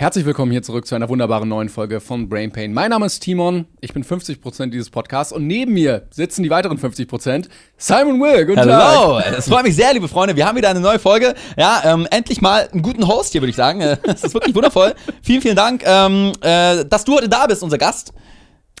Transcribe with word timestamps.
Herzlich 0.00 0.24
willkommen 0.24 0.50
hier 0.50 0.62
zurück 0.62 0.86
zu 0.86 0.94
einer 0.94 1.10
wunderbaren 1.10 1.46
neuen 1.46 1.68
Folge 1.68 2.00
von 2.00 2.26
Brain 2.26 2.50
Pain. 2.52 2.72
Mein 2.72 2.88
Name 2.88 3.04
ist 3.04 3.20
Timon, 3.20 3.66
ich 3.82 3.92
bin 3.92 4.02
50% 4.02 4.70
dieses 4.70 4.88
Podcasts 4.88 5.30
und 5.30 5.46
neben 5.46 5.74
mir 5.74 6.06
sitzen 6.10 6.42
die 6.42 6.48
weiteren 6.48 6.78
50%. 6.78 7.48
Simon 7.76 8.18
Will, 8.18 8.46
guten 8.46 8.60
Hallo, 8.60 9.20
Tag. 9.20 9.36
das 9.36 9.46
freut 9.46 9.62
mich 9.64 9.76
sehr, 9.76 9.92
liebe 9.92 10.08
Freunde. 10.08 10.36
Wir 10.36 10.46
haben 10.46 10.56
wieder 10.56 10.70
eine 10.70 10.80
neue 10.80 10.98
Folge. 10.98 11.34
Ja, 11.58 11.82
ähm, 11.84 12.08
endlich 12.10 12.40
mal 12.40 12.66
einen 12.72 12.80
guten 12.80 13.06
Host 13.06 13.32
hier, 13.32 13.42
würde 13.42 13.50
ich 13.50 13.56
sagen. 13.56 13.82
Äh, 13.82 13.98
Das 14.02 14.24
ist 14.24 14.32
wirklich 14.32 14.54
wundervoll. 14.54 14.94
vielen, 15.20 15.42
vielen 15.42 15.56
Dank, 15.56 15.82
ähm, 15.84 16.32
äh, 16.40 16.82
dass 16.86 17.04
du 17.04 17.16
heute 17.16 17.28
da 17.28 17.46
bist, 17.46 17.62
unser 17.62 17.76
Gast. 17.76 18.14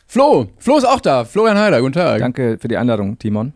Flo, 0.06 0.46
Flo 0.56 0.78
ist 0.78 0.86
auch 0.86 1.00
da. 1.00 1.26
Florian 1.26 1.58
Heider, 1.58 1.82
guten 1.82 1.92
Tag. 1.92 2.20
Danke 2.20 2.56
für 2.58 2.68
die 2.68 2.78
Einladung, 2.78 3.18
Timon. 3.18 3.52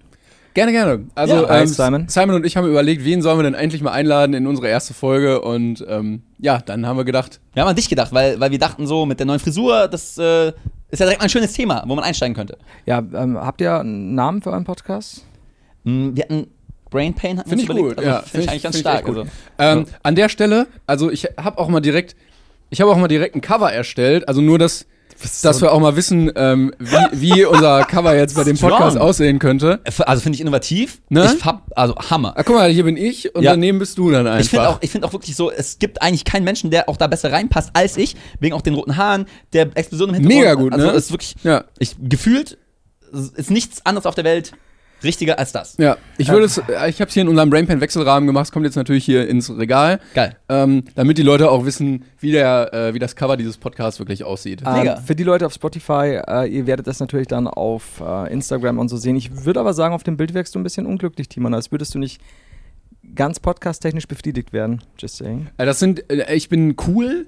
Gerne, 0.55 0.71
gerne. 0.73 1.05
Also 1.17 1.35
Ja, 1.35 1.61
ähm, 1.61 1.67
Simon. 1.67 2.09
Simon 2.09 2.37
und 2.37 2.47
ich 2.47 2.57
haben 2.57 2.69
überlegt, 2.69 3.05
wen 3.05 3.23
sollen 3.23 3.39
wir 3.39 3.43
denn 3.43 3.55
endlich 3.55 3.83
mal 3.83 3.91
einladen 3.91 4.35
in 4.35 4.47
unsere 4.47 4.69
erste 4.69 4.95
Folge 4.95 5.41
und 5.41 5.85
ähm, 5.89 6.23
ja, 6.39 6.59
dann 6.65 6.87
haben 6.87 6.97
wir 6.97 7.05
gedacht, 7.05 7.41
Wir 7.55 7.63
haben 7.63 7.69
an 7.71 7.77
dich 7.77 7.89
gedacht, 7.89 8.13
weil, 8.13 8.39
weil 8.39 8.53
wir 8.53 8.59
dachten 8.61 8.87
so, 8.87 9.05
mit 9.05 9.19
der 9.19 9.27
neuen 9.27 9.41
Frisur, 9.41 9.89
das 9.89 10.17
äh, 10.17 10.49
ist 10.91 11.01
ja 11.01 11.07
direkt 11.07 11.19
mal 11.21 11.25
ein 11.27 11.31
schönes 11.31 11.53
Thema, 11.55 11.83
wo 11.87 11.97
man 11.97 12.05
einsteigen 12.05 12.37
könnte. 12.37 12.57
Ja, 12.87 12.99
ähm, 12.99 13.37
habt 13.37 13.61
ihr 13.61 13.81
einen 13.81 14.15
Namen 14.15 14.43
für 14.43 14.51
euren 14.51 14.65
Podcast? 14.65 15.25
Hm, 15.85 16.17
Wir 16.17 16.23
hatten 16.23 16.47
Brain 16.89 17.15
Pain, 17.15 17.39
hatten 17.41 17.51
wir 17.51 17.59
Finde 17.59 17.65
ich 17.65 17.69
überlegt. 17.71 17.89
gut, 17.97 17.99
Also, 17.99 18.11
ja. 18.11 18.23
Finde 18.23 18.45
ich 18.45 18.51
eigentlich 18.51 18.63
ganz 18.63 18.77
find 18.77 18.87
stark. 18.89 19.09
Also. 19.09 19.27
Ähm, 19.59 19.87
An 20.05 20.15
der 20.15 20.29
Stelle, 20.29 20.69
also 20.87 21.11
ich 21.11 21.25
habe 21.37 21.59
auch 21.59 21.69
mal 21.69 21.81
direkt, 21.81 22.15
ich 22.71 22.81
habe 22.81 22.93
auch 22.93 22.97
mal 22.97 23.09
direkt 23.09 23.35
ein 23.35 23.41
Cover 23.41 23.73
erstellt, 23.73 24.29
also 24.29 24.41
nur 24.41 24.61
das, 24.61 24.87
dass 25.43 25.61
wir 25.61 25.73
auch 25.73 25.81
mal 25.81 25.97
wissen, 25.97 26.31
ähm, 26.37 26.73
wie, 26.79 27.35
wie 27.35 27.45
unser 27.45 27.85
Cover 27.85 28.17
jetzt 28.17 28.35
bei 28.35 28.45
dem 28.45 28.57
Strong. 28.57 28.71
Podcast 28.73 28.99
aussehen 28.99 29.39
könnte. 29.39 29.81
Also 30.07 30.23
finde 30.23 30.37
ich 30.37 30.41
innovativ. 30.41 31.01
Ne? 31.09 31.33
Ich 31.37 31.45
hab, 31.45 31.71
also 31.77 31.95
Hammer. 31.97 32.35
Ah, 32.37 32.43
guck 32.43 32.57
mal, 32.57 32.71
hier 32.71 32.85
bin 32.85 32.97
ich 32.97 33.35
und 33.35 33.43
Ja. 33.43 33.53
daneben 33.53 33.79
bist 33.79 33.97
du 33.99 34.11
dann 34.11 34.27
einfach. 34.27 34.41
Ich 34.41 34.51
finde 34.51 34.69
auch, 34.69 34.79
ich 34.81 34.91
find 34.91 35.05
auch 35.05 35.13
wirklich 35.13 35.37
so, 35.37 35.51
es 35.51 35.79
gibt 35.79 36.03
eigentlich 36.03 36.25
keinen 36.25 36.45
Menschen, 36.45 36.71
der 36.71 36.89
auch 36.89 36.97
da 36.97 37.07
besser 37.07 37.33
reinpasst 37.33 37.71
als 37.75 37.97
ich, 37.97 38.17
wegen 38.41 38.55
auch 38.55 38.63
den 38.63 38.75
roten 38.75 38.97
Haaren, 38.97 39.27
der 39.53 39.71
Explosion 39.75 40.11
im 40.11 40.15
Hintergrund. 40.17 40.41
Mega 40.41 40.55
gut, 40.55 40.73
also 40.73 40.87
ne? 40.87 40.93
ist 40.93 41.11
wirklich, 41.11 41.35
ja, 41.43 41.65
ich, 41.79 41.97
gefühlt 42.01 42.59
ist 43.37 43.51
nichts 43.51 43.87
anderes 43.87 44.07
auf 44.07 44.15
der 44.15 44.25
Welt 44.25 44.53
richtiger 45.05 45.39
als 45.39 45.53
das. 45.53 45.77
ja. 45.79 45.97
Ich 46.19 46.29
würde 46.29 46.47
es, 46.47 46.59
äh, 46.59 46.89
ich 46.89 47.01
habe 47.01 47.09
es 47.09 47.15
hier 47.15 47.23
in 47.23 47.29
unserem 47.29 47.51
Brainpan 47.51 47.81
Wechselrahmen 47.81 48.27
gemacht. 48.27 48.47
Es 48.47 48.53
kommt 48.53 48.65
jetzt 48.67 48.77
natürlich 48.77 49.05
hier 49.05 49.29
ins 49.29 49.51
Regal, 49.57 50.01
Geil. 50.15 50.37
ähm, 50.49 50.85
damit 50.95 51.19
die 51.19 51.23
Leute 51.23 51.51
auch 51.51 51.65
wissen, 51.65 52.05
wie 52.21 52.33
der, 52.33 52.73
äh, 52.73 52.95
wie 52.95 52.99
das 52.99 53.15
Cover 53.17 53.37
dieses 53.37 53.59
Podcasts 53.59 53.99
wirklich 54.01 54.25
aussieht. 54.25 54.63
Mega. 54.63 54.97
Ähm, 54.97 55.03
für 55.05 55.15
die 55.15 55.25
Leute 55.25 55.47
auf 55.47 55.53
Spotify, 55.55 56.21
äh, 56.27 56.49
ihr 56.49 56.67
werdet 56.67 56.87
das 56.87 57.01
natürlich 57.01 57.29
dann 57.29 57.47
auf 57.47 58.01
äh, 58.01 58.33
Instagram 58.33 58.79
und 58.79 58.89
so 58.89 58.97
sehen. 58.97 59.17
Ich 59.17 59.45
würde 59.45 59.61
aber 59.61 59.75
sagen, 59.75 59.95
auf 59.95 60.03
dem 60.03 60.17
Bild 60.17 60.35
wirkst 60.35 60.55
du 60.55 60.59
ein 60.59 60.63
bisschen 60.65 60.87
unglücklich, 60.87 61.29
Timon, 61.29 61.55
als 61.55 61.71
würdest 61.71 61.95
du 61.95 61.99
nicht 61.99 62.21
ganz 63.15 63.39
podcast-technisch 63.39 64.09
befriedigt 64.09 64.53
werden. 64.53 64.83
Just 64.99 65.17
saying. 65.19 65.49
Äh, 65.59 65.67
Das 65.67 65.79
sind, 65.79 66.11
äh, 66.11 66.35
ich 66.35 66.49
bin 66.49 66.75
cool, 66.87 67.27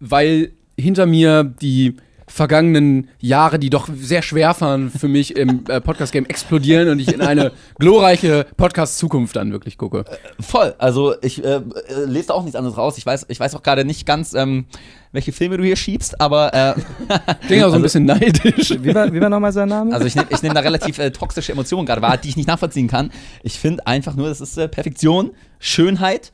weil 0.00 0.52
hinter 0.78 1.06
mir 1.06 1.44
die 1.44 1.96
vergangenen 2.26 3.08
Jahre, 3.18 3.58
die 3.58 3.70
doch 3.70 3.88
sehr 3.94 4.22
schwer 4.22 4.54
waren 4.60 4.90
für 4.90 5.08
mich 5.08 5.36
im 5.36 5.64
äh, 5.68 5.80
Podcast-Game, 5.80 6.26
explodieren 6.26 6.88
und 6.88 6.98
ich 6.98 7.12
in 7.12 7.20
eine 7.20 7.52
glorreiche 7.78 8.46
Podcast-Zukunft 8.56 9.36
dann 9.36 9.52
wirklich 9.52 9.78
gucke. 9.78 10.04
Voll. 10.40 10.74
Also 10.78 11.14
ich 11.22 11.44
äh, 11.44 11.56
äh, 11.56 11.60
lese 12.06 12.28
da 12.28 12.34
auch 12.34 12.42
nichts 12.42 12.56
anderes 12.56 12.76
raus. 12.76 12.98
Ich 12.98 13.06
weiß, 13.06 13.26
ich 13.28 13.40
weiß 13.40 13.54
auch 13.54 13.62
gerade 13.62 13.84
nicht 13.84 14.06
ganz, 14.06 14.34
ähm, 14.34 14.66
welche 15.12 15.32
Filme 15.32 15.56
du 15.56 15.64
hier 15.64 15.76
schiebst, 15.76 16.20
aber 16.20 16.54
äh, 16.54 16.74
Klingt 17.46 17.64
auch 17.64 17.70
so 17.70 17.76
ein 17.76 17.82
bisschen 17.82 18.04
neidisch. 18.04 18.74
Wie 18.80 18.94
war, 18.94 19.12
wie 19.12 19.20
war 19.20 19.28
nochmal 19.28 19.52
sein 19.52 19.68
Name? 19.68 19.94
also 19.94 20.06
ich 20.06 20.14
nehme 20.14 20.28
ich 20.30 20.42
nehm 20.42 20.54
da 20.54 20.60
relativ 20.60 20.98
äh, 20.98 21.10
toxische 21.10 21.52
Emotionen 21.52 21.86
gerade 21.86 22.02
wahr, 22.02 22.16
die 22.16 22.28
ich 22.28 22.36
nicht 22.36 22.48
nachvollziehen 22.48 22.88
kann. 22.88 23.10
Ich 23.42 23.58
finde 23.58 23.86
einfach 23.86 24.14
nur, 24.14 24.28
das 24.28 24.40
ist 24.40 24.56
äh, 24.56 24.68
Perfektion, 24.68 25.32
Schönheit, 25.58 26.32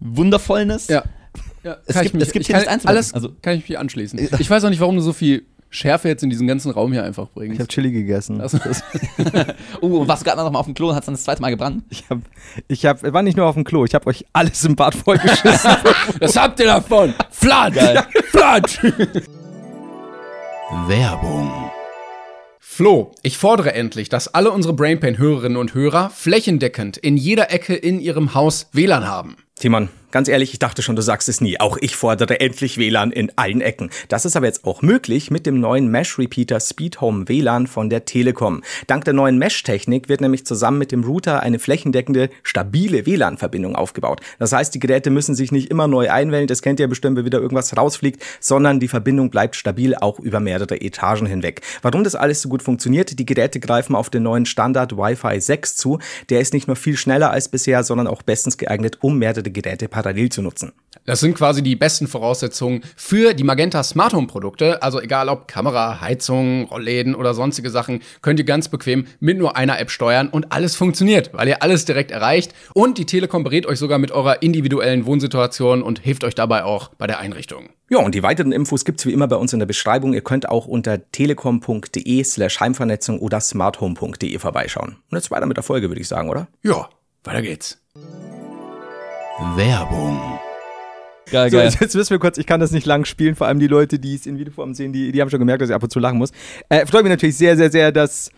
Wundervollness. 0.00 0.88
Ja. 0.88 1.04
Ja 1.62 1.76
Es 1.86 1.94
kann 1.94 2.02
gibt- 2.02 2.06
ich 2.06 2.12
mich, 2.14 2.22
es 2.24 2.32
gibt 2.32 2.42
ich 2.42 2.46
hier 2.48 2.56
kann, 2.64 2.74
nichts 2.74 2.86
alles 2.86 3.14
Also- 3.14 3.30
kann 3.42 3.56
ich 3.56 3.68
mich 3.68 3.78
anschließen. 3.78 4.18
Ich 4.38 4.48
weiß 4.50 4.64
auch 4.64 4.70
nicht, 4.70 4.80
warum 4.80 4.96
du 4.96 5.02
so 5.02 5.12
viel 5.12 5.44
Schärfe 5.70 6.08
jetzt 6.08 6.22
in 6.22 6.30
diesen 6.30 6.46
ganzen 6.46 6.70
Raum 6.70 6.92
hier 6.92 7.04
einfach 7.04 7.24
ich 7.24 7.34
bringst. 7.34 7.58
habe 7.60 7.68
Chili 7.68 7.92
gegessen. 7.92 8.40
Also, 8.40 8.58
Uh, 9.82 9.98
und 9.98 10.08
warst 10.08 10.22
du 10.22 10.24
gerade 10.24 10.42
noch 10.42 10.50
mal 10.50 10.58
auf 10.60 10.64
dem 10.64 10.72
Klo 10.74 10.88
und 10.88 10.94
hast 10.94 11.06
dann 11.06 11.14
das 11.14 11.24
zweite 11.24 11.42
Mal 11.42 11.50
gebrannt? 11.50 11.84
Ich 11.90 12.04
hab, 12.08 12.18
ich 12.68 12.86
hab, 12.86 13.02
war 13.12 13.22
nicht 13.22 13.36
nur 13.36 13.44
auf 13.46 13.54
dem 13.54 13.64
Klo, 13.64 13.84
ich 13.84 13.94
habe 13.94 14.06
euch 14.06 14.24
alles 14.32 14.64
im 14.64 14.76
Bad 14.76 14.94
vollgeschissen. 14.94 15.70
das 16.20 16.36
habt 16.36 16.58
ihr 16.60 16.66
davon! 16.66 17.12
Flatsch! 17.30 17.74
Geil. 17.74 18.02
Flatsch! 18.30 18.78
Werbung. 20.86 21.50
Flo, 22.58 23.12
ich 23.22 23.36
fordere 23.38 23.74
endlich, 23.74 24.08
dass 24.08 24.28
alle 24.34 24.50
unsere 24.52 24.72
Brainpain-Hörerinnen 24.74 25.56
und 25.58 25.74
Hörer 25.74 26.10
flächendeckend 26.10 26.96
in 26.96 27.16
jeder 27.16 27.50
Ecke 27.52 27.74
in 27.74 28.00
ihrem 28.00 28.34
Haus 28.34 28.68
WLAN 28.72 29.06
haben. 29.06 29.36
Timon, 29.58 29.88
ganz 30.10 30.28
ehrlich, 30.28 30.52
ich 30.52 30.58
dachte 30.58 30.82
schon, 30.82 30.94
du 30.94 31.02
sagst 31.02 31.28
es 31.28 31.40
nie. 31.40 31.58
Auch 31.58 31.76
ich 31.80 31.96
fordere 31.96 32.40
endlich 32.40 32.78
WLAN 32.78 33.10
in 33.10 33.32
allen 33.36 33.60
Ecken. 33.60 33.90
Das 34.08 34.24
ist 34.24 34.36
aber 34.36 34.46
jetzt 34.46 34.64
auch 34.64 34.82
möglich 34.82 35.30
mit 35.30 35.46
dem 35.46 35.60
neuen 35.60 35.90
Mesh-Repeater 35.90 36.60
Speed 36.60 37.00
Home 37.00 37.28
WLAN 37.28 37.66
von 37.66 37.90
der 37.90 38.04
Telekom. 38.04 38.62
Dank 38.86 39.04
der 39.04 39.14
neuen 39.14 39.36
Mesh-Technik 39.38 40.08
wird 40.08 40.20
nämlich 40.20 40.46
zusammen 40.46 40.78
mit 40.78 40.92
dem 40.92 41.02
Router 41.02 41.42
eine 41.42 41.58
flächendeckende, 41.58 42.30
stabile 42.42 43.04
WLAN-Verbindung 43.04 43.74
aufgebaut. 43.74 44.20
Das 44.38 44.52
heißt, 44.52 44.74
die 44.74 44.78
Geräte 44.78 45.10
müssen 45.10 45.34
sich 45.34 45.50
nicht 45.50 45.70
immer 45.70 45.88
neu 45.88 46.10
einwählen, 46.10 46.46
das 46.46 46.62
kennt 46.62 46.78
ihr 46.80 46.88
bestimmt, 46.88 47.16
wenn 47.16 47.24
wieder 47.24 47.40
irgendwas 47.40 47.76
rausfliegt, 47.76 48.22
sondern 48.40 48.80
die 48.80 48.88
Verbindung 48.88 49.30
bleibt 49.30 49.56
stabil 49.56 49.94
auch 49.94 50.20
über 50.20 50.40
mehrere 50.40 50.80
Etagen 50.80 51.26
hinweg. 51.26 51.62
Warum 51.82 52.04
das 52.04 52.14
alles 52.14 52.40
so 52.42 52.48
gut 52.48 52.62
funktioniert, 52.62 53.18
die 53.18 53.26
Geräte 53.26 53.60
greifen 53.60 53.94
auf 53.96 54.08
den 54.08 54.22
neuen 54.22 54.46
Standard 54.46 54.96
Wi-Fi 54.96 55.40
6 55.40 55.76
zu. 55.76 55.98
Der 56.30 56.40
ist 56.40 56.54
nicht 56.54 56.66
nur 56.68 56.76
viel 56.76 56.96
schneller 56.96 57.30
als 57.30 57.48
bisher, 57.48 57.82
sondern 57.82 58.06
auch 58.06 58.22
bestens 58.22 58.56
geeignet, 58.56 58.98
um 59.00 59.18
mehrere 59.18 59.47
Geräte 59.50 59.88
parallel 59.88 60.30
zu 60.30 60.42
nutzen. 60.42 60.72
Das 61.04 61.20
sind 61.20 61.34
quasi 61.34 61.62
die 61.62 61.76
besten 61.76 62.06
Voraussetzungen 62.06 62.82
für 62.96 63.34
die 63.34 63.44
Magenta 63.44 63.82
Smart 63.82 64.12
Home 64.12 64.26
Produkte. 64.26 64.82
Also 64.82 65.00
egal 65.00 65.28
ob 65.28 65.48
Kamera, 65.48 66.00
Heizung, 66.00 66.64
Rollläden 66.64 67.14
oder 67.14 67.34
sonstige 67.34 67.70
Sachen, 67.70 68.00
könnt 68.20 68.38
ihr 68.38 68.44
ganz 68.44 68.68
bequem 68.68 69.06
mit 69.20 69.38
nur 69.38 69.56
einer 69.56 69.78
App 69.78 69.90
steuern 69.90 70.28
und 70.28 70.52
alles 70.52 70.76
funktioniert, 70.76 71.30
weil 71.32 71.48
ihr 71.48 71.62
alles 71.62 71.84
direkt 71.84 72.10
erreicht. 72.10 72.52
Und 72.74 72.98
die 72.98 73.06
Telekom 73.06 73.44
berät 73.44 73.66
euch 73.66 73.78
sogar 73.78 73.98
mit 73.98 74.10
eurer 74.10 74.42
individuellen 74.42 75.06
Wohnsituation 75.06 75.82
und 75.82 76.00
hilft 76.00 76.24
euch 76.24 76.34
dabei 76.34 76.64
auch 76.64 76.88
bei 76.98 77.06
der 77.06 77.18
Einrichtung. 77.20 77.70
Ja, 77.90 77.98
und 77.98 78.14
die 78.14 78.22
weiteren 78.22 78.52
Infos 78.52 78.84
gibt's 78.84 79.06
wie 79.06 79.12
immer 79.12 79.28
bei 79.28 79.36
uns 79.36 79.54
in 79.54 79.60
der 79.60 79.66
Beschreibung. 79.66 80.12
Ihr 80.12 80.20
könnt 80.20 80.48
auch 80.48 80.66
unter 80.66 81.10
telekom.de 81.10 82.22
slash 82.22 82.60
Heimvernetzung 82.60 83.18
oder 83.18 83.40
smarthome.de 83.40 84.38
vorbeischauen. 84.38 84.96
Und 85.10 85.16
jetzt 85.16 85.30
weiter 85.30 85.46
mit 85.46 85.56
der 85.56 85.64
Folge, 85.64 85.88
würde 85.88 86.00
ich 86.00 86.08
sagen, 86.08 86.28
oder? 86.28 86.48
Ja, 86.62 86.90
weiter 87.24 87.40
geht's. 87.40 87.78
Werbung. 89.38 90.18
Geil, 91.30 91.50
So, 91.50 91.58
geil. 91.58 91.66
jetzt, 91.66 91.80
jetzt 91.80 91.94
wissen 91.94 92.10
wir 92.10 92.18
kurz, 92.18 92.38
ich 92.38 92.46
kann 92.46 92.58
das 92.58 92.72
nicht 92.72 92.86
lang 92.86 93.04
spielen, 93.04 93.36
vor 93.36 93.46
allem 93.46 93.60
die 93.60 93.66
Leute, 93.68 93.98
die 93.98 94.14
es 94.14 94.26
in 94.26 94.38
Videoform 94.38 94.74
sehen, 94.74 94.92
die, 94.92 95.12
die 95.12 95.20
haben 95.20 95.30
schon 95.30 95.38
gemerkt, 95.38 95.62
dass 95.62 95.68
ich 95.68 95.74
ab 95.74 95.82
und 95.82 95.90
zu 95.92 96.00
lachen 96.00 96.18
muss. 96.18 96.30
Äh, 96.68 96.86
freut 96.86 97.04
mich 97.04 97.10
natürlich 97.10 97.36
sehr, 97.36 97.56
sehr, 97.56 97.70
sehr, 97.70 97.92
dass. 97.92 98.30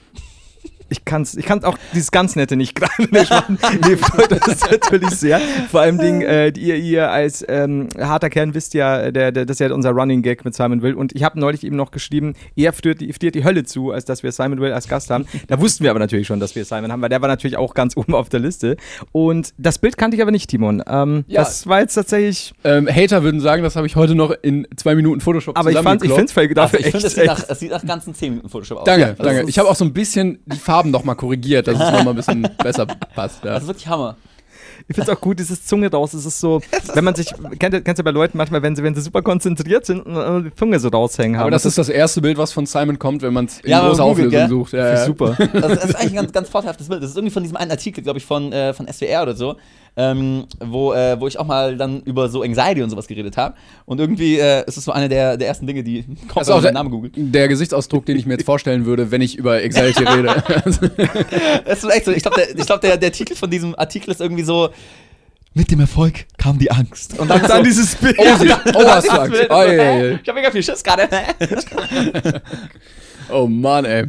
Ich 0.91 1.05
kann 1.05 1.23
es 1.23 1.37
ich 1.37 1.47
kann's 1.47 1.65
auch 1.65 1.79
dieses 1.95 2.11
ganz 2.11 2.37
Nette 2.37 2.57
nicht 2.57 2.75
gerade 2.75 3.03
nicht 3.11 3.31
machen. 3.31 3.59
Nee, 3.87 3.97
freut 3.97 4.33
uns 4.33 4.61
natürlich 4.71 5.11
sehr. 5.11 5.41
Vor 5.71 5.81
allem 5.81 5.99
Ding, 5.99 6.23
äh, 6.23 6.49
ihr, 6.51 6.77
ihr 6.77 7.11
als 7.11 7.45
ähm, 7.49 7.89
harter 7.99 8.31
Kern 8.31 8.55
wisst 8.55 8.75
ja, 8.75 9.11
der, 9.11 9.33
der, 9.33 9.47
das 9.47 9.57
ist 9.57 9.61
ja 9.61 9.73
unser 9.73 9.91
Running 9.91 10.23
Gag 10.23 10.45
mit 10.45 10.55
Simon 10.55 10.83
Will. 10.83 10.95
Und 10.95 11.15
ich 11.15 11.23
habe 11.25 11.39
neulich 11.39 11.65
eben 11.65 11.77
noch 11.77 11.91
geschrieben, 11.91 12.35
er 12.57 12.73
friert 12.73 13.01
die, 13.01 13.13
friert 13.13 13.35
die 13.35 13.45
Hölle 13.45 13.65
zu, 13.65 13.91
als 13.91 14.05
dass 14.05 14.23
wir 14.23 14.33
Simon 14.33 14.61
Will 14.61 14.73
als 14.73 14.89
Gast 14.89 15.11
haben. 15.11 15.27
Da 15.49 15.61
wussten 15.61 15.85
wir 15.85 15.91
aber 15.91 16.01
natürlich 16.01 16.27
schon, 16.27 16.41
dass 16.41 16.55
wir 16.55 16.65
Simon 16.65 16.93
haben, 16.93 17.03
weil 17.03 17.09
der 17.09 17.23
war 17.23 17.29
natürlich 17.29 17.57
auch 17.57 17.75
ganz 17.75 17.97
oben 17.97 18.15
auf 18.15 18.29
der 18.29 18.41
Liste. 18.41 18.77
Und 19.13 19.55
das 19.59 19.79
Bild 19.79 19.97
kannte 19.97 20.17
ich 20.17 20.23
aber 20.23 20.31
nicht, 20.31 20.51
Timon. 20.51 20.83
Ähm, 20.87 21.25
Ja. 21.27 21.41
Das 21.41 21.67
war 21.67 21.81
jetzt 21.81 21.95
tatsächlich 21.95 22.53
Ähm, 22.65 22.89
Hater 22.89 23.23
würden 23.23 23.41
sagen, 23.41 23.63
das 23.63 23.77
habe 23.77 23.87
ich 23.87 23.97
heute 23.97 24.15
noch 24.15 24.33
in 24.43 24.67
zwei 24.77 24.95
Minuten 24.95 25.21
Photoshop 25.21 25.57
Aber 25.59 25.71
ich 25.71 25.79
fand, 25.79 26.03
ich 26.05 26.11
finde 26.11 26.25
es 26.27 26.37
Also 26.37 26.55
dafür 26.55 26.81
ich 26.81 26.87
finde, 26.87 26.99
es 26.99 27.05
echt, 27.05 27.15
sieht 27.15 27.25
echt 27.25 27.39
nach, 27.39 27.49
es 27.49 27.59
sieht 27.61 27.71
nach 27.71 27.87
ganzen 27.87 28.15
10 28.15 28.31
Minuten 28.31 28.49
Photoshop 28.49 28.79
aus. 28.79 28.85
Danke, 28.85 29.07
Also 29.11 29.23
danke. 29.23 29.43
es 29.43 29.49
Ich 29.49 29.59
habe 29.59 29.69
auch 29.69 29.77
so 29.77 29.85
ein 29.85 29.93
bisschen 29.93 30.41
die 30.47 30.57
Farben 30.81 30.91
noch 30.91 31.05
mal 31.05 31.15
korrigiert, 31.15 31.67
dass 31.69 31.75
es 31.75 31.81
noch 31.93 32.05
mal 32.05 32.11
ein 32.11 32.17
bisschen 32.17 32.49
besser 32.63 32.87
passt. 32.87 33.45
Ja. 33.45 33.53
Das 33.55 33.63
ist 33.65 33.69
wirklich 33.69 33.87
Hammer. 33.87 34.17
Ich 34.89 34.97
finde 34.97 35.13
es 35.13 35.17
auch 35.17 35.21
gut, 35.21 35.39
dieses 35.39 35.67
Zunge 35.67 35.91
raus. 35.91 36.15
Es 36.15 36.25
ist 36.25 36.41
so, 36.41 36.63
wenn 36.95 37.05
man 37.05 37.15
sich, 37.15 37.33
kennt, 37.59 37.75
ihr- 37.75 37.83
kennst 37.83 37.99
du 37.99 38.03
bei 38.03 38.11
Leuten 38.13 38.39
manchmal, 38.39 38.63
wenn 38.63 38.75
sie, 38.75 38.83
wenn 38.83 38.95
sie 38.95 39.03
super 39.03 39.21
konzentriert 39.21 39.85
sind 39.85 40.01
und 40.01 40.17
äh, 40.47 40.49
die 40.51 40.55
Zunge 40.55 40.81
so 40.81 40.89
raushängen 40.89 41.37
haben. 41.37 41.43
Aber 41.43 41.51
das 41.51 41.67
ist 41.67 41.77
das 41.77 41.91
erste 41.91 42.23
Bild, 42.23 42.39
was 42.39 42.53
von 42.53 42.65
Simon 42.65 42.99
kommt, 42.99 43.21
wenn 43.21 43.35
man 43.35 43.45
es 43.45 43.61
in 43.61 43.71
Ja, 43.71 43.81
großer 43.81 44.03
Google, 44.05 44.11
Auflösung 44.27 44.31
gell? 44.31 44.49
sucht. 44.49 44.73
Ja, 44.73 44.89
ja. 44.89 45.05
super. 45.05 45.37
Das, 45.53 45.63
das 45.81 45.85
ist 45.85 45.95
eigentlich 45.97 46.11
ein 46.13 46.17
ganz, 46.17 46.33
ganz 46.33 46.49
vorteilhaftes 46.49 46.89
Bild. 46.89 47.03
Das 47.03 47.11
ist 47.11 47.17
irgendwie 47.17 47.33
von 47.33 47.43
diesem 47.43 47.59
einen 47.59 47.71
Artikel, 47.71 48.03
glaube 48.03 48.19
ich, 48.19 48.25
von, 48.25 48.53
äh, 48.53 48.73
von 48.73 48.89
SWR 48.91 49.23
oder 49.23 49.35
so, 49.35 49.57
ähm, 49.97 50.47
wo, 50.61 50.93
äh, 50.93 51.21
wo 51.21 51.27
ich 51.27 51.39
auch 51.39 51.47
mal 51.47 51.77
dann 51.77 52.01
über 52.03 52.29
so 52.29 52.43
Anxiety 52.43 52.83
und 52.83 52.91
sowas 52.91 53.07
geredet 53.07 53.37
habe. 53.37 53.55
Und 53.87 54.01
irgendwie 54.01 54.39
äh, 54.39 54.65
ist 54.67 54.77
es 54.77 54.85
so 54.85 54.93
eine 54.93 55.09
der, 55.09 55.37
der 55.37 55.49
ersten 55.49 55.67
Dinge, 55.67 55.83
die 55.83 56.03
kommt, 56.29 56.37
Das 56.37 56.49
wenn 56.49 56.55
auch 56.55 56.61
der, 56.63 56.71
den 56.71 56.75
Namen 56.75 56.91
googelt. 56.91 57.13
der 57.17 57.49
Gesichtsausdruck, 57.49 58.07
den 58.07 58.17
ich 58.17 58.27
mir 58.27 58.35
jetzt 58.35 58.45
vorstellen 58.47 58.85
würde, 58.87 59.11
wenn 59.11 59.21
ich 59.21 59.37
über 59.37 59.55
Anxiety 59.55 60.05
rede. 60.05 60.43
Es 61.65 61.85
ist 61.85 61.91
echt 61.91 62.05
so. 62.05 62.13
Ich 62.13 62.23
glaube, 62.23 62.37
der, 62.41 62.51
ich 62.59 62.67
glaub, 62.67 62.81
der, 62.81 62.97
der 62.97 63.13
Titel 63.13 63.35
von 63.35 63.51
diesem 63.51 63.75
Artikel 63.79 64.11
ist 64.11 64.21
irgendwie 64.21 64.43
so: 64.45 64.71
Mit 65.55 65.71
dem 65.71 65.81
Erfolg 65.81 66.27
kam 66.39 66.59
die 66.59 66.71
Angst. 66.71 67.19
Und 67.19 67.29
dann, 67.29 67.43
dann 67.43 67.59
so, 67.59 67.63
dieses 67.65 67.95
Bild. 67.97 68.17
Oh, 68.19 68.37
sie- 68.39 68.51
oh, 68.75 68.85
hast 68.87 69.07
du 69.07 69.11
dieses 69.11 69.19
Angst. 69.19 69.33
Bild, 69.33 69.51
Oh, 69.51 69.63
so, 69.63 69.71
je. 69.73 70.19
Ich 70.23 70.29
habe 70.29 70.35
mega 70.35 70.51
viel 70.51 70.63
Schiss 70.63 70.83
gerade. 70.83 71.09
Oh 73.33 73.47
Mann, 73.47 73.85
ey. 73.85 74.07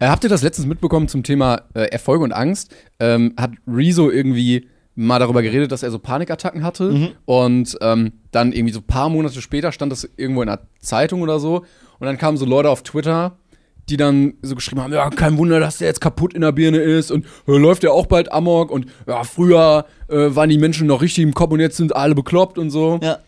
Äh, 0.00 0.06
habt 0.06 0.24
ihr 0.24 0.30
das 0.30 0.42
letztens 0.42 0.66
mitbekommen 0.66 1.06
zum 1.08 1.22
Thema 1.22 1.62
äh, 1.74 1.82
Erfolg 1.90 2.22
und 2.22 2.32
Angst? 2.32 2.74
Ähm, 2.98 3.34
hat 3.38 3.50
Rezo 3.66 4.10
irgendwie 4.10 4.68
mal 4.94 5.18
darüber 5.18 5.42
geredet, 5.42 5.72
dass 5.72 5.82
er 5.82 5.90
so 5.90 5.98
Panikattacken 5.98 6.62
hatte. 6.62 6.90
Mhm. 6.90 7.08
Und 7.24 7.76
ähm, 7.80 8.12
dann 8.30 8.52
irgendwie 8.52 8.72
so 8.72 8.80
ein 8.80 8.86
paar 8.86 9.08
Monate 9.08 9.40
später 9.42 9.72
stand 9.72 9.92
das 9.92 10.08
irgendwo 10.16 10.42
in 10.42 10.48
einer 10.48 10.60
Zeitung 10.80 11.22
oder 11.22 11.38
so. 11.38 11.64
Und 11.98 12.06
dann 12.06 12.18
kamen 12.18 12.36
so 12.36 12.44
Leute 12.44 12.70
auf 12.70 12.82
Twitter, 12.82 13.36
die 13.88 13.96
dann 13.96 14.34
so 14.42 14.54
geschrieben 14.54 14.82
haben, 14.82 14.92
ja, 14.92 15.10
kein 15.10 15.36
Wunder, 15.36 15.60
dass 15.60 15.78
der 15.78 15.88
jetzt 15.88 16.00
kaputt 16.00 16.32
in 16.32 16.40
der 16.40 16.52
Birne 16.52 16.78
ist 16.78 17.10
und 17.10 17.26
äh, 17.46 17.56
läuft 17.56 17.82
der 17.82 17.92
auch 17.92 18.06
bald 18.06 18.32
Amok 18.32 18.70
und 18.70 18.86
ja, 19.06 19.24
früher 19.24 19.86
äh, 20.08 20.34
waren 20.34 20.48
die 20.48 20.58
Menschen 20.58 20.86
noch 20.86 21.02
richtig 21.02 21.24
im 21.24 21.34
Kopf 21.34 21.52
und 21.52 21.60
jetzt 21.60 21.76
sind 21.76 21.94
alle 21.94 22.14
bekloppt 22.14 22.58
und 22.58 22.70
so. 22.70 22.98
Ja. 23.02 23.18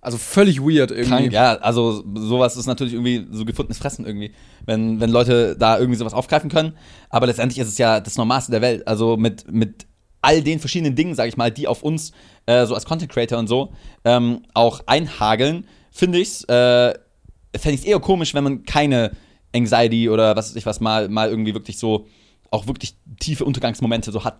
Also 0.00 0.18
völlig 0.18 0.60
weird 0.60 0.92
irgendwie. 0.92 1.08
Krank, 1.08 1.32
ja, 1.32 1.56
also 1.56 2.04
sowas 2.14 2.56
ist 2.56 2.66
natürlich 2.66 2.94
irgendwie 2.94 3.26
so 3.32 3.44
gefundenes 3.44 3.78
Fressen 3.78 4.06
irgendwie, 4.06 4.30
wenn, 4.64 5.00
wenn 5.00 5.10
Leute 5.10 5.56
da 5.58 5.78
irgendwie 5.78 5.98
sowas 5.98 6.14
aufgreifen 6.14 6.48
können. 6.48 6.74
Aber 7.10 7.26
letztendlich 7.26 7.58
ist 7.58 7.68
es 7.68 7.78
ja 7.78 7.98
das 7.98 8.16
Normalste 8.16 8.52
der 8.52 8.62
Welt. 8.62 8.86
Also 8.86 9.16
mit, 9.16 9.50
mit 9.50 9.86
all 10.26 10.42
den 10.42 10.58
verschiedenen 10.58 10.94
Dingen, 10.96 11.14
sag 11.14 11.28
ich 11.28 11.36
mal, 11.36 11.50
die 11.50 11.68
auf 11.68 11.82
uns 11.82 12.12
äh, 12.46 12.66
so 12.66 12.74
als 12.74 12.84
Content 12.84 13.10
Creator 13.12 13.38
und 13.38 13.46
so 13.46 13.72
ähm, 14.04 14.42
auch 14.54 14.80
einhageln, 14.86 15.66
finde 15.90 16.18
ich's, 16.18 16.42
äh, 16.44 16.92
fände 17.56 17.74
ich 17.74 17.80
es 17.80 17.84
eher 17.86 18.00
komisch, 18.00 18.34
wenn 18.34 18.44
man 18.44 18.64
keine 18.64 19.12
Anxiety 19.54 20.10
oder 20.10 20.36
was 20.36 20.50
weiß 20.50 20.56
ich 20.56 20.66
was 20.66 20.80
mal, 20.80 21.08
mal 21.08 21.28
irgendwie 21.30 21.54
wirklich 21.54 21.78
so, 21.78 22.06
auch 22.50 22.66
wirklich 22.66 22.96
tiefe 23.20 23.44
Untergangsmomente 23.44 24.10
so 24.12 24.24
hat. 24.24 24.38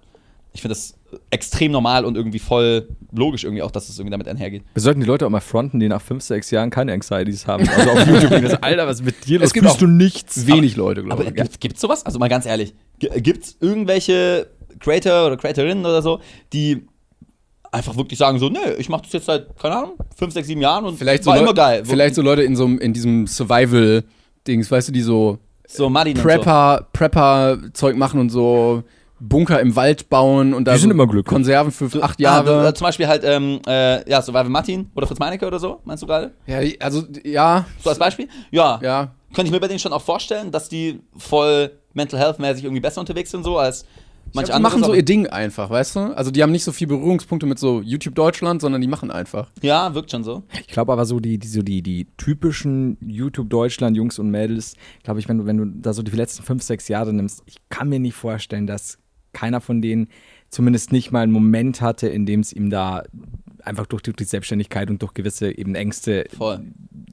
Ich 0.53 0.63
finde 0.63 0.75
das 0.75 0.95
extrem 1.31 1.71
normal 1.73 2.05
und 2.07 2.17
irgendwie 2.17 2.39
voll 2.39 2.89
logisch 3.13 3.45
irgendwie 3.45 3.63
auch, 3.63 3.71
dass 3.71 3.89
es 3.91 3.99
irgendwie 3.99 4.13
damit 4.13 4.27
einhergeht. 4.27 4.63
Wir 4.73 4.83
sollten 4.83 5.01
die 5.01 5.07
Leute 5.07 5.27
auch 5.27 5.31
mal 5.31 5.41
fronten, 5.41 5.81
die 5.81 5.89
nach 5.89 6.01
fünf, 6.01 6.23
sechs 6.25 6.51
Jahren 6.51 6.71
keine 6.71 6.93
Anxieties 6.95 7.47
haben. 7.47 7.69
Also 7.69 7.91
auf 7.91 8.07
YouTube. 8.07 8.31
das, 8.43 8.63
Alter, 8.63 8.87
was 8.87 9.03
mit 9.03 9.27
dir 9.27 9.39
los? 9.39 9.49
Es 9.49 9.53
gibt 9.53 9.81
du 9.81 9.87
nichts. 9.87 10.47
Wenig 10.47 10.77
Leute, 10.77 11.03
glaube 11.03 11.23
Aber 11.23 11.29
ich. 11.31 11.35
gibt's, 11.37 11.59
gibt's 11.61 11.81
sowas? 11.81 12.07
Also 12.07 12.19
mal 12.19 12.29
ganz 12.29 12.47
ehrlich, 12.47 12.75
g- 12.99 13.09
gibt's 13.21 13.57
irgendwelche 13.61 14.49
Creator 14.81 15.27
oder 15.27 15.37
Creatorinnen 15.37 15.85
oder 15.85 16.03
so, 16.03 16.21
die 16.53 16.87
einfach 17.73 17.97
wirklich 17.97 18.19
sagen 18.19 18.39
so, 18.39 18.49
nee, 18.49 18.59
ich 18.79 18.89
mache 18.89 19.03
das 19.03 19.13
jetzt 19.13 19.27
seit, 19.27 19.59
keine 19.59 19.77
Ahnung, 19.77 19.93
fünf, 20.17 20.33
sechs, 20.33 20.47
sieben 20.47 20.61
Jahren 20.61 20.85
und 20.85 20.99
Vielleicht 20.99 21.25
so, 21.25 21.31
war 21.31 21.37
Leu- 21.37 21.43
immer 21.45 21.55
geil. 21.55 21.83
vielleicht 21.85 22.15
so 22.15 22.23
Leute 22.23 22.43
in 22.43 22.57
so 22.57 22.65
einem- 22.65 22.79
in 22.79 22.93
diesem 22.93 23.27
Survival-Dings, 23.27 24.71
weißt 24.71 24.89
du, 24.89 24.93
die 24.93 25.03
so 25.03 25.39
so 25.69 25.91
Prepper, 25.91 26.87
Prepper-Zeug 26.93 27.97
machen 27.97 28.21
und 28.21 28.31
so 28.31 28.85
Bunker 29.19 29.61
im 29.61 29.75
Wald 29.75 30.09
bauen 30.09 30.55
und 30.55 30.65
da 30.67 30.75
Die 30.75 30.79
sind 30.79 30.91
so 30.91 30.95
immer 30.95 31.07
glücklich. 31.09 31.33
Konserven 31.33 31.73
für 31.73 31.89
so. 31.89 32.03
acht 32.03 32.19
Ah, 32.21 32.23
Jahre. 32.23 32.69
äh, 32.69 32.75
zum 32.75 32.85
Beispiel 32.87 33.09
halt, 33.09 33.25
ähm, 33.25 33.61
äh, 33.67 34.09
ja, 34.09 34.23
Survival 34.23 34.49
Martin 34.51 34.91
oder 34.95 35.07
Fritz 35.09 35.19
Meinecke 35.19 35.47
oder 35.47 35.59
so, 35.59 35.81
meinst 35.85 36.03
du 36.03 36.07
gerade? 36.07 36.33
ja, 36.47 36.59
also 36.81 37.03
ja, 37.25 37.65
So 37.83 37.91
als 37.91 37.99
Beispiel? 37.99 38.29
Ja. 38.53 38.79
ja. 38.83 39.13
Könnte 39.35 39.47
ich 39.49 39.53
mir 39.53 39.59
bei 39.61 39.69
denen 39.69 39.81
schon 39.81 39.93
auch 39.93 40.03
vorstellen, 40.03 40.51
dass 40.53 40.69
die 40.69 41.01
voll 41.17 41.73
Mental 41.95 42.21
Health-mäßig 42.21 42.63
irgendwie 42.65 42.81
besser 42.81 43.01
unterwegs 43.01 43.31
sind, 43.31 43.43
so 43.43 43.59
als 43.59 43.85
manche 44.37 44.53
die 44.53 44.53
andere. 44.55 44.73
machen 44.73 44.85
so 44.85 44.95
ihr 44.95 45.05
Ding 45.05 45.27
einfach, 45.27 45.69
weißt 45.71 45.97
du? 45.97 46.01
Also 46.17 46.31
die 46.31 46.43
haben 46.43 46.53
nicht 46.53 46.65
so 46.65 46.73
viel 46.73 46.87
Berührungspunkte 46.87 47.47
mit 47.47 47.59
so 47.59 47.81
YouTube 47.81 48.15
Deutschland, 48.15 48.61
sondern 48.61 48.81
die 48.81 48.87
machen 48.89 49.11
einfach. 49.11 49.51
Ja, 49.63 49.95
wirkt 49.95 50.11
schon 50.11 50.23
so. 50.25 50.45
Ich 50.61 50.69
glaube 50.69 50.93
aber 50.93 51.05
so 51.05 51.19
die, 51.19 51.39
die, 51.39 51.49
so 51.49 51.63
die, 51.63 51.83
die 51.83 52.07
typischen 52.17 52.97
YouTube-Deutschland-Jungs 53.01 54.19
und 54.19 54.31
Mädels, 54.31 54.75
glaube 55.03 55.21
ich, 55.21 55.29
wenn 55.29 55.39
du, 55.39 55.47
wenn 55.47 55.57
du 55.57 55.67
da 55.67 55.93
so 55.93 56.03
die 56.03 56.13
letzten 56.13 56.43
fünf, 56.43 56.63
sechs 56.63 56.89
Jahre 56.89 57.13
nimmst, 57.13 57.43
ich 57.47 57.57
kann 57.69 57.89
mir 57.89 57.99
nicht 57.99 58.15
vorstellen, 58.15 58.67
dass 58.67 58.99
keiner 59.33 59.61
von 59.61 59.83
denen 59.83 60.09
zumindest 60.49 60.93
nicht 60.93 61.13
mal 61.13 61.21
einen 61.21 61.33
Moment 61.33 61.81
hatte, 61.81 62.09
in 62.09 62.25
dem 62.25 62.41
es 62.41 62.53
ihm 62.53 62.71
da 62.71 63.03
einfach 63.63 63.87
durch 63.87 64.03
die, 64.03 64.13
die 64.13 64.25
Selbstständigkeit 64.25 64.89
und 64.91 65.03
durch 65.03 65.13
gewisse 65.13 65.57
eben 65.57 65.75
Ängste 65.75 66.25
Voll. 66.37 66.61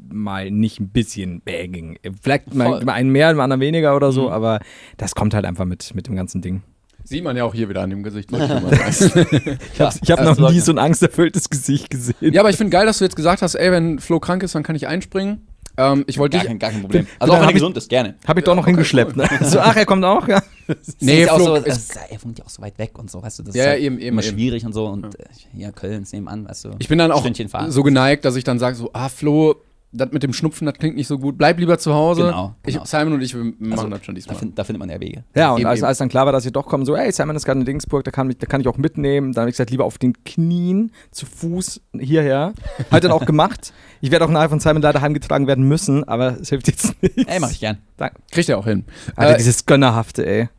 mal 0.09 0.51
nicht 0.51 0.79
ein 0.79 0.89
bisschen 0.89 1.41
bäh 1.41 1.67
ging. 1.67 1.97
Vielleicht 2.21 2.53
mal, 2.53 2.67
Voll. 2.67 2.85
mal 2.85 2.93
einen 2.93 3.09
mehr, 3.09 3.33
mal 3.33 3.51
einen 3.51 3.59
weniger 3.59 3.95
oder 3.95 4.11
so, 4.11 4.29
aber 4.29 4.59
das 4.97 5.15
kommt 5.15 5.33
halt 5.33 5.45
einfach 5.45 5.65
mit, 5.65 5.93
mit 5.95 6.07
dem 6.07 6.15
ganzen 6.15 6.41
Ding. 6.41 6.61
Sieht 7.03 7.23
man 7.23 7.35
ja 7.35 7.43
auch 7.43 7.53
hier 7.53 7.67
wieder 7.69 7.81
an 7.81 7.89
dem 7.89 8.01
Gesicht. 8.03 8.29
ich. 8.31 8.39
Ich 8.41 10.11
habe 10.11 10.25
hab 10.25 10.39
noch 10.39 10.51
nie 10.51 10.59
so 10.59 10.71
ein 10.71 10.79
angsterfülltes 10.79 11.49
Gesicht 11.49 11.89
gesehen. 11.89 12.15
ja, 12.33 12.41
aber 12.41 12.49
ich 12.49 12.55
finde 12.57 12.71
geil, 12.71 12.85
dass 12.85 12.99
du 12.99 13.03
jetzt 13.03 13.15
gesagt 13.15 13.41
hast, 13.41 13.55
ey, 13.55 13.71
wenn 13.71 13.99
Flo 13.99 14.19
krank 14.19 14.43
ist, 14.43 14.55
dann 14.55 14.63
kann 14.63 14.75
ich 14.75 14.87
einspringen. 14.87 15.47
Ähm, 15.75 16.03
ich 16.07 16.19
wollte 16.19 16.37
Gar 16.37 16.45
kein, 16.45 16.59
gar 16.59 16.69
kein 16.69 16.81
Problem. 16.81 17.07
Also 17.17 17.33
auch 17.33 17.39
wenn 17.39 17.47
er 17.47 17.53
gesund 17.53 17.75
ist, 17.77 17.89
gerne. 17.89 18.15
Habe 18.27 18.39
ich 18.41 18.43
doch 18.43 18.55
noch 18.55 18.65
hingeschleppt. 18.65 19.15
Ne? 19.17 19.27
So, 19.41 19.59
ach, 19.59 19.75
er 19.75 19.85
kommt 19.85 20.05
auch, 20.05 20.27
ja. 20.27 20.41
Nee, 20.99 21.23
ja 21.23 21.33
Flo, 21.35 21.45
so, 21.45 21.55
ist- 21.55 21.97
er 22.09 22.23
wohnt 22.23 22.37
ja 22.37 22.45
auch 22.45 22.49
so 22.49 22.61
weit 22.61 22.77
weg 22.77 22.97
und 22.99 23.09
so, 23.09 23.21
weißt 23.23 23.39
du, 23.39 23.43
das 23.43 23.55
Ja, 23.55 23.63
ist 23.63 23.65
ja, 23.65 23.71
halt 23.71 23.81
eben, 23.81 23.97
eben, 23.97 24.07
immer 24.09 24.23
eben. 24.23 24.31
schwierig 24.33 24.65
und 24.65 24.73
so 24.73 24.85
und 24.85 25.15
äh, 25.15 25.23
ja, 25.55 25.71
Köln 25.71 26.03
ist 26.03 26.13
nebenan, 26.13 26.47
weißt 26.47 26.65
du. 26.65 26.69
Ich 26.77 26.87
bin 26.87 26.99
dann 26.99 27.11
auch 27.11 27.25
so 27.69 27.83
geneigt, 27.83 28.23
dass 28.23 28.35
ich 28.35 28.43
dann 28.43 28.59
sage 28.59 28.75
so, 28.75 28.91
ah 28.93 29.09
Flo, 29.09 29.55
das 29.93 30.11
mit 30.11 30.23
dem 30.23 30.33
Schnupfen, 30.33 30.65
das 30.65 30.75
klingt 30.75 30.95
nicht 30.95 31.07
so 31.07 31.17
gut. 31.19 31.37
Bleib 31.37 31.59
lieber 31.59 31.77
zu 31.77 31.93
Hause. 31.93 32.23
Genau, 32.23 32.55
Ich, 32.65 32.73
genau. 32.73 32.85
Simon 32.85 33.13
und 33.13 33.21
ich 33.21 33.33
wir 33.35 33.43
machen 33.43 33.71
Also, 33.71 33.87
das 33.89 34.03
schon 34.05 34.15
da, 34.15 34.19
diesmal. 34.19 34.35
find, 34.37 34.57
da 34.59 34.63
findet 34.63 34.79
man 34.79 34.89
ja 34.89 34.99
Wege. 34.99 35.23
Ja, 35.35 35.51
und 35.51 35.59
Eben, 35.59 35.69
als, 35.69 35.79
eben. 35.79 35.87
als 35.87 35.97
dann 35.99 36.09
klar 36.09 36.25
war, 36.25 36.33
dass 36.33 36.43
wir 36.45 36.51
doch 36.51 36.65
kommen, 36.65 36.85
so, 36.85 36.95
ey, 36.95 37.11
Simon 37.11 37.35
ist 37.35 37.45
gerade 37.45 37.59
in 37.59 37.65
Dingsburg, 37.65 38.03
da 38.03 38.11
kann, 38.11 38.27
mich, 38.27 38.37
da 38.37 38.47
kann 38.47 38.59
ich 38.61 38.67
auch 38.67 38.77
mitnehmen. 38.77 39.31
Dann 39.33 39.43
habe 39.43 39.49
ich 39.49 39.53
gesagt, 39.53 39.69
lieber 39.71 39.85
auf 39.85 39.97
den 39.97 40.13
Knien, 40.23 40.91
zu 41.11 41.25
Fuß 41.25 41.81
hierher. 41.99 42.53
Hat 42.91 43.03
dann 43.03 43.11
auch 43.11 43.25
gemacht. 43.25 43.71
Ich 44.01 44.11
werde 44.11 44.25
auch 44.25 44.29
nachher 44.29 44.49
von 44.49 44.59
Simon 44.59 44.81
leider 44.81 45.01
heimgetragen 45.01 45.47
werden 45.47 45.65
müssen, 45.67 46.03
aber 46.07 46.39
es 46.41 46.49
hilft 46.49 46.67
jetzt 46.67 47.01
nicht. 47.01 47.27
Ey, 47.29 47.39
mach 47.39 47.51
ich 47.51 47.59
gern. 47.59 47.77
Danke. 47.97 48.17
Kriegt 48.31 48.49
er 48.49 48.57
auch 48.57 48.65
hin. 48.65 48.85
Alter, 49.15 49.35
Äh, 49.35 49.37
dieses 49.37 49.65
Gönnerhafte, 49.65 50.25
ey. 50.25 50.49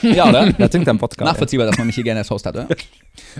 Ja, 0.00 0.26
oder? 0.30 0.52
Da 0.54 0.68
trinkt 0.68 0.88
er 0.88 0.92
einen 0.92 0.98
Podcast. 0.98 1.30
Nachvollziehbar, 1.30 1.66
dass 1.66 1.76
man 1.76 1.86
mich 1.86 1.96
hier 1.96 2.04
gerne 2.04 2.20
als 2.20 2.30
Host 2.30 2.46
hat, 2.46 2.54
oder? 2.54 2.68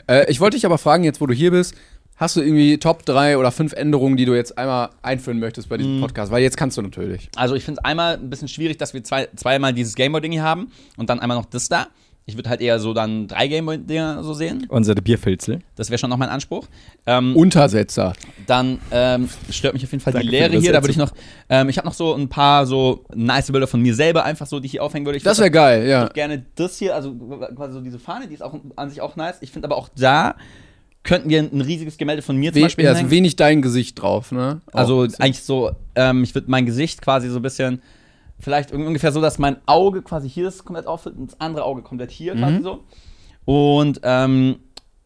Äh, 0.08 0.30
ich 0.30 0.40
wollte 0.40 0.56
dich 0.56 0.64
aber 0.64 0.78
fragen, 0.78 1.04
jetzt 1.04 1.20
wo 1.20 1.26
du 1.26 1.34
hier 1.34 1.50
bist, 1.50 1.74
hast 2.16 2.36
du 2.36 2.40
irgendwie 2.40 2.78
Top 2.78 3.04
3 3.06 3.38
oder 3.38 3.50
5 3.52 3.72
Änderungen, 3.72 4.16
die 4.16 4.24
du 4.24 4.34
jetzt 4.34 4.56
einmal 4.58 4.90
einführen 5.02 5.38
möchtest 5.38 5.68
bei 5.68 5.76
Mhm. 5.76 5.82
diesem 5.82 6.00
Podcast? 6.00 6.32
Weil 6.32 6.42
jetzt 6.42 6.56
kannst 6.56 6.76
du 6.76 6.82
natürlich. 6.82 7.28
Also 7.36 7.54
ich 7.54 7.64
finde 7.64 7.80
es 7.80 7.84
einmal 7.84 8.14
ein 8.14 8.30
bisschen 8.30 8.48
schwierig, 8.48 8.78
dass 8.78 8.94
wir 8.94 9.02
zwei, 9.04 9.28
zweimal 9.36 9.72
dieses 9.72 9.94
Gameboy-Ding 9.94 10.32
hier 10.32 10.42
haben 10.42 10.70
und 10.96 11.10
dann 11.10 11.20
einmal 11.20 11.36
noch 11.36 11.46
das 11.46 11.68
da. 11.68 11.86
Ich 12.28 12.36
würde 12.36 12.50
halt 12.50 12.60
eher 12.60 12.80
so 12.80 12.92
dann 12.92 13.28
drei 13.28 13.46
Gameboy-Dinger 13.46 14.24
so 14.24 14.34
sehen. 14.34 14.66
Unsere 14.68 15.00
Bierfilzel. 15.00 15.60
Das 15.76 15.90
wäre 15.90 15.98
schon 15.98 16.10
noch 16.10 16.16
mein 16.16 16.28
Anspruch. 16.28 16.66
Ähm, 17.06 17.36
Untersetzer. 17.36 18.14
Dann 18.48 18.80
ähm, 18.90 19.28
stört 19.48 19.74
mich 19.74 19.84
auf 19.84 19.92
jeden 19.92 20.02
Fall 20.02 20.12
Danke 20.12 20.26
die 20.26 20.32
Leere 20.32 20.58
hier. 20.58 20.72
Da 20.72 20.82
würde 20.82 20.90
ich 20.90 20.96
noch, 20.96 21.12
ähm, 21.48 21.68
ich 21.68 21.78
habe 21.78 21.86
noch 21.86 21.94
so 21.94 22.14
ein 22.14 22.28
paar 22.28 22.66
so 22.66 23.04
nice 23.14 23.52
Bilder 23.52 23.68
von 23.68 23.80
mir 23.80 23.94
selber 23.94 24.24
einfach 24.24 24.48
so, 24.48 24.58
die 24.58 24.66
ich 24.66 24.72
hier 24.72 24.82
aufhängen 24.82 25.06
würde. 25.06 25.18
Ich 25.18 25.22
Das 25.22 25.38
wäre 25.38 25.52
geil, 25.52 25.86
ja. 25.86 26.08
auch 26.08 26.12
gerne 26.14 26.44
das 26.56 26.78
hier, 26.78 26.96
also 26.96 27.14
quasi 27.14 27.74
so 27.74 27.80
diese 27.80 28.00
Fahne, 28.00 28.26
die 28.26 28.34
ist 28.34 28.42
auch 28.42 28.54
an 28.74 28.90
sich 28.90 29.00
auch 29.00 29.14
nice. 29.14 29.36
Ich 29.40 29.52
finde 29.52 29.68
aber 29.68 29.76
auch 29.76 29.88
da 29.96 30.34
könnten 31.06 31.30
wir 31.30 31.40
ein 31.40 31.60
riesiges 31.62 31.96
Gemälde 31.96 32.20
von 32.20 32.36
mir 32.36 32.52
zum 32.52 32.60
We 32.60 32.64
Beispiel 32.66 32.84
ja, 32.84 32.92
ist 32.92 33.10
wenig 33.10 33.36
dein 33.36 33.62
Gesicht 33.62 34.00
drauf, 34.00 34.32
ne? 34.32 34.60
Also 34.72 35.04
Auch. 35.04 35.20
eigentlich 35.20 35.42
so, 35.42 35.70
ähm, 35.94 36.22
ich 36.24 36.34
würde 36.34 36.50
mein 36.50 36.66
Gesicht 36.66 37.00
quasi 37.00 37.30
so 37.30 37.38
ein 37.38 37.42
bisschen, 37.42 37.80
vielleicht 38.38 38.72
ungefähr 38.72 39.12
so, 39.12 39.20
dass 39.22 39.38
mein 39.38 39.56
Auge 39.66 40.02
quasi 40.02 40.28
hier 40.28 40.48
ist 40.48 40.64
komplett 40.64 40.86
aufhört 40.86 41.16
und 41.16 41.32
das 41.32 41.40
andere 41.40 41.64
Auge 41.64 41.82
komplett 41.82 42.10
hier 42.10 42.34
Mhm. 42.34 42.38
quasi 42.38 42.62
so. 42.62 42.84
Und 43.46 44.00
ähm, 44.02 44.56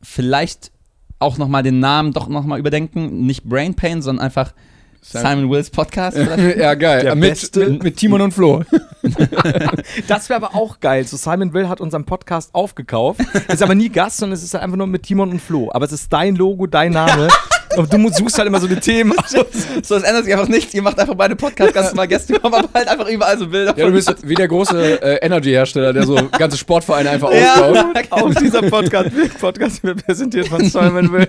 vielleicht 0.02 0.72
auch 1.18 1.36
nochmal 1.38 1.62
den 1.62 1.78
Namen 1.78 2.12
doch 2.12 2.28
nochmal 2.28 2.58
überdenken. 2.58 3.26
Nicht 3.26 3.44
Brain 3.44 3.74
Pain, 3.74 4.02
sondern 4.02 4.24
einfach 4.24 4.54
Simon- 5.02 5.26
Simon 5.30 5.50
Wills 5.50 5.70
Podcast. 5.70 6.16
vielleicht. 6.18 6.58
ja, 6.58 6.74
geil. 6.74 7.02
Der 7.04 7.14
mit, 7.14 7.30
Beste. 7.30 7.66
mit, 7.70 7.82
mit 7.82 7.96
Timon 7.96 8.20
und 8.20 8.32
Flo. 8.32 8.62
Das 10.08 10.28
wäre 10.28 10.44
aber 10.44 10.54
auch 10.54 10.78
geil. 10.80 11.06
So 11.06 11.16
Simon 11.16 11.52
Will 11.54 11.68
hat 11.68 11.80
unseren 11.80 12.04
Podcast 12.04 12.50
aufgekauft. 12.54 13.20
Ist 13.48 13.62
aber 13.62 13.74
nie 13.74 13.88
Gast, 13.88 14.18
sondern 14.18 14.36
es 14.36 14.44
ist 14.44 14.54
einfach 14.54 14.76
nur 14.76 14.86
mit 14.86 15.04
Timon 15.04 15.30
und 15.30 15.40
Flo. 15.40 15.70
Aber 15.72 15.86
es 15.86 15.92
ist 15.92 16.12
dein 16.12 16.36
Logo, 16.36 16.66
dein 16.66 16.92
Name. 16.92 17.28
Und 17.76 17.92
du 17.92 18.08
suchst 18.12 18.36
halt 18.36 18.48
immer 18.48 18.58
so 18.58 18.66
die 18.66 18.74
Themen. 18.80 19.16
aus. 19.16 19.30
so, 19.84 19.94
es 19.94 20.02
ändert 20.02 20.24
sich 20.24 20.34
einfach 20.34 20.48
nichts. 20.48 20.74
Ihr 20.74 20.82
macht 20.82 20.98
einfach 20.98 21.14
beide 21.14 21.36
Podcasts, 21.36 21.72
ganz 21.72 21.94
mal 21.94 22.08
Gäste 22.08 22.32
kommen, 22.40 22.52
aber 22.52 22.68
halt 22.74 22.88
einfach 22.88 23.06
überall 23.08 23.38
so 23.38 23.46
Bilder 23.46 23.74
Ja, 23.78 23.86
du 23.86 23.92
bist 23.92 24.12
wie 24.28 24.34
der 24.34 24.48
große 24.48 25.00
äh, 25.00 25.24
Energy-Hersteller, 25.24 25.92
der 25.92 26.02
so 26.04 26.16
ganze 26.36 26.56
Sportvereine 26.58 27.10
einfach 27.10 27.32
Ja, 27.32 27.54
aufkauft. 27.64 28.12
Auch 28.12 28.34
dieser 28.34 28.62
Podcast, 28.62 29.10
Podcast 29.40 29.84
wird 29.84 30.04
präsentiert 30.04 30.48
von 30.48 30.64
Simon 30.68 31.12
Will. 31.12 31.26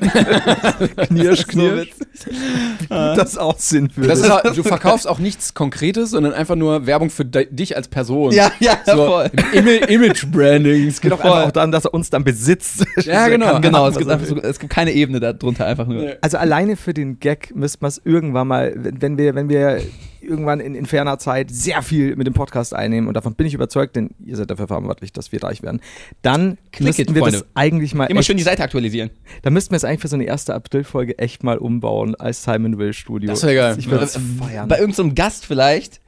knirsch, 1.08 1.42
so 1.42 1.46
knirsch. 1.46 1.90
witzig. 2.00 2.08
Wie 2.28 2.88
gut 2.88 2.90
das 2.90 3.38
aussehen 3.38 3.90
würde. 3.96 4.10
Das 4.10 4.20
ist, 4.20 4.30
auch- 4.30 4.42
du 4.42 4.64
verkaufst 4.64 5.08
auch 5.08 5.20
nichts 5.20 5.54
Konkretes, 5.54 6.12
sondern 6.12 6.34
einfach 6.34 6.56
nur 6.56 6.86
Werbung 6.86 7.10
für 7.10 7.26
dich 7.26 7.76
als 7.76 7.88
Person. 7.88 8.32
Ja, 8.32 8.52
ja, 8.60 8.78
so, 8.86 9.06
voll. 9.06 9.32
Ima- 9.54 9.88
Image-Branding. 9.88 10.88
Es 10.88 11.02
geht 11.02 11.12
einfach 11.12 11.46
auch 11.48 11.52
daran, 11.52 11.72
dass 11.72 11.86
er 11.86 11.94
uns 11.94 12.10
dann 12.10 12.24
besitzt. 12.24 12.86
Ja, 13.04 13.28
genau. 13.30 13.60
Genau, 13.60 13.88
es 13.88 13.98
gibt, 13.98 14.10
einfach 14.10 14.28
so, 14.28 14.38
es 14.42 14.60
gibt 14.60 14.72
keine 14.72 14.92
Ebene 14.92 15.20
darunter, 15.20 15.66
einfach 15.66 15.88
nur. 15.88 16.16
Also 16.22 16.38
alleine 16.38 16.76
für 16.76 16.94
den 16.94 17.20
Gag 17.20 17.56
müsste 17.56 17.80
man 17.82 17.90
es 17.90 18.02
irgendwann 18.04 18.48
mal, 18.48 18.74
wenn 18.76 19.02
wenn 19.02 19.18
wir, 19.18 19.36
wenn 19.36 19.50
wir 19.50 19.82
irgendwann 20.24 20.60
in, 20.60 20.76
in 20.76 20.86
ferner 20.86 21.18
Zeit 21.20 21.50
sehr 21.52 21.82
viel 21.82 22.16
mit 22.16 22.28
dem 22.28 22.34
Podcast 22.34 22.74
einnehmen 22.74 23.08
und 23.08 23.16
davon 23.16 23.34
bin 23.36 23.48
ich 23.48 23.54
überzeugt, 23.54 23.96
denn 23.96 24.12
ihr 24.26 24.36
seid 24.38 24.50
dafür 24.52 24.68
verantwortlich, 24.68 25.12
dass 25.14 25.32
wir 25.32 25.42
reich 25.44 25.62
werden, 25.64 25.82
dann 26.22 26.58
Click 26.72 26.88
müssten 26.88 27.02
it, 27.04 27.14
wir 27.16 27.22
Freunde. 27.22 27.40
das 27.40 27.48
eigentlich 27.56 27.94
mal 27.96 28.06
Immer 28.06 28.20
echt, 28.20 28.28
schön 28.28 28.38
die 28.38 28.44
Seite 28.44 28.64
aktualisieren. 28.64 29.10
dann 29.42 29.54
müssten 29.54 29.72
wir 29.72 29.78
es 29.78 29.84
eigentlich 29.84 30.02
für 30.02 30.08
so 30.08 30.16
eine 30.16 30.26
erste 30.26 30.54
April-Folge 30.54 31.18
echt 31.20 31.44
mal 31.44 31.58
umbauen 31.58 32.16
als 32.16 32.44
Simon 32.44 32.78
Will 32.78 32.94
Studio. 32.94 33.30
Das 33.30 33.44
wär 33.44 33.56
geil. 33.56 33.76
Ich 33.80 33.90
würde 33.90 34.06
Ja. 34.06 34.20
feiern. 34.46 34.68
Bei 34.68 34.80
irgendeinem 34.80 35.10
so 35.10 35.16
Gast 35.16 35.46
vielleicht, 35.46 36.02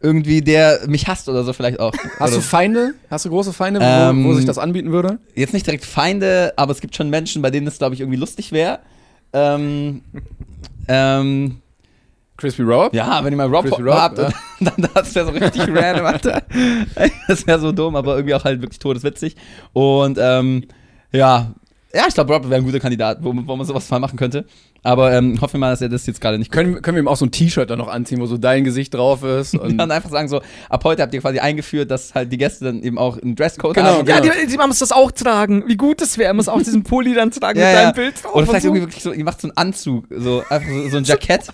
irgendwie, 0.00 0.40
der 0.42 0.80
mich 0.88 1.06
hasst 1.06 1.28
oder 1.28 1.44
so 1.44 1.52
vielleicht 1.52 1.78
auch. 1.78 1.92
Hast 2.18 2.34
du 2.34 2.40
Feinde? 2.40 2.94
Hast 3.08 3.24
du 3.24 3.28
große 3.28 3.52
Feinde, 3.52 3.78
wo, 3.78 3.84
Ähm, 3.84 4.24
wo 4.24 4.34
sich 4.34 4.44
das 4.44 4.58
anbieten 4.58 4.90
würde? 4.90 5.18
jetzt 5.36 5.52
nicht 5.54 5.64
direkt 5.64 5.84
Feinde, 5.84 6.52
aber 6.56 6.72
es 6.72 6.80
gibt 6.80 6.96
schon 6.96 7.08
Menschen, 7.08 7.40
bei 7.40 7.50
denen 7.52 7.66
das, 7.66 7.78
glaube 7.78 7.94
ich, 7.94 8.00
irgendwie 8.00 8.18
lustig 8.18 8.50
wäre. 8.50 8.80
Ähm, 9.32 10.02
ähm, 10.88 11.61
Crispy 12.42 12.62
Rob? 12.62 12.92
ja, 12.94 13.24
wenn 13.24 13.32
ihr 13.32 13.36
mal 13.36 13.46
Rob, 13.46 13.64
Crispy 13.64 13.82
Rob, 13.82 13.94
habt, 13.94 14.18
ja. 14.18 14.28
dann 14.60 14.88
das 14.94 15.14
wäre 15.14 15.26
so 15.26 15.32
richtig 15.32 15.62
random, 15.68 16.04
Alter. 16.06 16.42
Das 17.28 17.46
wäre 17.46 17.58
so 17.60 17.72
dumm, 17.72 17.96
aber 17.96 18.16
irgendwie 18.16 18.34
auch 18.34 18.44
halt 18.44 18.60
wirklich 18.60 18.78
todeswitzig. 18.78 19.36
Und 19.72 20.18
ähm, 20.20 20.64
ja, 21.12 21.52
Ja, 21.94 22.04
ich 22.08 22.14
glaube, 22.14 22.32
Rob 22.32 22.44
wäre 22.48 22.56
ein 22.60 22.64
guter 22.64 22.80
Kandidat, 22.80 23.18
wo, 23.22 23.32
wo 23.34 23.56
man 23.56 23.66
sowas 23.66 23.88
mal 23.90 24.00
machen 24.00 24.18
könnte. 24.18 24.44
Aber 24.84 25.12
ähm, 25.12 25.40
hoffen 25.40 25.54
wir 25.54 25.60
mal, 25.60 25.70
dass 25.70 25.80
er 25.80 25.88
das 25.88 26.06
jetzt 26.06 26.20
gerade 26.20 26.38
nicht 26.38 26.50
Können, 26.50 26.82
können 26.82 26.96
wir 26.96 27.02
ihm 27.02 27.08
auch 27.08 27.16
so 27.16 27.24
ein 27.26 27.30
T-Shirt 27.30 27.70
dann 27.70 27.78
noch 27.78 27.88
anziehen, 27.88 28.20
wo 28.20 28.26
so 28.26 28.36
dein 28.36 28.64
Gesicht 28.64 28.94
drauf 28.94 29.22
ist? 29.22 29.54
Und 29.58 29.78
dann 29.78 29.90
einfach 29.90 30.10
sagen 30.10 30.28
so, 30.28 30.40
ab 30.68 30.82
heute 30.84 31.02
habt 31.02 31.14
ihr 31.14 31.20
quasi 31.20 31.38
eingeführt, 31.38 31.90
dass 31.90 32.14
halt 32.14 32.32
die 32.32 32.38
Gäste 32.38 32.64
dann 32.64 32.82
eben 32.82 32.98
auch 32.98 33.16
einen 33.20 33.36
Dresscode 33.36 33.74
Genau, 33.74 33.98
haben. 33.98 34.08
Ja, 34.08 34.20
genau. 34.20 34.34
die, 34.40 34.46
die 34.48 34.56
man 34.56 34.68
muss 34.68 34.80
das 34.80 34.90
auch 34.92 35.12
tragen. 35.12 35.64
Wie 35.68 35.76
gut 35.76 36.00
das 36.00 36.18
wäre. 36.18 36.30
Man 36.30 36.36
muss 36.38 36.48
auch 36.48 36.58
diesen 36.58 36.82
Pulli 36.82 37.14
dann 37.14 37.30
tragen 37.30 37.58
Ja, 37.60 37.66
mit 37.66 37.74
ja. 37.74 37.82
deinem 37.84 37.94
Bild 37.94 38.24
drauf. 38.24 38.34
Oder 38.34 38.46
vielleicht 38.46 38.62
so. 38.62 38.68
irgendwie 38.68 38.82
wirklich 38.82 39.02
so, 39.02 39.12
ihr 39.12 39.24
macht 39.24 39.40
so 39.40 39.48
einen 39.48 39.56
Anzug, 39.56 40.06
so 40.10 40.42
einfach 40.48 40.68
so, 40.68 40.88
so 40.88 40.96
ein 40.96 41.04
Jackett, 41.04 41.48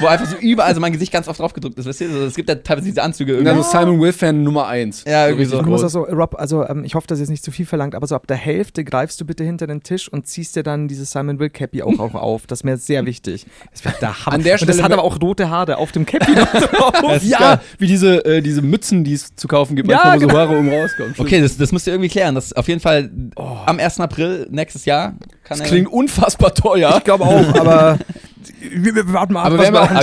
wo 0.00 0.06
einfach 0.06 0.26
so 0.26 0.36
überall 0.36 0.74
so 0.74 0.80
mein 0.80 0.92
Gesicht 0.92 1.12
ganz 1.12 1.28
oft 1.28 1.38
drauf 1.38 1.52
gedrückt 1.52 1.78
ist. 1.78 1.86
Weißt 1.86 2.00
du? 2.00 2.04
Also, 2.06 2.24
es 2.24 2.34
gibt 2.34 2.48
ja 2.48 2.56
teilweise 2.56 2.86
diese 2.88 3.02
Anzüge 3.02 3.32
irgendwie. 3.34 3.52
dann 3.54 3.62
so 3.62 3.70
Simon 3.70 4.00
Will-Fan 4.00 4.42
Nummer 4.42 4.66
1. 4.66 5.04
Ja, 5.06 5.26
irgendwie 5.26 5.44
so. 5.44 5.62
Du 5.62 5.68
musst 5.68 5.84
auch 5.84 5.88
so, 5.90 6.02
Rob, 6.04 6.34
also 6.38 6.66
ähm, 6.66 6.82
ich 6.84 6.94
hoffe, 6.96 7.06
dass 7.06 7.20
ihr 7.20 7.24
es 7.24 7.30
nicht 7.30 7.44
zu 7.44 7.52
viel 7.52 7.66
verlangt, 7.66 7.94
aber 7.94 8.06
so 8.08 8.16
ab 8.16 8.26
der 8.26 8.36
Hälfte 8.36 8.82
greifst 8.84 9.20
du 9.20 9.24
bitte 9.24 9.44
hinter 9.44 9.66
den 9.68 9.82
Tisch 9.84 10.08
und 10.08 10.26
ziehst 10.26 10.56
dir 10.56 10.62
dann 10.64 10.88
dieses 10.88 11.12
Simon 11.12 11.38
Will 11.38 11.50
Cappy 11.50 11.82
auch, 11.82 11.98
auch 12.00 12.14
auf. 12.14 12.46
Das 12.48 12.63
ist 12.64 12.70
mir 12.70 12.76
sehr 12.78 13.06
wichtig. 13.06 13.46
Das 13.72 13.84
wäre 13.84 13.94
der 14.00 14.26
Hammer. 14.26 14.34
An 14.34 14.42
der 14.42 14.54
und 14.54 14.62
das 14.62 14.76
Stelle 14.76 14.82
hat 14.82 14.92
aber 14.92 15.04
auch 15.04 15.20
rote 15.20 15.50
Haare 15.50 15.76
auf 15.76 15.92
dem 15.92 16.06
Cappy 16.06 16.34
drauf. 16.34 17.22
Ja, 17.22 17.60
wie 17.78 17.86
diese, 17.86 18.24
äh, 18.24 18.40
diese 18.40 18.62
Mützen, 18.62 19.04
die 19.04 19.12
es 19.12 19.34
zu 19.36 19.46
kaufen 19.48 19.76
gibt, 19.76 19.90
Ja, 19.90 20.14
wo 20.14 20.20
so 20.20 20.26
genau. 20.26 20.38
Haare 20.38 20.58
oben 20.58 20.68
rauskommen. 20.72 21.14
Okay, 21.18 21.40
das, 21.40 21.56
das 21.56 21.72
müsst 21.72 21.86
ihr 21.86 21.92
irgendwie 21.92 22.08
klären. 22.08 22.34
Das 22.34 22.52
auf 22.52 22.68
jeden 22.68 22.80
Fall 22.80 23.10
am 23.36 23.78
1. 23.78 24.00
April 24.00 24.48
nächstes 24.50 24.84
Jahr 24.84 25.10
kann 25.44 25.58
Das 25.58 25.60
er. 25.60 25.66
klingt 25.66 25.88
unfassbar 25.88 26.54
teuer. 26.54 26.94
Ich 26.98 27.04
glaube 27.04 27.24
auch, 27.24 27.54
aber 27.60 27.98
wir, 28.60 28.94
wir 28.94 29.12
warten 29.12 29.32
mal 29.34 29.40
ab, 29.40 29.46
Aber 29.46 29.58
was 29.58 29.66
wenn 29.66 29.74
wir 29.74 29.82
auch 29.82 30.02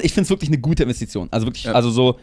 ich 0.00 0.12
finde 0.12 0.22
es 0.22 0.30
wirklich 0.30 0.50
eine 0.50 0.58
gute 0.58 0.82
Investition. 0.82 1.28
Also 1.30 1.46
wirklich, 1.46 1.68
also 1.68 1.90
so, 1.90 2.18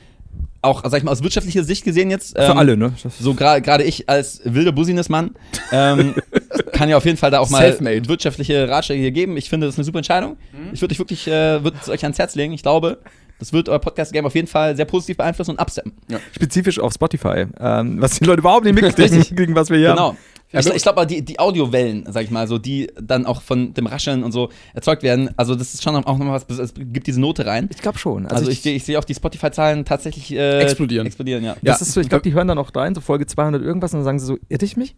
auch, 0.62 0.84
sag 0.90 0.98
ich 0.98 1.04
mal, 1.04 1.12
aus 1.12 1.24
wirtschaftlicher 1.24 1.64
Sicht 1.64 1.84
gesehen 1.86 2.10
jetzt. 2.10 2.36
für 2.38 2.44
ähm, 2.44 2.58
alle, 2.58 2.76
ne? 2.78 2.94
So 3.20 3.32
gra- 3.32 3.62
gerade 3.62 3.84
ich 3.84 4.10
als 4.10 4.42
wilder 4.44 4.72
Businessmann 4.72 5.32
ähm, 5.72 6.16
kann 6.74 6.90
ja 6.90 6.98
auf 6.98 7.06
jeden 7.06 7.18
Fall 7.18 7.32
da 7.32 7.40
auch 7.40 7.50
mal 7.50 7.62
Selfmade. 7.62 8.08
wirtschaftliche 8.08 8.68
Ratschläge 8.68 9.02
hier 9.02 9.12
geben. 9.12 9.38
Ich 9.38 9.50
finde, 9.50 9.68
das 9.68 9.76
ist 9.76 9.80
eine 9.80 9.86
super 9.86 10.00
Entscheidung. 10.00 10.38
Mhm. 10.52 10.70
Ich 10.74 10.82
würde 10.82 10.94
euch 10.94 11.00
wirklich, 11.00 11.28
äh, 11.28 11.64
würde 11.64 11.78
es 11.82 11.90
euch 11.90 12.04
ans 12.04 12.18
Herz 12.20 12.36
legen. 12.36 12.54
Ich 12.54 12.64
glaube, 12.64 12.98
das 13.40 13.54
wird 13.54 13.70
euer 13.70 13.80
Podcast-Game 13.80 14.26
auf 14.26 14.34
jeden 14.36 14.48
Fall 14.48 14.76
sehr 14.76 14.86
positiv 14.86 15.18
beeinflussen 15.18 15.52
und 15.52 15.60
upsteppen. 15.62 15.94
Spezifisch 16.36 16.80
auf 16.80 16.92
Spotify, 16.94 17.46
ähm, 17.60 18.02
was 18.02 18.18
die 18.18 18.26
Leute 18.26 18.40
überhaupt 18.40 18.66
nicht 18.66 18.74
mitkriegen, 18.74 19.22
kriegen, 19.36 19.56
was 19.56 19.70
wir 19.70 19.78
hier 19.78 19.90
Genau. 19.92 20.08
haben. 20.10 20.18
Ich, 20.52 20.66
ich 20.66 20.82
glaube, 20.84 21.06
die, 21.06 21.24
die 21.26 21.40
Audiowellen, 21.40 22.06
sag 22.10 22.24
ich 22.24 22.32
mal, 22.32 22.48
so 22.48 22.58
die 22.58 22.90
dann 23.02 23.26
auch 23.26 23.42
von 23.42 23.74
dem 23.74 23.86
Rascheln 23.86 24.24
und 24.24 24.32
so 24.32 24.50
erzeugt 24.74 25.04
werden, 25.04 25.30
also 25.36 25.56
das 25.56 25.74
ist 25.74 25.84
schon 25.84 25.96
auch 25.96 26.18
noch 26.18 26.32
was, 26.32 26.60
es 26.60 26.74
gibt 26.74 27.08
diese 27.08 27.20
Note 27.20 27.46
rein. 27.46 27.68
Ich 27.72 27.82
glaube 27.82 27.98
schon. 27.98 28.26
Also, 28.28 28.50
ich, 28.50 28.62
sehe- 28.62 28.76
ich 28.76 28.86
sehe 28.86 28.98
auch 28.98 29.04
die 29.04 29.14
Spotify-Zahlen 29.16 29.84
tatsächlich 29.84 30.32
äh, 30.34 30.62
Explodieren. 30.62 31.06
Explodieren, 31.06 31.44
ja. 31.44 31.56
Das 31.62 31.80
Ja. 31.82 31.86
ist 31.86 31.92
so, 31.94 32.00
ich 32.02 32.08
glaube, 32.10 32.22
die 32.24 32.34
hören 32.34 32.48
dann 32.48 32.58
auch 32.58 32.74
rein, 32.74 32.96
so 32.96 33.02
Folge 33.02 33.26
200 33.26 33.62
irgendwas, 33.62 33.94
und 33.94 34.00
dann 34.00 34.06
sagen 34.06 34.20
sie 34.20 34.26
so, 34.26 34.38
irre 34.48 34.64
ich 34.64 34.78
mich? 34.78 34.96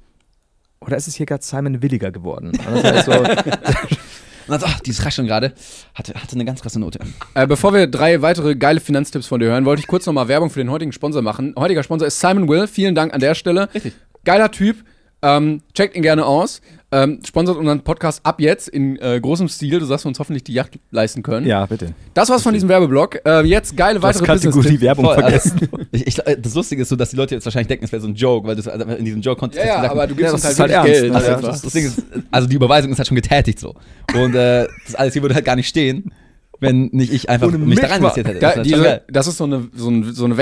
Oder 0.81 0.97
ist 0.97 1.07
es 1.07 1.15
hier 1.15 1.25
gerade 1.25 1.43
Simon 1.43 1.81
Williger 1.81 2.11
geworden? 2.11 2.49
Und 2.49 2.83
das 2.83 2.83
heißt 2.83 3.05
so, 3.05 3.11
Und 4.47 4.53
dann 4.53 4.59
so, 4.61 4.65
ach, 4.67 4.79
dieses 4.79 5.05
Rascheln 5.05 5.27
gerade 5.27 5.53
hatte, 5.93 6.13
hatte 6.15 6.33
eine 6.35 6.43
ganz 6.45 6.61
krasse 6.61 6.79
Note. 6.79 6.97
Äh, 7.35 7.45
bevor 7.45 7.71
wir 7.73 7.85
drei 7.85 8.21
weitere 8.23 8.55
geile 8.55 8.79
Finanztipps 8.79 9.27
von 9.27 9.39
dir 9.39 9.47
hören, 9.47 9.63
wollte 9.65 9.79
ich 9.81 9.87
kurz 9.87 10.05
nochmal 10.07 10.27
Werbung 10.27 10.49
für 10.49 10.59
den 10.59 10.71
heutigen 10.71 10.91
Sponsor 10.91 11.21
machen. 11.21 11.53
Heutiger 11.55 11.83
Sponsor 11.83 12.07
ist 12.07 12.19
Simon 12.19 12.47
Will. 12.49 12.65
Vielen 12.65 12.95
Dank 12.95 13.13
an 13.13 13.19
der 13.19 13.35
Stelle. 13.35 13.69
Richtig. 13.75 13.93
Geiler 14.25 14.49
Typ. 14.49 14.77
Ähm, 15.21 15.61
checkt 15.73 15.95
ihn 15.95 16.01
gerne 16.01 16.25
aus. 16.25 16.61
Ähm, 16.91 17.19
sponsert 17.23 17.57
unseren 17.57 17.81
Podcast 17.81 18.21
ab 18.25 18.39
jetzt 18.41 18.67
in 18.67 18.97
äh, 18.99 19.19
großem 19.21 19.47
Stil. 19.47 19.79
Du 19.79 19.85
sagst 19.85 20.05
uns 20.07 20.17
hoffentlich 20.17 20.43
die 20.43 20.53
Yacht 20.53 20.79
leisten 20.89 21.21
können. 21.21 21.45
ja, 21.45 21.65
bitte. 21.67 21.93
Das 22.15 22.29
war's 22.29 22.41
von 22.41 22.53
diesem 22.53 22.67
Werbeblock. 22.67 23.19
Äh, 23.25 23.41
jetzt 23.45 23.77
geile 23.77 24.01
weitere 24.01 24.25
Kategorie. 24.25 24.81
Werbung 24.81 25.05
Voll, 25.05 25.13
vergessen. 25.15 25.59
Also, 25.71 25.77
ich, 25.91 26.07
ich, 26.07 26.15
das 26.15 26.55
Lustige 26.55 26.81
ist 26.81 26.89
so, 26.89 26.95
dass 26.95 27.11
die 27.11 27.15
Leute 27.15 27.35
jetzt 27.35 27.45
wahrscheinlich 27.45 27.67
denken, 27.67 27.85
es 27.85 27.91
wäre 27.91 28.01
so 28.01 28.07
ein 28.07 28.15
Joke, 28.15 28.47
weil 28.47 28.55
das 28.55 28.67
also 28.67 28.85
in 28.85 29.05
diesem 29.05 29.21
Joke 29.21 29.39
konnte 29.39 29.59
Ja, 29.59 29.65
ja, 29.83 29.91
aber 29.91 30.07
du 30.07 30.15
gibst 30.15 30.29
Ja, 30.29 30.33
uns 30.33 30.41
das 30.41 30.57
halt, 30.57 30.71
ist 30.71 30.77
halt 30.77 30.87
wirklich 30.87 31.11
ernst, 31.13 31.25
Geld. 31.27 31.35
einfach. 31.37 31.61
das 31.61 31.71
Ding 31.73 31.85
ist, 31.85 32.03
also 32.31 32.47
die 32.47 32.55
Überweisung 32.55 32.91
ist 32.91 32.97
halt 32.97 33.07
schon 33.07 33.15
getätigt 33.15 33.59
so. 33.59 33.75
Und 34.15 34.33
äh, 34.33 34.67
das 34.85 34.95
alles 34.95 35.13
hier 35.13 35.21
würde 35.21 35.35
halt 35.35 35.45
gar 35.45 35.55
nicht 35.57 35.67
stehen, 35.67 36.11
wenn 36.59 36.89
nicht 36.91 37.13
ich 37.13 37.29
einfach 37.29 37.51
mich 37.51 37.59
da 37.59 37.65
mich 37.83 37.83
rein 37.83 37.97
investiert 37.99 38.27
hätte. 38.29 38.39
Ja, 38.39 38.47
Das 38.47 38.51
ist 38.51 38.57
halt 38.57 38.65
diese, 38.65 39.01
das 39.11 39.27
ist 39.27 39.37
so 39.37 39.43
eine, 39.43 39.67
so, 39.75 39.89
ein, 39.89 40.11
so 40.13 40.25
eine 40.25 40.37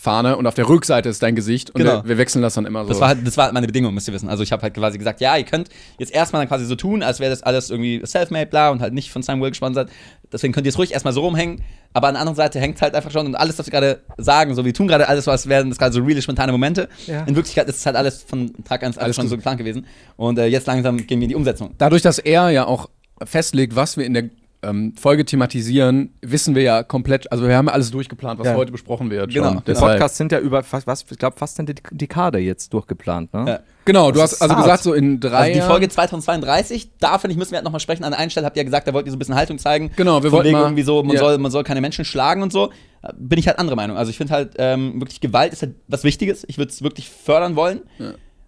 Wechselfahne 0.00 0.36
und 0.36 0.46
auf 0.46 0.54
der 0.54 0.68
Rückseite 0.68 1.08
ist 1.08 1.22
dein 1.22 1.34
Gesicht 1.34 1.70
und 1.70 1.78
Genau. 1.80 2.02
wir, 2.02 2.08
wir 2.08 2.18
wechseln 2.18 2.42
das 2.42 2.54
dann 2.54 2.64
immer 2.66 2.84
so. 2.84 2.88
Das 2.90 3.00
war, 3.00 3.08
halt, 3.08 3.26
das 3.26 3.36
war 3.36 3.52
meine 3.52 3.66
Bedingung, 3.66 3.92
müsst 3.94 4.08
ihr 4.08 4.14
wissen. 4.14 4.28
Also 4.28 4.42
ich 4.42 4.52
habe 4.52 4.62
halt 4.62 4.74
quasi 4.74 4.98
gesagt, 4.98 5.20
ja, 5.20 5.36
ihr 5.36 5.44
könnt 5.44 5.68
jetzt 5.98 6.12
erstmal 6.12 6.40
dann 6.42 6.48
quasi 6.48 6.64
so 6.64 6.74
tun, 6.74 7.02
als 7.02 7.20
wäre 7.20 7.30
das 7.30 7.42
alles 7.42 7.70
irgendwie 7.70 8.02
self-made, 8.04 8.46
bla, 8.46 8.70
und 8.70 8.80
halt 8.80 8.94
nicht 8.94 9.10
von 9.10 9.22
Simon 9.22 9.42
Will 9.42 9.50
gesponsert. 9.50 9.90
Deswegen 10.32 10.52
könnt 10.52 10.66
ihr 10.66 10.70
es 10.70 10.78
ruhig 10.78 10.92
erstmal 10.92 11.12
so 11.12 11.20
rumhängen. 11.20 11.62
Aber 11.92 12.08
an 12.08 12.14
der 12.14 12.20
anderen 12.20 12.36
Seite 12.36 12.60
hängt 12.60 12.80
halt 12.80 12.94
einfach 12.94 13.10
schon 13.10 13.26
und 13.26 13.34
alles, 13.34 13.58
was 13.58 13.66
wir 13.66 13.72
gerade 13.72 14.00
sagen, 14.16 14.54
so 14.54 14.64
wir 14.64 14.72
tun 14.72 14.86
gerade 14.88 15.08
alles, 15.08 15.26
was 15.26 15.48
werden 15.48 15.70
das 15.70 15.78
gerade 15.78 15.92
so 15.92 16.00
really 16.00 16.22
spontane 16.22 16.52
Momente. 16.52 16.88
Ja. 17.06 17.24
In 17.24 17.34
Wirklichkeit 17.36 17.68
ist 17.68 17.76
es 17.78 17.86
halt 17.86 17.96
alles 17.96 18.22
von 18.22 18.52
Tag 18.64 18.82
1 18.82 18.96
Alles 18.96 19.04
alles 19.04 19.16
schon 19.16 19.24
gut. 19.24 19.30
so 19.30 19.36
geplant 19.36 19.58
gewesen. 19.58 19.86
Und 20.16 20.38
äh, 20.38 20.46
jetzt 20.46 20.66
langsam 20.66 20.98
gehen 20.98 21.20
wir 21.20 21.24
in 21.24 21.30
die 21.30 21.34
Umsetzung. 21.34 21.74
Dadurch, 21.78 22.02
dass 22.02 22.18
er 22.18 22.50
ja 22.50 22.64
auch 22.66 22.88
festlegt, 23.24 23.74
was 23.76 23.96
wir 23.96 24.06
in 24.06 24.14
der 24.14 24.30
ähm, 24.62 24.94
Folge 24.98 25.24
thematisieren, 25.24 26.12
wissen 26.20 26.54
wir 26.54 26.62
ja 26.62 26.82
komplett, 26.82 27.30
also 27.32 27.46
wir 27.48 27.56
haben 27.56 27.66
ja 27.66 27.72
alles 27.72 27.90
durchgeplant, 27.90 28.38
was 28.38 28.46
Ja. 28.46 28.54
heute 28.56 28.72
besprochen 28.72 29.10
wird. 29.10 29.32
Genau. 29.32 29.52
Schon. 29.54 29.62
Die 29.66 29.72
Podcasts 29.72 30.18
sind 30.18 30.32
ja 30.32 30.38
über, 30.38 30.62
fast, 30.62 30.86
was, 30.86 31.04
ich 31.10 31.18
glaube, 31.18 31.38
fast 31.38 31.58
eine 31.58 31.68
Dek- 31.72 31.88
Dekade 31.92 32.38
jetzt 32.38 32.72
durchgeplant, 32.74 33.32
ne? 33.32 33.44
Ja. 33.48 33.60
Genau, 33.86 34.10
du 34.12 34.18
Das 34.18 34.24
hast 34.24 34.32
ist 34.34 34.42
also 34.42 34.54
hart. 34.54 34.64
gesagt, 34.64 34.82
so 34.82 34.92
in 34.92 35.18
drei 35.20 35.48
Also 35.48 35.60
die 35.60 35.66
Folge 35.66 35.88
2032, 35.88 36.90
da 37.00 37.18
finde 37.18 37.32
ich, 37.32 37.38
müssen 37.38 37.52
wir 37.52 37.56
halt 37.56 37.64
nochmal 37.64 37.80
sprechen. 37.80 38.04
An 38.04 38.12
einer 38.12 38.30
Stelle 38.30 38.44
habt 38.46 38.56
ihr 38.56 38.60
ja 38.60 38.64
gesagt, 38.64 38.86
da 38.86 38.92
wollt 38.92 39.06
ihr 39.06 39.10
so 39.12 39.16
ein 39.16 39.18
bisschen 39.18 39.34
Haltung 39.34 39.58
zeigen. 39.58 39.90
Genau, 39.96 40.22
wir 40.22 40.30
wollten 40.32 40.52
mal- 40.52 40.62
irgendwie 40.62 40.82
so, 40.82 41.02
man, 41.02 41.14
ja. 41.14 41.20
soll, 41.20 41.38
man 41.38 41.50
soll 41.50 41.64
keine 41.64 41.80
Menschen 41.80 42.04
schlagen 42.04 42.42
und 42.42 42.52
so. 42.52 42.70
Bin 43.16 43.38
ich 43.38 43.46
halt 43.48 43.58
anderer 43.58 43.76
Meinung. 43.76 43.96
Also 43.96 44.10
ich 44.10 44.18
finde 44.18 44.34
halt, 44.34 44.52
ähm, 44.58 45.00
wirklich 45.00 45.20
Gewalt 45.20 45.54
ist 45.54 45.62
halt 45.62 45.74
was 45.88 46.04
Wichtiges. 46.04 46.44
Ich 46.48 46.58
würde 46.58 46.70
es 46.70 46.82
wirklich 46.82 47.08
fördern 47.08 47.56
wollen. 47.56 47.80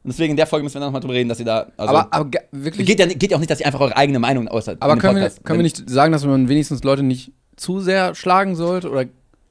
Und 0.04 0.08
deswegen 0.12 0.32
in 0.32 0.36
der 0.36 0.46
Folge 0.46 0.64
müssen 0.64 0.74
wir 0.74 0.80
dann 0.80 0.88
nochmal 0.88 1.00
drüber 1.00 1.14
reden, 1.14 1.28
dass 1.28 1.38
ihr 1.38 1.44
da. 1.46 1.66
Also, 1.76 1.94
aber, 1.94 2.08
aber 2.12 2.30
wirklich. 2.50 2.86
geht, 2.86 2.98
ja, 2.98 3.06
geht 3.06 3.30
ja 3.30 3.36
auch 3.36 3.40
nicht, 3.40 3.50
dass 3.50 3.60
ihr 3.60 3.66
einfach 3.66 3.80
eure 3.80 3.96
eigene 3.96 4.18
Meinung 4.18 4.48
äußert. 4.48 4.82
aber 4.82 4.96
können 4.96 5.16
wir, 5.20 5.30
können 5.44 5.58
wir 5.60 5.62
nicht 5.64 5.88
sagen, 5.88 6.12
dass 6.12 6.24
man 6.24 6.48
wenigstens 6.48 6.82
Leute 6.82 7.02
nicht 7.02 7.32
zu 7.56 7.80
sehr 7.80 8.14
schlagen 8.14 8.56
sollte? 8.56 8.90
Oder 8.90 9.04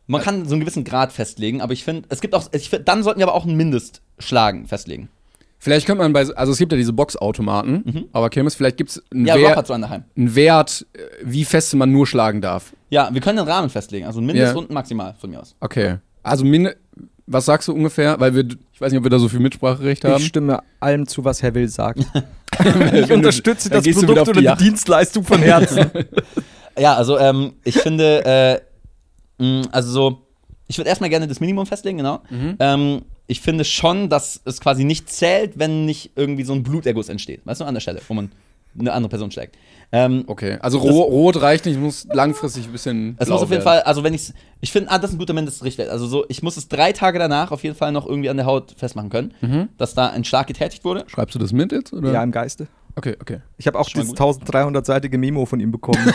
Man 0.07 0.21
kann 0.21 0.45
so 0.45 0.51
einen 0.55 0.59
gewissen 0.61 0.83
Grad 0.83 1.13
festlegen, 1.13 1.61
aber 1.61 1.71
ich 1.73 1.83
finde, 1.85 2.03
es 2.09 2.19
gibt 2.19 2.33
auch, 2.35 2.49
find, 2.51 2.87
dann 2.87 3.03
sollten 3.03 3.19
wir 3.19 3.27
aber 3.27 3.35
auch 3.35 3.45
ein 3.45 3.55
Mindestschlagen 3.55 4.65
festlegen. 4.67 5.07
vielleicht 5.59 5.85
könnte 5.85 6.01
man 6.03 6.11
bei, 6.11 6.27
also 6.35 6.51
es 6.51 6.57
gibt 6.57 6.71
ja 6.73 6.77
diese 6.77 6.91
Boxautomaten, 6.91 8.09
aber 8.11 8.29
Kirmes, 8.29 8.55
vielleicht 8.55 8.75
gibt 8.77 8.89
es 8.89 9.03
einen, 9.11 9.21
Mhm. 9.21 9.27
Ja, 9.27 9.35
Wert- 9.37 9.71
einen 9.71 9.83
einen 9.85 10.35
Wert, 10.35 10.85
äh, 10.93 10.99
wie 11.23 11.45
fest 11.45 11.73
man 11.75 11.91
nur 11.91 12.07
schlagen 12.07 12.41
darf. 12.41 12.73
Ja, 12.89 13.09
wir 13.13 13.21
können 13.21 13.37
den 13.37 13.47
Rahmen 13.47 13.69
festlegen. 13.69 14.05
Also 14.05 14.19
ein 14.19 14.25
Mindest 14.25 14.53
Ja. 14.53 14.57
und 14.57 14.69
ein 14.69 14.73
Maximal 14.73 15.15
von 15.19 15.29
mir 15.29 15.39
aus. 15.39 15.55
Okay. 15.61 15.97
Also, 16.23 16.43
was 17.31 17.45
sagst 17.45 17.67
du 17.67 17.73
ungefähr? 17.73 18.19
Weil 18.19 18.35
wir, 18.35 18.45
ich 18.73 18.81
weiß 18.81 18.91
nicht, 18.91 18.99
ob 18.99 19.05
wir 19.05 19.09
da 19.09 19.19
so 19.19 19.29
viel 19.29 19.39
Mitspracherecht 19.39 20.03
haben. 20.05 20.21
Ich 20.21 20.27
stimme 20.27 20.61
allem 20.79 21.07
zu, 21.07 21.23
was 21.23 21.41
Herr 21.41 21.53
Will 21.53 21.67
sagt. 21.67 21.99
ich 22.93 23.11
unterstütze 23.11 23.69
das 23.69 23.83
Produkt 23.83 24.29
oder 24.29 24.33
die 24.33 24.45
Yacht. 24.45 24.61
Dienstleistung 24.61 25.23
von 25.23 25.39
Herzen. 25.39 25.91
Ja, 26.79 26.95
also 26.95 27.19
ähm, 27.19 27.53
ich 27.65 27.75
finde, 27.75 28.61
äh, 29.39 29.43
mh, 29.43 29.67
also 29.73 29.91
so, 29.91 30.21
ich 30.67 30.77
würde 30.77 30.89
erstmal 30.89 31.09
gerne 31.09 31.27
das 31.27 31.41
Minimum 31.41 31.65
festlegen, 31.65 31.97
genau. 31.97 32.21
Mhm. 32.29 32.55
Ähm, 32.59 33.01
ich 33.27 33.41
finde 33.41 33.65
schon, 33.65 34.09
dass 34.09 34.41
es 34.45 34.61
quasi 34.61 34.83
nicht 34.83 35.09
zählt, 35.09 35.59
wenn 35.59 35.85
nicht 35.85 36.11
irgendwie 36.15 36.43
so 36.43 36.53
ein 36.53 36.63
Bluterguss 36.63 37.09
entsteht. 37.09 37.41
Weißt 37.45 37.61
du, 37.61 37.65
an 37.65 37.73
der 37.73 37.81
Stelle, 37.81 38.01
wo 38.07 38.13
man 38.13 38.31
eine 38.79 38.93
andere 38.93 39.09
Person 39.09 39.31
schlägt. 39.31 39.57
Ähm, 39.93 40.23
Okay, 40.27 40.57
also 40.61 40.77
ro 40.77 41.01
rot 41.01 41.41
reicht 41.41 41.65
nicht, 41.65 41.77
muss 41.79 42.07
langfristig 42.13 42.65
ein 42.65 42.71
bisschen. 42.71 43.15
es 43.19 43.27
muss 43.27 43.41
auf 43.41 43.49
jeden 43.49 43.63
werden. 43.63 43.63
Fall, 43.63 43.81
also 43.81 44.03
wenn 44.03 44.13
ich 44.13 44.31
ich 44.61 44.71
finde, 44.71 44.89
ah, 44.91 44.97
das 44.99 45.09
ist 45.09 45.15
ein 45.15 45.19
guter 45.19 45.33
Mindestrichtwert. 45.33 45.89
Also 45.89 46.07
so, 46.07 46.25
ich 46.29 46.41
muss 46.43 46.55
es 46.55 46.67
drei 46.69 46.93
Tage 46.93 47.19
danach 47.19 47.51
auf 47.51 47.63
jeden 47.63 47.75
Fall 47.75 47.91
noch 47.91 48.05
irgendwie 48.07 48.29
an 48.29 48.37
der 48.37 48.45
Haut 48.45 48.73
festmachen 48.77 49.09
können, 49.09 49.33
Mhm. 49.41 49.69
dass 49.77 49.93
da 49.93 50.07
ein 50.09 50.23
Schlag 50.23 50.47
getätigt 50.47 50.85
wurde. 50.85 51.03
Schreibst 51.07 51.35
du 51.35 51.39
das 51.39 51.51
mit 51.51 51.71
jetzt? 51.73 51.91
Oder? 51.93 52.13
ja, 52.13 52.23
im 52.23 52.31
Geiste. 52.31 52.67
Okay, 52.95 53.15
okay. 53.21 53.39
Ich 53.57 53.67
habe 53.67 53.79
auch 53.79 53.87
dieses 53.89 54.09
gut. 54.09 54.19
1300-seitige 54.19 55.17
Memo 55.17 55.45
von 55.45 55.59
ihm 55.61 55.71
bekommen. 55.71 55.97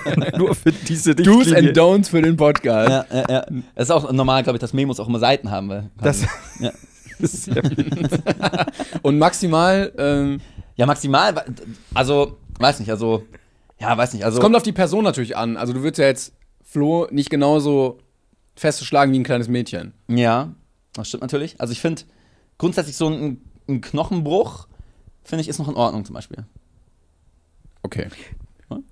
Nur 0.38 0.54
für 0.54 0.70
diese 0.72 1.14
Do's 1.16 1.46
Richtlinie. 1.46 1.68
and 1.70 1.76
Don'ts 1.78 2.10
für 2.10 2.22
den 2.22 2.36
Podcast. 2.36 3.06
Ja, 3.12 3.18
ja, 3.18 3.24
ja. 3.28 3.46
Es 3.74 3.84
ist 3.84 3.90
auch 3.90 4.10
normal, 4.12 4.42
glaube 4.44 4.56
ich, 4.56 4.60
dass 4.60 4.72
Memos 4.72 5.00
auch 5.00 5.08
immer 5.08 5.18
Seiten 5.18 5.50
haben. 5.50 5.68
Weil, 5.68 5.90
Das- 6.00 6.22
ja. 6.60 6.70
Das 7.18 7.32
ist 7.32 7.44
sehr 7.46 7.64
viel. 7.64 7.86
Und 9.02 9.18
maximal, 9.18 9.90
ähm, 9.96 10.40
ja, 10.76 10.86
maximal, 10.86 11.44
also, 11.94 12.36
weiß 12.58 12.80
nicht, 12.80 12.90
also, 12.90 13.24
ja, 13.80 13.96
weiß 13.96 14.14
nicht, 14.14 14.24
also. 14.24 14.38
es 14.38 14.42
kommt 14.42 14.56
auf 14.56 14.62
die 14.62 14.72
Person 14.72 15.04
natürlich 15.04 15.36
an. 15.36 15.56
Also 15.56 15.72
du 15.72 15.82
würdest 15.82 15.98
ja 15.98 16.06
jetzt 16.06 16.32
Flo 16.62 17.06
nicht 17.10 17.30
genauso 17.30 17.98
fest 18.54 18.84
schlagen 18.84 19.12
wie 19.12 19.18
ein 19.18 19.24
kleines 19.24 19.48
Mädchen. 19.48 19.92
Ja, 20.08 20.54
das 20.94 21.08
stimmt 21.08 21.22
natürlich. 21.22 21.60
Also 21.60 21.72
ich 21.72 21.80
finde 21.80 22.02
grundsätzlich 22.58 22.96
so 22.96 23.08
ein, 23.08 23.40
ein 23.68 23.80
Knochenbruch, 23.80 24.66
finde 25.24 25.42
ich, 25.42 25.48
ist 25.48 25.58
noch 25.58 25.68
in 25.68 25.74
Ordnung 25.74 26.04
zum 26.04 26.14
Beispiel. 26.14 26.44
Okay. 27.82 28.08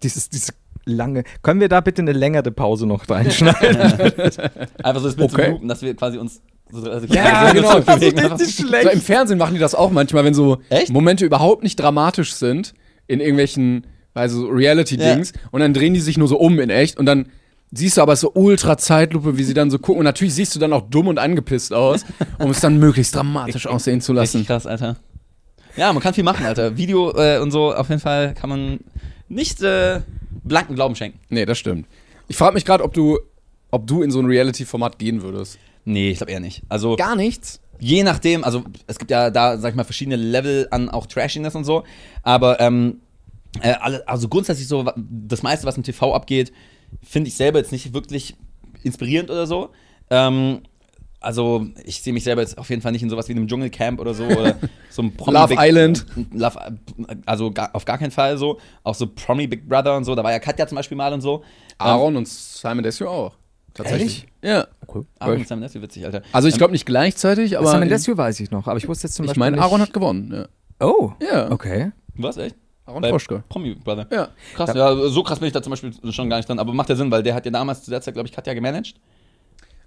Dieses, 0.03 0.29
diese 0.29 0.53
lange. 0.85 1.25
Können 1.43 1.61
wir 1.61 1.69
da 1.69 1.81
bitte 1.81 2.03
eine 2.03 2.13
längere 2.13 2.51
Pause 2.51 2.87
noch 2.87 3.09
reinschneiden? 3.09 3.81
Einfach 4.83 5.01
so 5.01 5.09
das 5.09 5.17
Bild 5.17 5.33
Okay. 5.33 5.45
zu 5.47 5.51
loopen, 5.53 5.69
dass 5.69 5.83
wir 5.83 5.95
quasi 5.97 6.19
uns 6.19 6.43
also 6.75 7.07
Ja, 7.09 7.49
so 7.49 7.55
genau. 7.55 7.81
Das 7.81 8.41
ist 8.43 8.57
so- 8.59 8.67
schlecht. 8.67 8.85
So, 8.85 8.91
Im 8.91 9.01
Fernsehen 9.01 9.39
machen 9.39 9.55
die 9.55 9.61
das 9.61 9.75
auch 9.75 9.91
manchmal, 9.91 10.25
wenn 10.25 10.35
so 10.35 10.59
Echt? 10.69 10.91
Momente 10.91 11.25
überhaupt 11.25 11.63
nicht 11.63 11.77
dramatisch 11.77 12.35
sind, 12.35 12.75
in 13.07 13.21
irgendwelchen, 13.21 13.87
also 14.15 14.41
so 14.43 14.49
Reality-Dings, 14.49 15.33
und 15.51 15.61
dann 15.61 15.75
drehen 15.75 15.95
die 15.95 16.01
sich 16.01 16.17
nur 16.19 16.29
so 16.29 16.39
um 16.39 16.59
in 16.61 16.71
echt 16.71 16.99
und 16.99 17.07
dann 17.07 17.27
siehst 17.73 17.97
du 17.97 18.03
aber 18.03 18.15
so 18.17 18.31
ultra 18.35 18.77
Zeitlupe, 18.79 19.37
wie 19.37 19.43
sie 19.43 19.55
dann 19.55 19.71
so 19.71 19.79
gucken 19.79 19.99
und 20.01 20.05
natürlich 20.05 20.35
siehst 20.35 20.55
du 20.55 20.61
dann 20.61 20.73
auch 20.73 20.83
dumm 20.89 21.09
und 21.09 21.19
angepisst 21.19 21.73
aus, 21.73 22.05
um 22.39 22.51
es 22.51 22.61
dann 22.61 22.79
möglichst 22.79 23.15
dramatisch 23.15 23.67
aussehen 23.67 24.01
zu 24.01 24.13
Richtig 24.13 24.35
lassen. 24.43 24.47
krass, 24.47 24.67
Alter. 24.67 24.97
Ja, 25.77 25.93
man 25.93 26.01
kann 26.03 26.15
viel 26.15 26.23
machen, 26.25 26.47
Alter. 26.47 26.77
Video 26.77 27.11
äh, 27.17 27.39
und 27.41 27.51
so, 27.51 27.75
auf 27.75 27.89
jeden 27.89 28.01
Fall 28.01 28.33
kann 28.35 28.49
man 28.49 28.79
nicht 29.29 29.61
äh, 29.63 30.01
blanken 30.45 30.77
Glauben 30.77 30.95
schenken. 30.95 31.19
Nee, 31.31 31.45
das 31.47 31.59
stimmt. 31.59 31.87
Ich 32.29 32.37
frage 32.37 32.55
mich 32.55 32.65
gerade, 32.65 32.85
ob 32.85 32.95
du, 32.95 33.19
ob 33.73 33.87
du 33.89 34.03
in 34.03 34.11
so 34.13 34.21
ein 34.21 34.27
Reality-Format 34.27 34.99
gehen 35.01 35.23
würdest. 35.23 35.59
Nee, 35.85 36.11
ich 36.11 36.19
glaube 36.19 36.33
eher 36.33 36.41
nicht. 36.41 36.63
Also, 36.69 36.97
Gar 36.97 37.17
nichts. 37.17 37.61
je 37.79 38.03
nachdem, 38.03 38.45
also 38.45 38.65
es 38.87 38.99
gibt 38.99 39.11
ja 39.11 39.31
da, 39.31 39.59
sag 39.59 39.71
ich 39.71 39.77
mal, 39.77 39.85
verschiedene 39.85 40.17
Level 40.17 40.69
an 40.71 40.89
auch 40.89 41.07
Trashiness 41.07 41.55
und 41.55 41.65
so, 41.65 41.85
aber 42.23 42.61
ähm, 42.61 43.01
äh, 43.61 43.75
also 44.07 44.29
grundsätzlich 44.29 44.69
so, 44.69 44.85
das 44.97 45.43
meiste, 45.43 45.67
was 45.67 45.77
im 45.77 45.83
TV 45.83 46.15
abgeht, 46.15 46.53
finde 47.03 47.29
ich 47.29 47.37
selber 47.37 47.59
jetzt 47.59 47.73
nicht 47.73 47.93
wirklich 47.93 48.37
inspirierend 48.83 49.31
oder 49.31 49.47
so. 49.47 49.71
Ähm, 50.11 50.63
also 51.21 51.67
ich 51.85 52.03
sehe 52.03 52.13
mich 52.13 52.25
selber 52.25 52.43
jetzt 52.43 52.59
auf 52.59 52.69
jeden 52.69 52.83
Fall 52.83 52.93
nicht 52.93 53.03
in 53.03 53.09
sowas 53.09 53.29
wie 53.29 53.33
einem 53.33 53.49
Dschungelcamp 53.49 53.99
oder 53.99 54.13
so 54.13 54.25
oder 54.25 54.57
so 54.91 55.03
einem 55.03 55.17
Promi 55.17 55.39
Love 55.39 55.49
Big, 55.49 55.59
Island. 55.61 56.07
Love, 56.33 56.59
also 57.25 57.51
gar, 57.51 57.75
auf 57.75 57.85
gar 57.85 57.99
keinen 57.99 58.11
Fall 58.11 58.37
so. 58.37 58.59
Auch 58.83 58.95
so 58.95 59.07
Promi 59.07 59.47
Big 59.47 59.67
Brother 59.69 59.97
und 59.97 60.05
so, 60.05 60.15
da 60.15 60.23
war 60.23 60.33
ja 60.33 60.39
Katja 60.39 60.67
zum 60.67 60.77
Beispiel 60.77 60.97
mal 60.97 61.13
und 61.13 61.23
so. 61.23 61.43
Aaron 61.79 62.17
und 62.17 62.29
Simon 62.29 62.83
Desue 62.83 63.09
auch. 63.09 63.37
Tatsächlich. 63.75 64.27
Ja. 64.43 64.67
Ähm, 64.95 65.07
Aaron 65.19 65.37
und 65.39 65.49
Simon, 65.49 65.63
das 65.63 65.75
ist 65.75 65.83
witzig, 65.83 66.05
Alter. 66.05 66.23
Also 66.33 66.49
ich 66.49 66.55
Ähm, 66.55 66.59
glaube 66.59 66.73
nicht 66.73 66.87
gleichzeitig, 66.87 67.59
aber 67.59 67.67
Simon 67.69 67.89
Desue 67.89 68.17
weiß 68.17 68.39
ich 68.41 68.51
noch, 68.51 68.67
aber 68.69 68.77
ich 68.79 68.89
wusste 68.89 69.07
jetzt 69.09 69.15
zum 69.17 69.25
ich 69.25 69.29
Beispiel 69.31 69.41
meine, 69.41 69.57
nicht- 69.57 69.65
Aaron 69.65 69.81
hat 69.81 69.93
gewonnen. 69.93 70.33
Ja. 70.33 70.87
Oh, 70.87 71.13
Ja. 71.21 71.51
okay. 71.51 71.91
Was, 72.17 72.37
echt? 72.37 72.55
Aaron 72.87 73.03
Bei 73.03 73.09
Froschke. 73.11 73.43
Promi 73.49 73.75
Brother. 73.75 74.07
Ja. 74.13 74.29
Krass, 74.55 74.73
ja, 74.75 74.95
so 75.09 75.23
krass 75.23 75.39
bin 75.41 75.47
ich 75.49 75.53
da 75.55 75.63
zum 75.63 75.71
Beispiel 75.71 75.93
schon 76.13 76.29
gar 76.31 76.37
nicht 76.37 76.49
dran, 76.49 76.59
aber 76.59 76.73
macht 76.75 76.89
ja 76.91 76.97
Sinn, 76.97 77.11
weil 77.11 77.23
der 77.23 77.35
hat 77.35 77.45
ja 77.47 77.51
damals 77.51 77.83
zu 77.83 77.91
der 77.91 78.01
Zeit, 78.01 78.15
glaube 78.15 78.29
ich, 78.29 78.35
Katja 78.35 78.55
gemanagt. 78.55 78.95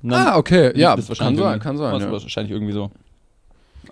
Ah, 0.10 0.38
okay. 0.38 0.72
Ja, 0.78 0.96
das 0.96 1.08
kann 1.18 1.36
sein, 1.38 1.60
kann 1.60 1.78
sein. 1.78 1.94
war 1.94 2.02
Ja. 2.02 2.12
wahrscheinlich 2.12 2.52
irgendwie 2.52 2.74
so. 2.74 2.92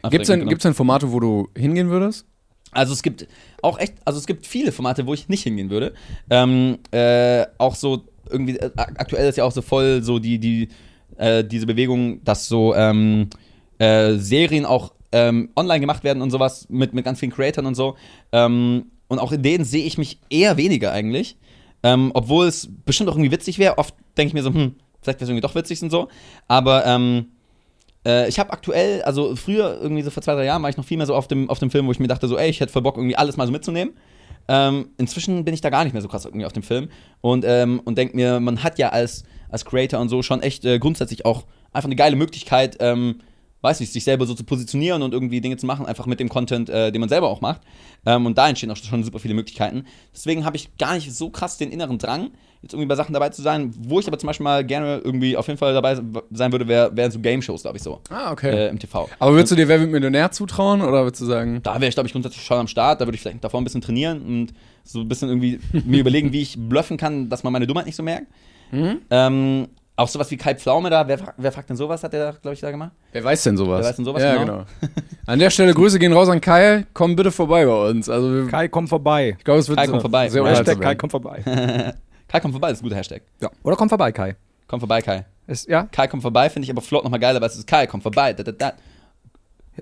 Gibt's 0.10 0.28
direkt 0.28 0.42
denn, 0.44 0.50
gibt's 0.50 0.64
denn 0.64 0.74
Formate, 0.74 1.12
wo 1.12 1.20
du 1.20 1.48
hingehen 1.56 1.90
würdest? 1.90 2.26
Also 2.72 2.94
es 2.94 3.02
gibt 3.02 3.28
auch 3.62 3.80
echt, 3.80 3.94
also 4.04 4.20
es 4.20 4.28
gibt 4.28 4.46
viele 4.46 4.72
Formate, 4.72 5.08
wo 5.08 5.14
ich 5.14 5.30
nicht 5.30 5.44
hingehen 5.44 5.70
würde. 5.70 5.94
Ähm, 6.30 6.80
äh, 6.92 7.46
auch 7.58 7.76
so 7.76 8.04
irgendwie, 8.30 8.58
äh, 8.58 8.72
aktuell 8.76 9.28
ist 9.30 9.38
ja 9.38 9.44
auch 9.44 9.52
so 9.52 9.62
voll 9.62 10.04
so 10.04 10.20
die, 10.20 10.40
die, 10.40 10.70
äh, 11.18 11.44
diese 11.44 11.66
Bewegung, 11.66 12.24
dass 12.24 12.48
so 12.48 12.76
ähm, 12.76 13.30
äh, 13.80 14.14
Serien 14.16 14.66
auch 14.66 14.94
ähm, 15.12 15.50
online 15.56 15.80
gemacht 15.80 16.04
werden 16.04 16.22
und 16.22 16.32
sowas 16.32 16.68
mit, 16.70 16.94
mit 16.94 17.06
ganz 17.06 17.20
vielen 17.20 17.32
Creatoren 17.32 17.68
und 17.68 17.76
so. 17.76 17.96
Ähm, 18.32 18.92
und 19.08 19.20
auch 19.20 19.32
in 19.32 19.44
denen 19.44 19.66
sehe 19.66 19.86
ich 19.86 19.98
mich 19.98 20.20
eher 20.30 20.58
weniger 20.58 20.92
eigentlich. 20.92 21.38
Ähm, 21.84 22.12
obwohl 22.16 22.48
es 22.48 22.68
bestimmt 22.86 23.10
auch 23.10 23.16
irgendwie 23.16 23.32
witzig 23.32 23.60
wäre. 23.60 23.78
Oft 23.78 23.94
denke 24.18 24.30
ich 24.30 24.34
mir 24.34 24.42
so, 24.42 24.54
hm, 24.54 24.76
vielleicht 25.02 25.20
wäre 25.20 25.26
es 25.26 25.30
irgendwie 25.30 25.42
doch 25.42 25.56
witzig 25.56 25.82
und 25.84 25.92
so. 25.92 26.08
Aber 26.48 26.86
ähm, 26.86 27.28
äh, 28.06 28.28
ich 28.28 28.40
habe 28.40 28.52
aktuell, 28.52 29.04
also 29.04 29.36
früher, 29.36 29.80
irgendwie 29.82 30.02
so 30.02 30.10
vor 30.10 30.24
zwei, 30.24 30.34
drei 30.34 30.46
Jahren, 30.46 30.64
war 30.64 30.70
ich 30.70 30.78
noch 30.78 30.86
viel 30.86 30.98
mehr 30.98 31.06
so 31.06 31.16
auf 31.16 31.28
dem, 31.28 31.50
auf 31.50 31.60
dem 31.60 31.72
Film, 31.72 31.88
wo 31.88 31.92
ich 31.92 32.00
mir 32.00 32.08
dachte, 32.08 32.28
so, 32.28 32.38
ey, 32.38 32.50
ich 32.50 32.60
hätte 32.60 32.72
voll 32.72 32.82
Bock, 32.82 32.98
irgendwie 32.98 33.16
alles 33.16 33.38
mal 33.38 33.46
so 33.46 33.52
mitzunehmen. 33.52 33.94
Ähm, 34.48 34.90
inzwischen 34.98 35.44
bin 35.44 35.54
ich 35.54 35.62
da 35.62 35.70
gar 35.70 35.84
nicht 35.84 35.94
mehr 35.94 36.02
so 36.02 36.08
krass 36.08 36.26
irgendwie 36.26 36.46
auf 36.46 36.54
dem 36.54 36.64
Film 36.64 36.90
und, 37.22 37.46
ähm, 37.48 37.82
und 37.84 37.98
denke 37.98 38.16
mir, 38.16 38.40
man 38.40 38.64
hat 38.64 38.78
ja 38.78 38.90
als, 38.90 39.24
als 39.50 39.66
Creator 39.66 40.00
und 40.00 40.10
so 40.10 40.22
schon 40.22 40.42
echt 40.42 40.66
äh, 40.66 40.78
grundsätzlich 40.78 41.26
auch 41.26 41.46
einfach 41.72 41.88
eine 41.88 41.96
geile 41.96 42.16
Möglichkeit, 42.16 42.78
ähm, 42.80 43.22
weiß 43.62 43.80
nicht, 43.80 43.92
sich 43.92 44.04
selber 44.04 44.28
so 44.28 44.36
zu 44.36 44.44
positionieren 44.44 45.02
und 45.02 45.14
irgendwie 45.14 45.42
Dinge 45.42 45.58
zu 45.58 45.66
machen, 45.66 45.88
einfach 45.88 46.06
mit 46.06 46.20
dem 46.20 46.30
Content, 46.30 46.70
äh, 46.70 46.92
den 46.92 47.00
man 47.00 47.10
selber 47.10 47.30
auch 47.30 47.42
macht. 47.42 47.62
Ähm, 48.06 48.28
und 48.28 48.38
da 48.38 48.48
entstehen 48.48 48.70
auch 48.70 48.78
schon 48.78 49.04
super 49.04 49.20
viele 49.20 49.34
Möglichkeiten. 49.34 49.86
Deswegen 50.14 50.46
habe 50.46 50.56
ich 50.56 50.78
gar 50.78 50.94
nicht 50.94 51.12
so 51.12 51.32
krass 51.32 51.58
den 51.58 51.72
inneren 51.72 51.98
Drang, 51.98 52.32
jetzt 52.66 52.74
irgendwie 52.74 52.88
bei 52.88 52.96
Sachen 52.96 53.14
dabei 53.14 53.30
zu 53.30 53.42
sein. 53.42 53.72
Wo 53.78 54.00
ich 54.00 54.08
aber 54.08 54.18
zum 54.18 54.28
Beispiel 54.28 54.44
mal 54.44 54.64
gerne 54.66 55.00
irgendwie 55.04 55.38
auf 55.38 55.48
jeden 55.48 55.58
Fall 55.60 55.74
dabei 55.74 55.96
sein 56.32 56.52
würde, 56.52 56.68
wär- 56.68 56.96
wären 56.98 57.12
so 57.12 57.20
Game-Shows, 57.20 57.62
glaube 57.62 57.78
ich 57.78 57.84
so. 57.84 58.02
Ah, 58.10 58.32
okay. 58.32 58.50
Äh, 58.50 58.70
Im 58.70 58.80
TV. 58.80 59.08
Aber 59.20 59.32
würdest 59.34 59.52
du 59.52 59.56
dir 59.56 59.68
Wer 59.68 59.80
wird 59.80 59.92
Millionär 59.92 60.32
zutrauen 60.32 60.82
oder 60.82 61.04
würdest 61.04 61.22
du 61.22 61.26
sagen, 61.28 61.62
Da 61.64 61.76
wäre 61.76 61.88
ich, 61.88 61.94
glaube 61.96 62.08
ich, 62.08 62.14
grundsätzlich 62.14 62.44
schon 62.44 62.58
am 62.58 62.68
Start. 62.68 63.00
Da 63.00 63.06
würde 63.06 63.16
ich 63.16 63.22
vielleicht 63.22 63.44
davor 63.44 63.62
ein 63.62 63.64
bisschen 63.64 63.82
trainieren 63.82 64.22
und 64.24 64.54
so 64.84 65.00
ein 65.02 65.08
bisschen 65.08 65.30
irgendwie 65.30 65.60
mir 65.86 66.00
überlegen, 66.00 66.34
wie 66.34 66.42
ich 66.42 66.58
bluffen 66.58 66.98
kann, 66.98 67.30
dass 67.30 67.44
man 67.44 67.54
meine 67.54 67.68
Dummheit 67.68 67.86
nicht 67.86 67.96
so 67.96 68.04
merkt. 68.04 68.28
Mhm. 68.72 68.98
Ähm, 69.12 69.68
auch 69.98 70.08
sowas 70.10 70.30
wie 70.30 70.36
Kai 70.36 70.56
Pflaume 70.56 70.90
da. 70.90 71.08
Wer, 71.08 71.20
wer 71.38 71.52
fragt 71.54 71.70
denn 71.70 71.78
sowas, 71.78 72.04
hat 72.04 72.12
der, 72.12 72.34
glaube 72.42 72.54
ich, 72.54 72.60
da 72.60 72.70
gemacht? 72.70 72.92
wer 73.14 73.24
weiß 73.24 73.44
denn 73.44 73.56
sowas? 73.56 73.80
Wer 73.82 73.90
weiß 73.90 73.96
denn 73.96 74.04
sowas, 74.06 74.22
Ja, 74.22 74.34
genau. 74.36 74.46
genau. 74.58 74.66
An 75.26 75.40
der 75.40 75.50
Stelle 75.50 75.74
Grüße 75.74 76.00
gehen 76.00 76.12
raus 76.12 76.28
an 76.28 76.42
Kai. 76.42 76.86
Komm 76.94 77.16
bitte 77.16 77.32
vorbei 77.32 77.66
bei 77.66 77.90
uns. 77.90 78.10
Also 78.10 78.46
Kai, 78.48 78.68
komm 78.68 78.88
vorbei. 78.90 79.36
ich 79.38 79.44
glaube, 79.46 79.62
es 79.62 79.70
wird 79.70 79.80
Kai, 79.80 79.88
komm 79.88 80.02
vorbei. 80.02 80.28
sehr 80.30 80.46
Hashtag 80.46 80.82
Kai, 80.82 80.96
komm 80.96 81.10
vorbei. 81.10 81.44
Kai, 82.36 82.40
komm 82.42 82.52
vorbei, 82.52 82.70
das 82.70 82.78
ist 82.78 82.82
ein 82.84 82.86
guter 82.86 82.98
Hashtag. 82.98 83.22
ja. 83.42 83.50
Oder 83.64 83.76
komm 83.76 83.90
vorbei, 83.90 84.12
Kai. 84.12 84.36
Komm 84.68 84.80
vorbei, 84.80 85.02
Kai. 85.02 85.26
Ist, 85.48 85.68
ja? 85.70 85.84
Kai, 85.92 86.08
komm 86.08 86.22
vorbei, 86.22 86.50
finde 86.50 86.66
ich 86.66 86.72
aber 86.72 86.82
flott 86.82 87.04
nochmal 87.04 87.20
geiler, 87.20 87.40
weil 87.40 87.50
es 87.50 87.56
ist 87.56 87.68
Kai, 87.68 87.88
komm 87.88 88.02
vorbei. 88.02 88.34
Da, 88.34 88.44
da, 88.44 88.52
da. 88.52 88.74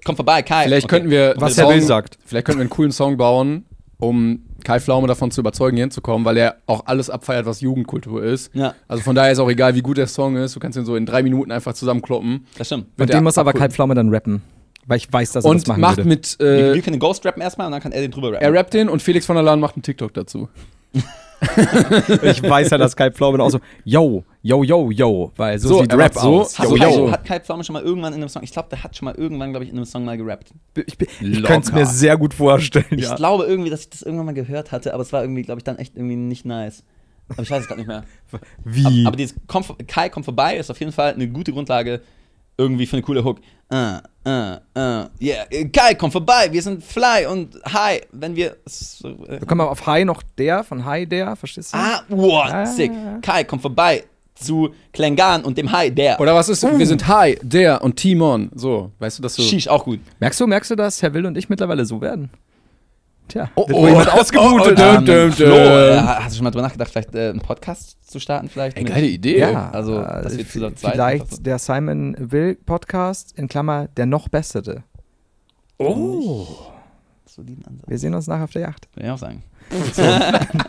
Komm 0.05 0.15
vorbei, 0.15 0.41
Kai. 0.41 0.65
Vielleicht 0.65 0.85
Okay. 0.85 0.95
könnten 0.97 1.09
wir 1.09 1.35
Was 1.37 1.57
einen 1.57 1.69
er 1.69 1.75
will, 1.75 1.81
sagt. 1.81 2.17
Vielleicht 2.25 2.45
könnten 2.45 2.59
wir 2.59 2.63
einen 2.63 2.69
coolen 2.69 2.91
Song 2.91 3.15
bauen, 3.17 3.65
um 3.97 4.43
Kai 4.63 4.79
Pflaume 4.79 5.07
davon 5.07 5.29
zu 5.31 5.41
überzeugen, 5.41 5.77
hier 5.77 5.83
hinzukommen, 5.83 6.25
weil 6.25 6.37
er 6.37 6.57
auch 6.67 6.85
alles 6.85 7.09
abfeiert, 7.09 7.45
was 7.45 7.61
Jugendkultur 7.61 8.23
ist. 8.23 8.53
Ja. 8.55 8.73
Also 8.87 9.03
von 9.03 9.15
daher 9.15 9.31
ist 9.31 9.39
auch 9.39 9.49
egal, 9.49 9.75
wie 9.75 9.81
gut 9.81 9.97
der 9.97 10.07
Song 10.07 10.35
ist. 10.35 10.55
Du 10.55 10.59
kannst 10.59 10.77
ihn 10.77 10.85
so 10.85 10.95
in 10.95 11.05
drei 11.05 11.21
Minuten 11.23 11.51
einfach 11.51 11.73
zusammenkloppen. 11.73 12.45
Das 12.57 12.67
stimmt. 12.67 12.87
Und 12.99 13.13
den 13.13 13.23
muss 13.23 13.37
aber. 13.37 13.53
Kai 13.53 13.69
Pflaume 13.69 13.93
dann 13.95 14.09
rappen. 14.09 14.41
Weil 14.85 14.97
ich 14.97 15.11
weiß, 15.13 15.31
dass 15.31 15.45
er 15.45 15.53
das 15.53 15.61
Und 15.61 15.67
machen 15.69 15.79
macht 15.81 15.97
würde. 15.97 16.09
mit, 16.09 16.37
Wir, 16.39 16.47
äh, 16.47 16.73
wir 16.73 16.81
können 16.81 16.95
den 16.95 16.99
Ghost 16.99 17.25
rappen 17.25 17.41
erstmal 17.41 17.67
und 17.67 17.71
dann 17.71 17.81
kann 17.81 17.93
er 17.93 18.01
den 18.01 18.11
drüber 18.11 18.33
rappen. 18.33 18.41
er 18.43 18.51
rappt 18.53 18.73
den 18.73 18.89
und 18.89 19.01
Felix 19.01 19.25
von 19.25 19.35
der 19.37 19.43
Lahn 19.43 19.61
macht 19.61 19.75
einen 19.77 19.83
TikTok 19.83 20.13
dazu. 20.13 20.49
Ich 22.23 22.41
weiß 22.43 22.69
ja, 22.71 22.77
dass 22.77 22.95
Kai 22.95 23.11
Pflaume 23.11 23.41
auch 23.41 23.49
so, 23.49 23.59
yo, 23.83 24.23
yo, 24.41 24.63
yo, 24.63 24.91
yo, 24.91 25.31
weil 25.35 25.59
so, 25.59 25.69
So, 25.69 25.81
sieht 25.81 25.93
Rap 25.93 26.13
so, 26.13 26.41
aus. 26.41 26.57
Yo, 26.57 26.75
yo. 26.75 27.11
Hat 27.11 27.25
Kai 27.25 27.39
Pflaume 27.39 27.63
schon 27.63 27.73
mal 27.73 27.83
irgendwann 27.83 28.13
in 28.13 28.19
einem 28.19 28.29
Song, 28.29 28.43
ich 28.43 28.51
glaube, 28.51 28.69
der 28.69 28.83
hat 28.83 28.95
schon 28.95 29.05
mal 29.05 29.15
irgendwann, 29.15 29.51
glaube 29.51 29.65
ich, 29.65 29.71
in 29.71 29.77
einem 29.77 29.85
Song 29.85 30.05
mal 30.05 30.17
gerappt. 30.17 30.53
Ich, 30.75 30.97
ich 31.21 31.43
könnte 31.43 31.67
es 31.67 31.71
mir 31.73 31.85
sehr 31.85 32.17
gut 32.17 32.33
vorstellen, 32.33 32.85
Ich 32.91 33.05
ja. 33.05 33.15
glaube 33.15 33.45
irgendwie, 33.45 33.69
dass 33.69 33.81
ich 33.81 33.89
das 33.89 34.01
irgendwann 34.01 34.27
mal 34.27 34.33
gehört 34.33 34.71
hatte, 34.71 34.93
aber 34.93 35.03
es 35.03 35.13
war 35.13 35.21
irgendwie, 35.21 35.43
glaube 35.43 35.59
ich, 35.59 35.63
dann 35.63 35.77
echt 35.77 35.95
irgendwie 35.95 36.15
nicht 36.15 36.45
nice. 36.45 36.83
Aber 37.29 37.41
ich 37.41 37.49
weiß 37.49 37.61
es 37.61 37.67
gerade 37.67 37.79
nicht 37.79 37.87
mehr. 37.87 38.03
Wie? 38.63 38.85
Aber, 38.85 39.07
aber 39.07 39.17
dieses 39.17 39.35
Kai 39.87 40.09
kommt 40.09 40.25
vorbei 40.25 40.57
ist 40.57 40.69
auf 40.69 40.79
jeden 40.79 40.91
Fall 40.91 41.13
eine 41.13 41.27
gute 41.27 41.53
Grundlage 41.53 42.01
irgendwie 42.57 42.85
für 42.85 42.97
eine 42.97 43.03
coole 43.03 43.23
Hook. 43.23 43.39
Uh, 43.71 43.97
uh, 44.27 44.55
uh, 44.77 45.05
yeah, 45.19 45.45
Kai 45.71 45.95
kommt 45.95 46.13
vorbei, 46.13 46.47
wir 46.51 46.61
sind 46.61 46.83
fly 46.83 47.25
und 47.29 47.55
hi, 47.65 48.01
wenn 48.11 48.35
wir. 48.35 48.57
So, 48.65 49.07
äh, 49.27 49.39
Da 49.39 49.45
kommen 49.45 49.61
wir 49.61 49.69
auf 49.71 49.85
Hi 49.87 50.05
noch 50.05 50.21
der, 50.37 50.63
von 50.63 50.85
Hi 50.85 51.07
der, 51.07 51.35
verstehst 51.35 51.73
du? 51.73 51.77
ah, 51.77 52.03
wow, 52.09 52.45
Ah. 52.51 52.65
sick. 52.65 52.91
Kai 53.23 53.43
kommt 53.45 53.61
vorbei 53.63 54.03
zu 54.35 54.69
Klengan 54.91 55.43
und 55.43 55.57
dem 55.57 55.71
Hi, 55.71 55.89
der. 55.89 56.19
Oder 56.19 56.35
was 56.35 56.49
ist, 56.49 56.61
wir 56.63 56.85
sind 56.85 57.07
Hi, 57.07 57.37
der 57.41 57.81
und 57.81 57.95
Timon. 57.95 58.51
So, 58.53 58.91
weißt 58.99 59.17
du, 59.19 59.23
dass 59.23 59.35
du. 59.35 59.41
Sheesh, 59.41 59.67
auch 59.67 59.85
gut. 59.85 59.99
Merkst 60.19 60.39
du, 60.39 60.45
merkst 60.47 60.69
du, 60.71 60.75
dass 60.75 61.01
Herr 61.01 61.13
Will 61.13 61.25
und 61.25 61.37
ich 61.37 61.49
mittlerweile 61.49 61.85
so 61.85 61.99
werden? 62.01 62.29
Tja, 63.27 63.49
Oh, 63.55 63.67
wird 63.67 63.77
oh. 63.77 63.87
jemand 63.87 64.11
ausgebootet. 64.13 64.79
Oh, 64.79 64.97
oh, 64.97 65.01
dum, 65.01 65.31
Flo, 65.31 65.45
dum. 65.47 65.55
äh, 65.55 65.97
hast 66.01 66.31
du 66.33 66.37
schon 66.37 66.43
mal 66.43 66.51
drüber 66.51 66.63
nachgedacht, 66.63 66.91
vielleicht 66.91 67.15
äh, 67.15 67.29
einen 67.29 67.39
Podcast 67.39 67.97
zu 68.09 68.19
starten? 68.19 68.49
Vielleicht 68.49 68.77
Ey, 68.77 68.83
geile 68.83 69.07
Idee. 69.07 69.39
Ja, 69.39 69.69
Also, 69.71 69.99
äh, 70.01 70.23
dass 70.23 70.37
wir 70.37 70.47
zu 70.47 70.59
v- 70.59 70.75
zweit 70.75 70.99
einfach 70.99 71.25
so- 71.27 71.35
vielleicht 71.37 71.45
der 71.45 71.59
Simon 71.59 72.15
Will 72.19 72.55
Podcast, 72.55 73.33
in 73.37 73.47
Klammer, 73.47 73.87
der 73.97 74.05
noch 74.05 74.27
bessere. 74.29 74.83
Oh. 75.79 76.45
Soliden 77.25 77.65
Ansatz. 77.65 77.89
Wir 77.89 77.97
sehen 77.97 78.13
uns 78.13 78.27
nachher 78.27 78.43
auf 78.43 78.51
der 78.51 78.61
Yacht. 78.63 78.87
Würde 78.93 79.07
ich 79.07 79.11
auch 79.11 79.17
sagen. 79.17 79.43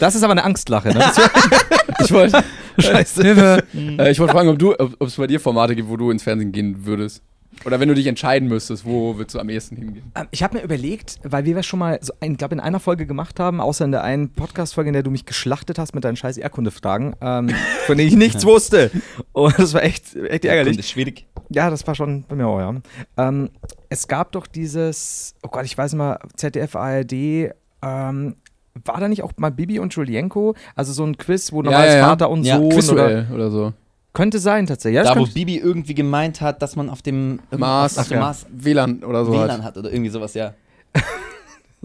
Das 0.00 0.14
ist 0.14 0.22
aber 0.22 0.32
eine 0.32 0.44
Angstlache, 0.44 0.90
ne? 0.90 1.04
Ich 2.04 2.12
wollte 2.12 2.44
Scheiße. 2.78 3.22
Hilfe. 3.22 3.64
äh, 3.74 4.10
ich 4.12 4.20
wollte 4.20 4.32
fragen, 4.32 4.48
ob 4.48 4.56
du, 4.58 4.72
ob 4.78 5.02
es 5.02 5.16
bei 5.16 5.26
dir 5.26 5.40
Formate 5.40 5.74
gibt, 5.74 5.88
wo 5.88 5.96
du 5.96 6.12
ins 6.12 6.22
Fernsehen 6.22 6.52
gehen 6.52 6.86
würdest. 6.86 7.22
Oder 7.64 7.80
wenn 7.80 7.88
du 7.88 7.94
dich 7.94 8.06
entscheiden 8.06 8.48
müsstest, 8.48 8.84
wo 8.84 9.16
würdest 9.16 9.34
du 9.34 9.40
am 9.40 9.48
ehesten 9.48 9.76
hingehen? 9.76 10.12
Ähm, 10.14 10.26
Ich 10.30 10.42
habe 10.42 10.56
mir 10.58 10.62
überlegt, 10.62 11.18
weil 11.24 11.44
wir 11.44 11.54
das 11.54 11.66
schon 11.66 11.78
mal, 11.78 11.98
so 12.00 12.12
ein, 12.20 12.36
glaube 12.36 12.54
in 12.54 12.60
einer 12.60 12.80
Folge 12.80 13.06
gemacht 13.06 13.40
haben, 13.40 13.60
außer 13.60 13.84
in 13.84 13.90
der 13.90 14.04
einen 14.04 14.30
Podcast-Folge, 14.30 14.88
in 14.88 14.94
der 14.94 15.02
du 15.02 15.10
mich 15.10 15.24
geschlachtet 15.26 15.78
hast 15.78 15.94
mit 15.94 16.04
deinen 16.04 16.16
scheiß 16.16 16.36
Erdkunde-Fragen, 16.36 17.14
ähm, 17.20 17.50
von 17.86 17.98
denen 17.98 18.08
ich 18.08 18.16
nichts 18.16 18.44
wusste. 18.44 18.90
Und 19.32 19.58
das 19.58 19.74
war 19.74 19.82
echt, 19.82 20.14
echt 20.14 20.44
ärgerlich. 20.44 20.76
Das 20.76 20.86
ist 20.86 20.92
schwierig. 20.92 21.26
Ja, 21.50 21.70
das 21.70 21.86
war 21.86 21.94
schon 21.94 22.24
bei 22.28 22.36
mir 22.36 22.46
auch, 22.46 22.60
ja. 22.60 22.74
Ähm, 23.16 23.50
es 23.88 24.06
gab 24.06 24.32
doch 24.32 24.46
dieses, 24.46 25.34
oh 25.42 25.48
Gott, 25.48 25.64
ich 25.64 25.76
weiß 25.76 25.92
nicht 25.92 25.98
mal, 25.98 26.18
ZDF, 26.36 26.76
ARD, 26.76 27.12
ähm, 27.12 28.36
war 28.84 29.00
da 29.00 29.08
nicht 29.08 29.22
auch 29.22 29.32
mal 29.36 29.50
Bibi 29.50 29.78
und 29.78 29.94
Julienko? 29.94 30.54
Also 30.76 30.92
so 30.92 31.04
ein 31.04 31.16
Quiz, 31.16 31.52
wo 31.52 31.62
Ja, 31.62 31.84
ja, 31.84 31.96
ja. 31.96 32.06
Vater 32.06 32.30
und 32.30 32.44
Sohn 32.44 32.64
oder, 32.66 32.74
Quizduell 32.76 33.26
oder 33.34 33.50
so. 33.50 33.72
Könnte 34.12 34.38
sein 34.38 34.66
tatsächlich. 34.66 34.96
Ja, 34.96 35.02
das 35.04 35.14
Da, 35.14 35.20
wo 35.20 35.26
Bibi 35.26 35.56
irgendwie 35.58 35.94
gemeint 35.94 36.40
hat, 36.40 36.60
dass 36.62 36.74
man 36.76 36.90
auf 36.90 37.02
dem 37.02 37.40
Mars, 37.56 37.98
auf 37.98 38.08
dem 38.08 38.14
ja. 38.14 38.20
Mars 38.20 38.46
WLAN 38.50 39.04
oder 39.04 39.24
so. 39.24 39.32
WLAN 39.32 39.50
Halt. 39.50 39.62
hat 39.62 39.76
oder 39.76 39.92
irgendwie 39.92 40.10
sowas, 40.10 40.34
ja. 40.34 40.54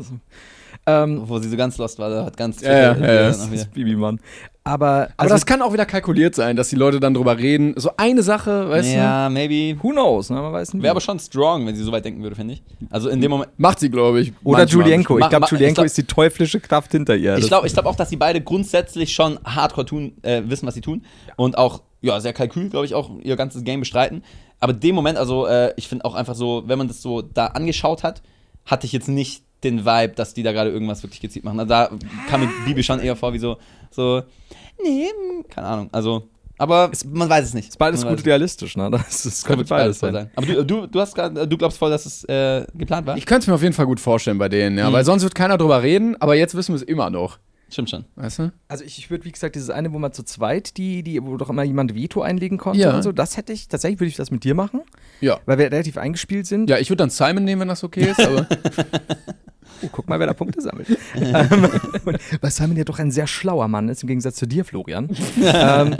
ähm, 0.86 1.22
Wo 1.26 1.40
sie 1.40 1.50
so 1.50 1.56
ganz 1.58 1.78
lost 1.78 1.98
war, 2.00 2.10
da 2.10 2.26
hat 2.26 2.36
ganz 2.36 2.62
Ja, 2.62 2.72
ja, 2.72 2.96
ja, 2.98 3.14
ja. 3.14 3.32
dann 3.32 3.40
auch 3.42 3.52
wieder- 3.52 3.66
Bibi, 3.66 3.96
Mann. 3.96 4.20
Aber, 4.66 4.86
Aber 4.88 5.10
also, 5.18 5.36
das 5.36 5.46
kann 5.46 5.62
auch 5.62 5.74
wieder 5.74 5.86
kalkuliert 5.86 6.36
sein, 6.36 6.56
dass 6.56 6.70
die 6.70 6.78
Leute 6.78 7.02
dann 7.02 7.14
drüber 7.14 7.38
reden. 7.38 7.74
So 7.76 7.92
eine 7.98 8.24
Sache, 8.24 8.70
weißt 8.70 8.94
Ja, 8.94 9.30
maybe. 9.30 9.78
who 9.84 9.90
knows, 9.92 10.30
ne? 10.30 10.38
Man 10.42 10.54
weiß 10.54 10.74
nie. 10.74 10.82
Wäre 10.82 10.92
aber 10.92 11.02
schon 11.02 11.20
strong, 11.20 11.68
wenn 11.68 11.76
sie 11.76 11.84
so 11.84 11.92
weit 11.92 12.06
denken 12.06 12.24
würde, 12.24 12.36
finde 12.38 12.54
ich. 12.56 12.64
Also 12.90 13.10
in 13.10 13.20
dem 13.20 13.30
Moment. 13.30 13.52
du? 13.52 13.62
Macht 13.62 13.82
sie, 13.82 13.90
glaube 13.90 14.22
ich. 14.22 14.32
Oder 14.46 14.60
manchmal. 14.60 14.86
Julienko. 14.86 15.20
Ich 15.20 15.28
glaube, 15.30 15.48
Julienko 15.50 15.74
glaub- 15.76 15.86
ist 15.86 15.98
die 15.98 16.04
teuflische 16.06 16.62
Kraft 16.62 16.92
hinter 16.94 17.16
ihr. 17.18 17.34
Ich 17.36 17.42
Das- 17.42 17.48
glaube 17.50 17.68
ich 17.68 17.74
glaub 17.74 17.86
auch, 17.86 17.96
dass 17.98 18.10
sie 18.10 18.16
beide 18.16 18.40
grundsätzlich 18.40 19.14
schon 19.14 19.38
hardcore 19.44 19.86
tun, 19.86 20.14
äh, 20.22 20.42
wissen, 20.46 20.66
was 20.66 20.76
sie 20.76 20.82
tun. 20.82 21.04
Und 21.36 21.58
auch, 21.58 21.82
ja, 22.04 22.20
sehr 22.20 22.34
kalkül, 22.34 22.70
glaube 22.70 22.86
ich, 22.86 22.94
auch 22.94 23.10
ihr 23.24 23.36
ganzes 23.36 23.63
Game 23.63 23.80
bestreiten. 23.80 24.24
Aber 24.60 24.74
in 24.74 24.80
dem 24.82 24.94
Moment, 24.96 25.18
also 25.18 25.48
äh, 25.48 25.74
ich 25.78 25.88
finde 25.88 26.06
auch 26.06 26.13
einfach 26.13 26.36
so, 26.36 26.63
wenn 26.68 26.78
man 26.78 26.88
das 26.88 27.02
so 27.02 27.22
da 27.24 27.48
angeschaut 27.48 28.04
hat, 28.04 28.22
hatte 28.66 28.86
ich 28.86 28.92
jetzt 28.92 29.08
nicht 29.10 29.44
den 29.63 29.86
Vibe, 29.86 30.13
dass 30.16 30.34
die 30.34 30.44
da 30.44 30.52
gerade 30.52 30.70
irgendwas 30.70 31.02
wirklich 31.04 31.22
gezielt 31.22 31.44
machen. 31.46 31.60
Also 31.60 31.70
da 31.70 31.89
kam 32.30 32.42
mir 32.42 32.50
Bibi 32.66 32.84
schon 32.84 33.00
eher 33.00 33.16
vor 33.16 33.34
wie 33.34 33.39
so, 33.39 33.58
so, 33.92 34.22
nee, 34.84 35.08
keine 35.50 35.68
Ahnung. 35.68 35.89
Also, 35.92 36.28
aber 36.58 36.92
man 37.12 37.30
weiß 37.30 37.46
es 37.46 37.54
nicht. 37.54 37.70
Ist 37.70 37.78
beides 37.78 38.02
Man 38.04 38.12
gut 38.13 38.20
es 38.20 38.26
realistisch, 38.26 38.78
ne? 38.78 38.89
Das, 38.92 39.24
das. 39.24 39.44
Könnte 39.44 39.63
beides 39.66 39.70
beides 39.70 40.00
voll 40.00 40.12
sein. 40.13 40.26
sein. 40.26 40.32
Aber 40.36 40.46
du, 40.46 40.66
du, 40.66 40.88
du, 40.88 41.00
hast 41.00 41.16
grad, 41.16 41.36
du 41.52 41.58
glaubst 41.58 41.78
voll, 41.78 41.89
dass 41.89 42.06
es 42.06 42.24
äh, 42.26 42.66
geplant 42.74 43.08
war? 43.08 43.18
Ich 43.18 43.26
könnte 43.26 43.42
es 43.44 43.48
mir 43.48 43.56
auf 43.56 43.63
jeden 43.63 43.74
Fall 43.74 43.86
gut 43.86 44.00
vorstellen 44.00 44.38
bei 44.38 44.50
denen, 44.50 44.78
ja, 44.78 44.89
Mhm. 44.89 44.94
weil 44.94 45.04
sonst 45.06 45.24
wird 45.24 45.36
keiner 45.36 45.58
drüber 45.58 45.82
reden, 45.82 46.16
aber 46.22 46.36
jetzt 46.36 46.56
wissen 46.56 46.74
wir 46.74 46.78
es 46.78 46.84
immer 46.84 47.10
noch. 47.10 47.39
Stimmt 47.74 47.90
schon. 47.90 48.06
Weißt 48.16 48.40
du? 48.40 48.52
Also 48.68 48.84
ich, 48.84 49.00
ich 49.00 49.10
würde, 49.10 49.26
wie 49.26 49.32
gesagt, 49.32 49.56
dieses 49.56 49.70
eine, 49.72 49.92
wo 49.94 50.00
man 50.00 50.14
zu 50.14 50.24
zweit, 50.24 50.78
die, 50.78 51.02
die, 51.04 51.22
wo 51.24 51.38
doch 51.38 51.50
immer 51.50 51.64
jemand 51.64 51.96
Veto 51.96 52.22
einlegen 52.22 52.58
konnte 52.60 52.80
Ja. 52.82 52.96
und 52.96 53.02
so, 53.02 53.12
das 53.12 53.36
hätte 53.36 53.52
ich, 53.52 53.68
tatsächlich 53.68 54.00
würde 54.00 54.10
ich 54.10 54.16
das 54.16 54.30
mit 54.32 54.44
dir 54.44 54.54
machen, 54.54 54.82
Ja. 55.22 55.40
weil 55.48 55.58
wir 55.58 55.66
relativ 55.72 55.98
eingespielt 55.98 56.46
sind. 56.46 56.70
Ja, 56.70 56.78
ich 56.78 56.90
würde 56.92 56.98
dann 57.02 57.10
Simon 57.10 57.44
nehmen, 57.44 57.62
wenn 57.62 57.68
das 57.68 57.84
okay 57.84 58.12
ist, 58.12 58.22
aber 58.22 58.48
Oh, 59.82 59.90
guck 59.92 60.08
mal, 60.08 60.18
wer 60.20 60.28
da 60.28 60.34
Punkte 60.34 60.62
sammelt. 60.62 60.88
ähm, 61.16 61.68
und, 62.06 62.20
weil 62.42 62.52
Simon 62.52 62.78
ja 62.78 62.84
doch 62.86 63.00
ein 63.00 63.12
sehr 63.12 63.28
schlauer 63.28 63.68
Mann 63.68 63.90
ist, 63.90 64.02
im 64.04 64.08
Gegensatz 64.08 64.36
zu 64.36 64.46
dir, 64.46 64.64
Florian. 64.64 65.10
ähm, 65.44 65.98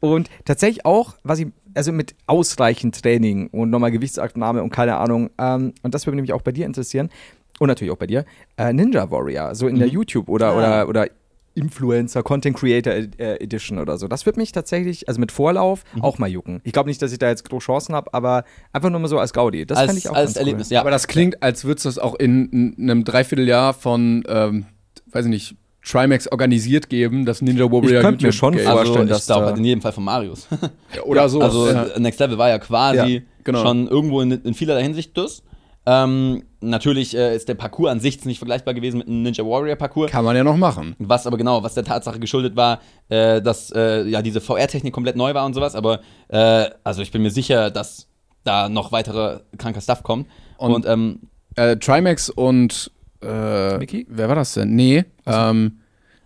und 0.00 0.30
tatsächlich 0.46 0.86
auch, 0.86 1.16
was 1.22 1.40
ich, 1.40 1.48
also 1.74 1.92
mit 1.92 2.14
ausreichend 2.26 3.02
Training 3.02 3.48
und 3.48 3.68
nochmal 3.70 3.90
Gewichtsabnahme 3.90 4.62
und 4.62 4.70
keine 4.70 4.96
Ahnung, 4.96 5.30
ähm, 5.38 5.74
und 5.82 5.92
das 5.94 6.06
würde 6.06 6.20
mich 6.20 6.32
auch 6.32 6.40
bei 6.42 6.52
dir 6.52 6.64
interessieren, 6.66 7.10
und 7.58 7.68
natürlich 7.68 7.92
auch 7.92 7.96
bei 7.98 8.06
dir, 8.06 8.24
äh, 8.56 8.72
Ninja 8.72 9.10
Warrior, 9.10 9.54
so 9.54 9.66
in 9.68 9.78
der 9.78 9.88
YouTube 9.88 10.28
oder, 10.28 10.48
Ah. 10.52 10.56
oder, 10.84 10.88
oder 10.88 11.06
Influencer, 11.54 12.22
Content 12.22 12.54
Creator 12.56 12.92
äh, 12.92 13.36
Edition 13.42 13.78
oder 13.78 13.96
so. 13.96 14.08
Das 14.08 14.26
wird 14.26 14.36
mich 14.36 14.52
tatsächlich, 14.52 15.08
also 15.08 15.18
mit 15.18 15.32
Vorlauf, 15.32 15.84
auch 16.00 16.18
mal 16.18 16.26
jucken. 16.28 16.60
Ich 16.64 16.72
glaube 16.74 16.90
nicht, 16.90 17.00
dass 17.00 17.12
ich 17.12 17.18
da 17.18 17.28
jetzt 17.30 17.48
große 17.48 17.64
Chancen 17.64 17.94
habe, 17.94 18.12
aber 18.12 18.44
einfach 18.74 18.90
nur 18.90 19.00
mal 19.00 19.08
so 19.08 19.18
als 19.18 19.32
Gaudi. 19.32 19.64
Das 19.64 19.78
fände 19.80 19.96
ich 19.96 20.08
auch 20.10 20.14
als 20.14 20.34
ganz 20.34 20.36
Erlebnis, 20.36 20.68
cool. 20.68 20.74
ja. 20.74 20.80
aber 20.82 20.90
das 20.90 21.06
klingt, 21.06 21.42
als 21.42 21.64
würde 21.64 21.78
es 21.78 21.84
das 21.84 21.98
auch 21.98 22.14
in, 22.16 22.74
in 22.76 22.90
einem 22.90 23.04
Dreivierteljahr 23.04 23.72
von, 23.72 24.22
ähm, 24.28 24.66
weiß 25.12 25.24
ich 25.24 25.30
nicht, 25.30 25.56
Trimax 25.82 26.28
organisiert 26.30 26.90
geben, 26.90 27.24
das 27.24 27.40
Ninja 27.40 27.64
Warrior 27.72 27.84
Ich 27.92 28.00
könnte 28.02 28.26
mir 28.26 28.32
schon 28.32 28.54
Game. 28.56 28.64
vor- 28.64 28.72
also, 28.72 28.84
vorstellen, 28.92 29.06
ich 29.06 29.12
dass 29.14 29.26
glaube 29.26 29.46
da- 29.46 29.54
in 29.56 29.64
jedem 29.64 29.80
Fall 29.80 29.92
von 29.92 30.04
Marius. 30.04 30.48
oder 31.04 31.28
so. 31.30 31.40
Also 31.40 31.68
ja. 31.70 31.86
Next 31.98 32.20
Level 32.20 32.36
war 32.36 32.48
ja 32.50 32.58
quasi 32.58 33.14
Ja, 33.16 33.20
genau. 33.44 33.62
schon 33.62 33.86
irgendwo 33.88 34.20
in, 34.20 34.32
in 34.32 34.52
vielerlei 34.52 34.82
Hinsicht 34.82 35.16
das. 35.16 35.42
Ähm, 35.88 36.42
natürlich 36.60 37.16
äh, 37.16 37.36
ist 37.36 37.48
der 37.48 37.54
Parcours 37.54 37.90
an 37.92 38.00
sich 38.00 38.24
nicht 38.24 38.38
vergleichbar 38.38 38.74
gewesen 38.74 38.98
mit 38.98 39.06
einem 39.06 39.22
Ninja 39.22 39.44
Warrior 39.44 39.76
Parcours. 39.76 40.10
Kann 40.10 40.24
man 40.24 40.34
ja 40.36 40.42
noch 40.42 40.56
machen. 40.56 40.96
Was 40.98 41.26
aber 41.26 41.36
genau, 41.36 41.62
was 41.62 41.74
der 41.74 41.84
Tatsache 41.84 42.18
geschuldet 42.18 42.56
war, 42.56 42.80
äh, 43.08 43.40
dass 43.40 43.70
äh, 43.70 44.02
ja 44.08 44.20
diese 44.22 44.40
VR-Technik 44.40 44.92
komplett 44.92 45.14
neu 45.16 45.32
war 45.34 45.46
und 45.46 45.54
sowas. 45.54 45.74
Aber 45.76 46.00
äh, 46.28 46.68
also 46.82 47.02
ich 47.02 47.12
bin 47.12 47.22
mir 47.22 47.30
sicher, 47.30 47.70
dass 47.70 48.08
da 48.42 48.68
noch 48.68 48.90
weitere 48.92 49.40
kranker 49.58 49.80
Stuff 49.80 50.02
kommt. 50.02 50.26
Und, 50.58 50.74
Und- 50.74 50.86
ähm, 50.86 51.20
Äh, 51.56 51.76
Trimax 51.76 52.28
und 52.30 52.90
äh, 53.22 53.78
Mickey? 53.78 54.06
wer 54.10 54.28
war 54.28 54.34
das 54.34 54.54
denn? 54.54 54.74
Nee, 54.76 55.04
ähm, 55.24 55.78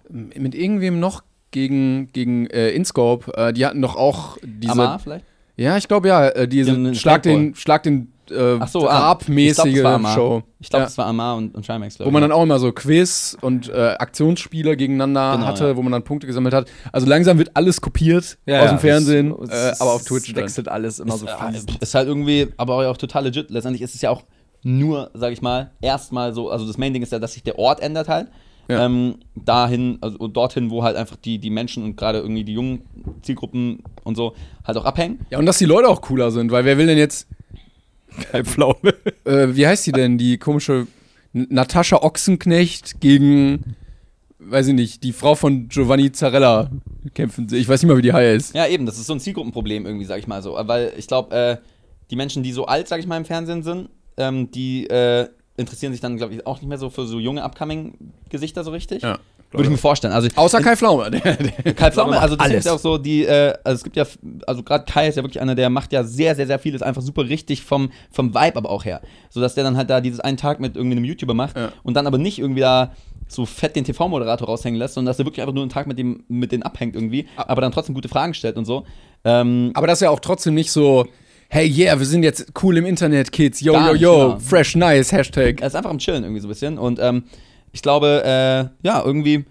mit 0.08 0.54
irgendwem 0.56 0.98
noch 0.98 1.22
gegen, 1.52 2.10
gegen 2.12 2.46
äh, 2.48 2.70
InScope, 2.70 3.32
äh, 3.36 3.52
die 3.52 3.64
hatten 3.64 3.80
doch 3.80 3.94
auch 3.96 4.38
diese. 4.42 4.72
Amar 4.72 4.98
vielleicht? 4.98 5.24
Ja, 5.56 5.76
ich 5.76 5.86
glaube 5.86 6.08
ja, 6.08 6.28
äh, 6.30 6.48
diese 6.48 6.94
Schlag 6.94 7.22
den, 7.22 7.54
Schlag 7.54 7.82
den 7.84 8.10
äh, 8.30 8.58
Ach 8.60 8.68
so, 8.68 8.88
ah. 8.88 9.18
Show. 10.14 10.42
Ich 10.60 10.68
glaube, 10.70 10.84
das 10.84 10.96
war 10.98 11.06
Amar 11.06 11.36
und, 11.36 11.54
und 11.54 11.66
Trimax, 11.66 11.96
glaube 11.96 12.08
Wo 12.08 12.12
man 12.12 12.22
dann 12.22 12.32
auch 12.32 12.42
immer 12.42 12.58
so 12.58 12.70
Quiz 12.72 13.36
und 13.40 13.68
äh, 13.68 13.94
Aktionsspiele 13.98 14.76
gegeneinander 14.76 15.32
Genau, 15.36 15.46
hatte, 15.46 15.68
ja. 15.68 15.76
wo 15.76 15.82
man 15.82 15.92
dann 15.92 16.02
Punkte 16.04 16.26
gesammelt 16.26 16.54
hat. 16.54 16.68
Also 16.92 17.06
langsam 17.06 17.38
wird 17.38 17.50
alles 17.54 17.80
kopiert 17.80 18.38
Ja, 18.46 18.62
aus 18.62 18.70
dem 18.70 18.78
Fernsehen, 18.78 19.34
es- 19.42 19.50
äh, 19.50 19.70
es- 19.70 19.80
aber 19.80 19.92
auf 19.94 20.00
es 20.02 20.06
Twitch 20.06 20.32
dann. 20.32 20.42
wechselt 20.44 20.68
alles 20.68 20.98
immer 21.00 21.16
so 21.16 21.26
ist, 21.26 21.32
fließend. 21.32 21.70
äh, 21.70 21.76
ist 21.80 21.94
halt 21.94 22.08
irgendwie, 22.08 22.48
aber 22.56 22.88
auch 22.90 22.96
total 22.96 23.24
legit. 23.24 23.50
Letztendlich 23.50 23.82
ist 23.82 23.94
es 23.94 24.02
ja 24.02 24.10
auch 24.10 24.22
nur, 24.62 25.10
sag 25.14 25.32
ich 25.32 25.40
mal, 25.42 25.70
erstmal 25.80 26.34
so, 26.34 26.50
also 26.50 26.66
das 26.66 26.76
Main-Ding 26.76 27.02
ist 27.02 27.12
ja, 27.12 27.18
dass 27.18 27.32
sich 27.32 27.42
der 27.42 27.58
Ort 27.58 27.80
ändert 27.80 28.08
halt. 28.08 28.28
Ja. 28.68 28.84
Ähm, 28.84 29.16
dahin, 29.34 29.98
also 30.00 30.28
dorthin, 30.28 30.70
wo 30.70 30.84
halt 30.84 30.94
einfach 30.96 31.16
die, 31.16 31.38
die 31.38 31.50
Menschen 31.50 31.82
und 31.82 31.96
gerade 31.96 32.18
irgendwie 32.18 32.44
die 32.44 32.52
jungen 32.52 32.82
Zielgruppen 33.22 33.82
und 34.04 34.16
so 34.16 34.34
halt 34.64 34.76
auch 34.78 34.84
abhängen. 34.84 35.18
Ja, 35.30 35.38
und 35.38 35.46
dass 35.46 35.58
die 35.58 35.64
Leute 35.64 35.88
auch 35.88 36.00
cooler 36.02 36.30
sind, 36.30 36.52
weil 36.52 36.64
wer 36.64 36.78
will 36.78 36.86
denn 36.86 36.98
jetzt, 36.98 37.26
Kein 38.30 38.44
Pflaume. 38.44 38.94
äh, 39.24 39.48
wie 39.54 39.66
heißt 39.66 39.86
die 39.86 39.92
denn, 39.92 40.18
die 40.18 40.38
komische 40.38 40.86
Natascha 41.32 41.98
Ochsenknecht 41.98 43.00
gegen, 43.00 43.76
weiß 44.38 44.68
ich 44.68 44.74
nicht, 44.74 45.04
die 45.04 45.12
Frau 45.12 45.34
von 45.34 45.68
Giovanni 45.68 46.12
Zarella 46.12 46.70
kämpfen. 47.14 47.46
Ich 47.52 47.68
weiß 47.68 47.82
nicht 47.82 47.88
mal, 47.88 47.96
wie 47.96 48.02
die 48.02 48.12
heißt. 48.12 48.54
Ja, 48.54 48.66
eben, 48.66 48.86
das 48.86 48.98
ist 48.98 49.06
so 49.06 49.12
ein 49.12 49.20
Zielgruppenproblem 49.20 49.86
irgendwie, 49.86 50.06
sag 50.06 50.18
ich 50.18 50.26
mal 50.26 50.42
so. 50.42 50.54
Weil 50.60 50.92
ich 50.96 51.06
glaube, 51.06 51.34
äh, 51.34 51.56
die 52.10 52.16
Menschen, 52.16 52.42
die 52.42 52.52
so 52.52 52.66
alt, 52.66 52.88
sag 52.88 53.00
ich 53.00 53.06
mal, 53.06 53.16
im 53.16 53.24
Fernsehen 53.24 53.62
sind, 53.62 53.88
ähm, 54.16 54.50
die 54.50 54.88
äh, 54.88 55.28
interessieren 55.56 55.92
sich 55.92 56.00
dann, 56.00 56.16
glaube 56.16 56.34
ich, 56.34 56.46
auch 56.46 56.60
nicht 56.60 56.68
mehr 56.68 56.78
so 56.78 56.90
für 56.90 57.06
so 57.06 57.20
junge 57.20 57.42
Upcoming-Gesichter 57.44 58.64
so 58.64 58.70
richtig. 58.72 59.02
Ja. 59.02 59.18
Würde 59.52 59.64
ich 59.64 59.70
mir 59.70 59.76
vorstellen. 59.78 60.12
Also 60.12 60.28
Außer 60.36 60.60
Kai 60.60 60.76
Pflaume. 60.76 61.10
Kai 61.76 61.90
Pflaume, 61.90 62.20
also 62.20 62.36
das 62.36 62.46
alles. 62.46 62.58
ist 62.60 62.64
ja 62.66 62.72
auch 62.72 62.78
so, 62.78 62.98
die, 62.98 63.24
äh, 63.24 63.52
also 63.64 63.76
es 63.78 63.84
gibt 63.84 63.96
ja, 63.96 64.04
also 64.46 64.62
gerade 64.62 64.84
Kai 64.84 65.08
ist 65.08 65.16
ja 65.16 65.22
wirklich 65.24 65.40
einer, 65.40 65.54
der 65.56 65.70
macht 65.70 65.92
ja 65.92 66.04
sehr, 66.04 66.36
sehr, 66.36 66.46
sehr 66.46 66.58
vieles 66.60 66.82
einfach 66.82 67.02
super 67.02 67.28
richtig 67.28 67.62
vom, 67.62 67.90
vom 68.12 68.32
Vibe 68.34 68.56
aber 68.56 68.70
auch 68.70 68.84
her. 68.84 69.00
So 69.28 69.40
dass 69.40 69.54
der 69.56 69.64
dann 69.64 69.76
halt 69.76 69.90
da 69.90 70.00
dieses 70.00 70.20
einen 70.20 70.36
Tag 70.36 70.60
mit 70.60 70.76
irgendwie 70.76 70.96
einem 70.96 71.04
YouTuber 71.04 71.34
macht 71.34 71.56
Ja. 71.56 71.72
und 71.82 71.94
dann 71.94 72.06
aber 72.06 72.18
nicht 72.18 72.38
irgendwie 72.38 72.60
da 72.60 72.92
so 73.26 73.46
fett 73.46 73.76
den 73.76 73.84
TV-Moderator 73.84 74.46
raushängen 74.48 74.78
lässt, 74.78 74.94
sondern 74.94 75.10
dass 75.10 75.18
er 75.18 75.24
wirklich 75.24 75.40
einfach 75.42 75.54
nur 75.54 75.62
einen 75.62 75.70
Tag 75.70 75.86
mit 75.86 75.98
dem, 75.98 76.24
mit 76.28 76.52
denen 76.52 76.62
abhängt 76.64 76.94
irgendwie, 76.96 77.26
aber 77.36 77.60
dann 77.60 77.72
trotzdem 77.72 77.94
gute 77.94 78.08
Fragen 78.08 78.34
stellt 78.34 78.56
und 78.56 78.64
so. 78.64 78.84
Ähm, 79.24 79.70
aber 79.74 79.86
das 79.86 79.98
ist 79.98 80.02
ja 80.02 80.10
auch 80.10 80.20
trotzdem 80.20 80.54
nicht 80.54 80.70
so, 80.72 81.06
hey, 81.48 81.66
yeah, 81.68 81.98
wir 81.98 82.06
sind 82.06 82.22
jetzt 82.22 82.52
cool 82.62 82.76
im 82.76 82.86
Internet, 82.86 83.30
Kids. 83.32 83.60
Yo, 83.60 83.72
Gar 83.72 83.86
yo, 83.88 83.92
nicht, 83.92 84.02
yo, 84.02 84.12
genau. 84.28 84.38
fresh, 84.38 84.74
nice, 84.76 85.12
Hashtag. 85.12 85.60
er 85.60 85.66
ist 85.68 85.76
einfach 85.76 85.90
am 85.90 85.98
Chillen 85.98 86.22
irgendwie 86.24 86.40
so 86.40 86.46
ein 86.46 86.50
bisschen 86.50 86.78
und 86.78 86.98
ähm, 87.00 87.24
ich 87.72 87.82
glaube, 87.82 88.22
äh, 88.24 88.86
ja, 88.86 89.02
irgendwie 89.04 89.44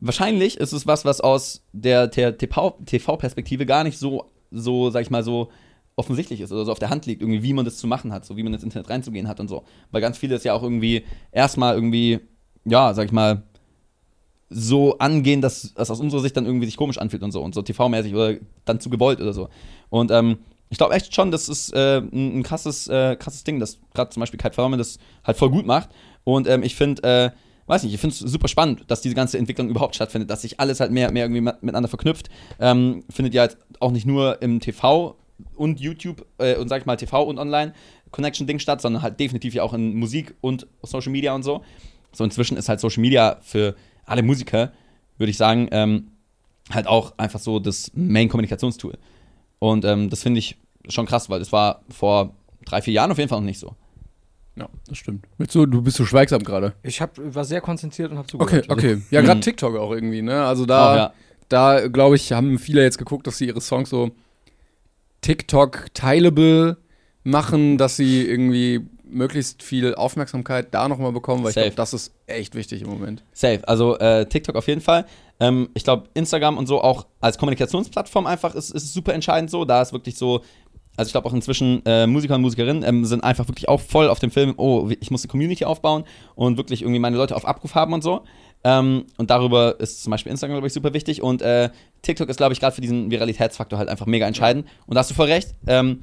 wahrscheinlich 0.00 0.56
ist 0.58 0.72
es 0.72 0.86
was, 0.86 1.04
was 1.04 1.20
aus 1.20 1.62
der, 1.72 2.06
der 2.06 2.36
TV-Perspektive 2.36 3.66
gar 3.66 3.84
nicht 3.84 3.98
so, 3.98 4.30
so, 4.50 4.90
sag 4.90 5.02
ich 5.02 5.10
mal, 5.10 5.22
so 5.22 5.50
offensichtlich 5.96 6.40
ist 6.40 6.52
oder 6.52 6.64
so 6.64 6.72
auf 6.72 6.78
der 6.78 6.90
Hand 6.90 7.06
liegt, 7.06 7.20
irgendwie, 7.20 7.42
wie 7.42 7.52
man 7.52 7.64
das 7.64 7.76
zu 7.76 7.86
machen 7.86 8.12
hat, 8.12 8.24
so 8.24 8.36
wie 8.36 8.42
man 8.42 8.54
ins 8.54 8.62
Internet 8.62 8.88
reinzugehen 8.88 9.28
hat 9.28 9.38
und 9.38 9.48
so. 9.48 9.64
Weil 9.90 10.00
ganz 10.00 10.18
viele 10.18 10.34
es 10.34 10.44
ja 10.44 10.54
auch 10.54 10.62
irgendwie 10.62 11.04
erstmal 11.30 11.74
irgendwie, 11.74 12.20
ja, 12.64 12.94
sag 12.94 13.06
ich 13.06 13.12
mal, 13.12 13.42
so 14.48 14.98
angehen, 14.98 15.40
dass 15.40 15.74
das 15.74 15.90
aus 15.90 16.00
unserer 16.00 16.22
Sicht 16.22 16.36
dann 16.36 16.46
irgendwie 16.46 16.66
sich 16.66 16.76
komisch 16.76 16.98
anfühlt 16.98 17.22
und 17.22 17.30
so 17.30 17.42
und 17.42 17.54
so 17.54 17.60
TV-mäßig 17.62 18.14
oder 18.14 18.36
dann 18.64 18.80
zu 18.80 18.90
gewollt 18.90 19.20
oder 19.20 19.32
so. 19.32 19.48
Und 19.90 20.10
ähm, 20.10 20.38
ich 20.70 20.78
glaube 20.78 20.94
echt 20.94 21.14
schon, 21.14 21.30
das 21.30 21.48
ist 21.48 21.72
äh, 21.72 21.98
ein, 21.98 22.38
ein 22.38 22.42
krasses, 22.42 22.88
äh, 22.88 23.16
krasses 23.16 23.44
Ding, 23.44 23.60
dass 23.60 23.78
gerade 23.94 24.10
zum 24.10 24.20
Beispiel 24.20 24.38
Kai 24.38 24.50
Pflaume 24.50 24.76
das 24.76 24.98
halt 25.24 25.36
voll 25.36 25.50
gut 25.50 25.66
macht. 25.66 25.90
Und 26.34 26.48
ähm, 26.48 26.62
ich 26.62 26.74
finde, 26.74 27.02
äh, 27.02 27.30
weiß 27.66 27.84
nicht, 27.84 27.94
ich 27.94 28.00
finde 28.00 28.14
es 28.14 28.18
super 28.20 28.48
spannend, 28.48 28.84
dass 28.88 29.00
diese 29.00 29.14
ganze 29.14 29.38
Entwicklung 29.38 29.68
überhaupt 29.68 29.94
stattfindet, 29.94 30.30
dass 30.30 30.42
sich 30.42 30.58
alles 30.60 30.80
halt 30.80 30.90
mehr, 30.90 31.10
mehr 31.12 31.24
irgendwie 31.24 31.40
mit- 31.40 31.62
miteinander 31.62 31.88
verknüpft. 31.88 32.28
Ähm, 32.58 33.04
findet 33.10 33.34
ja 33.34 33.42
halt 33.42 33.56
auch 33.78 33.92
nicht 33.92 34.06
nur 34.06 34.42
im 34.42 34.60
TV 34.60 35.16
und 35.56 35.80
YouTube 35.80 36.26
äh, 36.38 36.56
und 36.56 36.68
sag 36.68 36.80
ich 36.80 36.86
mal 36.86 36.96
TV 36.96 37.22
und 37.22 37.38
Online 37.38 37.72
Connection-Ding 38.10 38.58
statt, 38.58 38.80
sondern 38.80 39.02
halt 39.02 39.20
definitiv 39.20 39.54
ja 39.54 39.62
auch 39.62 39.72
in 39.72 39.94
Musik 39.94 40.34
und 40.40 40.66
Social 40.82 41.12
Media 41.12 41.34
und 41.34 41.42
so. 41.44 41.62
So 42.12 42.24
inzwischen 42.24 42.56
ist 42.56 42.68
halt 42.68 42.80
Social 42.80 43.00
Media 43.00 43.38
für 43.40 43.76
alle 44.04 44.22
Musiker, 44.22 44.72
würde 45.16 45.30
ich 45.30 45.36
sagen, 45.36 45.68
ähm, 45.70 46.08
halt 46.70 46.86
auch 46.88 47.16
einfach 47.18 47.38
so 47.38 47.60
das 47.60 47.92
Main-Kommunikationstool. 47.94 48.98
Und 49.60 49.84
ähm, 49.84 50.10
das 50.10 50.22
finde 50.22 50.40
ich 50.40 50.56
schon 50.88 51.06
krass, 51.06 51.30
weil 51.30 51.38
das 51.38 51.52
war 51.52 51.82
vor 51.88 52.34
drei, 52.64 52.82
vier 52.82 52.94
Jahren 52.94 53.12
auf 53.12 53.18
jeden 53.18 53.28
Fall 53.28 53.38
noch 53.40 53.46
nicht 53.46 53.60
so. 53.60 53.76
Ja, 54.56 54.68
das 54.88 54.98
stimmt. 54.98 55.24
Willst 55.38 55.54
du, 55.54 55.64
du 55.66 55.80
bist 55.82 55.96
so 55.96 56.04
schweigsam 56.04 56.42
gerade. 56.42 56.74
Ich 56.82 57.00
hab, 57.00 57.12
war 57.16 57.44
sehr 57.44 57.60
konzentriert 57.60 58.10
und 58.10 58.18
habe 58.18 58.26
Okay, 58.34 58.62
zugehört. 58.62 58.70
okay. 58.70 59.02
Ja, 59.10 59.20
gerade 59.22 59.38
Mhm. 59.38 59.42
TikTok 59.42 59.76
auch 59.76 59.92
irgendwie, 59.92 60.22
ne? 60.22 60.44
Also 60.44 60.66
da, 60.66 60.90
Auch, 60.92 60.96
ja. 60.96 61.12
da 61.48 61.88
glaube 61.88 62.16
ich, 62.16 62.32
haben 62.32 62.58
viele 62.58 62.82
jetzt 62.82 62.98
geguckt, 62.98 63.26
dass 63.26 63.38
sie 63.38 63.46
ihre 63.46 63.60
Songs 63.60 63.88
so 63.90 64.10
TikTok-teilable 65.22 66.76
machen, 67.24 67.78
dass 67.78 67.96
sie 67.96 68.26
irgendwie 68.26 68.86
möglichst 69.04 69.62
viel 69.62 69.94
Aufmerksamkeit 69.94 70.68
da 70.72 70.88
nochmal 70.88 71.12
bekommen, 71.12 71.42
weil 71.42 71.50
ich 71.50 71.54
Safe. 71.54 71.66
glaube, 71.66 71.76
das 71.76 71.94
ist 71.94 72.12
echt 72.26 72.54
wichtig 72.54 72.82
im 72.82 72.88
Moment. 72.90 73.24
Safe. 73.32 73.66
Also 73.66 73.98
äh, 73.98 74.26
TikTok 74.26 74.54
auf 74.56 74.68
jeden 74.68 74.80
Fall. 74.80 75.04
Ähm, 75.40 75.68
ich 75.74 75.82
glaube, 75.84 76.04
Instagram 76.14 76.56
und 76.58 76.66
so 76.66 76.80
auch 76.80 77.06
als 77.20 77.36
Kommunikationsplattform 77.38 78.26
einfach 78.26 78.54
ist, 78.54 78.70
ist 78.70 78.92
super 78.92 79.12
entscheidend 79.12 79.50
so. 79.50 79.64
Da 79.64 79.82
ist 79.82 79.92
wirklich 79.92 80.16
so, 80.16 80.42
also 80.96 81.08
ich 81.08 81.12
glaube 81.12 81.28
auch 81.28 81.34
inzwischen 81.34 81.82
äh, 81.86 82.06
Musiker 82.06 82.34
und 82.34 82.42
Musikerinnen 82.42 82.82
ähm, 82.82 83.04
sind 83.04 83.24
einfach 83.24 83.48
wirklich 83.48 83.68
auch 83.68 83.80
voll 83.80 84.08
auf 84.08 84.18
dem 84.18 84.30
Film, 84.30 84.54
oh, 84.56 84.90
ich 85.00 85.10
muss 85.10 85.22
eine 85.22 85.30
Community 85.30 85.64
aufbauen 85.64 86.04
und 86.34 86.56
wirklich 86.56 86.82
irgendwie 86.82 86.98
meine 86.98 87.16
Leute 87.16 87.36
auf 87.36 87.46
Abruf 87.46 87.74
haben 87.74 87.92
und 87.92 88.02
so. 88.02 88.22
Ähm, 88.62 89.06
und 89.16 89.30
darüber 89.30 89.80
ist 89.80 90.02
zum 90.02 90.10
Beispiel 90.10 90.30
Instagram, 90.30 90.56
glaube 90.56 90.66
ich, 90.66 90.72
super 90.72 90.92
wichtig. 90.92 91.22
Und 91.22 91.40
äh, 91.42 91.70
TikTok 92.02 92.28
ist, 92.28 92.36
glaube 92.36 92.52
ich, 92.52 92.60
gerade 92.60 92.74
für 92.74 92.82
diesen 92.82 93.10
Viralitätsfaktor 93.10 93.78
halt 93.78 93.88
einfach 93.88 94.06
mega 94.06 94.26
entscheidend. 94.26 94.66
Und 94.86 94.94
da 94.94 95.00
hast 95.00 95.10
du 95.10 95.14
voll 95.14 95.28
recht. 95.28 95.54
Ähm, 95.66 96.02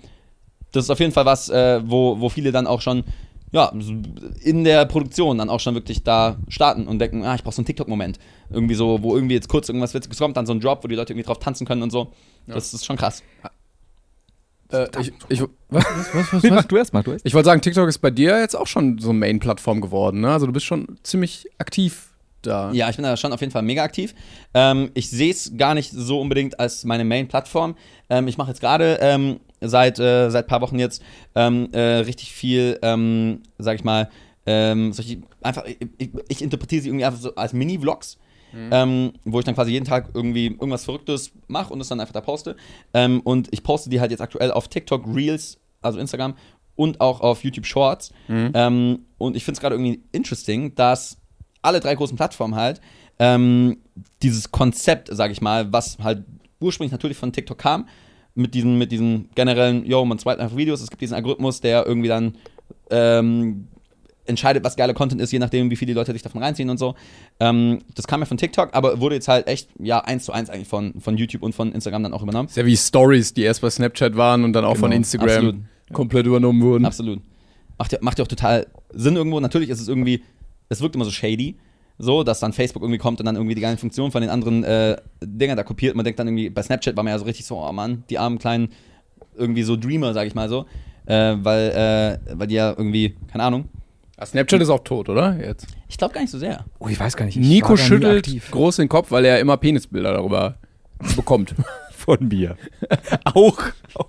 das 0.71 0.85
ist 0.85 0.89
auf 0.89 0.99
jeden 0.99 1.11
Fall 1.11 1.25
was, 1.25 1.49
äh, 1.49 1.81
wo, 1.85 2.19
wo 2.19 2.29
viele 2.29 2.51
dann 2.51 2.65
auch 2.67 2.81
schon 2.81 3.03
ja, 3.51 3.71
in 4.41 4.63
der 4.65 4.85
Produktion 4.85 5.37
dann 5.37 5.49
auch 5.49 5.61
schon 5.61 5.73
wirklich 5.73 6.03
da 6.03 6.37
starten 6.49 6.85
und 6.85 6.99
denken, 6.99 7.23
ah, 7.23 7.35
ich 7.35 7.43
brauche 7.43 7.55
so 7.55 7.61
einen 7.61 7.65
TikTok-Moment. 7.65 8.19
Irgendwie 8.49 8.75
so, 8.75 9.01
wo 9.01 9.15
irgendwie 9.15 9.35
jetzt 9.35 9.47
kurz 9.47 9.69
irgendwas 9.69 9.93
Witziges 9.93 10.17
kommt, 10.17 10.35
dann 10.35 10.45
so 10.45 10.53
ein 10.53 10.59
Drop, 10.59 10.83
wo 10.83 10.87
die 10.87 10.95
Leute 10.95 11.13
irgendwie 11.13 11.25
drauf 11.25 11.39
tanzen 11.39 11.65
können 11.65 11.81
und 11.81 11.91
so. 11.91 12.11
Das 12.45 12.73
ist 12.73 12.85
schon 12.85 12.97
krass. 12.97 13.23
Äh, 14.71 14.87
ich, 14.99 15.13
ich, 15.29 15.41
was, 15.69 15.85
was, 16.13 16.33
was, 16.33 16.43
Mach 16.43 16.57
was? 16.57 16.67
du 16.67 16.77
erst, 16.77 16.93
mach 16.93 17.03
du 17.03 17.11
erst. 17.11 17.25
Ich 17.25 17.33
wollte 17.33 17.45
sagen, 17.45 17.61
TikTok 17.61 17.87
ist 17.87 17.99
bei 17.99 18.11
dir 18.11 18.39
jetzt 18.39 18.55
auch 18.55 18.67
schon 18.67 18.99
so 18.99 19.09
eine 19.09 19.19
Main-Plattform 19.19 19.81
geworden, 19.81 20.21
ne? 20.21 20.31
Also 20.31 20.45
du 20.45 20.53
bist 20.53 20.65
schon 20.65 20.97
ziemlich 21.03 21.47
aktiv 21.57 22.09
da. 22.41 22.71
Ja, 22.71 22.89
ich 22.89 22.95
bin 22.95 23.03
da 23.03 23.17
schon 23.17 23.33
auf 23.33 23.41
jeden 23.41 23.51
Fall 23.51 23.61
mega 23.61 23.83
aktiv. 23.83 24.13
Ähm, 24.53 24.91
ich 24.93 25.09
sehe 25.09 25.31
es 25.31 25.57
gar 25.57 25.73
nicht 25.73 25.91
so 25.91 26.19
unbedingt 26.19 26.59
als 26.59 26.83
meine 26.83 27.03
Main-Plattform. 27.03 27.75
Ähm, 28.09 28.27
ich 28.27 28.37
mache 28.37 28.49
jetzt 28.49 28.61
gerade 28.61 28.97
ähm, 29.01 29.39
seit 29.61 29.99
äh, 29.99 30.29
seit 30.29 30.47
paar 30.47 30.61
Wochen 30.61 30.79
jetzt 30.79 31.01
ähm, 31.35 31.69
äh, 31.71 31.79
richtig 31.79 32.31
viel, 32.33 32.79
ähm, 32.81 33.41
sag 33.57 33.75
ich 33.75 33.83
mal, 33.83 34.09
ähm, 34.45 34.93
solche, 34.93 35.21
einfach, 35.41 35.65
ich, 35.65 36.09
ich 36.29 36.41
interpretiere 36.41 36.81
sie 36.81 36.89
irgendwie 36.89 37.05
einfach 37.05 37.19
so 37.19 37.35
als 37.35 37.53
Mini-Vlogs. 37.53 38.17
Ähm, 38.53 39.13
wo 39.25 39.39
ich 39.39 39.45
dann 39.45 39.55
quasi 39.55 39.71
jeden 39.71 39.85
Tag 39.85 40.09
irgendwie 40.13 40.47
irgendwas 40.47 40.85
Verrücktes 40.85 41.31
mache 41.47 41.73
und 41.73 41.81
es 41.81 41.87
dann 41.89 41.99
einfach 41.99 42.13
da 42.13 42.21
poste. 42.21 42.55
Ähm, 42.93 43.21
und 43.21 43.49
ich 43.51 43.63
poste 43.63 43.89
die 43.89 43.99
halt 43.99 44.11
jetzt 44.11 44.21
aktuell 44.21 44.51
auf 44.51 44.67
TikTok 44.67 45.05
Reels, 45.13 45.59
also 45.81 45.99
Instagram, 45.99 46.35
und 46.75 47.01
auch 47.01 47.21
auf 47.21 47.43
YouTube 47.43 47.65
Shorts. 47.65 48.11
Ähm, 48.53 48.99
und 49.17 49.35
ich 49.35 49.43
finde 49.43 49.57
es 49.57 49.61
gerade 49.61 49.75
irgendwie 49.75 50.01
interesting, 50.11 50.75
dass 50.75 51.17
alle 51.61 51.79
drei 51.79 51.95
großen 51.95 52.15
Plattformen 52.15 52.55
halt 52.55 52.81
ähm, 53.19 53.77
dieses 54.21 54.51
Konzept, 54.51 55.09
sag 55.11 55.31
ich 55.31 55.41
mal, 55.41 55.73
was 55.73 55.97
halt 55.99 56.23
ursprünglich 56.59 56.91
natürlich 56.91 57.17
von 57.17 57.33
TikTok 57.33 57.57
kam, 57.57 57.87
mit 58.35 58.53
diesem, 58.53 58.77
mit 58.77 58.91
diesem 58.91 59.29
generellen, 59.33 59.85
yo, 59.85 60.05
man 60.05 60.19
swipet 60.19 60.39
einfach 60.39 60.55
Videos, 60.55 60.81
es 60.81 60.89
gibt 60.89 61.01
diesen 61.01 61.15
Algorithmus, 61.15 61.59
der 61.59 61.85
irgendwie 61.85 62.07
dann 62.07 62.37
ähm, 62.91 63.67
entscheidet, 64.27 64.63
was 64.63 64.75
geiler 64.75 64.93
Content 64.93 65.21
ist, 65.21 65.31
je 65.31 65.39
nachdem, 65.39 65.69
wie 65.71 65.75
viele 65.75 65.93
Leute 65.93 66.11
sich 66.13 66.21
davon 66.21 66.41
reinziehen 66.43 66.69
und 66.69 66.77
so. 66.77 66.95
Ähm, 67.39 67.79
das 67.95 68.07
kam 68.07 68.19
ja 68.19 68.25
von 68.25 68.37
TikTok, 68.37 68.69
aber 68.73 68.99
wurde 68.99 69.15
jetzt 69.15 69.27
halt 69.27 69.47
echt, 69.47 69.69
ja, 69.79 69.99
eins 69.99 70.25
zu 70.25 70.31
eins 70.31 70.49
eigentlich 70.49 70.67
von, 70.67 70.93
von 70.99 71.17
YouTube 71.17 71.43
und 71.43 71.53
von 71.53 71.71
Instagram 71.71 72.03
dann 72.03 72.13
auch 72.13 72.23
übernommen. 72.23 72.49
Ist 72.49 72.57
ja 72.57 72.65
wie 72.65 72.77
Stories, 72.77 73.33
die 73.33 73.43
erst 73.43 73.61
bei 73.61 73.69
Snapchat 73.69 74.15
waren 74.15 74.43
und 74.43 74.53
dann 74.53 74.65
auch 74.65 74.75
von 74.77 74.91
Genau, 74.91 74.97
Instagram 74.97 75.29
absolut. 75.29 75.55
komplett 75.93 76.25
übernommen 76.25 76.61
wurden. 76.61 76.85
Absolut. 76.85 77.21
Macht 77.77 77.91
ja, 77.91 77.99
macht 78.01 78.17
ja 78.19 78.23
auch 78.23 78.29
total 78.29 78.67
Sinn 78.93 79.15
irgendwo. 79.15 79.39
Natürlich 79.39 79.69
ist 79.69 79.79
es 79.81 79.87
irgendwie, 79.87 80.23
es 80.69 80.81
wirkt 80.81 80.95
immer 80.95 81.05
so 81.05 81.11
shady, 81.11 81.57
so, 81.99 82.23
dass 82.23 82.39
dann 82.39 82.53
Facebook 82.53 82.83
irgendwie 82.83 82.99
kommt 82.99 83.19
und 83.19 83.25
dann 83.25 83.35
irgendwie 83.35 83.55
die 83.55 83.61
geilen 83.61 83.77
Funktionen 83.77 84.11
von 84.11 84.21
den 84.21 84.29
anderen 84.29 84.63
äh, 84.63 84.97
Dingern 85.23 85.57
da 85.57 85.63
kopiert. 85.63 85.95
Man 85.95 86.03
denkt 86.03 86.19
dann 86.19 86.27
irgendwie, 86.27 86.49
bei 86.49 86.61
Snapchat 86.61 86.95
war 86.95 87.03
man 87.03 87.11
ja 87.11 87.19
so 87.19 87.25
richtig 87.25 87.45
so, 87.45 87.57
oh 87.57 87.71
Mann, 87.71 88.03
die 88.09 88.19
armen 88.19 88.39
kleinen, 88.39 88.69
irgendwie 89.35 89.63
so 89.63 89.75
Dreamer, 89.75 90.13
sag 90.13 90.27
ich 90.27 90.35
mal 90.35 90.49
so. 90.49 90.65
Äh, 91.05 91.35
weil, 91.39 92.19
äh, 92.27 92.37
weil 92.37 92.47
die 92.47 92.55
ja 92.55 92.69
irgendwie, 92.71 93.15
keine 93.31 93.43
Ahnung. 93.45 93.69
Ah, 94.19 94.25
Snapchat 94.25 94.61
ist 94.61 94.69
auch 94.69 94.83
tot, 94.83 95.09
oder? 95.09 95.37
Jetzt. 95.39 95.67
Ich 95.87 95.97
glaube 95.97 96.13
gar 96.15 96.21
nicht 96.21 96.31
so 96.31 96.39
sehr. 96.39 96.65
Oh, 96.79 96.87
ich 96.87 96.99
weiß 96.99 97.15
gar 97.15 97.25
nicht. 97.25 97.37
ich 97.37 97.47
Nico 97.47 97.77
schüttelt 97.77 98.27
groß 98.49 98.77
den 98.77 98.89
Kopf, 98.89 99.11
weil 99.11 99.23
er 99.25 99.39
immer 99.39 99.57
Penisbilder 99.57 100.13
darüber 100.13 100.55
bekommt. 101.15 101.53
von 101.91 102.27
mir. 102.27 102.57
auch, 103.25 103.59
auch. 103.93 104.07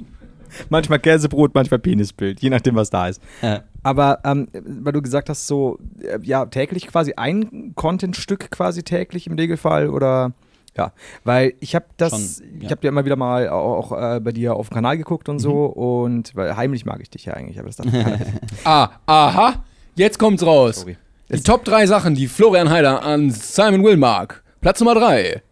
Manchmal 0.71 0.99
Käsebrot, 0.99 1.55
manchmal 1.55 1.79
Penisbild, 1.79 2.41
je 2.41 2.49
nachdem, 2.49 2.75
was 2.75 2.89
da 2.91 3.09
ist. 3.09 3.21
Äh, 3.43 3.61
Aber 3.83 4.21
ähm, 4.25 4.49
weil 4.53 4.93
du 4.93 5.03
gesagt 5.03 5.29
hast, 5.29 5.47
so 5.47 5.79
äh, 6.01 6.19
ja 6.23 6.47
täglich 6.47 6.87
quasi 6.87 7.13
ein 7.17 7.73
Contentstück 7.75 8.51
quasi 8.51 8.83
täglich 8.83 9.27
im 9.27 9.35
Regelfall 9.35 9.91
oder 9.91 10.33
ja, 10.77 10.93
weil 11.25 11.55
ich 11.61 11.75
habe 11.75 11.87
das, 11.97 12.39
Schon, 12.39 12.61
ja. 12.61 12.67
ich 12.67 12.71
habe 12.71 12.81
ja 12.83 12.89
immer 12.89 13.05
wieder 13.05 13.17
mal 13.17 13.49
auch, 13.49 13.93
auch 13.93 14.17
äh, 14.17 14.21
bei 14.21 14.33
dir 14.33 14.55
auf 14.55 14.69
dem 14.69 14.75
Kanal 14.75 14.97
geguckt 14.97 15.29
und 15.29 15.39
so 15.39 15.67
und 15.67 16.35
weil 16.35 16.57
heimlich 16.57 16.87
mag 16.87 17.01
ich 17.03 17.11
dich 17.11 17.27
ja 17.27 17.35
eigentlich, 17.35 17.59
aber 17.59 17.69
das 17.69 17.77
darf 17.77 17.91
keiner 17.91 18.19
ah, 18.65 18.91
aha. 19.07 19.65
Jetzt 19.99 20.19
kommt's 20.19 20.45
raus. 20.47 20.77
Sorry. 20.81 20.97
Die 21.31 21.43
Top 21.43 21.65
3 21.65 21.87
Sachen, 21.89 22.15
die 22.15 22.29
Florian 22.29 22.71
Heider 22.71 23.03
an 23.03 23.31
Simon 23.31 23.83
Will 23.85 23.97
mag. 23.97 24.43
Platz 24.61 24.79
Nummer 24.81 24.95
3. 24.95 25.43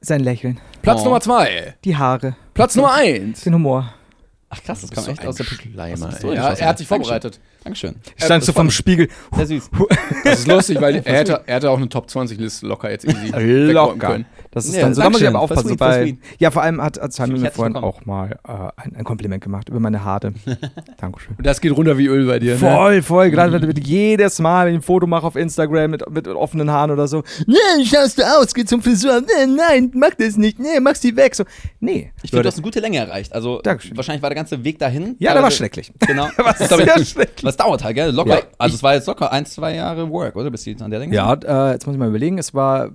Sein 0.00 0.20
Lächeln, 0.20 0.60
Platz 0.82 1.00
Oh. 1.02 1.04
Nummer 1.04 1.20
2. 1.20 1.74
die 1.84 1.96
Haare, 1.96 2.36
Platz 2.52 2.74
Nummer 2.74 2.92
1. 2.94 3.42
den 3.42 3.54
Humor. 3.54 3.94
ach 4.50 4.60
krass, 4.64 4.80
das 4.80 4.90
kam 4.90 5.06
echt 5.08 5.24
aus 5.24 5.36
der 5.36 5.44
Schleimer. 5.44 6.10
Ja, 6.34 6.52
er 6.52 6.66
hat 6.68 6.78
sich 6.78 6.88
vorbereitet. 6.88 7.38
Dankeschön. 7.62 7.94
Ich 8.16 8.24
stand 8.24 8.42
so 8.42 8.52
vom 8.52 8.70
Spiegel. 8.72 9.08
Sehr 9.36 9.46
süß. 9.46 9.70
Das 10.24 10.40
ist 10.40 10.48
lustig, 10.48 10.80
weil 10.80 10.96
er 11.04 11.14
hätte, 11.14 11.40
er 11.46 11.54
hätte 11.54 11.70
auch 11.70 11.76
eine 11.78 11.88
Top 11.88 12.10
20 12.10 12.40
Liste 12.40 12.66
locker 12.66 12.90
jetzt 12.90 13.04
easy 13.06 13.28
wegräumen 13.32 13.70
Locker. 13.70 14.06
können. 14.08 14.26
Das 14.54 14.66
ist 14.66 14.74
Ja, 14.76 14.82
dann 14.82 14.94
so, 14.94 15.00
da 15.00 15.08
muss 15.08 15.20
ich 15.22 15.26
aber 15.26 15.40
aufpassen. 15.40 15.62
So 15.62 15.68
sweet, 15.70 15.78
voll 15.78 15.88
bei, 15.88 16.16
ja, 16.38 16.50
vor 16.50 16.62
allem 16.62 16.82
hat, 16.82 17.00
hat 17.00 17.12
Simon 17.14 17.40
mir 17.40 17.50
vorhin 17.50 17.72
willkommen. 17.74 17.94
auch 17.94 18.04
mal 18.04 18.38
äh, 18.46 18.80
ein, 18.82 18.96
ein 18.96 19.04
Kompliment 19.04 19.42
gemacht 19.42 19.70
über 19.70 19.80
meine 19.80 20.04
Haare. 20.04 20.34
Dankeschön. 21.00 21.36
Und 21.38 21.46
das 21.46 21.62
geht 21.62 21.74
runter 21.74 21.96
wie 21.96 22.06
Öl 22.06 22.26
bei 22.26 22.38
dir. 22.38 22.52
Ne? 22.52 22.58
Voll, 22.58 23.00
voll. 23.00 23.30
Gerade 23.30 23.66
ich 23.74 23.86
jedes 23.86 24.38
Mal, 24.40 24.66
wenn 24.66 24.74
ich 24.74 24.80
ein 24.80 24.82
Foto 24.82 25.06
mache 25.06 25.26
auf 25.26 25.36
Instagram 25.36 25.90
mit, 25.92 26.08
mit 26.10 26.28
offenen 26.28 26.70
Haaren 26.70 26.90
oder 26.90 27.08
so. 27.08 27.22
Nee, 27.46 27.56
schaust 27.86 28.18
du 28.18 28.22
aus, 28.24 28.52
geh 28.52 28.66
zum 28.66 28.82
Friseur. 28.82 29.22
Nee, 29.22 29.46
nein, 29.46 29.90
mach 29.94 30.14
das 30.18 30.36
nicht. 30.36 30.58
Nee, 30.58 30.80
mach 30.82 30.96
sie 30.96 31.16
weg. 31.16 31.34
So, 31.34 31.44
nee. 31.80 32.12
Ich 32.22 32.28
finde, 32.28 32.42
du 32.42 32.48
hast 32.48 32.56
eine 32.56 32.62
gute 32.62 32.80
Länge 32.80 32.98
erreicht. 32.98 33.32
Also, 33.32 33.62
Dankeschön. 33.62 33.96
wahrscheinlich 33.96 34.22
war 34.22 34.28
der 34.28 34.36
ganze 34.36 34.62
Weg 34.62 34.78
dahin. 34.78 35.16
Ja, 35.18 35.32
der 35.32 35.42
war 35.42 35.48
teilweise- 35.48 35.56
schrecklich. 35.56 35.92
Genau. 36.00 36.28
Was 36.36 36.60
ich, 36.60 36.66
sehr 36.68 37.04
schlecht. 37.06 37.42
was 37.42 37.56
dauert 37.56 37.82
halt, 37.82 37.94
gell? 37.94 38.10
Locker. 38.10 38.36
Ja, 38.40 38.42
also, 38.58 38.74
es 38.74 38.82
war 38.82 38.92
jetzt 38.94 39.06
locker 39.06 39.32
ein, 39.32 39.46
zwei 39.46 39.74
Jahre 39.74 40.10
Work, 40.10 40.36
oder? 40.36 40.50
Bis 40.50 40.64
die 40.64 40.76
an 40.78 40.90
der 40.90 41.00
Länge 41.00 41.14
Ja, 41.14 41.32
äh, 41.32 41.72
jetzt 41.72 41.86
muss 41.86 41.94
ich 41.94 41.98
mal 41.98 42.08
überlegen. 42.08 42.36
Es 42.36 42.52
war 42.52 42.90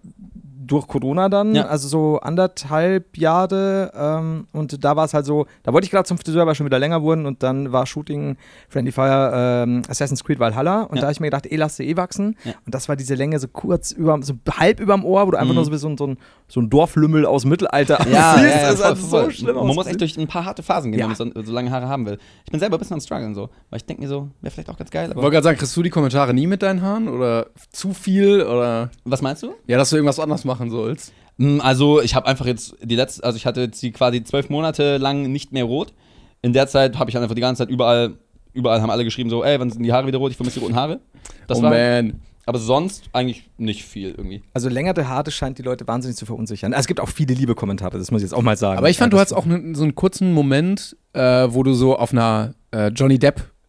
durch 0.68 0.88
Corona 0.88 1.30
dann, 1.30 1.56
Ja. 1.56 1.66
also 1.68 1.88
so 1.88 2.20
anderthalb 2.20 3.18
Jahre. 3.18 3.92
Ähm, 3.96 4.48
und 4.54 4.84
da 4.84 4.96
war 4.96 5.06
es 5.06 5.14
halt 5.14 5.26
so, 5.26 5.46
da 5.64 5.74
wollte 5.74 5.86
ich 5.86 5.92
gerade 5.92 6.08
zum 6.08 6.18
Friseur, 6.18 6.46
weil 6.46 6.56
schon 6.56 6.66
wieder 6.66 6.80
länger 6.80 7.02
wurden. 7.02 7.26
Und 7.26 7.44
dann 7.44 7.72
war 7.72 7.86
Shooting 7.86 8.38
Friendly 8.70 8.92
Fire 8.92 9.32
ähm, 9.64 9.82
Assassin's 9.90 10.24
Creed 10.24 10.40
Valhalla. 10.40 10.84
Und 10.84 10.96
Ja. 10.98 11.02
da 11.02 11.08
habe 11.08 11.14
ich 11.14 11.20
mir 11.20 11.28
gedacht, 11.28 11.46
eh, 11.52 11.56
lass 11.56 11.78
sie 11.78 11.88
eh 11.90 11.98
wachsen. 11.98 12.36
Ja. 12.44 12.54
Und 12.66 12.76
das 12.76 12.90
war 12.90 12.96
diese 12.96 13.16
Länge 13.16 13.40
so 13.40 13.48
kurz 13.48 13.92
über, 13.92 14.18
so 14.22 14.34
halb 14.52 14.80
überm 14.80 15.04
Ohr, 15.06 15.26
wo 15.28 15.32
du 15.32 15.38
einfach 15.38 15.50
Mhm. 15.52 15.56
nur 15.56 15.66
so 15.66 15.72
wie 15.72 15.78
so 15.78 15.88
ein, 15.90 15.98
so 15.98 16.08
ein, 16.08 16.18
so 16.48 16.60
ein 16.62 16.70
Dorflümmel 16.70 17.26
aus 17.26 17.42
dem 17.44 17.50
Mittelalter 17.52 18.06
Ja, 18.10 18.34
aussiehst. 18.36 18.44
ja, 18.56 18.62
ja, 18.62 18.72
das 18.74 19.00
ist 19.00 19.10
voll, 19.10 19.24
so 19.26 19.32
schlimm 19.32 19.56
Man 19.56 19.68
muss 19.68 19.88
echt 19.88 20.02
durch 20.02 20.18
ein 20.18 20.28
paar 20.28 20.46
harte 20.46 20.64
Phasen 20.64 20.92
gehen, 20.92 21.00
Ja. 21.00 21.06
wenn 21.10 21.28
man 21.28 21.34
so, 21.36 21.44
so 21.44 21.52
lange 21.54 21.72
Haare 21.72 21.88
haben 21.88 22.06
will. 22.06 22.18
Ich 22.46 22.52
bin 22.52 22.60
selber 22.60 22.78
ein 22.78 22.80
bisschen 22.80 22.96
am 22.96 23.02
struggeln 23.02 23.36
so, 23.36 23.50
weil 23.70 23.78
ich 23.78 23.86
denke 23.86 24.02
mir 24.04 24.08
so, 24.10 24.30
wäre 24.42 24.52
vielleicht 24.52 24.70
auch 24.70 24.78
ganz 24.78 24.90
geil. 24.92 25.10
Ich 25.10 25.16
wollte 25.16 25.32
gerade 25.32 25.44
sagen, 25.44 25.58
kriegst 25.58 25.76
du 25.76 25.84
die 25.84 25.90
Kommentare 25.90 26.34
nie 26.34 26.48
mit 26.48 26.62
deinen 26.62 26.82
Haaren? 26.82 27.08
Oder 27.08 27.48
zu 27.72 27.94
viel? 27.94 28.42
Oder 28.44 28.90
was 29.06 29.22
meinst 29.22 29.44
du? 29.44 29.54
ja, 29.68 29.78
dass 29.78 29.90
du 29.90 29.96
irgendwas 29.96 30.20
anders 30.20 30.46
machen 30.58 30.70
sollst? 30.70 31.13
Mm, 31.38 31.60
Also, 31.62 32.02
ich 32.02 32.15
habe 32.15 32.26
einfach 32.28 32.46
jetzt 32.46 32.76
die 32.82 32.96
letzte, 32.96 33.24
also 33.24 33.38
ich 33.38 33.46
hatte 33.46 33.62
jetzt 33.62 33.82
die 33.82 33.91
quasi 33.91 34.24
zwölf 34.24 34.50
Monate 34.50 34.98
lang 34.98 35.32
nicht 35.32 35.52
mehr 35.52 35.63
rot. 35.65 35.93
In 36.41 36.54
der 36.54 36.67
Zeit 36.67 36.98
habe 36.98 37.10
ich 37.10 37.17
einfach 37.17 37.36
die 37.36 37.41
ganze 37.41 37.63
Zeit 37.63 37.70
überall, 37.70 38.15
überall 38.54 38.82
haben 38.82 38.89
alle 38.89 39.04
geschrieben 39.04 39.30
so, 39.30 39.43
ey, 39.43 39.60
wann 39.60 39.70
sind 39.70 39.84
die 39.84 39.91
Haare 39.93 40.08
wieder 40.08 40.17
rot? 40.17 40.32
Ich 40.32 40.38
vermisse 40.38 40.60
die 40.60 40.65
roten 40.65 40.76
Haare. 40.76 41.00
Das 41.48 41.60
oh 41.60 41.63
war, 41.63 41.72
man. 41.72 42.22
aber 42.46 42.60
sonst 42.60 43.04
eigentlich 43.13 43.50
nicht 43.58 43.84
viel 43.84 44.10
irgendwie. 44.12 44.41
Also 44.54 44.70
längere 44.70 45.08
Haare 45.08 45.32
scheint 45.32 45.58
die 45.58 45.63
Leute 45.63 45.88
wahnsinnig 45.88 46.15
zu 46.17 46.26
verunsichern. 46.26 46.74
Also 46.74 46.82
es 46.82 46.88
gibt 46.88 47.00
auch 47.00 47.10
viele 47.10 47.34
liebe 47.34 47.56
Kommentare, 47.56 47.98
das 47.98 48.12
muss 48.12 48.22
ich 48.22 48.26
jetzt 48.30 48.34
auch 48.34 48.41
mal 48.41 48.58
sagen. 48.58 48.78
Aber 48.78 48.89
ich 48.89 48.98
fand, 48.98 49.12
Ja, 49.13 49.17
du 49.17 49.22
hattest 49.22 49.36
auch 49.36 49.46
ne, 49.46 49.76
so 49.76 49.84
einen 49.84 49.96
kurzen 49.96 50.32
Moment, 50.34 50.96
äh, 51.13 51.48
wo 51.50 51.63
du 51.63 51.74
so 51.74 51.98
auf 51.98 52.12
einer 52.13 52.54
äh, 52.72 52.88
Johnny 52.89 53.20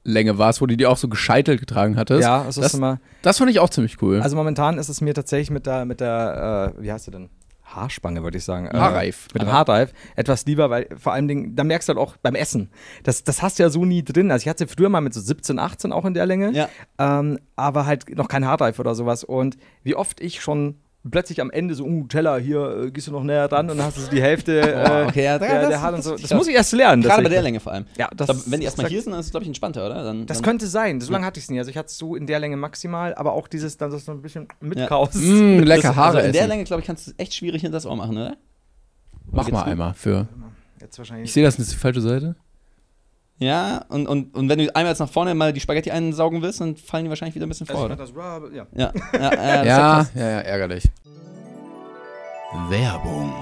Depp-Länge 0.08 0.38
warst, 0.38 0.60
wo 0.60 0.66
du 0.66 0.76
die 0.76 0.86
auch 0.86 0.96
so 0.96 1.08
gescheitelt 1.08 1.60
getragen 1.60 1.96
hattest. 1.96 2.22
Ja, 2.22 2.42
es 2.48 2.56
ist 2.56 2.64
das, 2.64 2.74
immer. 2.74 3.00
das 3.22 3.38
fand 3.38 3.50
ich 3.50 3.60
auch 3.60 3.70
ziemlich 3.70 4.00
cool. 4.02 4.20
Also 4.20 4.36
momentan 4.36 4.78
ist 4.78 4.88
es 4.88 5.00
mir 5.00 5.14
tatsächlich 5.14 5.50
mit 5.50 5.66
der, 5.66 5.84
mit 5.84 6.00
der, 6.00 6.74
äh, 6.78 6.82
wie 6.82 6.92
heißt 6.92 7.04
sie 7.04 7.10
denn? 7.10 7.28
Haarspange, 7.64 8.22
würde 8.22 8.38
ich 8.38 8.44
sagen. 8.44 8.66
Äh, 8.66 8.78
Haarreif. 8.78 9.28
Mit 9.34 9.42
dem 9.42 9.52
Haarreif. 9.52 9.92
Etwas 10.16 10.46
lieber, 10.46 10.70
weil 10.70 10.88
vor 10.96 11.12
allem, 11.12 11.28
Dingen, 11.28 11.54
da 11.54 11.64
merkst 11.64 11.88
du 11.88 11.90
halt 11.90 11.98
auch 11.98 12.16
beim 12.16 12.34
Essen. 12.34 12.70
Das, 13.02 13.24
das 13.24 13.42
hast 13.42 13.58
du 13.58 13.62
ja 13.62 13.68
so 13.68 13.84
nie 13.84 14.02
drin. 14.02 14.30
Also 14.30 14.44
ich 14.44 14.48
hatte 14.48 14.66
früher 14.66 14.88
mal 14.88 15.02
mit 15.02 15.12
so 15.12 15.20
17, 15.20 15.58
18 15.58 15.92
auch 15.92 16.06
in 16.06 16.14
der 16.14 16.24
Länge. 16.24 16.52
Ja. 16.52 16.68
Ähm, 16.98 17.38
aber 17.56 17.84
halt 17.84 18.16
noch 18.16 18.28
kein 18.28 18.46
Haarreif 18.46 18.78
oder 18.78 18.94
sowas. 18.94 19.22
Und 19.22 19.58
wie 19.82 19.94
oft 19.94 20.20
ich 20.22 20.40
schon 20.40 20.76
plötzlich 21.10 21.40
am 21.40 21.50
Ende 21.50 21.74
so, 21.74 21.84
uh, 21.84 22.06
Teller, 22.06 22.38
hier 22.38 22.84
äh, 22.86 22.90
gehst 22.90 23.06
du 23.08 23.12
noch 23.12 23.22
näher 23.22 23.48
dran 23.48 23.70
und 23.70 23.78
dann 23.78 23.86
hast 23.86 23.96
du 23.96 24.02
so 24.02 24.10
die 24.10 24.22
Hälfte 24.22 24.60
äh, 24.60 25.06
okay, 25.08 25.24
ja, 25.24 25.38
der, 25.38 25.60
das- 25.60 25.68
der 25.68 25.80
Haare 25.80 25.94
und 25.94 25.98
das- 25.98 26.04
so. 26.04 26.12
das- 26.12 26.22
Das 26.22 26.34
muss 26.34 26.48
ich 26.48 26.54
erst 26.54 26.72
lernen. 26.72 27.02
Gerade 27.02 27.22
bei 27.22 27.28
der 27.28 27.42
Länge 27.42 27.60
vor 27.60 27.72
allem. 27.72 27.86
Ja, 27.96 28.08
das- 28.16 28.26
glaub, 28.26 28.38
wenn 28.46 28.60
die 28.60 28.66
erstmal 28.66 28.88
hier 28.88 29.02
sind, 29.02 29.12
dann 29.12 29.20
ist 29.20 29.26
es, 29.26 29.30
glaube 29.32 29.44
ich, 29.44 29.48
entspannter, 29.48 29.86
oder? 29.86 30.02
Dann, 30.04 30.26
Das 30.26 30.38
dann, 30.38 30.44
könnte 30.44 30.66
sein. 30.66 31.00
So 31.00 31.12
lange 31.12 31.24
hatte 31.26 31.38
ich 31.38 31.44
es 31.44 31.50
nie. 31.50 31.58
Also 31.58 31.70
ich 31.70 31.76
hatte 31.76 31.88
es 31.88 31.98
so 31.98 32.14
in 32.16 32.26
der 32.26 32.38
Länge 32.40 32.56
maximal, 32.56 33.14
aber 33.14 33.32
auch 33.32 33.48
dieses, 33.48 33.76
dann 33.76 33.90
so 33.90 34.12
ein 34.12 34.22
bisschen 34.22 34.48
Ja. 34.50 34.68
mitkaust. 34.68 35.14
Mm, 35.22 35.60
lecker 35.60 35.88
das, 35.88 35.96
Haare 35.96 36.16
also 36.16 36.26
in 36.26 36.32
der 36.32 36.40
essen. 36.42 36.48
Länge, 36.50 36.64
glaube 36.64 36.80
ich, 36.80 36.86
kannst 36.86 37.06
du 37.06 37.10
es 37.10 37.18
echt 37.18 37.34
schwierig 37.34 37.62
hinter 37.62 37.76
das 37.76 37.86
Ohr 37.86 37.96
machen, 37.96 38.16
oder? 38.16 38.36
Mach 39.30 39.50
mal 39.50 39.62
einmal 39.64 39.94
für. 39.94 40.26
Jetzt 40.80 40.96
wahrscheinlich. 40.98 41.26
Ich 41.28 41.32
sehe 41.34 41.44
das, 41.44 41.56
das 41.56 41.66
ist 41.66 41.72
die 41.74 41.78
falsche 41.78 42.00
Seite. 42.00 42.36
Ja, 43.40 43.84
und, 43.88 44.08
und, 44.08 44.34
und 44.34 44.48
wenn 44.48 44.58
du 44.58 44.74
einmal 44.74 44.92
jetzt 44.92 44.98
nach 44.98 45.08
vorne 45.08 45.34
mal 45.34 45.52
die 45.52 45.60
Spaghetti 45.60 45.90
einsaugen 45.92 46.42
willst, 46.42 46.60
dann 46.60 46.76
fallen 46.76 47.04
die 47.04 47.08
wahrscheinlich 47.08 47.36
wieder 47.36 47.46
ein 47.46 47.48
bisschen 47.48 47.66
vor, 47.68 47.84
oder? 47.84 47.94
das, 47.96 48.12
ja. 48.52 48.66
Ja, 48.74 48.92
ja, 49.12 49.34
ja, 49.34 49.64
Ja, 49.64 49.76
krass. 49.94 50.10
ja, 50.14 50.28
ja, 50.30 50.38
ärgerlich. 50.40 50.90
Werbung. 52.68 53.32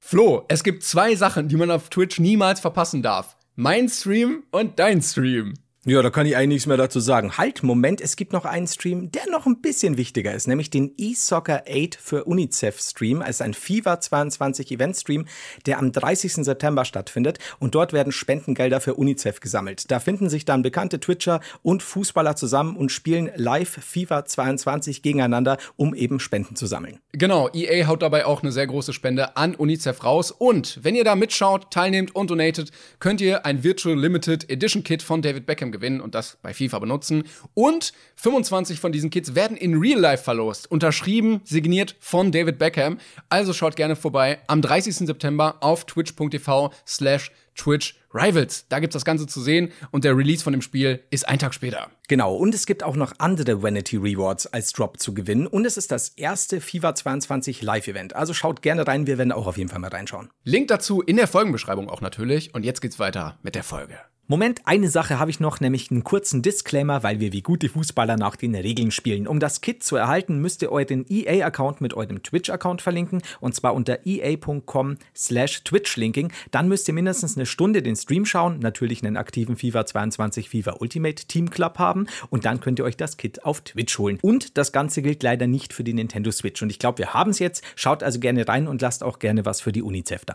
Flo, 0.00 0.44
es 0.48 0.62
gibt 0.62 0.82
zwei 0.84 1.14
Sachen, 1.16 1.48
die 1.48 1.56
man 1.56 1.70
auf 1.70 1.88
Twitch 1.90 2.20
niemals 2.20 2.60
verpassen 2.60 3.02
darf. 3.02 3.36
Mein 3.56 3.88
Stream 3.88 4.44
und 4.50 4.78
dein 4.78 5.02
Stream. 5.02 5.54
Ja, 5.88 6.02
da 6.02 6.10
kann 6.10 6.26
ich 6.26 6.36
eigentlich 6.36 6.48
nichts 6.48 6.66
mehr 6.66 6.76
dazu 6.76 6.98
sagen. 6.98 7.38
Halt, 7.38 7.62
Moment, 7.62 8.00
es 8.00 8.16
gibt 8.16 8.32
noch 8.32 8.44
einen 8.44 8.66
Stream, 8.66 9.12
der 9.12 9.30
noch 9.30 9.46
ein 9.46 9.60
bisschen 9.60 9.96
wichtiger 9.96 10.34
ist, 10.34 10.48
nämlich 10.48 10.68
den 10.68 10.92
eSoccer 10.98 11.62
8 11.70 11.94
für 11.94 12.24
UNICEF 12.24 12.80
Stream, 12.80 13.22
also 13.22 13.44
ein 13.44 13.54
FIFA 13.54 14.00
22 14.00 14.72
Event 14.72 14.96
Stream, 14.96 15.26
der 15.64 15.78
am 15.78 15.92
30. 15.92 16.44
September 16.44 16.84
stattfindet 16.84 17.38
und 17.60 17.76
dort 17.76 17.92
werden 17.92 18.10
Spendengelder 18.10 18.80
für 18.80 18.94
UNICEF 18.94 19.38
gesammelt. 19.38 19.88
Da 19.92 20.00
finden 20.00 20.28
sich 20.28 20.44
dann 20.44 20.62
bekannte 20.62 20.98
Twitcher 20.98 21.40
und 21.62 21.84
Fußballer 21.84 22.34
zusammen 22.34 22.76
und 22.76 22.90
spielen 22.90 23.30
live 23.36 23.78
FIFA 23.80 24.24
22 24.24 25.02
gegeneinander, 25.02 25.56
um 25.76 25.94
eben 25.94 26.18
Spenden 26.18 26.56
zu 26.56 26.66
sammeln. 26.66 26.98
Genau, 27.12 27.48
EA 27.54 27.86
haut 27.86 28.02
dabei 28.02 28.26
auch 28.26 28.42
eine 28.42 28.50
sehr 28.50 28.66
große 28.66 28.92
Spende 28.92 29.36
an 29.36 29.54
UNICEF 29.54 30.02
raus. 30.02 30.32
Und 30.32 30.80
wenn 30.82 30.96
ihr 30.96 31.04
da 31.04 31.14
mitschaut, 31.14 31.70
teilnehmt 31.70 32.12
und 32.16 32.28
donatet, 32.28 32.72
könnt 32.98 33.20
ihr 33.20 33.46
ein 33.46 33.62
Virtual 33.62 33.96
Limited 33.96 34.50
Edition 34.50 34.82
Kit 34.82 35.00
von 35.00 35.22
David 35.22 35.46
Beckham 35.46 35.75
gewinnen 35.76 36.00
und 36.00 36.14
das 36.14 36.38
bei 36.42 36.52
FIFA 36.52 36.78
benutzen. 36.80 37.24
Und 37.54 37.92
25 38.16 38.80
von 38.80 38.92
diesen 38.92 39.10
Kits 39.10 39.34
werden 39.34 39.56
in 39.56 39.78
Real 39.78 40.00
Life 40.00 40.24
verlost. 40.24 40.70
Unterschrieben, 40.70 41.40
signiert 41.44 41.96
von 42.00 42.32
David 42.32 42.58
Beckham. 42.58 42.98
Also 43.28 43.52
schaut 43.52 43.76
gerne 43.76 43.96
vorbei 43.96 44.38
am 44.46 44.62
30. 44.62 44.96
September 45.06 45.56
auf 45.60 45.84
twitch.tv 45.84 46.72
slash 46.86 47.30
Twitch 47.56 47.96
Rivals. 48.14 48.66
Da 48.68 48.78
gibt's 48.78 48.94
das 48.94 49.04
Ganze 49.04 49.26
zu 49.26 49.40
sehen 49.40 49.72
und 49.90 50.04
der 50.04 50.16
Release 50.16 50.44
von 50.44 50.52
dem 50.52 50.62
Spiel 50.62 51.02
ist 51.10 51.28
ein 51.28 51.38
Tag 51.38 51.54
später. 51.54 51.90
Genau, 52.08 52.34
und 52.34 52.54
es 52.54 52.66
gibt 52.66 52.82
auch 52.82 52.96
noch 52.96 53.12
andere 53.18 53.62
Vanity 53.62 53.96
Rewards 53.96 54.46
als 54.46 54.72
Drop 54.72 55.00
zu 55.00 55.12
gewinnen 55.12 55.46
und 55.46 55.64
es 55.64 55.76
ist 55.76 55.90
das 55.90 56.10
erste 56.10 56.60
FIFA 56.60 56.94
22 56.94 57.62
Live-Event. 57.62 58.14
Also 58.14 58.32
schaut 58.32 58.62
gerne 58.62 58.86
rein, 58.86 59.06
wir 59.06 59.18
werden 59.18 59.32
auch 59.32 59.46
auf 59.46 59.58
jeden 59.58 59.70
Fall 59.70 59.80
mal 59.80 59.90
reinschauen. 59.90 60.30
Link 60.44 60.68
dazu 60.68 61.02
in 61.02 61.16
der 61.16 61.26
Folgenbeschreibung 61.26 61.88
auch 61.88 62.00
natürlich. 62.00 62.54
Und 62.54 62.64
jetzt 62.64 62.80
geht's 62.80 62.98
weiter 62.98 63.38
mit 63.42 63.54
der 63.54 63.64
Folge. 63.64 63.98
Moment, 64.28 64.62
eine 64.64 64.88
Sache 64.88 65.20
habe 65.20 65.30
ich 65.30 65.38
noch, 65.38 65.60
nämlich 65.60 65.92
einen 65.92 66.02
kurzen 66.02 66.42
Disclaimer, 66.42 67.04
weil 67.04 67.20
wir 67.20 67.32
wie 67.32 67.42
gute 67.42 67.68
Fußballer 67.68 68.16
nach 68.16 68.34
den 68.34 68.56
Regeln 68.56 68.90
spielen. 68.90 69.28
Um 69.28 69.38
das 69.38 69.60
Kit 69.60 69.84
zu 69.84 69.94
erhalten, 69.94 70.40
müsst 70.40 70.62
ihr 70.62 70.72
euren 70.72 71.06
EA-Account 71.08 71.80
mit 71.80 71.94
eurem 71.94 72.24
Twitch-Account 72.24 72.82
verlinken 72.82 73.22
und 73.38 73.54
zwar 73.54 73.72
unter 73.72 74.04
ea.com 74.04 74.96
slash 75.14 75.62
twitchlinking. 75.62 76.32
Dann 76.50 76.66
müsst 76.66 76.88
ihr 76.88 76.94
mindestens 76.94 77.36
eine 77.36 77.46
Stunde 77.46 77.82
den 77.82 77.94
Stream 77.94 78.26
schauen, 78.26 78.58
natürlich 78.58 79.04
einen 79.04 79.16
aktiven 79.16 79.56
FIFA 79.56 79.86
22 79.86 80.48
FIFA 80.50 80.78
Ultimate 80.80 81.26
Team 81.26 81.48
Club 81.48 81.78
haben 81.78 82.08
und 82.28 82.44
dann 82.46 82.58
könnt 82.58 82.80
ihr 82.80 82.84
euch 82.84 82.96
das 82.96 83.18
Kit 83.18 83.44
auf 83.44 83.60
Twitch 83.60 83.96
holen. 83.96 84.18
Und 84.22 84.58
das 84.58 84.72
Ganze 84.72 85.02
gilt 85.02 85.22
leider 85.22 85.46
nicht 85.46 85.72
für 85.72 85.84
die 85.84 85.94
Nintendo 85.94 86.32
Switch 86.32 86.60
und 86.62 86.70
ich 86.70 86.80
glaube, 86.80 86.98
wir 86.98 87.14
haben 87.14 87.30
es 87.30 87.38
jetzt. 87.38 87.62
Schaut 87.76 88.02
also 88.02 88.18
gerne 88.18 88.48
rein 88.48 88.66
und 88.66 88.82
lasst 88.82 89.04
auch 89.04 89.20
gerne 89.20 89.44
was 89.46 89.60
für 89.60 89.70
die 89.70 89.82
UNICEF 89.82 90.24
da. 90.24 90.34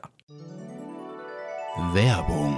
Werbung. 1.94 2.58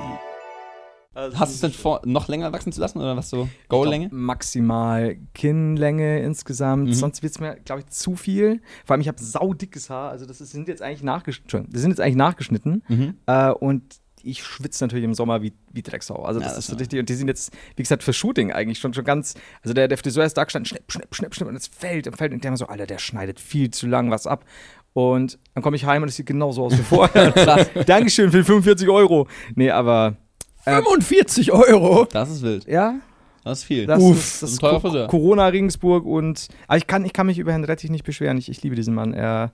Hast 1.15 1.51
du 1.51 1.55
es 1.55 1.61
denn 1.61 1.71
vor, 1.71 2.01
noch 2.05 2.27
länger 2.27 2.51
wachsen 2.53 2.71
zu 2.71 2.81
lassen 2.81 2.99
oder 2.99 3.15
was 3.15 3.29
so? 3.29 3.47
Goal-Länge? 3.69 4.09
Maximal 4.11 5.17
Kinnlänge 5.33 6.21
insgesamt. 6.21 6.87
Mhm. 6.87 6.93
Sonst 6.93 7.21
wird 7.21 7.33
es 7.33 7.39
mir, 7.39 7.55
glaube 7.63 7.81
ich, 7.81 7.87
zu 7.87 8.15
viel. 8.15 8.61
Vor 8.85 8.93
allem, 8.93 9.01
ich 9.01 9.07
habe 9.07 9.21
saudickes 9.21 9.89
Haar. 9.89 10.09
Also, 10.09 10.25
das 10.25 10.41
ist, 10.41 10.51
sind 10.51 10.67
jetzt 10.67 10.81
eigentlich 10.81 11.03
nachgeschnitten. 11.03 11.67
Das 11.71 11.81
sind 11.81 11.91
jetzt 11.91 11.99
eigentlich 12.01 12.15
nachgeschnitten. 12.15 12.83
Mhm. 12.87 13.17
Äh, 13.27 13.51
und 13.51 13.83
ich 14.23 14.43
schwitze 14.43 14.83
natürlich 14.83 15.03
im 15.03 15.13
Sommer 15.13 15.41
wie, 15.43 15.53
wie 15.71 15.83
Drecksau. 15.83 16.23
Also, 16.23 16.39
Ja, 16.39 16.45
das 16.47 16.55
das 16.55 16.65
ist 16.65 16.71
so 16.71 16.77
richtig. 16.77 16.99
Und 16.99 17.09
die 17.09 17.13
sind 17.13 17.27
jetzt, 17.27 17.51
wie 17.75 17.83
gesagt, 17.83 18.01
für 18.01 18.13
Shooting 18.13 18.51
eigentlich 18.51 18.79
schon, 18.79 18.93
schon 18.93 19.03
ganz. 19.03 19.35
Also, 19.61 19.73
der, 19.73 19.87
der 19.87 19.99
Friseur 19.99 20.25
ist 20.25 20.35
da 20.35 20.45
gestanden, 20.45 20.65
schnipp, 20.65 20.91
schnipp, 20.91 21.13
schnipp, 21.13 21.35
schnipp. 21.35 21.47
Und 21.47 21.55
es 21.55 21.67
fällt 21.67 22.07
und 22.07 22.17
fällt. 22.17 22.33
Und 22.33 22.43
der 22.43 22.49
immer 22.49 22.57
so, 22.57 22.67
Alter, 22.67 22.87
der 22.87 22.97
schneidet 22.97 23.39
viel 23.39 23.69
zu 23.69 23.85
lang 23.85 24.09
was 24.09 24.25
ab. 24.25 24.45
Und 24.93 25.39
dann 25.53 25.63
komme 25.63 25.75
ich 25.75 25.85
heim 25.85 26.03
und 26.03 26.09
es 26.09 26.15
sieht 26.15 26.27
genauso 26.27 26.65
aus 26.65 26.77
wie 26.77 26.83
vorher. 26.83 27.31
Dankeschön 27.85 28.31
für 28.31 28.37
die 28.37 28.43
45 28.43 28.89
Euro. 28.89 29.27
Nee, 29.55 29.69
aber. 29.71 30.17
Äh, 30.65 30.75
45 30.81 31.51
Euro? 31.51 32.05
Das 32.11 32.29
ist 32.29 32.41
wild. 32.41 32.65
Ja, 32.67 32.95
Das 33.43 33.59
ist 33.59 33.63
viel. 33.65 33.85
Das 33.85 34.01
Uff, 34.01 34.17
ist, 34.17 34.43
das 34.43 34.49
ein 34.49 34.53
ist 34.53 34.59
teurer 34.61 34.73
Co 34.73 34.79
Friseur. 34.79 35.07
Corona 35.07 35.47
Regensburg 35.47 36.05
und 36.05 36.47
aber 36.67 36.77
ich 36.77 36.87
kann, 36.87 37.03
ich 37.05 37.13
kann 37.13 37.25
mich 37.27 37.37
über 37.39 37.51
Herrn 37.51 37.63
Rettich 37.65 37.89
nicht 37.91 38.03
beschweren. 38.05 38.37
Ich, 38.37 38.49
ich 38.49 38.61
liebe 38.63 38.75
diesen 38.75 38.93
Mann. 38.95 39.13
Er, 39.13 39.51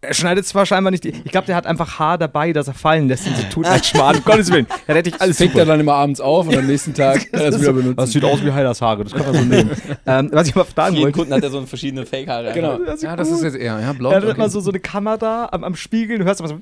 er 0.00 0.14
schneidet 0.14 0.46
zwar 0.46 0.64
scheinbar 0.64 0.92
nicht 0.92 1.02
die. 1.04 1.08
Ich 1.24 1.32
glaube, 1.32 1.46
der 1.48 1.56
hat 1.56 1.66
einfach 1.66 1.98
Haar 1.98 2.18
dabei, 2.18 2.52
dass 2.52 2.68
er 2.68 2.74
fallen 2.74 3.08
lässt 3.08 3.26
und 3.26 3.36
so 3.36 3.42
tut 3.50 3.66
als 3.66 3.86
Schmarrn. 3.88 4.16
Um 4.16 4.24
Gottes 4.24 4.50
Willen. 4.52 4.66
Herr 4.86 4.94
Rettich, 4.94 5.20
alles 5.20 5.36
Fängt 5.38 5.50
super. 5.52 5.64
er 5.64 5.66
dann 5.66 5.80
immer 5.80 5.94
abends 5.94 6.20
auf 6.20 6.46
und 6.48 6.56
am 6.56 6.66
nächsten 6.68 6.94
Tag 6.94 7.28
kann 7.32 7.40
er 7.40 7.48
es 7.48 7.60
wieder 7.60 7.72
benutzen. 7.72 7.96
Das 7.96 8.12
sieht 8.12 8.24
aus 8.24 8.42
wie 8.44 8.52
Heilers 8.52 8.80
Haare, 8.80 9.02
das 9.04 9.12
kann 9.12 9.26
man 9.26 9.34
so 9.34 9.40
nehmen. 9.42 9.70
ähm, 10.06 10.28
was 10.32 10.46
ich 10.48 10.54
mal 10.54 10.62
fragen 10.64 10.94
Jeden 10.94 11.04
wollte. 11.06 11.18
Kunden 11.18 11.34
hat 11.34 11.42
er 11.42 11.50
so 11.50 11.60
verschiedene 11.66 12.06
Fake-Haare. 12.06 12.52
Genau. 12.52 12.78
Das 12.78 12.94
ist 12.96 13.02
Ja, 13.02 13.16
das 13.16 13.28
ist 13.28 13.42
jetzt 13.42 13.56
eher, 13.56 13.80
ja, 13.80 13.88
Er 13.88 13.94
blond. 13.94 14.14
hat 14.14 14.22
okay. 14.22 14.34
immer 14.36 14.48
so, 14.48 14.60
so 14.60 14.70
eine 14.70 14.78
Kamera 14.80 15.48
am, 15.50 15.64
am 15.64 15.74
Spiegel, 15.74 16.18
du 16.18 16.24
hörst 16.24 16.38
immer 16.40 16.48
so. 16.48 16.58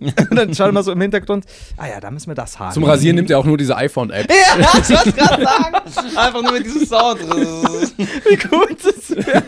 Und 0.00 0.14
dann 0.36 0.54
schaut 0.54 0.68
immer 0.68 0.82
so 0.82 0.92
im 0.92 1.00
Hintergrund. 1.00 1.44
Ah 1.76 1.86
ja, 1.88 2.00
da 2.00 2.10
müssen 2.10 2.28
wir 2.28 2.34
das 2.34 2.58
Haar. 2.58 2.72
Zum. 2.72 2.84
Rasieren 2.84 3.16
nimmt 3.16 3.30
er 3.30 3.38
auch 3.38 3.44
nur 3.44 3.56
diese 3.56 3.76
iPhone-App. 3.76 4.28
Ja, 4.30 4.80
ich 4.80 4.90
wollte 4.90 5.12
gerade 5.12 5.44
sagen. 5.44 6.16
Einfach 6.16 6.42
nur 6.42 6.52
mit 6.52 6.64
diesem 6.66 6.86
Sound. 6.86 7.20
Wie 7.20 8.36
gut 8.36 8.78
das 8.84 9.10
wäre. 9.16 9.42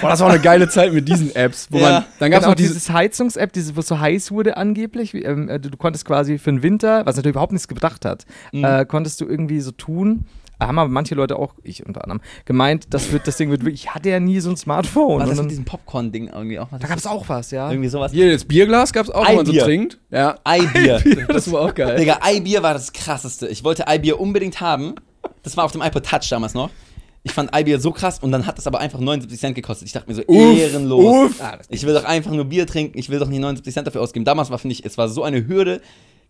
Boah, 0.00 0.10
das 0.10 0.20
war 0.20 0.26
auch 0.28 0.32
eine 0.32 0.40
geile 0.40 0.68
Zeit 0.68 0.92
mit 0.92 1.08
diesen 1.08 1.34
Apps. 1.34 1.68
Wo 1.70 1.78
Ja. 1.78 1.82
man, 1.90 2.04
dann 2.18 2.30
gab 2.30 2.38
es 2.40 2.44
Genau, 2.44 2.50
noch 2.50 2.54
diese, 2.56 2.74
dieses 2.74 2.90
Heizungs-App, 2.90 3.52
diese, 3.52 3.76
wo 3.76 3.80
es 3.80 3.86
so 3.88 3.98
heiß 3.98 4.30
wurde 4.30 4.56
angeblich. 4.56 5.12
Wie, 5.14 5.22
ähm, 5.22 5.48
äh, 5.48 5.58
du, 5.58 5.70
du 5.70 5.76
konntest 5.76 6.04
quasi 6.04 6.38
für 6.38 6.50
den 6.50 6.62
Winter, 6.62 7.04
was 7.06 7.16
natürlich 7.16 7.34
überhaupt 7.34 7.52
nichts 7.52 7.68
gebracht 7.68 8.04
hat, 8.04 8.24
Mhm. 8.52 8.64
äh, 8.64 8.84
konntest 8.86 9.20
du 9.20 9.26
irgendwie 9.26 9.60
so 9.60 9.70
tun. 9.72 10.26
Da 10.58 10.66
haben 10.66 10.78
aber 10.78 10.88
manche 10.90 11.14
Leute 11.14 11.36
auch, 11.38 11.54
ich 11.62 11.86
unter 11.86 12.02
anderem, 12.02 12.20
gemeint, 12.44 12.86
das, 12.90 13.12
wird, 13.12 13.26
das 13.28 13.36
Ding 13.36 13.50
wird 13.50 13.64
wirklich, 13.64 13.84
ich 13.84 13.94
hatte 13.94 14.08
ja 14.10 14.18
nie 14.18 14.40
so 14.40 14.50
ein 14.50 14.56
Smartphone. 14.56 15.20
Ist 15.22 15.28
dann, 15.30 15.38
mit 15.44 15.50
diesem 15.52 15.64
Popcorn-Ding 15.64 16.28
irgendwie 16.28 16.58
auch? 16.58 16.66
Was 16.72 16.80
da 16.80 16.88
gab 16.88 16.96
es 16.96 17.04
das? 17.04 17.12
auch 17.12 17.28
was, 17.28 17.50
ja. 17.52 17.70
Irgendwie 17.70 17.88
sowas. 17.88 18.10
hier, 18.12 18.32
das 18.32 18.44
Bierglas 18.44 18.92
gab 18.92 19.04
es 19.06 19.10
auch, 19.10 19.28
wo 19.28 19.34
man 19.36 19.46
so 19.46 19.52
Eibier. 19.52 19.64
trinkt. 19.64 19.98
Ja, 20.10 20.36
Eibier. 20.44 21.02
das 21.28 21.50
war 21.52 21.60
auch 21.62 21.74
geil. 21.74 21.96
Digga, 21.96 22.18
Eibier 22.22 22.62
war 22.62 22.74
das 22.74 22.92
krasseste. 22.92 23.46
Ich 23.48 23.62
wollte 23.62 23.86
Eibier 23.86 24.18
unbedingt 24.20 24.60
haben. 24.60 24.94
Das 25.44 25.56
war 25.56 25.64
auf 25.64 25.72
dem 25.72 25.80
iPod 25.82 26.04
Touch 26.04 26.28
damals 26.30 26.54
noch. 26.54 26.70
Ich 27.24 27.32
fand 27.32 27.52
Eibier 27.52 27.78
so 27.80 27.90
krass 27.92 28.18
und 28.20 28.32
dann 28.32 28.46
hat 28.46 28.58
das 28.58 28.66
aber 28.66 28.78
einfach 28.80 29.00
79 29.00 29.38
Cent 29.38 29.54
gekostet. 29.54 29.86
Ich 29.86 29.92
dachte 29.92 30.08
mir 30.08 30.14
so, 30.14 30.22
Uff, 30.26 30.58
ehrenlos. 30.58 31.04
uff. 31.30 31.38
Das- 31.38 31.66
Ich 31.68 31.84
will 31.86 31.94
doch 31.94 32.04
einfach 32.04 32.30
nur 32.30 32.44
Bier 32.46 32.66
trinken. 32.66 32.98
Ich 32.98 33.10
will 33.10 33.18
doch 33.18 33.28
nicht 33.28 33.40
79 33.40 33.74
Cent 33.74 33.86
dafür 33.86 34.00
ausgeben. 34.02 34.24
Damals 34.24 34.50
war, 34.50 34.58
finde 34.58 34.72
ich, 34.72 34.84
es 34.84 34.96
war 34.98 35.08
so 35.08 35.22
eine 35.24 35.46
Hürde, 35.46 35.80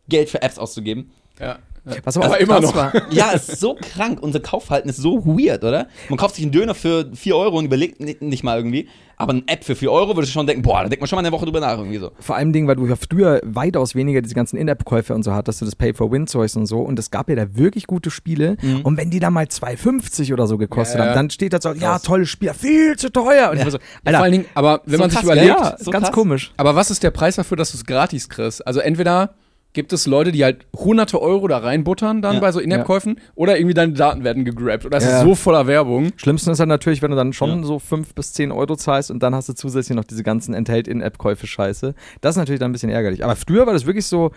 Geld 0.09 0.29
für 0.31 0.43
Apps 0.43 0.59
auszugeben. 0.59 1.11
Ja. 1.41 1.59
was 2.05 2.17
aber, 2.17 2.27
aber 2.27 2.35
auch 2.35 2.39
immer 2.41 2.61
noch. 2.61 2.75
War, 2.75 2.93
Ja, 3.13 3.31
es 3.33 3.49
ist 3.49 3.61
so 3.61 3.75
krank. 3.81 4.19
Unser 4.21 4.41
Kaufverhalten 4.41 4.91
ist 4.91 4.97
so 4.99 5.25
weird, 5.25 5.63
oder? 5.65 5.87
Man 6.09 6.19
kauft 6.19 6.35
sich 6.35 6.45
einen 6.45 6.53
Döner 6.53 6.75
für 6.75 7.09
4 7.15 7.37
Euro 7.37 7.59
und 7.59 7.65
überlegt 7.67 8.01
ni- 8.01 8.17
nicht 8.21 8.43
mal 8.43 8.57
irgendwie. 8.59 8.89
Aber 9.17 9.33
eine 9.33 9.43
App 9.47 9.65
für 9.65 9.75
4 9.77 9.91
Euro 9.91 10.15
würde 10.17 10.27
ich 10.27 10.33
schon 10.33 10.47
denken, 10.47 10.63
boah, 10.63 10.83
da 10.83 10.89
denkt 10.89 11.01
man 11.01 11.09
schon 11.09 11.17
mal 11.17 11.21
eine 11.25 11.33
Woche 11.33 11.45
drüber 11.47 11.61
nach 11.61 11.79
irgendwie 11.79 11.99
so. 11.99 12.11
vor 12.21 12.37
allem 12.37 12.53
Dingen, 12.53 12.67
weil 12.69 12.77
du 12.77 12.87
ja 12.87 12.95
früher 12.97 13.41
weitaus 13.45 13.95
weniger 13.95 14.21
diese 14.21 14.35
ganzen 14.35 14.57
In-App-Käufe 14.57 15.15
und 15.15 15.23
so 15.23 15.33
hattest, 15.33 15.61
du 15.61 15.65
das 15.65 15.77
Pay-for-Win-Zeugs 15.77 16.57
und 16.57 16.67
so. 16.67 16.81
Und 16.81 16.99
es 16.99 17.11
gab 17.11 17.29
ja 17.31 17.37
da 17.37 17.57
wirklich 17.57 17.87
gute 17.87 18.11
Spiele. 18.11 18.57
Und 18.83 18.97
wenn 18.97 19.11
die 19.11 19.21
da 19.21 19.31
mal 19.31 19.45
2,50 19.47 20.33
oder 20.33 20.47
so 20.47 20.59
gekostet 20.59 20.99
Ja, 20.99 21.05
ja. 21.05 21.11
haben, 21.11 21.17
dann 21.17 21.31
steht 21.31 21.53
da 21.53 21.61
so, 21.61 21.73
ja, 21.73 21.99
tolles 22.01 22.29
Spiel, 22.29 22.53
viel 22.55 22.97
zu 22.97 23.11
teuer. 23.11 23.51
Und 23.51 23.59
ich 23.59 23.65
war 23.65 23.71
so, 23.71 23.79
Vor 24.05 24.19
allen 24.19 24.33
Dingen, 24.33 24.45
aber 24.55 24.83
wenn 24.85 24.97
So 24.97 25.03
man 25.05 25.11
sich 25.11 25.23
überlegt, 25.23 25.47
ja, 25.47 25.77
so 25.79 25.91
ganz 25.91 26.07
krass. 26.07 26.15
komisch. 26.15 26.53
aber 26.57 26.75
was 26.77 26.91
ist 26.91 27.03
der 27.03 27.11
Preis 27.13 27.37
dafür, 27.37 27.57
dass 27.57 27.71
du 27.73 27.79
es 27.79 27.85
gratis 27.87 28.29
kriegst? 28.29 28.67
Also 28.67 28.81
entweder 28.81 29.35
gibt 29.75 29.93
es 29.93 30.07
Leute, 30.07 30.33
die 30.33 30.43
halt 30.45 30.67
hunderte 30.75 31.21
Euro 31.21 31.47
da 31.47 31.59
reinbuttern 31.59 32.23
dann 32.23 32.35
Ja. 32.37 32.41
bei 32.41 32.51
so 32.53 32.59
In-App-Käufen 32.59 33.21
oder 33.35 33.57
irgendwie 33.59 33.75
deine 33.75 33.93
Daten 33.93 34.25
werden 34.25 34.45
gegrabt 34.45 34.85
oder 34.87 34.99
es 34.99 35.05
Ja. 35.05 35.19
ist 35.19 35.23
so 35.25 35.35
voller 35.35 35.67
Werbung. 35.67 36.11
Schlimmsten 36.17 36.51
ist 36.51 36.59
dann 36.59 36.69
natürlich, 36.69 37.03
wenn 37.03 37.11
du 37.11 37.17
dann 37.17 37.33
schon 37.33 37.61
Ja. 37.61 37.65
so 37.65 37.79
5 37.79 38.15
bis 38.15 38.33
10 38.33 38.51
Euro 38.51 38.77
zahlst 38.77 39.11
und 39.11 39.23
dann 39.23 39.35
hast 39.35 39.49
du 39.49 39.53
zusätzlich 39.55 39.95
noch 39.97 40.05
diese 40.05 40.23
ganzen 40.23 40.55
Enthält-In-App-Käufe-Scheiße. 40.55 41.95
Das 42.21 42.35
ist 42.35 42.39
natürlich 42.39 42.61
dann 42.61 42.71
ein 42.71 42.73
bisschen 42.73 42.91
ärgerlich. 42.91 43.25
Aber 43.25 43.37
früher 43.37 43.67
war 43.67 43.73
das 43.75 43.87
wirklich 43.87 44.07
so, 44.07 44.31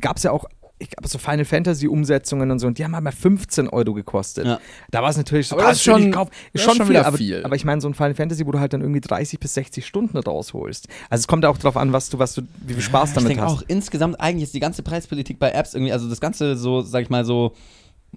gab 0.00 0.16
es 0.18 0.22
ja 0.24 0.30
auch, 0.30 0.44
ich 0.78 0.90
glaube, 0.90 1.08
so 1.08 1.18
Final 1.18 1.44
Fantasy-Umsetzungen 1.46 2.50
und 2.50 2.58
so, 2.58 2.66
und 2.66 2.76
die 2.78 2.84
haben 2.84 2.94
halt 2.94 3.02
mal 3.04 3.10
15 3.12 3.68
Euro 3.68 3.94
gekostet. 3.94 4.46
Ja. 4.46 4.60
Da 4.90 5.02
war 5.02 5.08
es 5.10 5.16
natürlich 5.16 5.48
so, 5.48 5.56
Aber 5.56 5.66
das 5.68 5.78
ist 5.78 5.84
schon- 5.84 6.08
ich 6.08 6.12
kauf, 6.12 6.28
ist 6.52 6.62
schon, 6.64 6.76
schon 6.76 6.86
viel, 6.86 6.94
wieder 6.96 7.06
aber, 7.06 7.16
viel. 7.16 7.44
aber 7.44 7.56
ich 7.56 7.64
meine, 7.64 7.80
so 7.80 7.88
ein 7.88 7.94
Final 7.94 8.14
Fantasy, 8.14 8.46
wo 8.46 8.52
du 8.52 8.60
halt 8.60 8.72
dann 8.74 8.82
irgendwie 8.82 9.00
30 9.00 9.40
bis 9.40 9.54
60 9.54 9.86
Stunden 9.86 10.18
rausholst. 10.18 10.88
Also 11.08 11.22
es 11.22 11.26
kommt 11.28 11.44
ja 11.44 11.50
auch 11.50 11.58
drauf 11.58 11.76
an, 11.76 11.92
was 11.92 12.10
du, 12.10 12.18
was 12.18 12.34
du, 12.34 12.42
wie 12.66 12.74
viel 12.74 12.82
Spaß 12.82 13.10
Ich 13.10 13.14
damit 13.14 13.30
denke 13.30 13.42
hast. 13.44 13.52
auch, 13.52 13.62
insgesamt 13.68 14.20
eigentlich 14.20 14.44
ist 14.44 14.54
die 14.54 14.60
ganze 14.60 14.82
Preispolitik 14.82 15.38
bei 15.38 15.50
Apps 15.52 15.72
irgendwie, 15.74 15.92
also 15.92 16.08
das 16.08 16.20
ganze 16.20 16.56
so, 16.56 16.82
sag 16.82 17.02
ich 17.02 17.10
mal, 17.10 17.24
so 17.24 17.52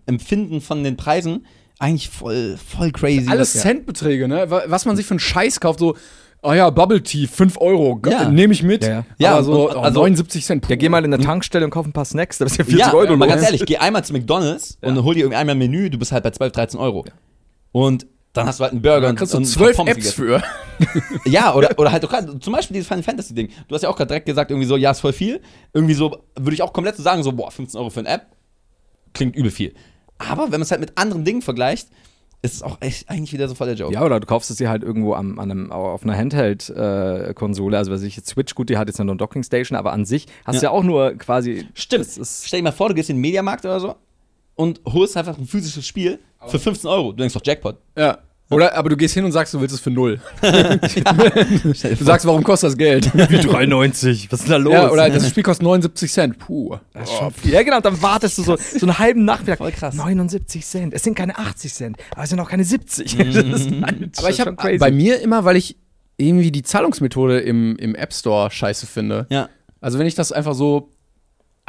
Empfinden 0.05 0.61
von 0.61 0.83
den 0.83 0.97
Preisen 0.97 1.45
eigentlich 1.77 2.09
voll, 2.09 2.57
voll 2.57 2.91
crazy. 2.91 3.29
Alles 3.29 3.53
Centbeträge, 3.53 4.27
ne? 4.27 4.49
Wa- 4.51 4.63
Was 4.67 4.85
man 4.85 4.97
sich 4.97 5.05
für 5.05 5.11
einen 5.13 5.19
Scheiß 5.19 5.61
kauft, 5.61 5.79
so, 5.79 5.95
oh 6.41 6.53
ja, 6.53 6.69
Bubble 6.69 7.01
Tea, 7.03 7.27
5 7.27 7.57
Euro, 7.59 7.99
Ja. 8.09 8.29
nehme 8.29 8.53
ich 8.53 8.63
mit. 8.63 8.83
Ja, 8.83 8.89
ja. 8.89 9.05
Ja, 9.17 9.43
so 9.43 9.69
oh, 9.69 9.79
also- 9.79 9.99
79 9.99 10.45
Cent. 10.45 10.67
Ja, 10.69 10.75
geh 10.75 10.89
mal 10.89 11.03
in 11.05 11.13
eine 11.13 11.23
Tankstelle 11.23 11.65
und 11.65 11.71
kauf 11.71 11.85
ein 11.85 11.93
paar 11.93 12.05
Snacks, 12.05 12.37
da 12.37 12.45
bist 12.45 12.57
du 12.57 12.63
ja 12.63 12.65
40 12.65 12.79
ja, 12.87 12.93
Euro 12.93 13.15
mal 13.17 13.25
los. 13.25 13.35
ganz 13.35 13.45
ehrlich, 13.45 13.65
geh 13.65 13.77
einmal 13.77 14.03
zu 14.03 14.13
McDonalds 14.13 14.77
und 14.81 15.03
hol 15.03 15.13
dir 15.13 15.21
irgendwie 15.21 15.37
einmal 15.37 15.55
ein 15.55 15.59
Menü, 15.59 15.89
du 15.89 15.97
bist 15.97 16.11
halt 16.11 16.23
bei 16.23 16.31
12, 16.31 16.51
13 16.53 16.79
Euro. 16.79 17.05
Und 17.71 18.07
dann 18.33 18.45
hast 18.45 18.59
du 18.59 18.63
halt 18.63 18.73
einen 18.73 18.81
Burger 18.81 19.01
Dann 19.01 19.09
und, 19.11 19.15
kriegst 19.17 19.33
du 19.33 19.37
und 19.37 19.45
12 19.45 19.75
Pommes 19.77 19.95
Apps 19.95 20.15
gegessen. 20.15 20.41
für. 21.23 21.29
Ja, 21.29 21.53
oder, 21.55 21.77
oder 21.77 21.91
halt 21.91 22.05
auch 22.05 22.09
grad, 22.09 22.27
zum 22.43 22.53
Beispiel 22.53 22.75
dieses 22.75 22.87
Final 22.87 23.03
Fantasy 23.03 23.33
Ding. 23.33 23.49
Du 23.67 23.75
hast 23.75 23.81
ja 23.81 23.89
auch 23.89 23.95
gerade 23.97 24.07
direkt 24.09 24.27
gesagt, 24.27 24.51
irgendwie 24.51 24.67
so, 24.67 24.77
ja, 24.77 24.91
ist 24.91 24.99
voll 25.01 25.13
viel. 25.13 25.41
Irgendwie 25.73 25.95
so, 25.95 26.15
würde 26.39 26.53
ich 26.53 26.61
auch 26.61 26.71
komplett 26.71 26.95
so 26.95 27.03
sagen, 27.03 27.23
so, 27.23 27.31
boah, 27.31 27.51
15 27.51 27.79
Euro 27.79 27.89
für 27.89 27.99
eine 28.01 28.09
App, 28.09 28.27
klingt 29.13 29.35
übel 29.35 29.51
viel. 29.51 29.73
Aber 30.19 30.43
wenn 30.43 30.51
man 30.51 30.61
es 30.61 30.71
halt 30.71 30.79
mit 30.79 30.97
anderen 30.97 31.25
Dingen 31.25 31.41
vergleicht, 31.41 31.89
ist 32.41 32.55
es 32.55 32.63
auch 32.63 32.77
echt 32.79 33.09
eigentlich 33.09 33.33
wieder 33.33 33.47
so 33.47 33.55
voll 33.55 33.67
der 33.67 33.75
Joke. 33.75 33.93
Ja, 33.93 34.03
oder 34.03 34.19
du 34.19 34.25
kaufst 34.25 34.49
es 34.49 34.57
dir 34.57 34.69
halt 34.69 34.83
irgendwo 34.83 35.13
am, 35.13 35.39
an 35.39 35.51
einem, 35.51 35.71
auf 35.71 36.03
einer 36.03 36.15
Handheld-Konsole. 36.15 37.77
also, 37.77 37.91
was 37.91 38.01
ich 38.03 38.15
jetzt 38.15 38.29
Switch, 38.29 38.55
gut, 38.55 38.69
die 38.69 38.77
hat 38.77 38.87
jetzt 38.87 38.97
ja 38.97 39.03
eine 39.03 39.15
Docking-Station, 39.15 39.77
aber 39.77 39.91
an 39.91 40.05
sich 40.05 40.27
hast 40.45 40.61
du 40.61 40.65
ja 40.65 40.71
auch 40.71 40.83
nur 40.83 41.13
quasi. 41.15 41.67
Stimmt. 41.73 42.07
Stell 42.23 42.59
dir 42.59 42.63
mal 42.63 42.71
vor, 42.71 42.89
du 42.89 42.95
gehst 42.95 43.09
in 43.09 43.17
den 43.17 43.21
Mediamarkt 43.21 43.65
oder 43.65 43.79
so 43.79 43.95
und 44.55 44.81
holst 44.85 45.15
einfach 45.17 45.37
ein 45.37 45.45
physisches 45.45 45.85
Spiel 45.85 46.19
für 46.47 46.59
15 46.59 46.89
Euro. 46.89 47.11
Du 47.11 47.17
denkst 47.17 47.33
doch 47.33 47.41
Jackpot. 47.43 47.77
Ja. 47.97 48.19
Oder, 48.51 48.75
aber 48.75 48.89
du 48.89 48.97
gehst 48.97 49.13
hin 49.13 49.25
und 49.25 49.31
sagst, 49.31 49.53
du 49.53 49.61
willst 49.61 49.75
es 49.75 49.81
für 49.81 49.91
null. 49.91 50.19
du 50.41 52.03
sagst, 52.03 52.25
warum 52.25 52.43
kostet 52.43 52.69
das 52.69 52.77
Geld? 52.77 53.11
Wie 53.29 53.37
93, 53.37 54.31
was 54.31 54.39
ist 54.39 54.45
denn 54.47 54.51
da 54.51 54.57
los? 54.57 54.73
Ja, 54.73 54.91
oder 54.91 55.09
das 55.09 55.29
Spiel 55.29 55.43
kostet 55.43 55.63
79 55.63 56.11
Cent. 56.11 56.39
Puh. 56.39 56.77
Das 56.93 57.09
ist 57.09 57.15
schon 57.15 57.31
viel. 57.31 57.53
Ja, 57.53 57.61
genau, 57.61 57.79
dann 57.79 58.01
wartest 58.01 58.39
du 58.39 58.43
so, 58.43 58.57
so 58.57 58.85
einen 58.87 58.97
halben 58.97 59.23
Nachmittag. 59.23 59.59
Voll 59.59 59.71
krass. 59.71 59.93
79 59.93 60.65
Cent. 60.65 60.93
Es 60.93 61.03
sind 61.03 61.13
keine 61.13 61.37
80 61.37 61.73
Cent, 61.73 61.97
aber 62.11 62.23
es 62.23 62.29
sind 62.29 62.39
auch 62.39 62.49
keine 62.49 62.63
70. 62.63 63.17
Das 63.29 63.61
ist 63.61 63.71
halt 63.81 64.17
Aber 64.17 64.29
ich 64.29 64.41
habe 64.41 64.77
bei 64.77 64.91
mir 64.91 65.21
immer, 65.21 65.45
weil 65.45 65.55
ich 65.55 65.77
irgendwie 66.17 66.51
die 66.51 66.63
Zahlungsmethode 66.63 67.39
im, 67.39 67.75
im 67.77 67.95
App 67.95 68.13
Store 68.13 68.49
scheiße 68.49 68.87
finde. 68.87 69.27
Ja. 69.29 69.49
Also 69.81 69.99
wenn 69.99 70.07
ich 70.07 70.15
das 70.15 70.31
einfach 70.31 70.53
so 70.53 70.91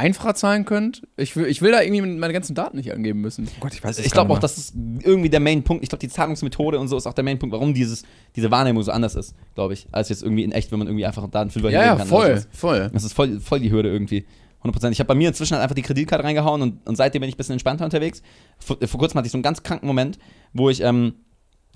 einfacher 0.00 0.34
zahlen 0.34 0.64
könnte, 0.64 1.02
ich 1.16 1.36
will, 1.36 1.46
ich 1.46 1.60
will 1.60 1.72
da 1.72 1.82
irgendwie 1.82 2.00
meine 2.00 2.32
ganzen 2.32 2.54
Daten 2.54 2.78
nicht 2.78 2.90
angeben 2.90 3.20
müssen. 3.20 3.46
Oh 3.46 3.60
Gott, 3.60 3.74
ich 3.74 3.84
weiß 3.84 3.98
es 3.98 4.06
Ich 4.06 4.12
glaube 4.12 4.32
auch, 4.32 4.38
das 4.38 4.56
ist 4.56 4.74
irgendwie 4.74 5.28
der 5.28 5.40
Main-Punkt. 5.40 5.82
Ich 5.82 5.90
glaube, 5.90 6.00
die 6.00 6.08
Zahlungsmethode 6.08 6.78
und 6.78 6.88
so 6.88 6.96
ist 6.96 7.06
auch 7.06 7.12
der 7.12 7.24
Main-Punkt, 7.24 7.52
warum 7.52 7.74
dieses, 7.74 8.04
diese 8.34 8.50
Wahrnehmung 8.50 8.82
so 8.82 8.92
anders 8.92 9.14
ist, 9.14 9.34
glaube 9.54 9.74
ich, 9.74 9.86
als 9.92 10.08
jetzt 10.08 10.22
irgendwie 10.22 10.44
in 10.44 10.52
echt, 10.52 10.72
wenn 10.72 10.78
man 10.78 10.88
irgendwie 10.88 11.04
einfach 11.04 11.28
Daten 11.28 11.50
für 11.50 11.60
Ja, 11.70 11.84
ja, 11.84 11.96
voll, 11.98 12.42
voll. 12.50 12.90
Das 12.92 13.04
ist 13.04 13.12
voll, 13.12 13.40
voll 13.40 13.60
die 13.60 13.70
Hürde 13.70 13.90
irgendwie. 13.90 14.24
100%. 14.64 14.90
Ich 14.90 15.00
habe 15.00 15.08
bei 15.08 15.14
mir 15.14 15.28
inzwischen 15.28 15.54
halt 15.54 15.62
einfach 15.62 15.74
die 15.74 15.82
Kreditkarte 15.82 16.24
reingehauen 16.24 16.62
und, 16.62 16.86
und 16.86 16.96
seitdem 16.96 17.20
bin 17.20 17.28
ich 17.28 17.34
ein 17.34 17.38
bisschen 17.38 17.54
entspannter 17.54 17.84
unterwegs. 17.84 18.22
Vor, 18.58 18.76
vor 18.82 19.00
kurzem 19.00 19.18
hatte 19.18 19.26
ich 19.26 19.32
so 19.32 19.36
einen 19.36 19.42
ganz 19.42 19.62
kranken 19.62 19.86
Moment, 19.86 20.18
wo 20.52 20.68
ich 20.68 20.82
ähm, 20.82 21.14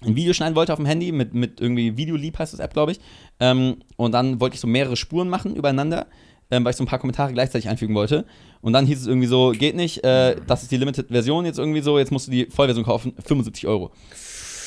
ein 0.02 0.16
Video 0.16 0.32
schneiden 0.32 0.54
wollte 0.54 0.72
auf 0.72 0.78
dem 0.78 0.86
Handy 0.86 1.12
mit, 1.12 1.34
mit 1.34 1.60
irgendwie 1.60 1.96
Videolieb 1.96 2.38
heißt 2.38 2.52
das 2.52 2.60
App, 2.60 2.74
glaube 2.74 2.92
ich. 2.92 3.00
Ähm, 3.40 3.76
und 3.96 4.12
dann 4.12 4.40
wollte 4.40 4.54
ich 4.54 4.60
so 4.60 4.66
mehrere 4.66 4.96
Spuren 4.96 5.28
machen 5.28 5.56
übereinander, 5.56 6.06
ähm, 6.54 6.64
weil 6.64 6.70
ich 6.70 6.76
so 6.76 6.84
ein 6.84 6.86
paar 6.86 6.98
Kommentare 6.98 7.32
gleichzeitig 7.32 7.68
einfügen 7.68 7.94
wollte. 7.94 8.24
Und 8.60 8.72
dann 8.72 8.86
hieß 8.86 9.00
es 9.00 9.06
irgendwie 9.06 9.26
so, 9.26 9.50
geht 9.50 9.74
nicht, 9.74 10.04
äh, 10.04 10.36
das 10.46 10.62
ist 10.62 10.70
die 10.70 10.76
Limited-Version 10.76 11.44
jetzt 11.44 11.58
irgendwie 11.58 11.80
so, 11.80 11.98
jetzt 11.98 12.12
musst 12.12 12.28
du 12.28 12.30
die 12.30 12.46
Vollversion 12.46 12.84
kaufen, 12.84 13.14
75 13.24 13.66
Euro. 13.66 13.90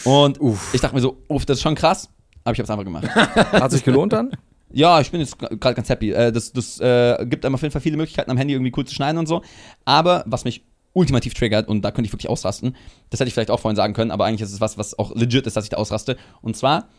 Und 0.04 0.40
ich 0.74 0.82
dachte 0.82 0.96
mir 0.96 1.02
so, 1.02 1.18
uff, 1.28 1.46
das 1.46 1.58
ist 1.58 1.64
schon 1.64 1.76
krass, 1.76 2.10
aber 2.44 2.54
ich 2.54 2.60
habe 2.60 2.66
es 2.66 2.70
einfach 2.70 2.84
gemacht. 2.84 3.08
Hat 3.16 3.72
sich 3.72 3.84
gelohnt 3.84 4.14
dann? 4.14 4.32
Ja, 4.72 5.00
ich 5.00 5.12
bin 5.12 5.22
jetzt 5.22 5.40
gerade 5.40 5.76
ganz 5.76 5.88
happy. 5.88 6.12
Äh, 6.12 6.32
das 6.32 6.52
das 6.52 6.80
äh, 6.80 7.26
gibt 7.26 7.46
einem 7.46 7.56
auf 7.56 7.62
jeden 7.62 7.72
Fall 7.72 7.82
viele 7.82 7.96
Möglichkeiten, 7.96 8.30
am 8.30 8.38
Handy 8.38 8.54
irgendwie 8.54 8.74
cool 8.76 8.86
zu 8.86 8.94
schneiden 8.94 9.18
und 9.18 9.28
so. 9.28 9.42
Aber 9.86 10.24
was 10.28 10.44
mich 10.44 10.66
ultimativ 10.94 11.34
triggert, 11.36 11.68
und 11.68 11.84
da 11.84 11.92
könnte 11.92 12.08
ich 12.08 12.14
wirklich 12.14 12.30
ausrasten, 12.30 12.76
das 13.10 13.20
hätte 13.20 13.28
ich 13.28 13.34
vielleicht 13.34 13.52
auch 13.52 13.60
vorhin 13.60 13.76
sagen 13.76 13.94
können, 13.94 14.12
aber 14.12 14.26
eigentlich 14.26 14.42
ist 14.42 14.52
es 14.52 14.60
was, 14.60 14.78
was 14.78 14.98
auch 14.98 15.16
legit 15.16 15.48
ist, 15.48 15.56
dass 15.56 15.64
ich 15.64 15.70
da 15.70 15.78
ausraste. 15.78 16.18
Und 16.42 16.58
zwar, 16.58 16.90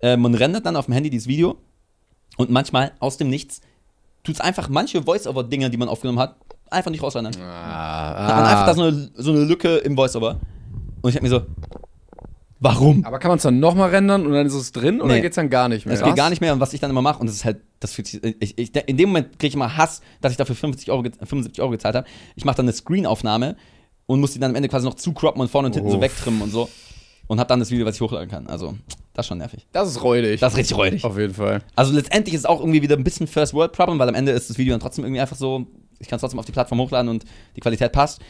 äh, 0.00 0.16
man 0.16 0.34
rendert 0.34 0.64
dann 0.64 0.76
auf 0.76 0.86
dem 0.86 0.94
Handy 0.94 1.10
dieses 1.10 1.28
Video 1.28 1.58
und 2.36 2.50
manchmal 2.50 2.92
aus 3.00 3.18
dem 3.18 3.28
Nichts 3.28 3.60
tut 4.28 4.34
es 4.36 4.40
einfach 4.40 4.68
manche 4.68 5.02
Voice-Over-Dinge, 5.02 5.70
die 5.70 5.76
man 5.78 5.88
aufgenommen 5.88 6.18
hat, 6.18 6.36
einfach 6.70 6.90
nicht 6.90 7.02
rausrendern. 7.02 7.34
Ah, 7.42 8.28
Hat 8.28 8.36
man 8.36 8.44
einfach 8.44 8.66
da 8.66 8.74
so 8.74 8.82
eine, 8.82 9.10
so 9.14 9.30
eine 9.32 9.40
Lücke 9.44 9.76
im 9.78 9.96
Voice-Over. 9.96 10.38
Und 11.00 11.10
ich 11.10 11.16
hab 11.16 11.22
mir 11.22 11.28
so, 11.30 11.42
warum? 12.60 13.04
Aber 13.04 13.18
kann 13.18 13.28
man 13.30 13.36
es 13.38 13.42
dann 13.44 13.58
nochmal 13.60 13.90
rendern 13.90 14.26
und 14.26 14.32
dann 14.32 14.46
ist 14.46 14.54
es 14.54 14.72
drin 14.72 15.00
oder 15.00 15.14
Nee. 15.14 15.20
geht's 15.22 15.36
dann 15.36 15.48
gar 15.48 15.68
nicht 15.68 15.86
mehr? 15.86 15.94
Es 15.94 16.02
geht 16.02 16.16
gar 16.16 16.28
nicht 16.30 16.40
mehr 16.40 16.52
und 16.52 16.60
was 16.60 16.72
ich 16.74 16.80
dann 16.80 16.90
immer 16.90 17.02
mache, 17.02 17.20
und 17.20 17.26
das 17.26 17.36
ist 17.36 17.44
halt, 17.44 17.60
das 17.80 17.92
fühlt 17.92 18.08
sich, 18.08 18.22
ich, 18.22 18.58
ich, 18.58 18.74
in 18.86 18.96
dem 18.96 19.10
Moment 19.10 19.38
kriege 19.38 19.48
ich 19.48 19.54
immer 19.54 19.76
Hass, 19.76 20.02
dass 20.20 20.32
ich 20.32 20.38
dafür 20.38 20.56
50 20.56 20.90
Euro, 20.90 21.02
ge- 21.02 21.12
75 21.12 21.60
Euro 21.62 21.70
gezahlt 21.70 21.94
habe. 21.94 22.06
Ich 22.36 22.44
mache 22.44 22.56
dann 22.56 22.66
eine 22.66 22.72
Screenaufnahme 22.72 23.56
und 24.06 24.20
muss 24.20 24.32
die 24.32 24.38
dann 24.40 24.50
am 24.50 24.56
Ende 24.56 24.68
quasi 24.68 24.84
noch 24.86 24.94
zukroppen 24.94 25.40
und 25.40 25.48
vorne 25.50 25.66
und 25.68 25.74
hinten 25.74 25.90
so 25.90 25.96
Uff. 25.96 26.02
wegtrimmen 26.02 26.42
und 26.42 26.50
so. 26.50 26.68
Und 27.28 27.38
habe 27.38 27.48
dann 27.48 27.60
das 27.60 27.70
Video, 27.70 27.84
was 27.86 27.94
ich 27.94 28.00
hochladen 28.00 28.28
kann. 28.28 28.46
Also, 28.46 28.74
das 29.18 29.24
ist 29.26 29.28
schon 29.28 29.38
nervig. 29.38 29.66
Das 29.72 29.88
ist 29.88 30.02
räudig. 30.02 30.40
Das 30.40 30.52
ist 30.52 30.58
richtig 30.58 30.76
räudig. 30.76 31.04
Auf 31.04 31.18
jeden 31.18 31.34
Fall. 31.34 31.60
Also 31.76 31.92
letztendlich 31.92 32.34
ist 32.34 32.40
es 32.40 32.46
auch 32.46 32.60
irgendwie 32.60 32.82
wieder 32.82 32.96
ein 32.96 33.02
bisschen 33.04 33.26
First 33.26 33.52
World 33.52 33.72
Problem, 33.72 33.98
weil 33.98 34.08
am 34.08 34.14
Ende 34.14 34.32
ist 34.32 34.48
das 34.48 34.58
Video 34.58 34.72
dann 34.72 34.80
trotzdem 34.80 35.04
irgendwie 35.04 35.20
einfach 35.20 35.36
so, 35.36 35.66
ich 35.98 36.06
kann 36.08 36.16
es 36.16 36.20
trotzdem 36.20 36.38
auf 36.38 36.46
die 36.46 36.52
Plattform 36.52 36.78
hochladen 36.80 37.08
und 37.10 37.24
die 37.56 37.60
Qualität 37.60 37.92
passt. 37.92 38.20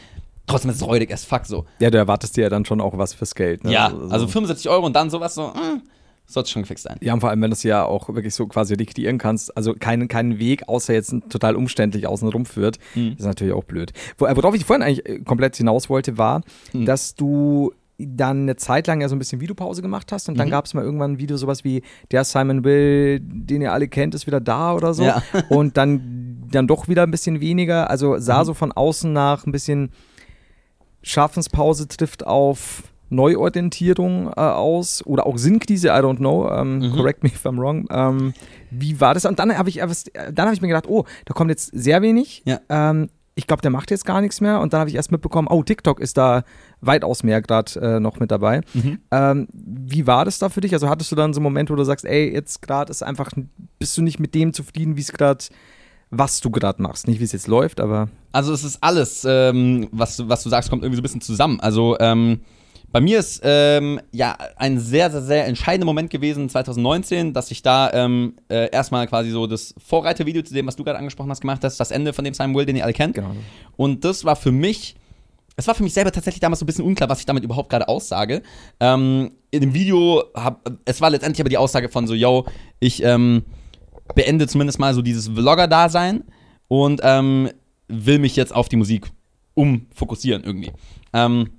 Trotzdem 0.46 0.70
ist 0.70 0.78
es 0.78 0.86
räudig 0.86 1.12
as 1.12 1.24
fuck 1.24 1.44
so. 1.44 1.66
Ja, 1.78 1.90
du 1.90 1.98
erwartest 1.98 2.36
dir 2.38 2.44
ja 2.44 2.48
dann 2.48 2.64
schon 2.64 2.80
auch 2.80 2.96
was 2.96 3.12
fürs 3.12 3.34
Geld. 3.34 3.64
Ne? 3.64 3.72
Ja, 3.72 3.90
So- 3.90 3.98
also 4.08 4.20
so. 4.26 4.28
75 4.32 4.70
Euro 4.70 4.86
und 4.86 4.96
dann 4.96 5.10
sowas 5.10 5.34
so, 5.34 5.48
mm, 5.48 5.82
sollte 6.26 6.50
schon 6.50 6.62
gefixt 6.62 6.84
sein. 6.84 6.96
Ja, 7.02 7.12
und 7.14 7.20
vor 7.20 7.28
allem, 7.30 7.40
wenn 7.42 7.50
du 7.50 7.54
es 7.54 7.62
ja 7.62 7.84
auch 7.84 8.08
wirklich 8.08 8.34
so 8.34 8.46
quasi 8.46 8.76
diktieren 8.78 9.18
kannst, 9.18 9.54
also 9.56 9.74
keinen, 9.74 10.08
keinen 10.08 10.38
Weg, 10.38 10.66
außer 10.68 10.94
jetzt 10.94 11.14
total 11.28 11.54
umständlich 11.56 12.06
außen 12.06 12.28
rum 12.28 12.46
führt, 12.46 12.78
Mhm. 12.94 13.16
ist 13.18 13.24
natürlich 13.26 13.52
auch 13.54 13.64
blöd. 13.64 13.92
Äh, 14.20 14.36
worauf 14.36 14.54
ich 14.54 14.64
vorhin 14.64 14.82
eigentlich 14.82 15.06
äh, 15.06 15.18
komplett 15.20 15.56
hinaus 15.56 15.90
wollte, 15.90 16.16
war, 16.16 16.40
Mhm. 16.72 16.86
dass 16.86 17.14
du 17.14 17.72
dann 18.00 18.42
eine 18.42 18.54
Zeit 18.56 18.86
lang 18.86 19.00
ja 19.00 19.08
so 19.08 19.16
ein 19.16 19.18
bisschen 19.18 19.40
Videopause 19.40 19.82
gemacht 19.82 20.12
hast 20.12 20.28
und 20.28 20.34
Mhm. 20.34 20.38
dann 20.38 20.50
gab 20.50 20.66
es 20.66 20.74
mal 20.74 20.84
irgendwann 20.84 21.12
ein 21.12 21.18
Video, 21.18 21.36
sowas 21.36 21.64
wie 21.64 21.82
der 22.12 22.22
Simon 22.24 22.62
Will, 22.62 23.18
den 23.20 23.60
ihr 23.60 23.72
alle 23.72 23.88
kennt, 23.88 24.14
ist 24.14 24.26
wieder 24.28 24.40
da 24.40 24.72
oder 24.74 24.94
so. 24.94 25.02
Ja. 25.02 25.20
Und 25.48 25.76
dann, 25.76 26.44
dann 26.50 26.68
doch 26.68 26.86
wieder 26.86 27.02
ein 27.02 27.10
bisschen 27.10 27.40
weniger. 27.40 27.90
Also 27.90 28.14
Mhm. 28.14 28.20
sah 28.20 28.44
so 28.44 28.54
von 28.54 28.70
außen 28.72 29.12
nach 29.12 29.46
ein 29.46 29.52
bisschen 29.52 29.90
Schaffenspause 31.02 31.88
trifft 31.88 32.26
auf 32.26 32.82
Neuorientierung 33.10 34.28
äh, 34.28 34.40
aus 34.40 35.04
oder 35.06 35.26
auch 35.26 35.38
Sinnkrise, 35.38 35.88
I 35.88 35.92
don't 35.92 36.16
know. 36.18 36.48
Ähm, 36.50 36.78
Mhm. 36.78 36.92
Correct 36.96 37.22
me 37.22 37.30
if 37.30 37.44
I'm 37.46 37.56
wrong. 37.58 37.86
Ähm, 37.90 38.34
wie 38.70 39.00
war 39.00 39.14
das? 39.14 39.24
Und 39.24 39.38
dann 39.38 39.56
habe 39.56 39.70
ich, 39.70 39.76
dann 39.76 40.44
habe 40.46 40.54
ich 40.54 40.60
mir 40.60 40.68
gedacht, 40.68 40.86
oh, 40.88 41.04
da 41.24 41.32
kommt 41.34 41.50
jetzt 41.50 41.70
sehr 41.74 42.02
wenig. 42.02 42.42
Ja. 42.44 42.60
Ähm, 42.68 43.08
ich 43.38 43.46
glaube, 43.46 43.62
der 43.62 43.70
macht 43.70 43.90
jetzt 43.92 44.04
gar 44.04 44.20
nichts 44.20 44.40
mehr. 44.40 44.58
Und 44.60 44.72
dann 44.72 44.80
habe 44.80 44.90
ich 44.90 44.96
erst 44.96 45.12
mitbekommen, 45.12 45.46
oh, 45.48 45.62
TikTok 45.62 46.00
ist 46.00 46.16
da 46.18 46.42
weitaus 46.80 47.22
mehr 47.22 47.40
gerade 47.40 47.80
äh, 47.80 48.00
noch 48.00 48.18
mit 48.18 48.32
dabei. 48.32 48.62
Mhm. 48.74 48.98
Ähm, 49.12 49.48
wie 49.54 50.08
war 50.08 50.24
das 50.24 50.40
da 50.40 50.48
für 50.48 50.60
dich? 50.60 50.72
Also 50.72 50.88
hattest 50.88 51.12
du 51.12 51.16
dann 51.16 51.32
so 51.32 51.38
einen 51.38 51.44
Moment, 51.44 51.70
wo 51.70 51.76
du 51.76 51.84
sagst, 51.84 52.04
ey, 52.04 52.32
jetzt 52.32 52.62
gerade 52.62 52.90
ist 52.90 53.02
einfach, 53.04 53.30
bist 53.78 53.96
du 53.96 54.02
nicht 54.02 54.18
mit 54.18 54.34
dem 54.34 54.52
zufrieden, 54.52 54.96
wie 54.96 55.02
es 55.02 55.12
gerade, 55.12 55.44
was 56.10 56.40
du 56.40 56.50
gerade 56.50 56.82
machst? 56.82 57.06
Nicht, 57.06 57.20
wie 57.20 57.24
es 57.24 57.32
jetzt 57.32 57.46
läuft, 57.46 57.80
aber 57.80 58.08
Also 58.32 58.52
es 58.52 58.64
ist 58.64 58.82
alles, 58.82 59.24
ähm, 59.28 59.86
was, 59.92 60.16
du- 60.16 60.28
was 60.28 60.42
du 60.42 60.48
sagst, 60.48 60.68
kommt 60.68 60.82
irgendwie 60.82 60.96
so 60.96 61.00
ein 61.00 61.04
bisschen 61.04 61.20
zusammen. 61.20 61.60
Also 61.60 61.96
ähm, 62.00 62.40
bei 62.90 63.00
mir 63.00 63.18
ist 63.18 63.40
ähm, 63.44 64.00
ja 64.12 64.36
ein 64.56 64.78
sehr, 64.78 65.10
sehr, 65.10 65.22
sehr 65.22 65.46
entscheidender 65.46 65.84
Moment 65.84 66.10
gewesen 66.10 66.48
2019, 66.48 67.34
dass 67.34 67.50
ich 67.50 67.62
da 67.62 67.92
ähm, 67.92 68.34
äh, 68.48 68.70
erstmal 68.70 69.06
quasi 69.06 69.30
so 69.30 69.46
das 69.46 69.74
Vorreitervideo 69.78 70.42
zu 70.42 70.54
dem, 70.54 70.66
was 70.66 70.76
du 70.76 70.84
gerade 70.84 70.98
angesprochen 70.98 71.30
hast, 71.30 71.40
gemacht 71.40 71.62
hast, 71.64 71.78
das 71.78 71.90
Ende 71.90 72.12
von 72.12 72.24
dem 72.24 72.32
Simon 72.32 72.56
Will, 72.56 72.64
den 72.64 72.76
ihr 72.76 72.84
alle 72.84 72.94
kennt. 72.94 73.14
genau. 73.14 73.34
Und 73.76 74.04
das 74.04 74.24
war 74.24 74.36
für 74.36 74.52
mich, 74.52 74.96
es 75.56 75.66
war 75.66 75.74
für 75.74 75.82
mich 75.82 75.92
selber 75.92 76.12
tatsächlich 76.12 76.40
damals 76.40 76.60
so 76.60 76.64
ein 76.64 76.66
bisschen 76.66 76.84
unklar, 76.84 77.10
was 77.10 77.20
ich 77.20 77.26
damit 77.26 77.44
überhaupt 77.44 77.68
gerade 77.68 77.88
aussage. 77.88 78.42
Ähm, 78.80 79.32
in 79.50 79.60
dem 79.60 79.74
Video, 79.74 80.24
hab, 80.34 80.66
es 80.86 81.00
war 81.02 81.10
letztendlich 81.10 81.40
aber 81.42 81.50
die 81.50 81.58
Aussage 81.58 81.90
von 81.90 82.06
so, 82.06 82.14
yo, 82.14 82.46
ich 82.80 83.02
ähm, 83.02 83.42
beende 84.14 84.46
zumindest 84.46 84.78
mal 84.78 84.94
so 84.94 85.02
dieses 85.02 85.28
Vlogger-Dasein 85.28 86.24
und 86.68 87.00
ähm, 87.04 87.50
will 87.88 88.18
mich 88.18 88.34
jetzt 88.34 88.54
auf 88.54 88.70
die 88.70 88.76
Musik 88.76 89.10
umfokussieren 89.52 90.42
irgendwie. 90.44 90.72
Ähm, 91.12 91.50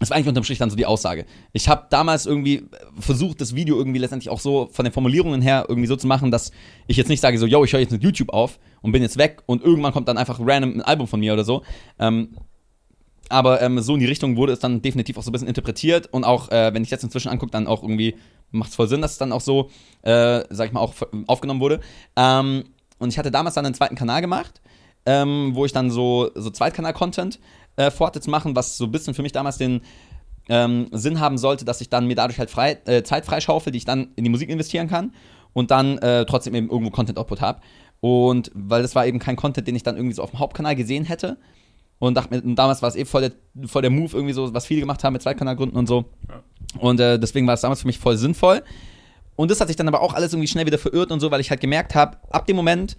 das 0.00 0.10
war 0.10 0.16
eigentlich 0.16 0.28
unterm 0.28 0.44
Strich 0.44 0.58
dann 0.58 0.70
so 0.70 0.76
die 0.76 0.86
Aussage. 0.86 1.26
Ich 1.52 1.68
habe 1.68 1.86
damals 1.90 2.26
irgendwie 2.26 2.64
versucht, 2.98 3.40
das 3.40 3.54
Video 3.54 3.76
irgendwie 3.76 3.98
letztendlich 3.98 4.30
auch 4.30 4.40
so 4.40 4.68
von 4.72 4.84
den 4.84 4.92
Formulierungen 4.92 5.42
her 5.42 5.66
irgendwie 5.68 5.86
so 5.86 5.94
zu 5.94 6.06
machen, 6.06 6.30
dass 6.30 6.50
ich 6.86 6.96
jetzt 6.96 7.08
nicht 7.08 7.20
sage 7.20 7.38
so, 7.38 7.46
yo, 7.46 7.62
ich 7.64 7.72
höre 7.72 7.80
jetzt 7.80 7.92
mit 7.92 8.02
YouTube 8.02 8.30
auf 8.30 8.58
und 8.80 8.92
bin 8.92 9.02
jetzt 9.02 9.18
weg 9.18 9.42
und 9.46 9.62
irgendwann 9.62 9.92
kommt 9.92 10.08
dann 10.08 10.16
einfach 10.16 10.40
random 10.40 10.72
ein 10.72 10.80
Album 10.80 11.06
von 11.06 11.20
mir 11.20 11.34
oder 11.34 11.44
so. 11.44 11.62
Ähm, 11.98 12.30
aber 13.28 13.60
ähm, 13.62 13.78
so 13.80 13.94
in 13.94 14.00
die 14.00 14.06
Richtung 14.06 14.36
wurde 14.36 14.54
es 14.54 14.58
dann 14.58 14.82
definitiv 14.82 15.18
auch 15.18 15.22
so 15.22 15.30
ein 15.30 15.32
bisschen 15.32 15.48
interpretiert 15.48 16.08
und 16.12 16.24
auch, 16.24 16.50
äh, 16.50 16.72
wenn 16.74 16.82
ich 16.82 16.90
jetzt 16.90 17.04
inzwischen 17.04 17.28
angucke, 17.28 17.52
dann 17.52 17.66
auch 17.66 17.82
irgendwie 17.82 18.16
macht 18.50 18.70
es 18.70 18.76
voll 18.76 18.88
Sinn, 18.88 19.02
dass 19.02 19.12
es 19.12 19.18
dann 19.18 19.32
auch 19.32 19.40
so, 19.40 19.70
äh, 20.02 20.42
sag 20.48 20.66
ich 20.66 20.72
mal, 20.72 20.80
auch 20.80 20.94
aufgenommen 21.26 21.60
wurde. 21.60 21.80
Ähm, 22.16 22.64
und 22.98 23.10
ich 23.10 23.18
hatte 23.18 23.30
damals 23.30 23.54
dann 23.54 23.66
einen 23.66 23.74
zweiten 23.74 23.94
Kanal 23.94 24.20
gemacht, 24.22 24.60
ähm, 25.06 25.52
wo 25.54 25.64
ich 25.64 25.72
dann 25.72 25.90
so, 25.90 26.30
so 26.34 26.50
Zweitkanal-Content 26.50 27.38
äh, 27.88 28.20
zu 28.20 28.30
machen, 28.30 28.56
was 28.56 28.76
so 28.76 28.84
ein 28.84 28.92
bisschen 28.92 29.14
für 29.14 29.22
mich 29.22 29.32
damals 29.32 29.58
den 29.58 29.80
ähm, 30.48 30.88
Sinn 30.92 31.20
haben 31.20 31.38
sollte, 31.38 31.64
dass 31.64 31.80
ich 31.80 31.88
dann 31.88 32.06
mir 32.06 32.16
dadurch 32.16 32.38
halt 32.38 32.50
frei, 32.50 32.78
äh, 32.84 33.02
Zeit 33.02 33.24
freischaufel, 33.24 33.72
die 33.72 33.78
ich 33.78 33.84
dann 33.84 34.08
in 34.16 34.24
die 34.24 34.30
Musik 34.30 34.50
investieren 34.50 34.88
kann 34.88 35.12
und 35.52 35.70
dann 35.70 35.98
äh, 35.98 36.26
trotzdem 36.26 36.54
eben 36.54 36.68
irgendwo 36.68 36.90
Content-Output 36.90 37.40
habe. 37.40 37.60
Und 38.00 38.50
weil 38.54 38.82
das 38.82 38.94
war 38.94 39.06
eben 39.06 39.18
kein 39.18 39.36
Content, 39.36 39.68
den 39.68 39.76
ich 39.76 39.82
dann 39.82 39.96
irgendwie 39.96 40.14
so 40.14 40.22
auf 40.22 40.30
dem 40.30 40.38
Hauptkanal 40.38 40.74
gesehen 40.74 41.04
hätte. 41.04 41.38
Und 41.98 42.14
dachte 42.14 42.34
mir, 42.34 42.54
damals 42.54 42.80
war 42.80 42.88
es 42.88 42.96
eh 42.96 43.04
voll 43.04 43.20
der, 43.20 43.68
voll 43.68 43.82
der 43.82 43.90
Move, 43.90 44.14
irgendwie 44.14 44.32
so, 44.32 44.54
was 44.54 44.64
viele 44.64 44.80
gemacht 44.80 45.04
haben 45.04 45.12
mit 45.12 45.20
Zweitkanalgründen 45.20 45.78
und 45.78 45.86
so. 45.86 46.06
Und 46.78 46.98
äh, 46.98 47.18
deswegen 47.18 47.46
war 47.46 47.54
es 47.54 47.60
damals 47.60 47.82
für 47.82 47.86
mich 47.86 47.98
voll 47.98 48.16
sinnvoll. 48.16 48.62
Und 49.36 49.50
das 49.50 49.60
hat 49.60 49.68
sich 49.68 49.76
dann 49.76 49.86
aber 49.86 50.00
auch 50.00 50.14
alles 50.14 50.32
irgendwie 50.32 50.48
schnell 50.48 50.64
wieder 50.64 50.78
verirrt 50.78 51.12
und 51.12 51.20
so, 51.20 51.30
weil 51.30 51.40
ich 51.40 51.50
halt 51.50 51.60
gemerkt 51.60 51.94
habe, 51.94 52.16
ab 52.30 52.46
dem 52.46 52.56
Moment, 52.56 52.96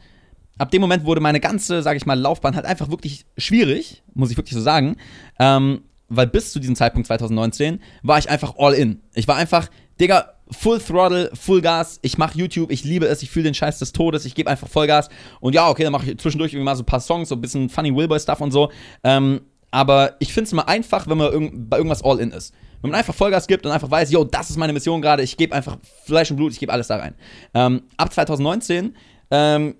ab 0.61 0.69
dem 0.69 0.79
Moment 0.79 1.05
wurde 1.05 1.21
meine 1.21 1.39
ganze, 1.39 1.81
sage 1.81 1.97
ich 1.97 2.05
mal, 2.05 2.19
Laufbahn 2.19 2.55
halt 2.55 2.65
einfach 2.65 2.91
wirklich 2.91 3.25
schwierig, 3.35 4.03
muss 4.13 4.29
ich 4.29 4.37
wirklich 4.37 4.53
so 4.53 4.61
sagen. 4.61 4.95
Ähm, 5.39 5.81
weil 6.07 6.27
bis 6.27 6.51
zu 6.51 6.59
diesem 6.59 6.75
Zeitpunkt 6.75 7.07
2019 7.07 7.81
war 8.03 8.19
ich 8.19 8.29
einfach 8.29 8.55
all 8.59 8.73
in. 8.73 9.01
Ich 9.15 9.27
war 9.27 9.37
einfach, 9.37 9.69
Digga, 9.99 10.33
Full 10.51 10.79
Throttle, 10.79 11.31
Full 11.33 11.61
Gas. 11.61 11.97
Ich 12.03 12.19
mache 12.19 12.37
YouTube, 12.37 12.71
ich 12.71 12.83
liebe 12.83 13.07
es, 13.07 13.23
ich 13.23 13.31
fühle 13.31 13.45
den 13.45 13.55
Scheiß 13.55 13.79
des 13.79 13.91
Todes, 13.91 14.25
ich 14.25 14.35
gebe 14.35 14.51
einfach 14.51 14.67
Vollgas. 14.67 15.09
Und 15.39 15.55
ja, 15.55 15.67
okay, 15.67 15.83
dann 15.83 15.93
mache 15.93 16.11
ich 16.11 16.17
zwischendurch 16.19 16.53
irgendwie 16.53 16.65
mal 16.65 16.75
so 16.75 16.83
ein 16.83 16.85
paar 16.85 16.99
Songs, 16.99 17.29
so 17.29 17.35
ein 17.35 17.41
bisschen 17.41 17.69
Funny 17.69 17.95
Willboy-Stuff 17.95 18.41
und 18.41 18.51
so. 18.51 18.71
Ähm, 19.03 19.41
aber 19.71 20.17
ich 20.19 20.31
finde 20.31 20.45
es 20.45 20.51
immer 20.51 20.67
einfach, 20.67 21.07
wenn 21.07 21.17
man 21.17 21.31
irgend, 21.31 21.69
bei 21.69 21.77
irgendwas 21.77 22.03
all 22.03 22.19
in 22.19 22.31
ist. 22.31 22.53
Wenn 22.81 22.91
man 22.91 22.99
einfach 22.99 23.15
Vollgas 23.15 23.47
gibt 23.47 23.65
und 23.65 23.71
einfach 23.71 23.89
weiß, 23.89 24.11
yo, 24.11 24.25
das 24.25 24.51
ist 24.51 24.57
meine 24.57 24.73
Mission 24.73 25.01
gerade, 25.01 25.23
ich 25.23 25.37
gebe 25.37 25.55
einfach 25.55 25.77
Fleisch 26.05 26.29
und 26.29 26.37
Blut, 26.37 26.51
ich 26.51 26.59
gebe 26.59 26.71
alles 26.71 26.87
da 26.87 26.97
rein. 26.97 27.15
Ähm, 27.55 27.83
ab 27.97 28.13
2019 28.13 28.95
ähm, 29.31 29.75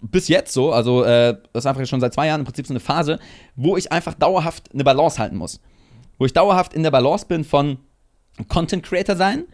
bis 0.00 0.28
jetzt 0.28 0.52
so, 0.52 0.72
also 0.72 1.04
äh, 1.04 1.36
das 1.52 1.64
ist 1.64 1.66
einfach 1.66 1.86
schon 1.86 2.00
seit 2.00 2.14
zwei 2.14 2.26
Jahren 2.26 2.40
im 2.40 2.44
Prinzip 2.44 2.66
so 2.66 2.72
eine 2.72 2.80
Phase, 2.80 3.18
wo 3.56 3.76
ich 3.76 3.92
einfach 3.92 4.14
dauerhaft 4.14 4.72
eine 4.72 4.84
Balance 4.84 5.18
halten 5.18 5.36
muss. 5.36 5.60
Wo 6.18 6.26
ich 6.26 6.32
dauerhaft 6.32 6.74
in 6.74 6.82
der 6.82 6.90
Balance 6.90 7.26
bin 7.26 7.44
von 7.44 7.78
Content 8.48 8.82
Creator 8.82 9.16
sein 9.16 9.44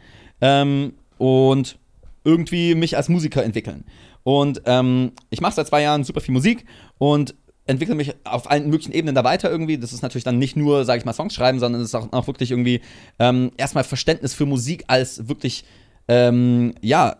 ähm, 0.40 0.94
und 1.18 1.78
irgendwie 2.24 2.74
mich 2.74 2.96
als 2.96 3.08
Musiker 3.08 3.44
entwickeln. 3.44 3.84
Und 4.22 4.62
ähm, 4.66 5.12
ich 5.30 5.40
mache 5.40 5.54
seit 5.54 5.68
zwei 5.68 5.82
Jahren 5.82 6.04
super 6.04 6.20
viel 6.20 6.34
Musik 6.34 6.64
und 6.98 7.34
entwickle 7.66 7.94
mich 7.94 8.14
auf 8.24 8.50
allen 8.50 8.68
möglichen 8.68 8.92
Ebenen 8.92 9.14
da 9.14 9.24
weiter 9.24 9.50
irgendwie. 9.50 9.78
Das 9.78 9.92
ist 9.92 10.02
natürlich 10.02 10.24
dann 10.24 10.38
nicht 10.38 10.56
nur, 10.56 10.84
sage 10.84 10.98
ich 10.98 11.04
mal, 11.04 11.12
Songs 11.12 11.34
schreiben, 11.34 11.58
sondern 11.58 11.80
es 11.80 11.88
ist 11.88 11.94
auch, 11.94 12.12
auch 12.12 12.26
wirklich 12.26 12.50
irgendwie 12.50 12.80
ähm, 13.18 13.52
erstmal 13.56 13.84
Verständnis 13.84 14.34
für 14.34 14.46
Musik 14.46 14.84
als 14.88 15.28
wirklich, 15.28 15.64
ähm, 16.08 16.74
ja, 16.80 17.16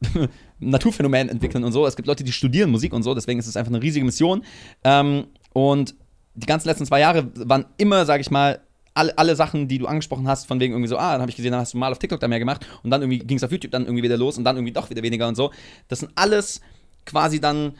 Naturphänomen 0.60 1.28
entwickeln 1.28 1.64
und 1.64 1.72
so. 1.72 1.86
Es 1.86 1.96
gibt 1.96 2.06
Leute, 2.06 2.24
die 2.24 2.32
studieren 2.32 2.70
Musik 2.70 2.92
und 2.92 3.02
so, 3.02 3.14
deswegen 3.14 3.38
ist 3.38 3.46
es 3.46 3.56
einfach 3.56 3.72
eine 3.72 3.82
riesige 3.82 4.04
Mission. 4.04 4.44
Ähm, 4.84 5.26
und 5.52 5.94
die 6.34 6.46
ganzen 6.46 6.68
letzten 6.68 6.86
zwei 6.86 7.00
Jahre 7.00 7.30
waren 7.34 7.66
immer, 7.78 8.04
sage 8.04 8.20
ich 8.20 8.30
mal, 8.30 8.60
alle, 8.94 9.16
alle 9.18 9.36
Sachen, 9.36 9.68
die 9.68 9.78
du 9.78 9.86
angesprochen 9.86 10.26
hast, 10.26 10.46
von 10.46 10.58
wegen 10.58 10.72
irgendwie 10.72 10.88
so, 10.88 10.96
ah, 10.96 11.12
dann 11.12 11.20
habe 11.20 11.30
ich 11.30 11.36
gesehen, 11.36 11.52
dann 11.52 11.60
hast 11.60 11.74
du 11.74 11.78
mal 11.78 11.92
auf 11.92 11.98
TikTok 11.98 12.18
da 12.18 12.28
mehr 12.28 12.38
gemacht 12.38 12.66
und 12.82 12.90
dann 12.90 13.02
irgendwie 13.02 13.18
ging 13.18 13.36
es 13.36 13.44
auf 13.44 13.52
YouTube 13.52 13.70
dann 13.70 13.84
irgendwie 13.84 14.02
wieder 14.02 14.16
los 14.16 14.38
und 14.38 14.44
dann 14.44 14.56
irgendwie 14.56 14.72
doch 14.72 14.88
wieder 14.88 15.02
weniger 15.02 15.28
und 15.28 15.34
so. 15.34 15.50
Das 15.88 16.00
sind 16.00 16.12
alles 16.14 16.60
quasi 17.04 17.40
dann 17.40 17.74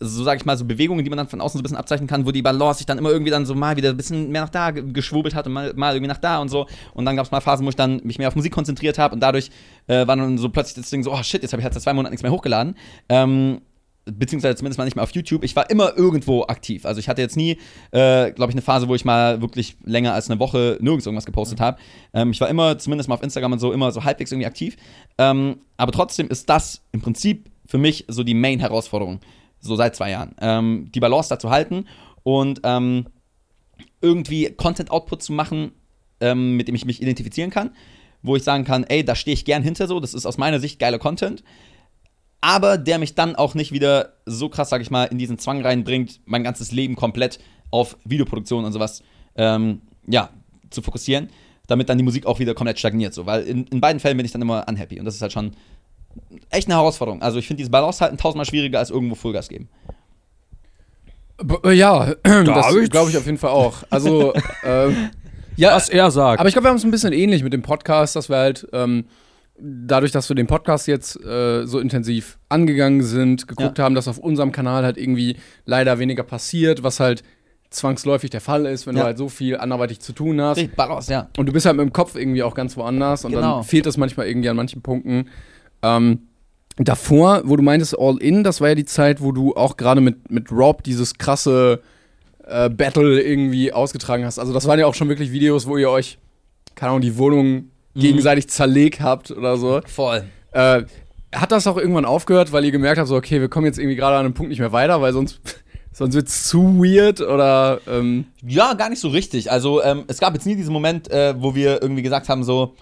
so 0.00 0.24
sage 0.24 0.38
ich 0.38 0.44
mal, 0.44 0.56
so 0.56 0.64
Bewegungen, 0.64 1.04
die 1.04 1.10
man 1.10 1.16
dann 1.16 1.28
von 1.28 1.40
außen 1.40 1.58
so 1.58 1.60
ein 1.60 1.62
bisschen 1.62 1.76
abzeichnen 1.76 2.06
kann, 2.06 2.26
wo 2.26 2.30
die 2.30 2.42
Balance 2.42 2.78
sich 2.78 2.86
dann 2.86 2.98
immer 2.98 3.10
irgendwie 3.10 3.30
dann 3.30 3.46
so 3.46 3.54
mal 3.54 3.76
wieder 3.76 3.90
ein 3.90 3.96
bisschen 3.96 4.30
mehr 4.30 4.42
nach 4.42 4.50
da 4.50 4.70
geschwurbelt 4.70 5.34
hat 5.34 5.46
und 5.46 5.54
mal, 5.54 5.72
mal 5.74 5.94
irgendwie 5.94 6.08
nach 6.08 6.18
da 6.18 6.40
und 6.40 6.48
so. 6.48 6.66
Und 6.92 7.04
dann 7.06 7.16
gab 7.16 7.24
es 7.24 7.32
mal 7.32 7.40
Phasen, 7.40 7.64
wo 7.64 7.70
ich 7.70 7.76
dann 7.76 8.00
mich 8.04 8.18
mehr 8.18 8.28
auf 8.28 8.36
Musik 8.36 8.52
konzentriert 8.52 8.98
habe 8.98 9.14
und 9.14 9.20
dadurch 9.20 9.50
äh, 9.86 10.06
war 10.06 10.16
dann 10.16 10.38
so 10.38 10.48
plötzlich 10.50 10.82
das 10.82 10.90
Ding 10.90 11.02
so, 11.02 11.12
oh 11.12 11.22
shit, 11.22 11.42
jetzt 11.42 11.52
habe 11.52 11.60
ich 11.60 11.64
halt 11.64 11.74
seit 11.74 11.82
zwei 11.82 11.94
Monaten 11.94 12.12
nichts 12.12 12.22
mehr 12.22 12.32
hochgeladen. 12.32 12.76
Ähm, 13.08 13.60
beziehungsweise 14.06 14.54
zumindest 14.56 14.78
mal 14.78 14.84
nicht 14.84 14.96
mehr 14.96 15.02
auf 15.02 15.10
YouTube. 15.10 15.42
Ich 15.44 15.56
war 15.56 15.68
immer 15.68 15.96
irgendwo 15.96 16.44
aktiv. 16.44 16.86
Also 16.86 17.00
ich 17.00 17.08
hatte 17.08 17.20
jetzt 17.20 17.36
nie, 17.36 17.58
äh, 17.90 18.30
glaube 18.30 18.50
ich, 18.50 18.54
eine 18.54 18.62
Phase, 18.62 18.88
wo 18.88 18.94
ich 18.94 19.04
mal 19.04 19.40
wirklich 19.40 19.76
länger 19.84 20.14
als 20.14 20.30
eine 20.30 20.38
Woche 20.38 20.78
nirgends 20.80 21.06
irgendwas 21.06 21.26
gepostet 21.26 21.60
habe. 21.60 21.78
Ähm, 22.14 22.30
ich 22.30 22.40
war 22.40 22.48
immer, 22.48 22.78
zumindest 22.78 23.08
mal 23.08 23.16
auf 23.16 23.22
Instagram 23.22 23.52
und 23.52 23.58
so, 23.58 23.72
immer 23.72 23.90
so 23.90 24.04
halbwegs 24.04 24.30
irgendwie 24.30 24.46
aktiv. 24.46 24.76
Ähm, 25.18 25.56
aber 25.76 25.92
trotzdem 25.92 26.28
ist 26.28 26.48
das 26.48 26.82
im 26.92 27.00
Prinzip 27.00 27.50
für 27.66 27.78
mich 27.78 28.04
so 28.08 28.22
die 28.22 28.34
Main-Herausforderung 28.34 29.20
so 29.66 29.76
seit 29.76 29.96
zwei 29.96 30.10
Jahren. 30.10 30.34
Ähm, 30.40 30.90
die 30.94 31.00
Balance 31.00 31.28
da 31.28 31.38
zu 31.38 31.50
halten 31.50 31.86
und 32.22 32.60
ähm, 32.64 33.06
irgendwie 34.00 34.50
Content-Output 34.50 35.22
zu 35.22 35.32
machen, 35.32 35.72
ähm, 36.20 36.56
mit 36.56 36.68
dem 36.68 36.74
ich 36.74 36.84
mich 36.84 37.02
identifizieren 37.02 37.50
kann, 37.50 37.70
wo 38.22 38.36
ich 38.36 38.42
sagen 38.42 38.64
kann, 38.64 38.84
ey, 38.84 39.04
da 39.04 39.14
stehe 39.14 39.34
ich 39.34 39.44
gern 39.44 39.62
hinter 39.62 39.86
so, 39.86 40.00
das 40.00 40.14
ist 40.14 40.26
aus 40.26 40.38
meiner 40.38 40.60
Sicht 40.60 40.78
geiler 40.78 40.98
Content, 40.98 41.42
aber 42.40 42.78
der 42.78 42.98
mich 42.98 43.14
dann 43.14 43.36
auch 43.36 43.54
nicht 43.54 43.72
wieder 43.72 44.14
so 44.26 44.48
krass, 44.48 44.70
sag 44.70 44.80
ich 44.80 44.90
mal, 44.90 45.04
in 45.04 45.18
diesen 45.18 45.38
Zwang 45.38 45.62
reinbringt, 45.62 46.20
mein 46.24 46.44
ganzes 46.44 46.72
Leben 46.72 46.96
komplett 46.96 47.38
auf 47.70 47.96
Videoproduktion 48.04 48.64
und 48.64 48.72
sowas, 48.72 49.02
ähm, 49.36 49.82
ja, 50.06 50.30
zu 50.70 50.82
fokussieren, 50.82 51.28
damit 51.66 51.88
dann 51.88 51.98
die 51.98 52.04
Musik 52.04 52.26
auch 52.26 52.38
wieder 52.38 52.54
komplett 52.54 52.78
stagniert, 52.78 53.14
so, 53.14 53.26
weil 53.26 53.42
in, 53.42 53.64
in 53.66 53.80
beiden 53.80 54.00
Fällen 54.00 54.16
bin 54.16 54.26
ich 54.26 54.32
dann 54.32 54.42
immer 54.42 54.66
unhappy 54.68 54.98
und 54.98 55.04
das 55.04 55.14
ist 55.14 55.22
halt 55.22 55.32
schon 55.32 55.52
echt 56.50 56.68
eine 56.68 56.74
Herausforderung. 56.76 57.22
Also 57.22 57.38
ich 57.38 57.46
finde 57.46 57.58
dieses 57.58 57.70
Balance 57.70 58.00
halten 58.02 58.16
tausendmal 58.16 58.46
schwieriger 58.46 58.78
als 58.78 58.90
irgendwo 58.90 59.14
Vollgas 59.14 59.48
geben. 59.48 59.68
B 61.42 61.54
äh, 61.64 61.72
ja, 61.72 62.14
das 62.22 62.90
glaube 62.90 63.10
ich 63.10 63.16
auf 63.16 63.26
jeden 63.26 63.38
Fall 63.38 63.50
auch. 63.50 63.82
Also, 63.90 64.32
ähm, 64.64 65.10
ja, 65.56 65.74
Was 65.74 65.88
er 65.88 66.10
sagt. 66.10 66.40
aber 66.40 66.48
ich 66.48 66.54
glaube, 66.54 66.66
wir 66.66 66.70
haben 66.70 66.76
es 66.76 66.84
ein 66.84 66.90
bisschen 66.90 67.12
ähnlich 67.12 67.42
mit 67.42 67.52
dem 67.52 67.62
Podcast, 67.62 68.16
dass 68.16 68.28
wir 68.28 68.36
halt 68.36 68.66
ähm, 68.72 69.04
dadurch, 69.58 70.12
dass 70.12 70.28
wir 70.28 70.36
den 70.36 70.46
Podcast 70.46 70.86
jetzt 70.86 71.22
äh, 71.24 71.66
so 71.66 71.78
intensiv 71.78 72.38
angegangen 72.48 73.02
sind, 73.02 73.48
geguckt 73.48 73.78
Ja. 73.78 73.84
haben, 73.84 73.94
dass 73.94 74.08
auf 74.08 74.18
unserem 74.18 74.52
Kanal 74.52 74.84
halt 74.84 74.96
irgendwie 74.98 75.36
leider 75.64 75.98
weniger 75.98 76.22
passiert, 76.22 76.82
was 76.82 77.00
halt 77.00 77.22
zwangsläufig 77.70 78.30
der 78.30 78.40
Fall 78.40 78.64
ist, 78.66 78.86
wenn 78.86 78.94
Ja. 78.96 79.02
du 79.02 79.06
halt 79.06 79.18
so 79.18 79.28
viel 79.28 79.56
anderweitig 79.58 80.00
zu 80.00 80.12
tun 80.12 80.40
hast. 80.40 80.74
Balance, 80.76 81.10
ja. 81.12 81.28
Und 81.36 81.46
du 81.46 81.52
bist 81.52 81.66
halt 81.66 81.76
mit 81.76 81.84
dem 81.84 81.92
Kopf 81.92 82.14
irgendwie 82.16 82.42
auch 82.42 82.54
ganz 82.54 82.76
woanders 82.76 83.24
und 83.24 83.32
Genau. 83.32 83.56
dann 83.56 83.64
fehlt 83.64 83.84
das 83.86 83.96
manchmal 83.96 84.28
irgendwie 84.28 84.48
an 84.48 84.56
manchen 84.56 84.82
Punkten. 84.82 85.28
Ähm, 85.86 86.28
davor, 86.78 87.42
wo 87.44 87.56
du 87.56 87.62
meintest 87.62 87.98
All 87.98 88.18
In, 88.18 88.44
das 88.44 88.60
war 88.60 88.68
ja 88.68 88.74
die 88.74 88.84
Zeit, 88.84 89.20
wo 89.20 89.32
du 89.32 89.54
auch 89.54 89.76
gerade 89.76 90.00
mit, 90.00 90.30
mit 90.30 90.50
Rob 90.52 90.82
dieses 90.82 91.14
krasse 91.14 91.80
äh, 92.46 92.68
Battle 92.68 93.20
irgendwie 93.20 93.72
ausgetragen 93.72 94.24
hast. 94.24 94.38
Also 94.38 94.52
das 94.52 94.66
waren 94.66 94.78
ja 94.78 94.86
auch 94.86 94.94
schon 94.94 95.08
wirklich 95.08 95.32
Videos, 95.32 95.66
wo 95.66 95.76
ihr 95.76 95.90
euch, 95.90 96.18
keine 96.74 96.90
Ahnung, 96.90 97.00
die 97.02 97.16
Wohnung 97.16 97.70
gegenseitig 97.94 98.48
zerlegt 98.48 99.00
habt 99.00 99.30
oder 99.30 99.56
so. 99.56 99.80
Voll. 99.86 100.24
Äh, 100.52 100.82
hat 101.34 101.52
das 101.52 101.66
auch 101.66 101.76
irgendwann 101.76 102.04
aufgehört, 102.04 102.52
weil 102.52 102.64
ihr 102.64 102.70
gemerkt 102.70 102.98
habt, 102.98 103.08
so, 103.08 103.16
okay, 103.16 103.40
wir 103.40 103.48
kommen 103.48 103.66
jetzt 103.66 103.78
irgendwie 103.78 103.96
gerade 103.96 104.16
an 104.16 104.24
einem 104.26 104.34
Punkt 104.34 104.50
nicht 104.50 104.58
mehr 104.58 104.72
weiter, 104.72 105.00
weil 105.00 105.12
sonst, 105.12 105.40
sonst 105.92 106.14
wird 106.14 106.28
es 106.28 106.44
zu 106.44 106.78
weird 106.78 107.20
oder 107.20 107.80
ähm, 107.88 108.26
Ja, 108.46 108.74
gar 108.74 108.90
nicht 108.90 109.00
so 109.00 109.08
richtig. 109.08 109.50
Also, 109.50 109.82
ähm, 109.82 110.04
es 110.08 110.18
gab 110.18 110.34
jetzt 110.34 110.46
nie 110.46 110.56
diesen 110.56 110.72
Moment, 110.72 111.10
äh, 111.10 111.34
wo 111.38 111.54
wir 111.54 111.82
irgendwie 111.82 112.02
gesagt 112.02 112.28
haben, 112.28 112.44
so, 112.44 112.74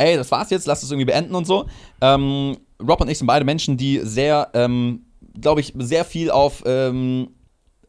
ey, 0.00 0.16
das 0.16 0.30
war's 0.30 0.50
jetzt, 0.50 0.66
lass 0.66 0.82
es 0.82 0.90
irgendwie 0.90 1.06
beenden 1.06 1.34
und 1.34 1.46
so. 1.46 1.66
Ähm, 2.00 2.56
Rob 2.82 3.00
und 3.00 3.08
ich 3.08 3.18
sind 3.18 3.26
beide 3.26 3.44
Menschen, 3.44 3.76
die 3.76 4.00
sehr, 4.02 4.48
ähm, 4.54 5.02
glaube 5.40 5.60
ich, 5.60 5.74
sehr 5.78 6.04
viel 6.04 6.30
auf, 6.30 6.62
ähm, 6.66 7.28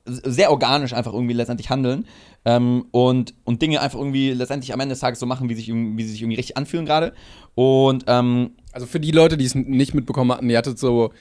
sehr 0.06 0.52
organisch 0.52 0.94
einfach 0.94 1.14
irgendwie 1.14 1.34
letztendlich 1.34 1.70
handeln 1.70 2.06
ähm, 2.44 2.86
und, 2.92 3.34
und 3.44 3.62
Dinge 3.62 3.82
einfach 3.82 4.00
irgendwie 4.00 4.32
letztendlich 4.32 4.74
am 4.74 4.80
Ende 4.80 4.94
des 4.94 5.00
Tages 5.00 5.20
so 5.20 5.26
machen, 5.26 5.48
wie, 5.48 5.56
sich, 5.56 5.68
wie 5.68 6.04
sie 6.04 6.12
sich 6.12 6.22
irgendwie 6.22 6.38
richtig 6.38 6.58
anfühlen 6.58 6.86
gerade. 6.86 7.14
Und 7.56 8.06
ähm, 8.08 8.52
Also 8.74 8.88
für 8.88 9.00
die 9.00 9.12
Leute, 9.12 9.38
die 9.38 9.46
es 9.46 9.56
nicht 9.56 9.94
mitbekommen 9.94 10.32
hatten, 10.32 10.50
ihr 10.50 10.58
hattet 10.58 10.80
so, 10.80 11.12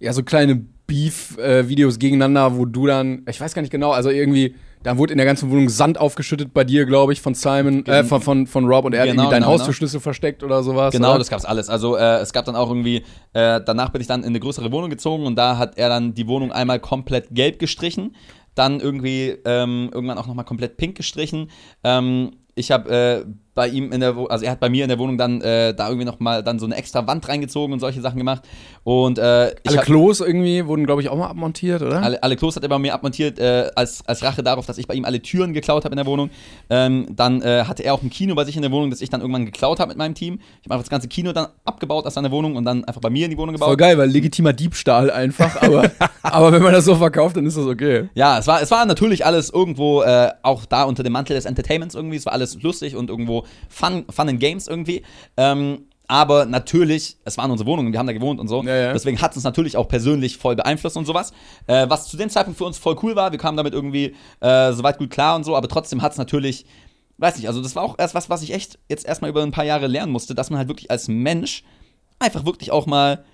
ja, 0.00 0.12
so 0.12 0.22
kleine 0.22 0.64
Beef-Videos 0.86 1.98
gegeneinander, 1.98 2.56
wo 2.56 2.64
du 2.64 2.86
dann, 2.86 3.24
ich 3.28 3.40
weiß 3.40 3.54
gar 3.54 3.62
nicht 3.62 3.70
genau, 3.70 3.92
also 3.92 4.10
irgendwie, 4.10 4.54
da 4.84 4.98
wurde 4.98 5.12
in 5.12 5.16
der 5.16 5.26
ganzen 5.26 5.50
Wohnung 5.50 5.70
Sand 5.70 5.98
aufgeschüttet 5.98 6.52
bei 6.52 6.62
dir, 6.62 6.84
glaube 6.84 7.14
ich, 7.14 7.22
von 7.22 7.34
Simon, 7.34 7.84
äh, 7.86 8.04
von, 8.04 8.20
von, 8.20 8.46
von 8.46 8.66
Rob 8.66 8.84
und 8.84 8.92
er 8.92 9.00
hat 9.00 9.08
Genau, 9.08 9.22
irgendwie 9.22 9.30
deinen 9.30 9.42
genau, 9.42 9.52
Haustürschlüssel 9.52 9.98
versteckt 9.98 10.42
oder 10.44 10.62
sowas. 10.62 10.92
Genau, 10.92 11.10
oder? 11.10 11.18
das 11.18 11.30
gab's 11.30 11.46
alles. 11.46 11.70
Also 11.70 11.96
äh, 11.96 12.18
es 12.18 12.34
gab 12.34 12.44
dann 12.44 12.54
auch 12.54 12.68
irgendwie, 12.68 12.98
äh, 13.32 13.60
danach 13.64 13.88
bin 13.88 14.02
ich 14.02 14.06
dann 14.06 14.20
in 14.20 14.28
eine 14.28 14.40
größere 14.40 14.70
Wohnung 14.70 14.90
gezogen 14.90 15.26
und 15.26 15.36
da 15.36 15.56
hat 15.56 15.78
er 15.78 15.88
dann 15.88 16.12
die 16.12 16.28
Wohnung 16.28 16.52
einmal 16.52 16.80
komplett 16.80 17.28
gelb 17.30 17.58
gestrichen, 17.58 18.14
dann 18.54 18.78
irgendwie 18.78 19.36
ähm, 19.46 19.90
irgendwann 19.92 20.18
auch 20.18 20.26
nochmal 20.26 20.44
komplett 20.44 20.76
pink 20.76 20.96
gestrichen. 20.96 21.50
Ähm, 21.82 22.32
ich 22.54 22.70
habe 22.70 22.90
äh, 22.90 23.24
bei 23.54 23.68
ihm 23.68 23.92
in 23.92 24.00
der 24.00 24.16
Wohnung, 24.16 24.30
also 24.30 24.44
er 24.44 24.50
hat 24.52 24.60
bei 24.60 24.68
mir 24.68 24.84
in 24.84 24.88
der 24.88 24.98
Wohnung 24.98 25.16
dann 25.16 25.40
äh, 25.40 25.74
da 25.74 25.88
irgendwie 25.88 26.04
nochmal 26.04 26.42
dann 26.42 26.58
so 26.58 26.66
eine 26.66 26.76
extra 26.76 27.06
Wand 27.06 27.28
reingezogen 27.28 27.72
und 27.72 27.80
solche 27.80 28.00
Sachen 28.00 28.18
gemacht. 28.18 28.42
Und 28.82 29.18
äh, 29.18 29.22
Alle 29.22 29.76
hab- 29.76 29.84
Klos 29.84 30.20
irgendwie 30.20 30.66
wurden, 30.66 30.86
glaube 30.86 31.02
ich, 31.02 31.08
auch 31.08 31.16
mal 31.16 31.28
abmontiert, 31.28 31.82
oder? 31.82 32.02
alle, 32.02 32.22
alle 32.22 32.36
Klos 32.36 32.56
hat 32.56 32.62
er 32.62 32.68
bei 32.68 32.78
mir 32.78 32.92
abmontiert, 32.94 33.38
äh, 33.38 33.70
als, 33.76 34.06
als 34.06 34.22
Rache 34.22 34.42
darauf, 34.42 34.66
dass 34.66 34.78
ich 34.78 34.86
bei 34.86 34.94
ihm 34.94 35.04
alle 35.04 35.22
Türen 35.22 35.52
geklaut 35.54 35.84
habe 35.84 35.92
in 35.92 35.98
der 35.98 36.06
Wohnung. 36.06 36.30
Ähm, 36.68 37.06
dann 37.14 37.42
äh, 37.42 37.64
hatte 37.64 37.84
er 37.84 37.94
auch 37.94 38.02
ein 38.02 38.10
Kino 38.10 38.34
bei 38.34 38.44
sich 38.44 38.56
in 38.56 38.62
der 38.62 38.72
Wohnung, 38.72 38.90
das 38.90 39.00
ich 39.00 39.10
dann 39.10 39.20
irgendwann 39.20 39.46
geklaut 39.46 39.78
habe 39.78 39.90
mit 39.90 39.98
meinem 39.98 40.14
Team. 40.14 40.34
Ich 40.60 40.66
habe 40.66 40.74
einfach 40.74 40.84
das 40.84 40.90
ganze 40.90 41.08
Kino 41.08 41.32
dann 41.32 41.46
abgebaut 41.64 42.06
aus 42.06 42.14
seiner 42.14 42.30
Wohnung 42.30 42.56
und 42.56 42.64
dann 42.64 42.84
einfach 42.84 43.00
bei 43.00 43.10
mir 43.10 43.26
in 43.26 43.30
die 43.30 43.38
Wohnung 43.38 43.54
gebaut. 43.54 43.68
Voll 43.68 43.76
geil, 43.76 43.96
weil 43.98 44.10
legitimer 44.10 44.52
Diebstahl 44.52 45.10
einfach, 45.10 45.62
aber, 45.62 45.90
aber 46.22 46.52
wenn 46.52 46.62
man 46.62 46.72
das 46.72 46.84
so 46.84 46.96
verkauft, 46.96 47.36
dann 47.36 47.46
ist 47.46 47.56
das 47.56 47.66
okay. 47.66 48.08
Ja, 48.14 48.38
es 48.38 48.46
war, 48.46 48.60
es 48.60 48.70
war 48.70 48.84
natürlich 48.84 49.24
alles 49.24 49.50
irgendwo 49.50 50.02
äh, 50.02 50.30
auch 50.42 50.64
da 50.66 50.82
unter 50.84 51.02
dem 51.04 51.12
Mantel 51.12 51.36
des 51.36 51.44
Entertainments 51.44 51.94
irgendwie. 51.94 52.16
Es 52.16 52.26
war 52.26 52.32
alles 52.32 52.60
lustig 52.62 52.96
und 52.96 53.10
irgendwo 53.10 53.43
Fun, 53.68 54.04
Fun 54.10 54.28
and 54.28 54.40
Games 54.40 54.68
irgendwie. 54.68 55.02
Ähm, 55.36 55.86
aber 56.06 56.44
natürlich, 56.44 57.16
es 57.24 57.38
waren 57.38 57.50
unsere 57.50 57.68
Wohnungen, 57.68 57.92
wir 57.92 57.98
haben 57.98 58.06
da 58.06 58.12
gewohnt 58.12 58.38
und 58.38 58.48
so. 58.48 58.62
Ja, 58.62 58.76
ja. 58.76 58.92
Deswegen 58.92 59.20
hat 59.20 59.30
es 59.30 59.38
uns 59.38 59.44
natürlich 59.44 59.76
auch 59.76 59.88
persönlich 59.88 60.36
voll 60.36 60.54
beeinflusst 60.54 60.96
und 60.96 61.06
sowas. 61.06 61.32
Äh, 61.66 61.88
was 61.88 62.08
zu 62.08 62.16
dem 62.16 62.28
Zeitpunkt 62.28 62.58
für 62.58 62.64
uns 62.64 62.76
voll 62.76 62.96
cool 63.02 63.16
war. 63.16 63.32
Wir 63.32 63.38
kamen 63.38 63.56
damit 63.56 63.72
irgendwie 63.72 64.14
äh, 64.40 64.72
soweit 64.72 64.98
gut 64.98 65.10
klar 65.10 65.34
und 65.36 65.44
so. 65.44 65.56
Aber 65.56 65.68
trotzdem 65.68 66.02
hat 66.02 66.12
es 66.12 66.18
natürlich, 66.18 66.66
weiß 67.16 67.36
nicht, 67.36 67.48
also 67.48 67.62
das 67.62 67.74
war 67.74 67.82
auch 67.82 67.98
erst 67.98 68.14
was, 68.14 68.28
was 68.28 68.42
ich 68.42 68.52
echt 68.52 68.78
jetzt 68.88 69.06
erstmal 69.06 69.30
über 69.30 69.42
ein 69.42 69.50
paar 69.50 69.64
Jahre 69.64 69.86
lernen 69.86 70.12
musste, 70.12 70.34
dass 70.34 70.50
man 70.50 70.58
halt 70.58 70.68
wirklich 70.68 70.90
als 70.90 71.08
Mensch 71.08 71.64
einfach 72.18 72.44
wirklich 72.44 72.70
auch 72.70 72.86
mal 72.86 73.24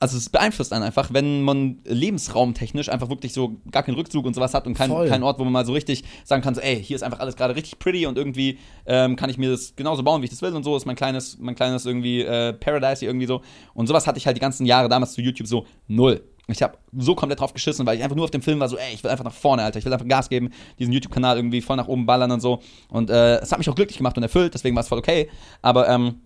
also 0.00 0.16
es 0.16 0.30
beeinflusst 0.30 0.72
einen 0.72 0.82
einfach, 0.82 1.12
wenn 1.12 1.42
man 1.42 1.78
lebensraumtechnisch 1.84 2.88
einfach 2.88 3.10
wirklich 3.10 3.34
so 3.34 3.60
gar 3.70 3.82
keinen 3.82 3.96
Rückzug 3.96 4.24
und 4.24 4.34
sowas 4.34 4.54
hat 4.54 4.66
und 4.66 4.72
kein, 4.72 4.90
keinen 4.90 5.22
Ort, 5.22 5.38
wo 5.38 5.44
man 5.44 5.52
mal 5.52 5.66
so 5.66 5.74
richtig 5.74 6.04
sagen 6.24 6.42
kann, 6.42 6.54
so, 6.54 6.62
ey, 6.62 6.82
hier 6.82 6.96
ist 6.96 7.02
einfach 7.02 7.20
alles 7.20 7.36
gerade 7.36 7.54
richtig 7.54 7.78
pretty 7.78 8.06
und 8.06 8.16
irgendwie 8.16 8.58
ähm, 8.86 9.14
kann 9.16 9.28
ich 9.28 9.36
mir 9.36 9.50
das 9.50 9.76
genauso 9.76 10.02
bauen, 10.02 10.22
wie 10.22 10.24
ich 10.24 10.30
das 10.30 10.40
will 10.40 10.56
und 10.56 10.64
so 10.64 10.74
ist 10.74 10.86
mein 10.86 10.96
kleines, 10.96 11.38
mein 11.38 11.54
kleines 11.54 11.84
irgendwie 11.84 12.22
äh, 12.22 12.54
Paradise 12.54 13.00
hier 13.00 13.10
irgendwie 13.10 13.26
so. 13.26 13.42
Und 13.74 13.88
sowas 13.88 14.06
hatte 14.06 14.16
ich 14.16 14.24
halt 14.26 14.36
die 14.36 14.40
ganzen 14.40 14.64
Jahre 14.64 14.88
damals 14.88 15.12
zu 15.12 15.20
YouTube 15.20 15.46
so 15.46 15.66
null. 15.86 16.22
Ich 16.48 16.62
habe 16.62 16.78
so 16.96 17.14
komplett 17.14 17.40
drauf 17.40 17.52
geschissen, 17.52 17.84
weil 17.86 17.98
ich 17.98 18.02
einfach 18.02 18.16
nur 18.16 18.24
auf 18.24 18.30
dem 18.30 18.42
Film 18.42 18.58
war 18.58 18.68
so, 18.68 18.78
ey, 18.78 18.94
ich 18.94 19.04
will 19.04 19.10
einfach 19.10 19.24
nach 19.24 19.34
vorne, 19.34 19.62
Alter. 19.62 19.78
Ich 19.78 19.84
will 19.84 19.92
einfach 19.92 20.08
Gas 20.08 20.30
geben, 20.30 20.50
diesen 20.78 20.92
YouTube-Kanal 20.92 21.36
irgendwie 21.36 21.60
voll 21.60 21.76
nach 21.76 21.86
oben 21.86 22.06
ballern 22.06 22.30
und 22.32 22.40
so. 22.40 22.60
Und 22.88 23.10
äh, 23.10 23.36
es 23.36 23.52
hat 23.52 23.58
mich 23.58 23.68
auch 23.68 23.74
glücklich 23.74 23.98
gemacht 23.98 24.16
und 24.16 24.22
erfüllt, 24.22 24.54
deswegen 24.54 24.74
war 24.74 24.82
es 24.82 24.88
voll 24.88 24.98
okay. 24.98 25.28
Aber 25.62 25.88
ähm, 25.88 26.22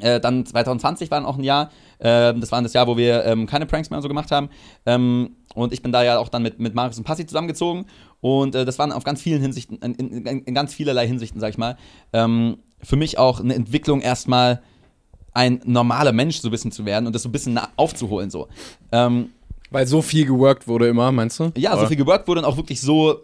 äh, 0.00 0.20
dann 0.20 0.46
2020 0.46 1.10
war 1.10 1.26
auch 1.26 1.38
ein 1.38 1.44
Jahr. 1.44 1.70
Ähm, 2.00 2.40
das 2.40 2.52
war 2.52 2.62
das 2.62 2.72
Jahr, 2.72 2.86
wo 2.86 2.96
wir 2.96 3.24
ähm, 3.24 3.46
keine 3.46 3.66
Pranks 3.66 3.90
mehr 3.90 4.00
so 4.02 4.08
gemacht 4.08 4.30
haben. 4.30 4.48
Ähm, 4.86 5.36
und 5.54 5.72
ich 5.72 5.82
bin 5.82 5.92
da 5.92 6.02
ja 6.02 6.18
auch 6.18 6.28
dann 6.28 6.42
mit, 6.42 6.58
mit 6.60 6.74
Marius 6.74 6.98
und 6.98 7.04
Passi 7.04 7.26
zusammengezogen. 7.26 7.86
Und 8.20 8.54
äh, 8.54 8.64
das 8.64 8.78
waren 8.78 8.92
auf 8.92 9.04
ganz 9.04 9.20
vielen 9.20 9.40
Hinsichten, 9.40 9.78
in, 9.78 9.94
in, 9.94 10.26
in 10.44 10.54
ganz 10.54 10.74
vielerlei 10.74 11.06
Hinsichten, 11.06 11.40
sag 11.40 11.50
ich 11.50 11.58
mal, 11.58 11.76
ähm, 12.12 12.58
für 12.82 12.96
mich 12.96 13.18
auch 13.18 13.40
eine 13.40 13.54
Entwicklung 13.54 14.00
erstmal 14.00 14.62
ein 15.32 15.60
normaler 15.64 16.12
Mensch 16.12 16.40
so 16.40 16.48
ein 16.48 16.50
bisschen 16.50 16.72
zu 16.72 16.84
werden 16.84 17.06
und 17.06 17.14
das 17.14 17.22
so 17.22 17.28
ein 17.28 17.32
bisschen 17.32 17.58
aufzuholen 17.76 18.30
so. 18.30 18.48
Ähm, 18.92 19.30
Weil 19.70 19.86
so 19.86 20.02
viel 20.02 20.26
geworkt 20.26 20.66
wurde 20.66 20.88
immer, 20.88 21.12
meinst 21.12 21.38
du? 21.38 21.52
Ja, 21.56 21.72
so 21.72 21.78
Oder? 21.78 21.88
viel 21.88 21.96
geworkt 21.96 22.26
wurde 22.26 22.40
und 22.40 22.46
auch 22.46 22.56
wirklich 22.56 22.80
so, 22.80 23.20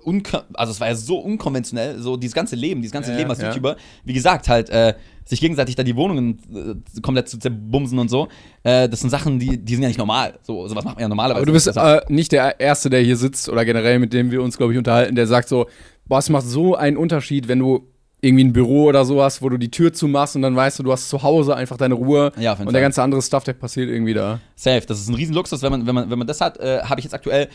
also 0.54 0.70
es 0.70 0.80
war 0.80 0.88
ja 0.88 0.94
so 0.94 1.18
unkonventionell, 1.18 2.00
so 2.00 2.16
dieses 2.16 2.34
ganze 2.34 2.54
Leben, 2.54 2.80
dieses 2.80 2.92
ganze 2.92 3.10
Ja, 3.10 3.16
Leben 3.18 3.30
als 3.30 3.40
ja. 3.40 3.48
YouTuber, 3.48 3.76
wie 4.04 4.12
gesagt, 4.12 4.48
halt, 4.48 4.70
äh, 4.70 4.94
sich 5.26 5.40
gegenseitig 5.40 5.74
da 5.74 5.82
die 5.82 5.96
Wohnungen 5.96 6.38
äh, 6.54 7.00
komplett 7.00 7.28
zu 7.28 7.38
zerbumsen 7.38 7.98
und 7.98 8.08
so, 8.08 8.28
äh, 8.62 8.88
das 8.88 9.00
sind 9.00 9.10
Sachen, 9.10 9.38
die, 9.38 9.58
die 9.58 9.74
sind 9.74 9.82
ja 9.82 9.88
nicht 9.88 9.98
normal. 9.98 10.38
So, 10.42 10.66
sowas 10.68 10.84
macht 10.84 10.94
man 10.94 11.02
ja 11.02 11.08
normalerweise. 11.08 11.38
Aber 11.38 11.46
du 11.46 11.52
bist 11.52 11.66
nicht. 11.66 11.76
äh, 11.76 12.00
nicht 12.08 12.32
der 12.32 12.60
Erste, 12.60 12.88
der 12.88 13.00
hier 13.00 13.16
sitzt 13.16 13.48
oder 13.48 13.64
generell, 13.64 13.98
mit 13.98 14.12
dem 14.12 14.30
wir 14.30 14.42
uns, 14.42 14.56
glaube 14.56 14.72
ich, 14.72 14.78
unterhalten, 14.78 15.16
der 15.16 15.26
sagt 15.26 15.48
so, 15.48 15.66
boah, 16.06 16.18
es 16.18 16.30
macht 16.30 16.46
so 16.46 16.76
einen 16.76 16.96
Unterschied, 16.96 17.48
wenn 17.48 17.58
du 17.58 17.88
irgendwie 18.26 18.44
ein 18.44 18.52
Büro 18.52 18.84
oder 18.84 19.04
so 19.04 19.22
hast, 19.22 19.40
wo 19.40 19.48
du 19.48 19.56
die 19.56 19.70
Tür 19.70 19.92
zumachst 19.92 20.36
und 20.36 20.42
dann 20.42 20.56
weißt 20.56 20.78
du, 20.78 20.82
du 20.82 20.92
hast 20.92 21.08
zu 21.08 21.22
Hause 21.22 21.56
einfach 21.56 21.76
deine 21.76 21.94
Ruhe 21.94 22.32
Ja, 22.38 22.54
und 22.54 22.72
der 22.72 22.80
ganze 22.82 23.02
andere 23.02 23.22
Stuff, 23.22 23.44
der 23.44 23.52
passiert 23.54 23.88
irgendwie 23.88 24.14
da. 24.14 24.40
Safe, 24.54 24.84
das 24.86 25.00
ist 25.00 25.08
ein 25.08 25.14
Riesenluxus, 25.14 25.62
wenn 25.62 25.70
man, 25.70 25.86
wenn 25.86 25.94
man, 25.94 26.10
wenn 26.10 26.18
man 26.18 26.26
das 26.26 26.40
hat. 26.40 26.58
Äh, 26.58 26.80
habe 26.82 27.00
ich 27.00 27.04
jetzt 27.04 27.14
aktuell, 27.14 27.48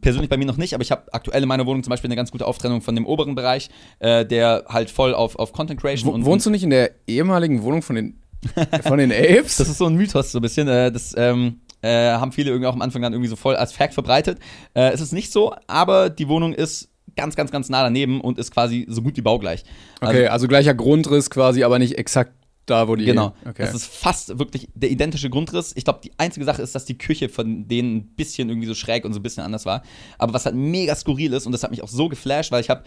persönlich 0.00 0.28
bei 0.28 0.36
mir 0.36 0.44
noch 0.44 0.56
nicht, 0.56 0.74
aber 0.74 0.82
ich 0.82 0.90
habe 0.90 1.02
aktuell 1.12 1.42
in 1.42 1.48
meiner 1.48 1.66
Wohnung 1.66 1.82
zum 1.82 1.90
Beispiel 1.90 2.08
eine 2.08 2.16
ganz 2.16 2.30
gute 2.30 2.46
Auftrennung 2.46 2.82
von 2.82 2.94
dem 2.94 3.06
oberen 3.06 3.34
Bereich, 3.34 3.70
äh, 3.98 4.24
der 4.24 4.64
halt 4.68 4.90
voll 4.90 5.14
auf, 5.14 5.36
auf 5.36 5.52
Content 5.52 5.80
Creation 5.80 6.10
Wo, 6.10 6.14
und. 6.14 6.24
wohnst 6.24 6.46
du 6.46 6.50
nicht 6.50 6.62
in 6.62 6.70
der 6.70 6.90
ehemaligen 7.06 7.62
Wohnung 7.62 7.82
von 7.82 7.96
den, 7.96 8.20
von 8.82 8.98
den 8.98 9.12
Apes? 9.12 9.56
Das 9.56 9.68
ist 9.68 9.78
so 9.78 9.86
ein 9.86 9.94
Mythos, 9.94 10.32
so 10.32 10.38
ein 10.38 10.42
bisschen. 10.42 10.68
Äh, 10.68 10.92
das 10.92 11.14
ähm, 11.16 11.60
äh, 11.82 12.12
haben 12.12 12.32
viele 12.32 12.50
irgendwie 12.50 12.66
auch 12.66 12.74
am 12.74 12.82
Anfang 12.82 13.02
dann 13.02 13.12
irgendwie 13.12 13.30
so 13.30 13.36
voll 13.36 13.56
als 13.56 13.72
Fact 13.72 13.94
verbreitet. 13.94 14.38
Äh, 14.74 14.90
es 14.90 15.00
ist 15.00 15.12
nicht 15.12 15.32
so, 15.32 15.54
aber 15.66 16.10
die 16.10 16.28
Wohnung 16.28 16.52
ist 16.52 16.90
ganz, 17.18 17.36
ganz, 17.36 17.50
ganz 17.50 17.68
nah 17.68 17.82
daneben 17.82 18.20
und 18.20 18.38
ist 18.38 18.50
quasi 18.50 18.86
so 18.88 19.02
gut 19.02 19.16
wie 19.16 19.22
baugleich. 19.22 19.64
okay, 20.00 20.28
also 20.28 20.48
gleicher 20.48 20.72
Grundriss 20.72 21.28
quasi, 21.28 21.64
aber 21.64 21.78
nicht 21.78 21.98
exakt 21.98 22.32
da, 22.68 22.88
wo 22.88 22.96
die. 22.96 23.04
Genau. 23.04 23.34
Okay. 23.46 23.62
Das 23.62 23.74
ist 23.74 23.86
fast 23.86 24.38
wirklich 24.38 24.68
der 24.74 24.90
identische 24.90 25.30
Grundriss. 25.30 25.72
Ich 25.76 25.84
glaube, 25.84 26.00
die 26.04 26.12
einzige 26.18 26.44
Sache 26.44 26.62
ist, 26.62 26.74
dass 26.74 26.84
die 26.84 26.98
Küche 26.98 27.28
von 27.28 27.66
denen 27.66 27.96
ein 27.96 28.06
bisschen 28.14 28.48
irgendwie 28.48 28.66
so 28.68 28.74
schräg 28.74 29.04
und 29.04 29.12
so 29.12 29.20
ein 29.20 29.22
bisschen 29.22 29.42
anders 29.42 29.66
war. 29.66 29.82
Aber 30.18 30.34
was 30.34 30.44
halt 30.44 30.54
mega 30.54 30.94
skurril 30.94 31.32
ist, 31.32 31.46
und 31.46 31.52
das 31.52 31.62
hat 31.62 31.70
mich 31.70 31.82
auch 31.82 31.88
so 31.88 32.08
geflasht, 32.08 32.52
weil 32.52 32.60
ich 32.60 32.70
habe 32.70 32.84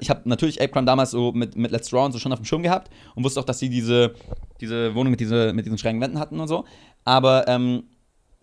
ich 0.00 0.10
habe 0.10 0.28
natürlich 0.28 0.60
Apecrime 0.60 0.86
damals 0.86 1.10
so 1.10 1.32
mit, 1.32 1.56
mit 1.56 1.70
Let's 1.70 1.88
Draw 1.88 2.04
und 2.04 2.12
so 2.12 2.18
schon 2.18 2.32
auf 2.32 2.38
dem 2.38 2.44
Schirm 2.44 2.62
gehabt 2.62 2.90
und 3.14 3.24
wusste 3.24 3.40
auch, 3.40 3.44
dass 3.44 3.58
sie 3.58 3.68
diese, 3.68 4.14
diese 4.60 4.94
Wohnung 4.94 5.10
mit, 5.10 5.20
diese, 5.20 5.52
mit 5.52 5.64
diesen 5.64 5.78
schrägen 5.78 6.00
Wänden 6.00 6.18
hatten 6.18 6.38
und 6.38 6.48
so. 6.48 6.64
Aber 7.04 7.48
ähm, 7.48 7.84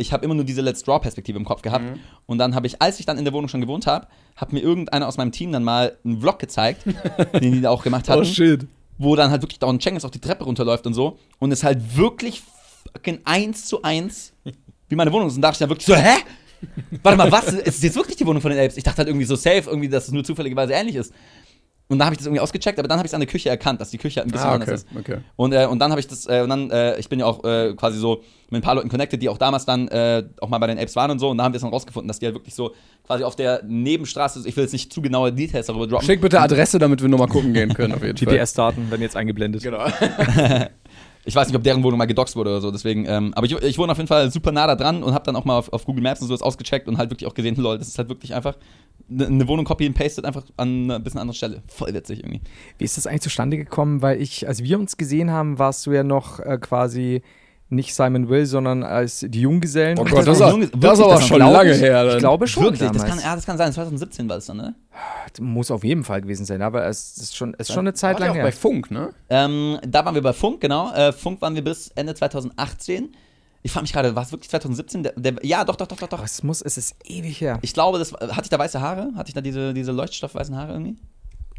ich 0.02 0.12
habe 0.12 0.26
immer 0.26 0.34
nur 0.34 0.44
diese 0.44 0.62
Let's 0.62 0.84
Draw-Perspektive 0.84 1.38
im 1.38 1.46
Kopf 1.46 1.62
gehabt. 1.62 1.86
Mhm. 1.86 2.00
Und 2.26 2.38
dann 2.38 2.56
habe 2.56 2.68
ich, 2.68 2.82
als 2.82 3.00
ich 3.00 3.06
dann 3.06 3.18
in 3.18 3.24
der 3.24 3.34
Wohnung 3.34 3.48
schon 3.48 3.62
gewohnt 3.62 3.88
habe, 3.88 4.08
hat 4.36 4.52
mir 4.52 4.60
irgendeiner 4.60 5.08
aus 5.08 5.18
meinem 5.18 5.32
Team 5.32 5.52
dann 5.52 5.64
mal 5.64 5.98
einen 6.04 6.20
Vlog 6.20 6.40
gezeigt, 6.40 6.84
den 7.40 7.54
die 7.54 7.62
da 7.62 7.70
auch 7.70 7.84
gemacht 7.84 8.10
hatten 8.10 8.22
oh 8.22 8.26
shit. 8.26 8.68
wo 8.98 9.16
dann 9.16 9.32
halt 9.32 9.42
wirklich 9.42 9.60
dauernd 9.60 9.82
Cengiz 9.82 10.04
auch 10.04 10.12
die 10.12 10.20
Treppe 10.20 10.44
runterläuft 10.44 10.86
und 10.88 10.94
so. 10.94 11.18
Und 11.40 11.52
es 11.52 11.64
halt 11.64 11.96
wirklich 11.96 12.44
fucking 12.94 13.20
eins 13.24 13.66
zu 13.66 13.82
eins 13.84 14.34
wie 14.92 14.96
meine 14.96 15.12
Wohnung 15.12 15.28
ist. 15.30 15.36
Und 15.36 15.42
da 15.42 15.48
dachte 15.48 15.56
ich 15.56 15.60
dann 15.60 15.70
wirklich 15.70 15.88
so, 15.88 15.96
hä? 15.96 16.18
Warte 17.02 17.18
mal, 17.18 17.32
was? 17.32 17.54
Ist 17.54 17.82
jetzt 17.82 17.96
wirklich 17.96 18.18
die 18.18 18.26
Wohnung 18.26 18.42
von 18.42 18.52
den 18.52 18.60
Apes? 18.60 18.78
Ich 18.78 18.84
dachte 18.84 19.00
halt 19.00 19.08
irgendwie 19.08 19.26
so 19.26 19.36
safe, 19.36 19.64
irgendwie, 19.66 19.90
dass 19.90 20.06
es 20.06 20.12
nur 20.12 20.24
zufälligerweise 20.24 20.74
ähnlich 20.74 20.96
ist. 20.96 21.12
Und 21.92 22.00
dann 22.00 22.06
habe 22.06 22.14
ich 22.14 22.20
das 22.20 22.26
irgendwie 22.26 22.40
ausgecheckt, 22.40 22.80
aber 22.80 22.88
dann 22.88 22.98
habe 23.00 23.06
ich 23.06 23.10
es 23.10 23.14
an 23.14 23.20
der 23.20 23.28
Küche 23.28 23.50
erkannt, 23.50 23.82
dass 23.82 23.90
die 23.90 23.98
Küche 23.98 24.22
halt 24.22 24.30
ein 24.30 24.32
bisschen 24.32 24.48
Ah, 24.48 24.54
anders 24.54 24.70
okay, 24.70 24.76
ist. 24.76 24.88
okay. 24.98 25.18
Und, 25.36 25.52
äh, 25.52 25.66
und 25.66 25.80
dann 25.80 25.92
habe 25.92 26.00
ich 26.00 26.08
das, 26.08 26.26
äh, 26.26 26.40
und 26.42 26.50
dann, 26.50 26.72
äh, 26.72 26.98
ich 26.98 27.10
bin 27.10 27.20
ja 27.20 27.26
auch 27.26 27.44
äh, 27.44 27.74
quasi 27.76 28.00
so 28.00 28.22
mit 28.50 28.62
ein 28.62 28.64
paar 28.64 28.76
Leuten 28.76 28.88
connected, 28.88 29.22
die 29.22 29.28
auch 29.28 29.38
damals 29.38 29.66
dann 29.66 29.90
äh, 29.90 30.24
auch 30.40 30.48
mal 30.48 30.58
bei 30.60 30.68
den 30.68 30.78
Apes 30.80 30.96
waren 30.96 31.12
und 31.12 31.20
so. 31.20 31.30
Und 31.30 31.38
da 31.38 31.44
haben 31.44 31.52
wir 31.54 31.58
es 31.58 31.64
dann 31.64 31.72
rausgefunden, 31.72 32.08
dass 32.08 32.20
die 32.20 32.26
halt 32.28 32.36
wirklich 32.36 32.56
so 32.56 32.74
quasi 33.06 33.26
auf 33.26 33.36
der 33.36 33.62
Nebenstraße, 33.68 34.42
ich 34.48 34.56
will 34.56 34.64
jetzt 34.64 34.72
nicht 34.74 34.94
zu 34.94 35.02
genaue 35.02 35.34
Details 35.34 35.66
darüber 35.68 35.86
droppen. 35.86 36.06
Schick 36.06 36.22
bitte 36.22 36.40
Adresse, 36.40 36.80
damit 36.80 37.02
wir 37.02 37.10
nochmal 37.10 37.28
gucken 37.28 37.54
gehen 37.54 37.74
können, 37.74 37.94
auf 37.94 38.02
jeden 38.04 38.18
Fall. 38.26 38.38
GPS-Daten 38.38 38.90
werden 38.90 39.02
jetzt 39.02 39.18
eingeblendet. 39.18 39.62
Genau. 39.64 39.84
Ich 41.24 41.36
weiß 41.36 41.48
nicht, 41.48 41.56
ob 41.56 41.64
deren 41.64 41.84
Wohnung 41.84 41.98
mal 41.98 42.06
gedoxt 42.06 42.36
wurde 42.36 42.50
oder 42.50 42.62
so, 42.62 42.72
deswegen, 42.72 43.06
ähm, 43.06 43.34
aber 43.36 43.46
ich, 43.46 43.54
ich 43.54 43.78
wohne 43.78 43.92
auf 43.92 43.98
jeden 43.98 44.08
Fall 44.08 44.32
super 44.32 44.52
nah 44.52 44.66
da 44.66 44.76
dran 44.76 45.04
und 45.04 45.14
habe 45.14 45.24
dann 45.24 45.36
auch 45.36 45.46
mal 45.46 45.58
auf, 45.58 45.72
auf 45.72 45.86
Google 45.86 46.02
Maps 46.02 46.22
und 46.22 46.28
sowas 46.28 46.42
ausgecheckt 46.42 46.88
und 46.88 46.98
halt 46.98 47.12
wirklich 47.12 47.30
auch 47.30 47.34
gesehen, 47.34 47.56
lol, 47.56 47.78
das 47.78 47.88
ist 47.88 47.98
halt 47.98 48.10
wirklich 48.10 48.34
einfach 48.34 48.58
eine 49.10 49.30
ne 49.30 49.48
Wohnung 49.48 49.66
copy 49.66 49.86
and 49.86 49.96
pasted 49.96 50.26
einfach 50.26 50.44
an 50.58 50.86
einer 50.86 51.00
bisschen 51.00 51.20
anderen 51.20 51.36
Stelle. 51.36 51.62
Voll 51.68 51.94
witzig 51.94 52.20
irgendwie. 52.20 52.42
Wie 52.78 52.86
ist 52.86 52.98
das 52.98 53.08
eigentlich 53.08 53.22
zustande 53.22 53.58
gekommen? 53.58 54.02
Weil 54.02 54.22
ich, 54.22 54.48
als 54.48 54.64
wir 54.64 54.80
uns 54.80 54.98
gesehen 54.98 55.32
haben, 55.32 55.60
warst 55.60 55.86
du 55.86 55.92
ja 55.92 56.04
noch 56.04 56.40
äh, 56.40 56.58
quasi 56.60 57.22
nicht 57.72 57.96
Simon 57.96 58.28
Will, 58.30 58.46
sondern 58.46 58.84
als 58.84 59.26
die 59.28 59.42
Junggesellen. 59.42 59.98
Oh 59.98 60.04
Gott, 60.04 60.28
das, 60.28 60.40
war 60.40 60.50
ist, 60.50 60.54
Junge- 60.54 60.70
das 60.78 61.00
ist 61.00 61.04
aber 61.06 61.14
das 61.16 61.28
schon 61.28 61.40
lange 61.40 61.72
ich, 61.72 61.82
her. 61.82 62.06
Ich 62.06 62.12
dann. 62.12 62.20
glaube 62.20 62.48
schon. 62.48 62.64
wirklich, 62.64 62.92
das 62.92 63.06
kann, 63.06 63.20
ja, 63.20 63.36
das 63.36 63.46
kann 63.46 63.58
sein, 63.58 63.72
2017 63.72 64.28
war 64.28 64.36
das 64.36 64.46
dann, 64.48 64.58
ne? 64.58 64.76
Muss 65.40 65.72
auf 65.72 65.84
jeden 65.84 66.04
Fall 66.04 66.22
gewesen 66.22 66.46
sein, 66.46 66.62
aber 66.62 66.86
es 66.86 67.18
ist 67.18 67.36
schon, 67.36 67.54
es 67.58 67.70
ist 67.70 67.74
schon 67.74 67.86
eine 67.88 67.94
Zeit 67.94 68.20
lang 68.20 68.32
auch 68.32 68.36
her. 68.36 68.44
bei 68.44 68.52
Funk, 68.52 68.92
ne? 68.92 69.14
Ähm, 69.30 69.80
da 69.88 70.04
waren 70.06 70.14
wir 70.16 70.22
bei 70.22 70.34
Funk, 70.34 70.60
genau. 70.62 70.92
Äh, 70.94 71.14
Funk 71.14 71.42
waren 71.42 71.56
wir 71.56 71.64
bis 71.64 71.88
Ende 71.96 72.14
2018. 72.14 73.16
Ich 73.64 73.72
frage 73.72 73.84
mich 73.84 73.94
gerade, 73.94 74.16
war 74.16 74.24
es 74.24 74.32
wirklich 74.32 74.50
2017? 74.50 75.04
Der, 75.04 75.14
der, 75.16 75.36
ja, 75.44 75.64
doch, 75.64 75.76
doch, 75.76 75.88
doch, 75.88 75.98
doch, 75.98 76.08
doch. 76.10 76.24
Es 76.24 76.44
muss, 76.44 76.62
es 76.62 76.78
ist 76.78 76.96
ewig 77.06 77.40
her. 77.42 77.60
Ich 77.62 77.74
glaube, 77.74 78.00
das 78.00 78.12
hatte 78.12 78.42
ich 78.44 78.50
da 78.50 78.60
weiße 78.60 78.82
Haare? 78.82 79.12
Hatte 79.16 79.30
ich 79.30 79.34
da 79.36 79.42
diese, 79.42 79.74
diese 79.74 79.92
leuchtstoffweißen 79.92 80.56
Haare 80.58 80.74
irgendwie? 80.74 80.98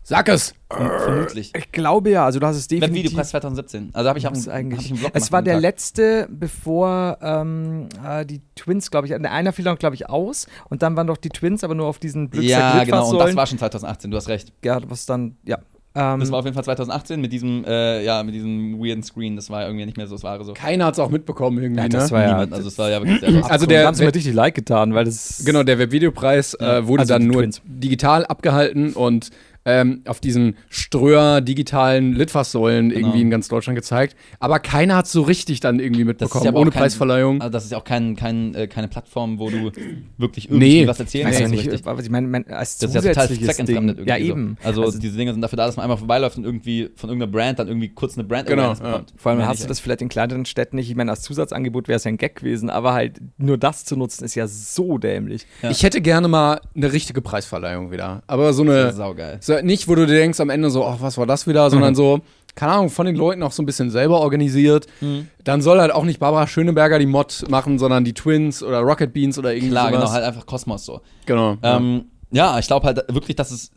Sag 0.05 0.29
es. 0.29 0.55
Vermutlich. 0.69 1.53
Ich 1.57 1.71
glaube 1.71 2.11
ja, 2.11 2.25
also 2.25 2.41
du 2.41 2.47
hast 2.47 2.57
es 2.57 2.67
definitiv. 2.67 2.97
Webvideopreis 3.05 3.31
2017. 3.31 3.91
Also 3.93 4.09
habe 4.09 4.19
ich 4.19 4.27
auch 4.27 4.33
eigentlich. 4.49 4.79
hab 4.81 4.85
ich 4.85 4.91
einen 4.91 4.99
Vlog 4.99 5.11
es 5.15 5.31
war 5.33 5.43
der 5.43 5.55
Tag. 5.55 5.63
letzte, 5.63 6.29
bevor 6.31 7.19
ähm, 7.23 7.89
äh, 8.05 8.27
die 8.27 8.41
Twins, 8.57 8.91
glaube 8.91 9.07
ich, 9.07 9.15
einer 9.15 9.53
fiel 9.53 9.65
dann, 9.65 9.77
glaube 9.77 9.95
ich, 9.95 10.09
aus 10.09 10.47
und 10.71 10.83
dann 10.83 10.97
waren 10.97 11.07
doch 11.07 11.17
die 11.19 11.29
Twins, 11.29 11.63
aber 11.63 11.75
nur 11.75 11.87
auf 11.87 11.99
diesen 11.99 12.31
Blödsinn 12.31 12.51
Ja, 12.51 12.83
genau, 12.85 13.11
und 13.11 13.19
das 13.19 13.37
war 13.37 13.47
schon 13.47 13.59
2018, 13.59 14.11
du 14.11 14.17
hast 14.17 14.29
recht. 14.29 14.53
ja, 14.65 14.79
was 14.89 15.07
dann, 15.07 15.37
ja. 15.45 15.59
Ähm, 15.95 16.21
Das 16.21 16.33
war 16.33 16.39
auf 16.39 16.47
jeden 16.47 16.55
Fall 16.55 16.65
2018 16.65 17.21
mit 17.21 17.33
diesem, 17.35 17.65
äh, 17.67 18.03
ja, 18.03 18.23
mit 18.23 18.35
diesem 18.35 18.79
weirden 18.83 19.03
Screen. 19.03 19.37
Das 19.37 19.51
war 19.51 19.67
irgendwie 19.67 19.85
nicht 19.85 19.99
mehr 19.99 20.07
so 20.07 20.15
das 20.15 20.25
Wahre 20.25 20.43
so. 20.43 20.55
Keiner 20.55 20.87
hat 20.87 20.95
es 20.95 20.99
auch 20.99 21.11
mitbekommen 21.11 21.63
irgendwie, 21.63 21.83
Ja, 21.83 21.89
das 21.89 22.07
ne? 22.11 22.17
war 22.17 22.23
ja- 22.23 22.29
Niemand, 22.29 22.55
also 22.55 22.69
es 22.69 22.79
war 22.79 22.89
ja 22.89 22.99
wirklich 23.05 23.21
sehr 23.21 23.45
Also 23.51 23.67
der- 23.67 23.83
da 23.83 23.89
haben 23.89 23.95
sie 23.95 24.05
mir 24.05 24.15
richtig 24.15 24.33
leid 24.33 24.55
getan, 24.55 24.95
weil 24.95 25.05
das. 25.05 25.43
Genau, 25.45 25.63
der 25.65 25.79
Webvideopreis 25.79 26.55
äh, 26.55 26.87
wurde 26.87 27.01
also 27.03 27.13
dann 27.13 27.27
nur 27.27 27.43
Twins. 27.43 27.61
digital 27.67 28.25
abgehalten 28.25 28.95
und 28.95 29.29
ähm, 29.65 30.03
auf 30.07 30.21
diesen 30.21 30.57
Ströer 30.69 31.41
digitalen 31.41 32.15
Litfaßsäulen 32.15 32.89
Genau. 32.89 32.99
irgendwie 33.01 33.21
in 33.23 33.31
ganz 33.31 33.49
Deutschland 33.49 33.77
gezeigt. 33.77 34.17
Aber 34.41 34.59
keiner 34.59 34.97
hat 34.97 35.07
so 35.07 35.23
richtig 35.23 35.61
dann 35.61 35.79
irgendwie 35.79 36.05
mitbekommen, 36.05 36.47
aber 36.49 36.59
ohne 36.61 36.71
kein- 36.71 36.83
Preisverleihung. 36.83 37.41
Also 37.41 37.51
das 37.53 37.65
ist 37.65 37.71
ja 37.73 37.79
auch 37.79 37.85
kein, 37.85 38.17
kein, 38.17 38.55
äh, 38.55 38.67
keine 38.67 38.89
Plattform, 38.89 39.39
wo 39.39 39.51
du 39.51 39.71
wirklich 40.19 40.47
irgendwie 40.51 40.81
Nee, 40.83 40.87
was 40.87 40.99
erzählen 41.01 41.29
Ich 41.29 41.35
weiß 41.35 41.41
ja 41.41 41.47
kannst. 41.49 41.65
so 41.65 41.71
nicht, 41.71 41.87
was 41.87 42.05
ich 42.05 42.11
meine, 42.11 42.27
mein, 42.27 42.47
als 42.51 42.79
Das 42.79 42.91
ist 42.95 43.05
ja 43.05 43.13
total 43.13 43.29
zweckentfremdet 43.29 43.99
Ding. 43.99 44.07
irgendwie. 44.07 44.09
Ja, 44.09 44.17
eben. 44.17 44.57
So. 44.63 44.67
Also, 44.69 44.83
Also- 44.83 44.99
diese 44.99 45.17
Dinge 45.17 45.33
sind 45.33 45.41
dafür 45.43 45.57
da, 45.57 45.67
dass 45.67 45.77
man 45.77 45.85
einmal 45.85 45.99
vorbeiläuft 45.99 46.37
und 46.39 46.45
irgendwie 46.45 46.91
von 46.97 47.09
irgendeiner 47.11 47.31
Brand 47.33 47.59
dann 47.59 47.69
irgendwie 47.69 47.89
kurz 47.91 48.15
eine 48.19 48.25
Brand 48.25 48.49
Genau, 48.49 48.63
Awareness 48.63 48.79
ja. 48.81 48.87
bekommt. 48.87 49.15
Vor 49.17 49.33
allem 49.33 49.47
hast 49.47 49.63
du 49.63 49.69
das 49.69 49.81
vielleicht 49.81 50.03
in 50.03 50.09
kleineren 50.09 50.45
Städten 50.45 50.77
nicht. 50.77 50.91
Ich 50.91 50.97
meine, 50.97 51.11
als 51.11 51.23
Zusatzangebot 51.23 51.89
wäre 51.89 51.97
es 51.97 52.05
ja 52.05 52.09
ein 52.11 52.17
Gag 52.19 52.37
gewesen, 52.37 52.69
aber 52.71 52.93
halt 52.95 53.21
nur 53.39 53.59
das 53.59 53.85
zu 53.85 53.97
nutzen 53.97 54.25
ist 54.25 54.35
ja 54.35 54.47
so 54.47 54.99
dämlich. 54.99 55.47
Ja. 55.63 55.71
Ich 55.71 55.83
hätte 55.83 56.01
gerne 56.01 56.29
mal 56.29 56.61
eine 56.75 56.93
richtige 56.93 57.21
Preisverleihung 57.23 57.91
wieder. 57.93 58.23
Aber 58.27 58.53
so 58.53 58.65
Das 58.65 58.75
eine. 58.77 58.89
ist 58.91 58.97
saugeil. 58.97 59.39
So, 59.41 59.52
nicht, 59.61 59.89
wo 59.89 59.95
du 59.95 60.07
dir 60.07 60.15
denkst 60.15 60.41
am 60.41 60.51
Ende 60.51 60.71
so, 60.71 60.85
ach, 60.87 60.97
was 61.01 61.19
war 61.19 61.27
das 61.27 61.47
wieder, 61.47 61.71
sondern 61.71 61.95
so, 61.95 62.21
keine 62.55 62.73
Ahnung, 62.73 62.91
von 62.91 63.07
den 63.07 63.17
Leuten 63.17 63.43
auch 63.43 63.53
so 63.53 63.63
ein 63.63 63.67
bisschen 63.67 63.91
selber 63.91 64.21
organisiert. 64.21 64.87
Mhm. 65.01 65.29
Dann 65.45 65.63
soll 65.63 65.81
halt 65.81 65.93
auch 65.93 66.05
nicht 66.05 66.21
Barbara 66.21 66.47
Schöneberger 66.47 66.99
die 66.99 67.07
Mod 67.07 67.45
machen, 67.49 67.79
sondern 67.79 68.05
die 68.05 68.15
Twins 68.15 68.63
oder 68.63 68.81
Rocket 68.81 69.13
Beans 69.13 69.39
oder 69.39 69.55
irgendwie 69.55 69.71
Klar, 69.71 69.91
genau, 69.91 70.11
halt 70.11 70.25
einfach 70.25 70.47
Kosmos 70.47 70.85
so. 70.85 71.01
Genau. 71.27 71.57
Ähm, 71.63 72.07
ja, 72.31 72.59
ich 72.59 72.67
glaube 72.67 72.87
halt 72.87 73.05
wirklich, 73.09 73.37
dass 73.37 73.51
es 73.51 73.71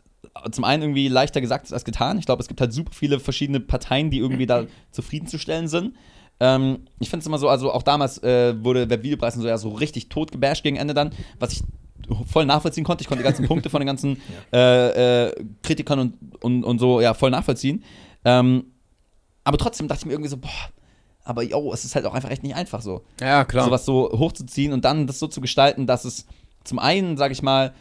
zum 0.50 0.64
einen 0.64 0.82
irgendwie 0.82 1.08
leichter 1.08 1.40
gesagt 1.40 1.66
ist 1.66 1.72
als 1.72 1.84
getan. 1.84 2.18
Ich 2.18 2.26
glaube, 2.26 2.42
es 2.42 2.48
gibt 2.48 2.60
halt 2.60 2.72
super 2.72 2.92
viele 2.92 3.20
verschiedene 3.20 3.60
Parteien, 3.60 4.10
die 4.10 4.18
irgendwie 4.18 4.46
da 4.46 4.64
zufriedenzustellen 4.90 5.68
sind. 5.68 5.94
Ähm, 6.38 6.80
ich 7.00 7.08
finde 7.08 7.22
es 7.22 7.26
immer 7.26 7.38
so, 7.38 7.48
also 7.48 7.72
auch 7.72 7.82
damals 7.82 8.22
äh, 8.22 8.54
wurde 8.62 8.82
und 8.82 9.40
so 9.40 9.48
ja 9.48 9.56
so 9.56 9.70
richtig 9.70 10.08
tot 10.10 10.32
gebasht 10.32 10.62
gegen 10.62 10.76
Ende 10.76 10.92
dann, 10.92 11.10
was 11.38 11.52
ich 11.52 11.62
voll 12.26 12.46
nachvollziehen 12.46 12.84
konnte. 12.84 13.02
Ich 13.02 13.08
konnte 13.08 13.22
die 13.22 13.26
ganzen 13.28 13.46
Punkte 13.48 13.70
von 13.70 13.80
den 13.80 13.86
ganzen 13.86 14.20
äh, 14.52 15.26
äh, 15.26 15.44
Kritikern 15.62 15.98
und, 15.98 16.14
und, 16.44 16.64
und 16.64 16.78
so 16.78 17.00
ja 17.00 17.14
voll 17.14 17.30
nachvollziehen. 17.30 17.82
Ähm, 18.24 18.64
aber 19.44 19.58
trotzdem 19.58 19.88
dachte 19.88 20.00
ich 20.00 20.06
mir 20.06 20.12
irgendwie 20.12 20.30
so, 20.30 20.36
boah, 20.38 20.50
aber 21.24 21.42
yo, 21.42 21.72
es 21.72 21.84
ist 21.84 21.94
halt 21.94 22.06
auch 22.06 22.14
einfach 22.14 22.30
echt 22.30 22.42
nicht 22.42 22.54
einfach 22.54 22.82
so 22.82 23.02
ja, 23.20 23.44
klar. 23.44 23.64
sowas 23.64 23.84
so 23.84 24.10
hochzuziehen 24.12 24.72
und 24.72 24.84
dann 24.84 25.06
das 25.06 25.18
so 25.18 25.26
zu 25.26 25.40
gestalten, 25.40 25.86
dass 25.86 26.04
es 26.04 26.26
zum 26.64 26.78
einen, 26.78 27.16
sage 27.16 27.32
ich 27.32 27.42
mal, 27.42 27.72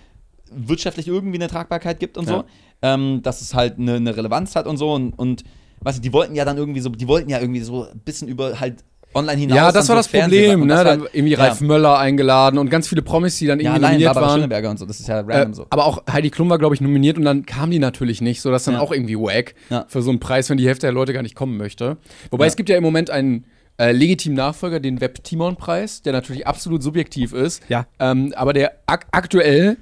wirtschaftlich 0.51 1.07
irgendwie 1.07 1.37
eine 1.37 1.47
Tragbarkeit 1.47 1.99
gibt 1.99 2.17
und 2.17 2.27
Ja. 2.27 2.37
so, 2.37 2.43
ähm, 2.81 3.21
dass 3.23 3.41
es 3.41 3.53
halt 3.53 3.79
eine, 3.79 3.95
eine 3.95 4.15
Relevanz 4.15 4.55
hat 4.55 4.67
und 4.67 4.77
so 4.77 4.93
und, 4.93 5.13
und 5.13 5.43
weißt 5.81 5.97
du, 5.99 6.01
die 6.01 6.13
wollten 6.13 6.35
ja 6.35 6.45
dann 6.45 6.57
irgendwie 6.57 6.81
so, 6.81 6.89
die 6.89 7.07
wollten 7.07 7.29
ja 7.29 7.39
irgendwie 7.39 7.61
so 7.61 7.85
ein 7.85 7.99
bisschen 7.99 8.27
über 8.27 8.59
halt 8.59 8.83
online 9.15 9.39
hinaus. 9.39 9.55
ja, 9.55 9.71
das 9.71 9.89
war 9.89 9.95
das 9.95 10.07
Fernsehen 10.07 10.51
Problem, 10.51 10.67
ne? 10.67 10.73
das 10.75 10.83
Dann 10.83 11.01
halt- 11.01 11.09
irgendwie 11.13 11.33
ja. 11.33 11.39
Ralf 11.39 11.61
Möller 11.61 11.97
eingeladen 11.97 12.57
und 12.59 12.69
ganz 12.69 12.87
viele 12.87 13.01
Promis, 13.01 13.37
die 13.37 13.47
dann 13.47 13.59
Ja, 13.59 13.71
irgendwie 13.71 13.77
allein 13.77 13.91
nominiert 13.93 14.13
Barbara 14.13 14.31
waren. 14.31 14.39
Schöneberger 14.41 14.69
und 14.69 14.79
so, 14.79 14.85
das 14.85 14.99
ist 14.99 15.07
ja 15.07 15.19
Äh, 15.19 15.23
random 15.25 15.53
so. 15.53 15.65
aber 15.69 15.85
auch 15.85 16.03
Heidi 16.11 16.29
Klum 16.29 16.49
war, 16.49 16.59
glaube 16.59 16.75
ich, 16.75 16.81
nominiert 16.81 17.17
und 17.17 17.23
dann 17.25 17.45
kam 17.45 17.71
die 17.71 17.79
natürlich 17.79 18.21
nicht, 18.21 18.41
so 18.41 18.51
dass 18.51 18.65
dann 18.65 18.75
Ja. 18.75 18.79
auch 18.81 18.91
irgendwie 18.91 19.15
wack 19.17 19.55
Ja. 19.69 19.85
für 19.87 20.01
so 20.01 20.09
einen 20.11 20.19
Preis, 20.19 20.49
wenn 20.49 20.57
die 20.57 20.67
Hälfte 20.67 20.87
der 20.87 20.93
Leute 20.93 21.13
gar 21.13 21.21
nicht 21.23 21.35
kommen 21.35 21.57
möchte. 21.57 21.97
Wobei 22.31 22.45
Ja. 22.45 22.47
es 22.49 22.55
gibt 22.55 22.69
ja 22.69 22.77
im 22.77 22.83
Moment 22.83 23.09
einen 23.09 23.45
äh, 23.77 23.91
legitimen 23.91 24.37
Nachfolger, 24.37 24.79
den 24.79 25.01
Web-Timon-Preis, 25.01 26.01
der 26.01 26.13
natürlich 26.13 26.47
absolut 26.47 26.81
subjektiv 26.81 27.33
ist. 27.33 27.61
Ja. 27.67 27.87
Ähm, 27.99 28.33
aber 28.37 28.53
der 28.53 28.71
ak 28.85 29.05
aktuell 29.11 29.75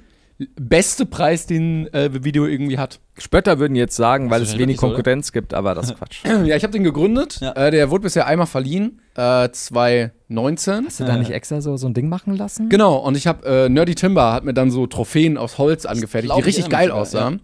beste 0.56 1.06
Preis, 1.06 1.46
den 1.46 1.92
äh, 1.94 2.24
Video 2.24 2.46
irgendwie 2.46 2.78
hat. 2.78 3.00
Spötter 3.18 3.60
würden 3.60 3.76
jetzt 3.76 3.94
sagen, 3.94 4.30
weil 4.30 4.42
es 4.42 4.58
wenig 4.58 4.78
oder? 4.82 4.88
Konkurrenz 4.88 5.30
gibt, 5.30 5.54
aber 5.54 5.74
das 5.74 5.90
ist 5.90 5.96
Quatsch. 5.98 6.24
Ja, 6.44 6.56
ich 6.56 6.64
habe 6.64 6.72
den 6.72 6.82
gegründet. 6.82 7.38
Ja. 7.40 7.52
Äh, 7.52 7.70
der 7.70 7.90
wurde 7.90 8.02
bisher 8.02 8.26
einmal 8.26 8.48
verliehen. 8.48 9.00
äh, 9.16 9.48
2019. 9.50 10.86
Hast 10.86 11.00
du 11.00 11.04
da 11.04 11.16
nicht 11.16 11.30
extra 11.30 11.60
so, 11.60 11.76
so 11.76 11.86
ein 11.86 11.94
Ding 11.94 12.08
machen 12.08 12.36
lassen? 12.36 12.68
Genau, 12.68 12.96
und 12.96 13.16
ich 13.16 13.26
habe 13.28 13.46
äh, 13.46 13.68
Nerdy 13.68 13.94
Timber 13.94 14.32
hat 14.32 14.44
mir 14.44 14.54
dann 14.54 14.70
so 14.72 14.86
Trophäen 14.88 15.38
aus 15.38 15.58
Holz 15.58 15.86
angefertigt, 15.86 16.34
die 16.34 16.40
ich 16.40 16.46
richtig 16.46 16.68
geil 16.68 16.90
aussahen. 16.90 17.40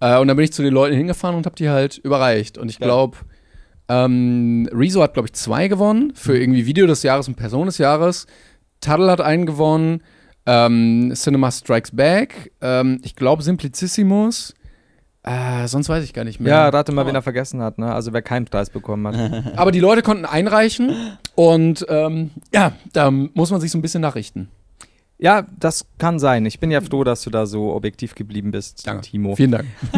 Äh, 0.00 0.18
und 0.18 0.28
dann 0.28 0.36
bin 0.36 0.44
ich 0.44 0.52
zu 0.52 0.62
den 0.62 0.74
Leuten 0.74 0.96
hingefahren 0.96 1.36
und 1.36 1.46
habe 1.46 1.56
die 1.56 1.70
halt 1.70 1.96
überreicht. 1.96 2.58
Und 2.58 2.68
ich 2.68 2.78
glaube, 2.78 3.16
ähm, 3.88 4.68
Rezo 4.72 5.02
hat, 5.02 5.14
glaube 5.14 5.28
ich, 5.28 5.32
zwei 5.32 5.68
gewonnen 5.68 6.12
für 6.14 6.36
irgendwie 6.38 6.66
Video 6.66 6.86
des 6.86 7.02
Jahres 7.02 7.28
und 7.28 7.36
Person 7.36 7.66
des 7.66 7.78
Jahres. 7.78 8.26
Taddle 8.80 9.10
hat 9.10 9.22
einen 9.22 9.46
gewonnen. 9.46 10.02
Ähm, 10.46 11.12
Cinema 11.14 11.50
Strikes 11.50 11.90
Back. 11.92 12.52
Ähm, 12.60 13.00
ich 13.02 13.16
glaube, 13.16 13.42
Simplicissimus. 13.42 14.54
Äh, 15.22 15.68
sonst 15.68 15.88
weiß 15.88 16.04
ich 16.04 16.12
gar 16.12 16.24
nicht 16.24 16.38
mehr. 16.38 16.52
Ja, 16.52 16.68
rate 16.68 16.92
mal, 16.92 17.06
wen 17.06 17.14
er 17.14 17.22
vergessen 17.22 17.62
hat, 17.62 17.78
ne? 17.78 17.94
Also 17.94 18.12
wer 18.12 18.20
keinen 18.20 18.44
Preis 18.44 18.68
bekommen 18.68 19.06
hat. 19.06 19.42
Aber 19.56 19.72
die 19.72 19.80
Leute 19.80 20.02
konnten 20.02 20.26
einreichen 20.26 21.16
und 21.34 21.86
ähm, 21.88 22.30
ja, 22.52 22.72
da 22.92 23.10
muss 23.10 23.50
man 23.50 23.58
sich 23.60 23.70
so 23.70 23.78
ein 23.78 23.82
bisschen 23.82 24.02
nachrichten. 24.02 24.50
ja, 25.16 25.46
das 25.58 25.86
kann 25.96 26.18
sein. 26.18 26.44
Ich 26.44 26.60
bin 26.60 26.70
ja 26.70 26.82
froh, 26.82 27.04
dass 27.04 27.22
du 27.22 27.30
da 27.30 27.46
so 27.46 27.72
objektiv 27.74 28.14
geblieben 28.14 28.50
bist, 28.50 28.86
Danke. 28.86 29.02
Timo. 29.02 29.34
Vielen 29.34 29.52
Dank. 29.52 29.64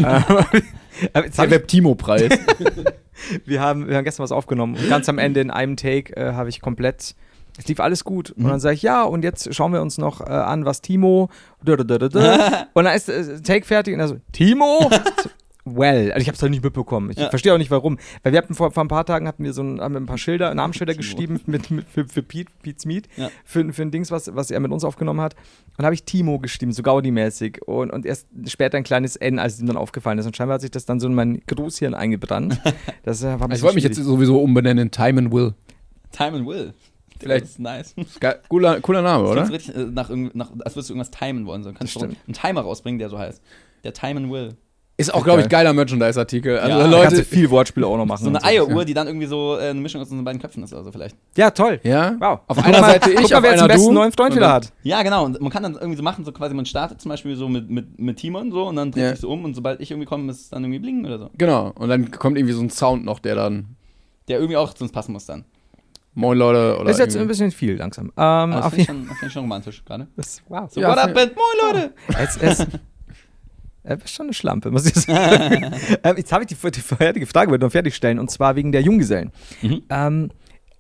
Hab 1.13 1.27
ich, 1.27 1.37
Web-Timo-Preis. 1.37 2.31
wir, 3.45 3.61
haben, 3.61 3.89
wir 3.89 3.97
haben 3.97 4.05
gestern 4.05 4.23
was 4.23 4.31
aufgenommen 4.31 4.77
und 4.77 4.89
ganz 4.89 5.09
am 5.09 5.19
Ende 5.19 5.41
in 5.41 5.51
einem 5.51 5.77
Take 5.77 6.17
äh, 6.17 6.35
habe 6.35 6.49
ich 6.51 6.61
komplett. 6.61 7.17
Es 7.59 7.67
lief 7.69 7.81
alles 7.81 8.05
gut. 8.05 8.31
Und 8.33 8.45
dann 8.45 8.61
sage 8.61 8.75
ich, 8.75 8.83
ja, 8.83 9.03
und 9.05 9.23
jetzt 9.25 9.55
schauen 9.55 9.73
wir 9.73 9.81
uns 9.83 9.99
noch 9.99 10.21
äh, 10.21 10.25
an, 10.25 10.65
was 10.65 10.83
Timo. 10.83 11.31
und 12.75 12.85
dann 12.85 12.95
ist 12.95 13.09
äh, 13.09 13.41
Take 13.43 13.65
fertig 13.67 13.95
und 13.95 14.01
er 14.01 14.09
so, 14.09 14.17
Timo? 14.33 14.91
Well, 15.69 16.13
also 16.13 16.23
ich 16.23 16.29
habe 16.29 16.37
es 16.37 16.43
halt 16.43 16.53
nicht 16.53 16.63
mitbekommen. 16.63 17.11
Ich 17.11 17.17
Ja. 17.19 17.29
verstehe 17.29 17.53
auch 17.53 17.59
nicht 17.59 17.73
warum. 17.73 17.99
Weil 18.23 18.31
wir 18.33 18.39
hatten 18.39 18.55
vor, 18.55 18.71
vor 18.71 18.85
ein 18.85 18.89
paar 18.89 19.05
Tagen 19.05 19.27
hatten 19.27 19.43
wir 19.43 19.53
so 19.53 19.63
ein, 19.65 19.81
haben 19.81 19.95
wir 19.95 20.01
ein 20.01 20.07
paar 20.07 20.17
Schilder, 20.17 20.55
Namensschilder 20.55 20.95
geschrieben 20.95 21.41
mit, 21.47 21.73
mit, 21.73 21.85
für, 21.89 22.05
für 22.07 22.23
Pete, 22.23 22.53
Pete's 22.63 22.85
Meet, 22.87 23.09
Ja. 23.17 23.31
für, 23.45 23.73
für 23.73 23.83
ein 23.83 23.91
Dings, 23.91 24.13
was, 24.13 24.33
was 24.37 24.53
er 24.53 24.61
mit 24.61 24.71
uns 24.71 24.85
aufgenommen 24.85 25.21
hat. 25.21 25.35
Und 25.35 25.79
da 25.79 25.87
habe 25.87 25.95
ich 25.95 26.05
Timo 26.05 26.39
geschrieben, 26.39 26.71
so 26.71 26.85
Gaudi-mäßig. 26.85 27.63
Und, 27.67 27.91
und 27.91 28.07
erst 28.07 28.29
später 28.47 28.77
ein 28.79 28.85
kleines 28.85 29.17
N, 29.17 29.41
als 29.41 29.55
es 29.55 29.61
ihm 29.61 29.67
dann 29.67 29.77
aufgefallen 29.77 30.21
ist. 30.21 30.27
Und 30.27 30.37
scheinbar 30.37 30.55
hat 30.55 30.61
sich 30.61 30.71
das 30.71 30.87
dann 30.87 31.01
so 31.01 31.09
in 31.09 31.15
mein 31.17 31.43
Großhirn 31.49 31.95
eingebrannt. 31.95 32.61
Das 33.03 33.25
äh, 33.25 33.41
war 33.41 33.51
Ich 33.51 33.61
wollte 33.63 33.75
mich 33.75 33.83
jetzt 33.83 33.97
sowieso 33.97 34.41
umbenennen 34.41 34.85
in 34.85 34.91
Time 34.93 35.19
and 35.19 35.33
Will. 35.33 35.55
Time 36.13 36.37
and 36.37 36.47
Will. 36.47 36.75
Vielleicht- 37.21 37.43
Das 37.45 37.51
ist 37.51 37.59
nice. 37.59 37.95
Cooler, 38.49 38.81
cooler 38.81 39.03
Name, 39.03 39.25
Das 39.25 39.33
oder? 39.33 39.51
richtig, 39.53 39.75
äh, 39.77 39.85
nach, 39.85 40.11
nach, 40.11 40.51
als 40.65 40.75
würdest 40.77 40.91
du 40.91 40.95
irgendwas 40.95 41.11
timen 41.11 41.47
wollen. 41.47 41.63
So. 41.63 41.73
Kannst 41.73 41.95
du 41.97 42.01
einen 42.05 42.17
Timer 42.33 42.63
rausbringen, 42.63 42.99
der 42.99 43.09
so 43.09 43.19
heißt. 43.19 43.41
Der 43.85 43.93
Time 43.93 44.21
and 44.21 44.31
Will. 44.33 44.57
Ist 44.99 45.13
auch, 45.13 45.25
glaube 45.25 45.41
ich, 45.43 45.49
Geil. 45.51 45.65
geiler 45.65 45.75
Merchandise-Artikel. 45.75 46.59
Also 46.59 46.79
Ja. 46.79 46.87
Leute. 46.87 47.17
du 47.17 47.23
viel 47.25 47.51
Wortspiel 47.51 47.85
auch 47.85 47.99
noch 47.99 48.07
machen. 48.07 48.25
So 48.25 48.31
eine 48.31 48.43
Eieruhr, 48.43 48.87
die 48.87 48.95
dann 48.95 49.07
irgendwie 49.07 49.27
so 49.27 49.59
äh, 49.59 49.69
eine 49.69 49.79
Mischung 49.79 50.01
aus 50.01 50.09
unseren 50.11 50.25
beiden 50.25 50.41
Köpfen 50.41 50.63
ist, 50.65 50.73
also 50.73 50.91
vielleicht. 50.91 51.15
Ja, 51.37 51.51
toll. 51.51 51.79
Ja? 51.83 52.17
Wow. 52.19 52.41
Auf 52.47 52.65
einer 52.65 52.79
Seite 52.81 53.11
ich, 53.11 53.17
guck 53.17 53.31
mal, 53.31 53.37
auf 53.37 53.43
wer 53.43 53.51
jetzt 53.51 53.61
den 53.61 53.69
besten 53.69 53.93
neuen 53.93 54.13
Freund 54.13 54.31
Und 54.31 54.37
wieder 54.39 54.51
hat. 54.55 54.73
Ja, 54.85 55.03
genau. 55.03 55.27
Und 55.27 55.39
man 55.39 55.51
kann 55.53 55.63
dann 55.65 55.75
irgendwie 55.75 55.99
so 55.99 56.03
machen, 56.03 56.25
so 56.25 56.33
quasi 56.33 56.55
man 56.55 56.65
startet 56.65 57.03
zum 57.03 57.11
Beispiel 57.11 57.37
so 57.37 57.47
mit, 57.47 57.69
mit, 57.69 58.01
mit 58.01 58.17
Timon 58.17 58.51
so 58.51 58.69
und 58.69 58.77
dann 58.77 58.91
dreht 58.91 59.03
Ja. 59.03 59.11
sich 59.11 59.21
so 59.21 59.29
um 59.31 59.45
und 59.45 59.55
sobald 59.55 59.83
ich 59.83 59.91
irgendwie 59.91 60.07
komme, 60.07 60.31
ist 60.33 60.41
es 60.41 60.49
dann 60.49 60.65
irgendwie 60.65 60.79
bling 60.79 61.05
oder 61.05 61.19
so. 61.19 61.31
Genau. 61.37 61.73
Und 61.75 61.91
dann 61.91 62.11
kommt 62.11 62.39
irgendwie 62.39 62.55
so 62.55 62.63
ein 62.63 62.71
Sound 62.71 63.05
noch, 63.05 63.19
der 63.19 63.35
dann. 63.35 63.77
Der 64.29 64.39
irgendwie 64.39 64.57
auch 64.57 64.73
zu 64.73 64.83
uns 64.83 64.93
passen 64.93 65.13
muss 65.13 65.27
dann. 65.27 65.45
Moin 66.19 66.37
Leute. 66.39 66.77
Oder 66.77 66.85
Das 66.87 66.93
ist 66.95 66.99
jetzt 66.99 67.15
ein 67.15 67.19
irgendwie- 67.21 67.29
bisschen 67.29 67.51
viel 67.53 67.77
langsam. 67.77 68.07
Ähm, 68.17 68.51
das 68.51 68.65
auf 68.65 68.73
finde 68.75 68.83
ich, 68.83 68.89
jeden 68.89 69.07
schon- 69.07 69.17
find 69.17 69.23
ich 69.29 69.33
schon 69.33 69.43
romantisch 69.43 69.85
gerade. 69.85 70.07
das, 70.17 70.43
wow. 70.49 70.69
So, 70.73 70.81
Ja, 70.81 70.89
what 70.91 70.99
up, 70.99 71.15
Band? 71.15 71.33
Moin, 71.37 71.75
Leute! 71.75 71.95
Es, 72.19 72.37
es, 72.39 72.67
er 73.85 73.97
ist 73.97 74.11
schon 74.11 74.27
eine 74.27 74.33
Schlampe, 74.35 74.71
muss 74.71 74.87
ich 74.87 74.95
sagen. 74.95 75.73
ähm, 76.03 76.17
jetzt 76.17 76.33
habe 76.33 76.45
ich 76.45 76.49
die, 76.49 76.71
die 76.73 76.81
vorherige 76.81 77.27
Frage 77.27 77.51
wollte 77.51 77.65
ich 77.65 77.69
noch 77.69 77.73
fertigstellen, 77.73 78.19
und 78.19 78.31
zwar 78.31 78.57
wegen 78.57 78.73
der 78.73 78.81
Junggesellen. 78.83 79.31
Mhm. 79.63 79.83
Ähm, 79.91 80.31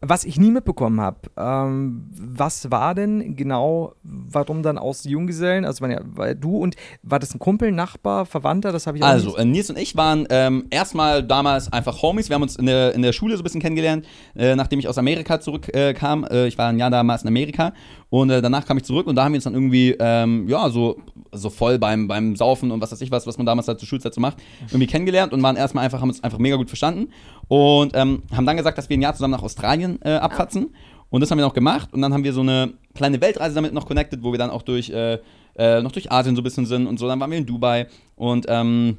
was 0.02 0.24
ich 0.24 0.38
nie 0.38 0.50
mitbekommen 0.50 1.00
habe, 1.00 1.18
ähm, 1.38 2.06
was 2.16 2.70
war 2.70 2.94
denn 2.94 3.34
genau, 3.34 3.94
warum 4.02 4.62
dann 4.62 4.76
aus 4.78 5.04
Junggesellen? 5.04 5.64
Also, 5.64 5.84
ja, 5.86 6.00
weil 6.04 6.34
du 6.34 6.58
und 6.58 6.76
war 7.02 7.18
das 7.18 7.34
ein 7.34 7.38
Kumpel, 7.38 7.72
Nachbar, 7.72 8.26
Verwandter? 8.26 8.72
Das 8.72 8.86
habe 8.86 8.98
ich 8.98 9.02
auch 9.02 9.08
Also, 9.08 9.30
nie- 9.30 9.36
äh, 9.38 9.44
Nils 9.46 9.70
und 9.70 9.78
ich 9.78 9.96
waren 9.96 10.26
ähm, 10.30 10.66
erstmal 10.70 11.22
damals 11.22 11.72
einfach 11.72 12.02
Homies. 12.02 12.28
Wir 12.28 12.34
haben 12.34 12.42
uns 12.42 12.56
in 12.56 12.66
der, 12.66 12.94
in 12.94 13.02
der 13.02 13.12
Schule 13.12 13.34
so 13.36 13.40
ein 13.40 13.44
bisschen 13.44 13.60
kennengelernt, 13.62 14.06
äh, 14.34 14.54
nachdem 14.54 14.78
ich 14.78 14.86
aus 14.88 14.98
Amerika 14.98 15.40
zurückkam. 15.40 16.24
Äh, 16.24 16.44
äh, 16.44 16.46
ich 16.48 16.58
war 16.58 16.68
ein 16.68 16.78
Jahr 16.78 16.90
damals 16.90 17.22
in 17.22 17.28
Amerika 17.28 17.72
und 18.16 18.30
äh, 18.30 18.40
danach 18.40 18.64
kam 18.64 18.78
ich 18.78 18.84
zurück 18.84 19.06
und 19.06 19.14
da 19.14 19.24
haben 19.24 19.32
wir 19.32 19.36
uns 19.36 19.44
dann 19.44 19.52
irgendwie, 19.52 19.94
ähm, 19.98 20.48
ja, 20.48 20.70
so, 20.70 20.96
so 21.32 21.50
voll 21.50 21.78
beim, 21.78 22.08
beim 22.08 22.34
Saufen 22.34 22.70
und 22.70 22.80
was 22.80 22.90
weiß 22.90 23.02
ich 23.02 23.10
was, 23.10 23.26
was 23.26 23.36
man 23.36 23.44
damals 23.44 23.68
halt 23.68 23.78
zur 23.78 23.86
Schulzeit 23.86 24.14
so 24.14 24.22
macht, 24.22 24.38
irgendwie 24.68 24.86
kennengelernt 24.86 25.34
und 25.34 25.42
waren 25.42 25.56
erstmal 25.56 25.84
einfach, 25.84 26.00
haben 26.00 26.08
uns 26.08 26.24
einfach 26.24 26.38
mega 26.38 26.56
gut 26.56 26.68
verstanden 26.68 27.10
und 27.48 27.92
ähm, 27.94 28.22
haben 28.34 28.46
dann 28.46 28.56
gesagt, 28.56 28.78
dass 28.78 28.88
wir 28.88 28.96
ein 28.96 29.02
Jahr 29.02 29.12
zusammen 29.12 29.32
nach 29.32 29.42
Australien 29.42 29.98
äh, 30.02 30.14
abfatzen. 30.14 30.68
Und 31.10 31.20
das 31.20 31.30
haben 31.30 31.38
wir 31.38 31.44
noch 31.44 31.54
gemacht 31.54 31.92
und 31.92 32.00
dann 32.00 32.12
haben 32.14 32.24
wir 32.24 32.32
so 32.32 32.40
eine 32.40 32.72
kleine 32.94 33.20
Weltreise 33.20 33.54
damit 33.54 33.74
noch 33.74 33.86
connected, 33.86 34.22
wo 34.22 34.32
wir 34.32 34.38
dann 34.38 34.50
auch 34.50 34.62
durch, 34.62 34.88
äh, 34.90 35.18
äh, 35.56 35.82
noch 35.82 35.92
durch 35.92 36.10
Asien 36.10 36.34
so 36.36 36.40
ein 36.40 36.44
bisschen 36.44 36.64
sind 36.64 36.86
und 36.86 36.98
so. 36.98 37.06
Dann 37.06 37.20
waren 37.20 37.30
wir 37.30 37.38
in 37.38 37.46
Dubai 37.46 37.86
und 38.16 38.46
ähm, 38.48 38.96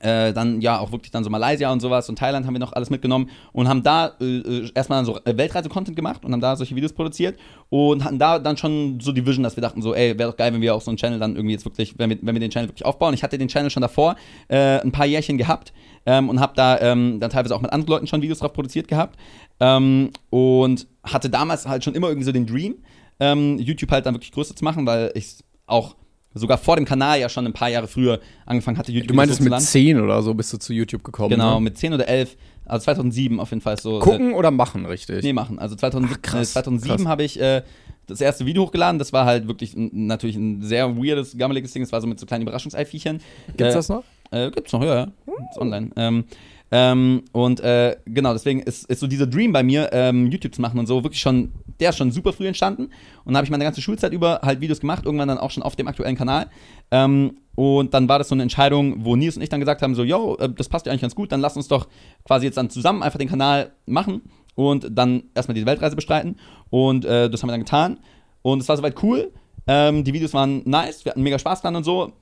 äh, 0.00 0.32
dann 0.32 0.60
ja 0.60 0.78
auch 0.78 0.92
wirklich 0.92 1.10
dann 1.10 1.24
so 1.24 1.30
Malaysia 1.30 1.70
und 1.72 1.80
sowas 1.80 2.08
und 2.08 2.18
Thailand 2.18 2.46
haben 2.46 2.54
wir 2.54 2.60
noch 2.60 2.72
alles 2.72 2.90
mitgenommen 2.90 3.30
und 3.52 3.68
haben 3.68 3.82
da 3.82 4.12
äh, 4.20 4.24
äh, 4.24 4.70
erstmal 4.74 5.04
so 5.04 5.18
äh, 5.24 5.36
Weltreise-Content 5.36 5.96
gemacht 5.96 6.24
und 6.24 6.32
haben 6.32 6.40
da 6.40 6.56
solche 6.56 6.76
Videos 6.76 6.92
produziert 6.92 7.38
und 7.70 8.04
hatten 8.04 8.18
da 8.18 8.38
dann 8.38 8.56
schon 8.56 9.00
so 9.00 9.12
die 9.12 9.26
Vision, 9.26 9.42
dass 9.42 9.56
wir 9.56 9.62
dachten 9.62 9.82
so, 9.82 9.94
ey, 9.94 10.18
wäre 10.18 10.30
doch 10.30 10.36
geil, 10.36 10.52
wenn 10.52 10.60
wir 10.60 10.74
auch 10.74 10.80
so 10.80 10.90
einen 10.90 10.98
Channel 10.98 11.18
dann 11.18 11.36
irgendwie 11.36 11.54
jetzt 11.54 11.64
wirklich, 11.64 11.98
wenn 11.98 12.10
wir, 12.10 12.18
wenn 12.22 12.34
wir 12.34 12.40
den 12.40 12.50
Channel 12.50 12.68
wirklich 12.68 12.84
aufbauen. 12.84 13.14
Ich 13.14 13.22
hatte 13.22 13.38
den 13.38 13.48
Channel 13.48 13.70
schon 13.70 13.80
davor 13.80 14.16
äh, 14.48 14.80
ein 14.80 14.92
paar 14.92 15.06
Jährchen 15.06 15.38
gehabt 15.38 15.72
ähm, 16.04 16.28
und 16.28 16.40
habe 16.40 16.52
da 16.56 16.80
ähm, 16.80 17.20
dann 17.20 17.30
teilweise 17.30 17.54
auch 17.54 17.62
mit 17.62 17.72
anderen 17.72 17.90
Leuten 17.90 18.06
schon 18.06 18.22
Videos 18.22 18.38
drauf 18.38 18.52
produziert 18.52 18.88
gehabt 18.88 19.18
ähm, 19.60 20.10
und 20.30 20.86
hatte 21.02 21.30
damals 21.30 21.66
halt 21.66 21.84
schon 21.84 21.94
immer 21.94 22.08
irgendwie 22.08 22.26
so 22.26 22.32
den 22.32 22.46
Dream, 22.46 22.76
ähm, 23.20 23.58
YouTube 23.58 23.90
halt 23.90 24.06
dann 24.06 24.14
wirklich 24.14 24.32
größer 24.32 24.54
zu 24.54 24.64
machen, 24.64 24.86
weil 24.86 25.10
ich 25.14 25.38
auch 25.66 25.96
sogar 26.38 26.58
vor 26.58 26.76
dem 26.76 26.84
Kanal 26.84 27.18
ja 27.18 27.28
schon 27.28 27.46
ein 27.46 27.52
paar 27.52 27.68
Jahre 27.68 27.88
früher 27.88 28.20
angefangen 28.44 28.78
hatte, 28.78 28.92
YouTube 28.92 29.08
Du 29.08 29.14
meintest 29.14 29.38
zu 29.38 29.44
mit 29.44 29.50
laden. 29.50 29.64
10 29.64 30.00
oder 30.00 30.22
so 30.22 30.34
bist 30.34 30.52
du 30.52 30.58
zu 30.58 30.72
YouTube 30.72 31.02
gekommen. 31.02 31.30
Genau, 31.30 31.54
Ne? 31.56 31.60
mit 31.62 31.78
10 31.78 31.94
oder 31.94 32.06
11, 32.06 32.36
also 32.66 32.84
2007 32.84 33.40
auf 33.40 33.50
jeden 33.50 33.60
Fall 33.62 33.78
so. 33.78 33.98
Gucken 34.00 34.34
oder 34.34 34.50
machen, 34.50 34.86
richtig? 34.86 35.18
Äh, 35.18 35.26
nee, 35.26 35.32
machen. 35.32 35.58
Also 35.58 35.76
2007, 35.76 36.22
krass, 36.22 36.50
äh, 36.50 36.52
2007 36.52 36.96
krass. 36.98 37.06
habe 37.06 37.24
ich 37.24 37.40
äh, 37.40 37.62
das 38.06 38.20
erste 38.20 38.46
Video 38.46 38.64
hochgeladen. 38.64 38.98
Das 38.98 39.12
war 39.12 39.24
halt 39.24 39.48
wirklich 39.48 39.72
natürlich 39.76 40.36
ein 40.36 40.62
sehr 40.62 40.96
weirdes, 40.96 41.36
gammeliges 41.36 41.72
Ding. 41.72 41.82
Es 41.82 41.92
war 41.92 42.00
so 42.00 42.06
mit 42.06 42.20
so 42.20 42.26
kleinen 42.26 42.42
Überraschungseiviechern. 42.42 43.20
Gibt's 43.56 43.62
äh, 43.72 43.76
das 43.76 43.88
noch? 43.88 44.04
Äh, 44.30 44.50
gibt's 44.50 44.72
noch, 44.72 44.82
ja, 44.82 44.94
ja. 44.94 45.08
Ist 45.50 45.58
online. 45.58 45.90
Ähm, 45.96 46.24
ähm, 46.70 47.22
und 47.32 47.60
äh, 47.60 47.96
genau, 48.06 48.32
deswegen 48.32 48.60
ist, 48.60 48.86
ist 48.86 49.00
so 49.00 49.06
dieser 49.06 49.26
Dream 49.26 49.52
bei 49.52 49.62
mir, 49.62 49.90
ähm, 49.92 50.30
YouTube 50.30 50.54
zu 50.54 50.60
machen 50.60 50.78
und 50.78 50.86
so, 50.86 51.04
wirklich 51.04 51.20
schon, 51.20 51.52
der 51.78 51.90
ist 51.90 51.96
schon 51.96 52.10
super 52.10 52.32
früh 52.32 52.46
entstanden. 52.46 52.90
Und 53.24 53.32
da 53.32 53.38
habe 53.38 53.44
ich 53.44 53.50
meine 53.50 53.64
ganze 53.64 53.80
Schulzeit 53.80 54.12
über 54.12 54.40
halt 54.42 54.60
Videos 54.60 54.80
gemacht, 54.80 55.04
irgendwann 55.04 55.28
dann 55.28 55.38
auch 55.38 55.50
schon 55.50 55.62
auf 55.62 55.76
dem 55.76 55.86
aktuellen 55.86 56.16
Kanal. 56.16 56.48
Ähm, 56.90 57.38
und 57.54 57.94
dann 57.94 58.08
war 58.08 58.18
das 58.18 58.28
so 58.28 58.34
eine 58.34 58.42
Entscheidung, 58.42 59.04
wo 59.04 59.16
Nils 59.16 59.36
und 59.36 59.42
ich 59.42 59.48
dann 59.48 59.60
gesagt 59.60 59.80
haben: 59.82 59.94
so, 59.94 60.02
yo, 60.02 60.36
äh, 60.36 60.48
das 60.48 60.68
passt 60.68 60.86
ja 60.86 60.92
eigentlich 60.92 61.02
ganz 61.02 61.14
gut, 61.14 61.30
dann 61.30 61.40
lass 61.40 61.56
uns 61.56 61.68
doch 61.68 61.88
quasi 62.24 62.46
jetzt 62.46 62.56
dann 62.56 62.68
zusammen 62.68 63.02
einfach 63.02 63.18
den 63.18 63.28
Kanal 63.28 63.72
machen 63.86 64.22
und 64.56 64.88
dann 64.90 65.24
erstmal 65.34 65.54
die 65.54 65.66
Weltreise 65.66 65.94
bestreiten. 65.94 66.36
Und 66.70 67.04
äh, 67.04 67.30
das 67.30 67.42
haben 67.42 67.48
wir 67.48 67.52
dann 67.52 67.60
getan. 67.60 68.00
Und 68.42 68.60
es 68.60 68.68
war 68.68 68.76
soweit 68.76 69.02
cool. 69.02 69.32
Ähm, 69.68 70.04
die 70.04 70.12
Videos 70.12 70.34
waren 70.34 70.62
nice, 70.64 71.04
wir 71.04 71.10
hatten 71.10 71.22
mega 71.22 71.38
Spaß 71.38 71.62
dran 71.62 71.76
und 71.76 71.84
so. 71.84 72.12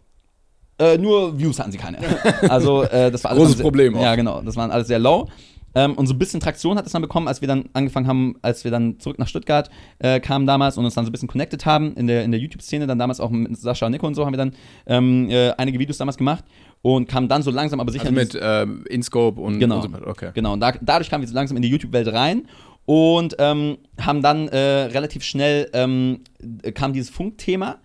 Äh, 0.78 0.98
nur 0.98 1.38
Views 1.38 1.58
hatten 1.58 1.72
sie 1.72 1.78
keine. 1.78 1.98
Also, 2.48 2.82
äh, 2.82 3.10
das 3.10 3.22
war 3.24 3.30
alles 3.30 3.42
Großes 3.42 3.56
sehr, 3.58 3.64
Problem 3.64 3.94
auch. 3.96 4.02
Ja, 4.02 4.14
genau. 4.16 4.42
Das 4.42 4.56
waren 4.56 4.70
alles 4.70 4.88
sehr 4.88 4.98
low. 4.98 5.28
Ähm, 5.76 5.94
und 5.94 6.06
so 6.06 6.14
ein 6.14 6.18
bisschen 6.18 6.38
Traktion 6.40 6.78
hat 6.78 6.86
es 6.86 6.92
dann 6.92 7.02
bekommen, 7.02 7.26
als 7.26 7.40
wir 7.40 7.48
dann 7.48 7.64
angefangen 7.72 8.06
haben, 8.06 8.36
als 8.42 8.62
wir 8.62 8.70
dann 8.70 9.00
zurück 9.00 9.18
nach 9.18 9.26
Stuttgart 9.26 9.70
äh, 9.98 10.20
kamen 10.20 10.46
damals 10.46 10.78
und 10.78 10.84
uns 10.84 10.94
dann 10.94 11.04
so 11.04 11.08
ein 11.08 11.12
bisschen 11.12 11.28
connected 11.28 11.66
haben 11.66 11.94
in 11.94 12.06
der, 12.06 12.22
in 12.22 12.30
der 12.30 12.38
YouTube-Szene, 12.40 12.86
dann 12.86 12.98
damals 12.98 13.18
auch 13.18 13.30
mit 13.30 13.56
Sascha 13.58 13.86
und 13.86 13.92
Nico 13.92 14.06
und 14.06 14.14
so 14.14 14.24
haben 14.24 14.32
wir 14.32 14.38
dann 14.38 14.54
ähm, 14.86 15.28
äh, 15.30 15.50
einige 15.56 15.80
Videos 15.80 15.98
damals 15.98 16.16
gemacht 16.16 16.44
und 16.82 17.08
kamen 17.08 17.28
dann 17.28 17.42
so 17.42 17.50
langsam 17.50 17.80
aber 17.80 17.90
sicher 17.90 18.04
Also 18.04 18.14
mit 18.14 18.38
ähm, 18.40 18.84
InScope 18.88 19.40
und, 19.40 19.58
Genau. 19.58 19.76
und 19.76 19.82
so 19.82 19.92
weiter. 19.92 20.06
Okay. 20.06 20.30
Genau, 20.34 20.52
und 20.52 20.60
da, 20.60 20.72
dadurch 20.80 21.10
kamen 21.10 21.22
wir 21.22 21.28
so 21.28 21.34
langsam 21.34 21.56
in 21.56 21.62
die 21.62 21.70
YouTube-Welt 21.70 22.12
rein 22.12 22.46
und 22.86 23.34
ähm, 23.40 23.78
haben 24.00 24.22
dann 24.22 24.46
äh, 24.48 24.56
relativ 24.58 25.24
schnell 25.24 25.70
ähm, 25.72 26.20
äh, 26.62 26.70
kam 26.70 26.92
dieses 26.92 27.10
Funkthema. 27.10 27.78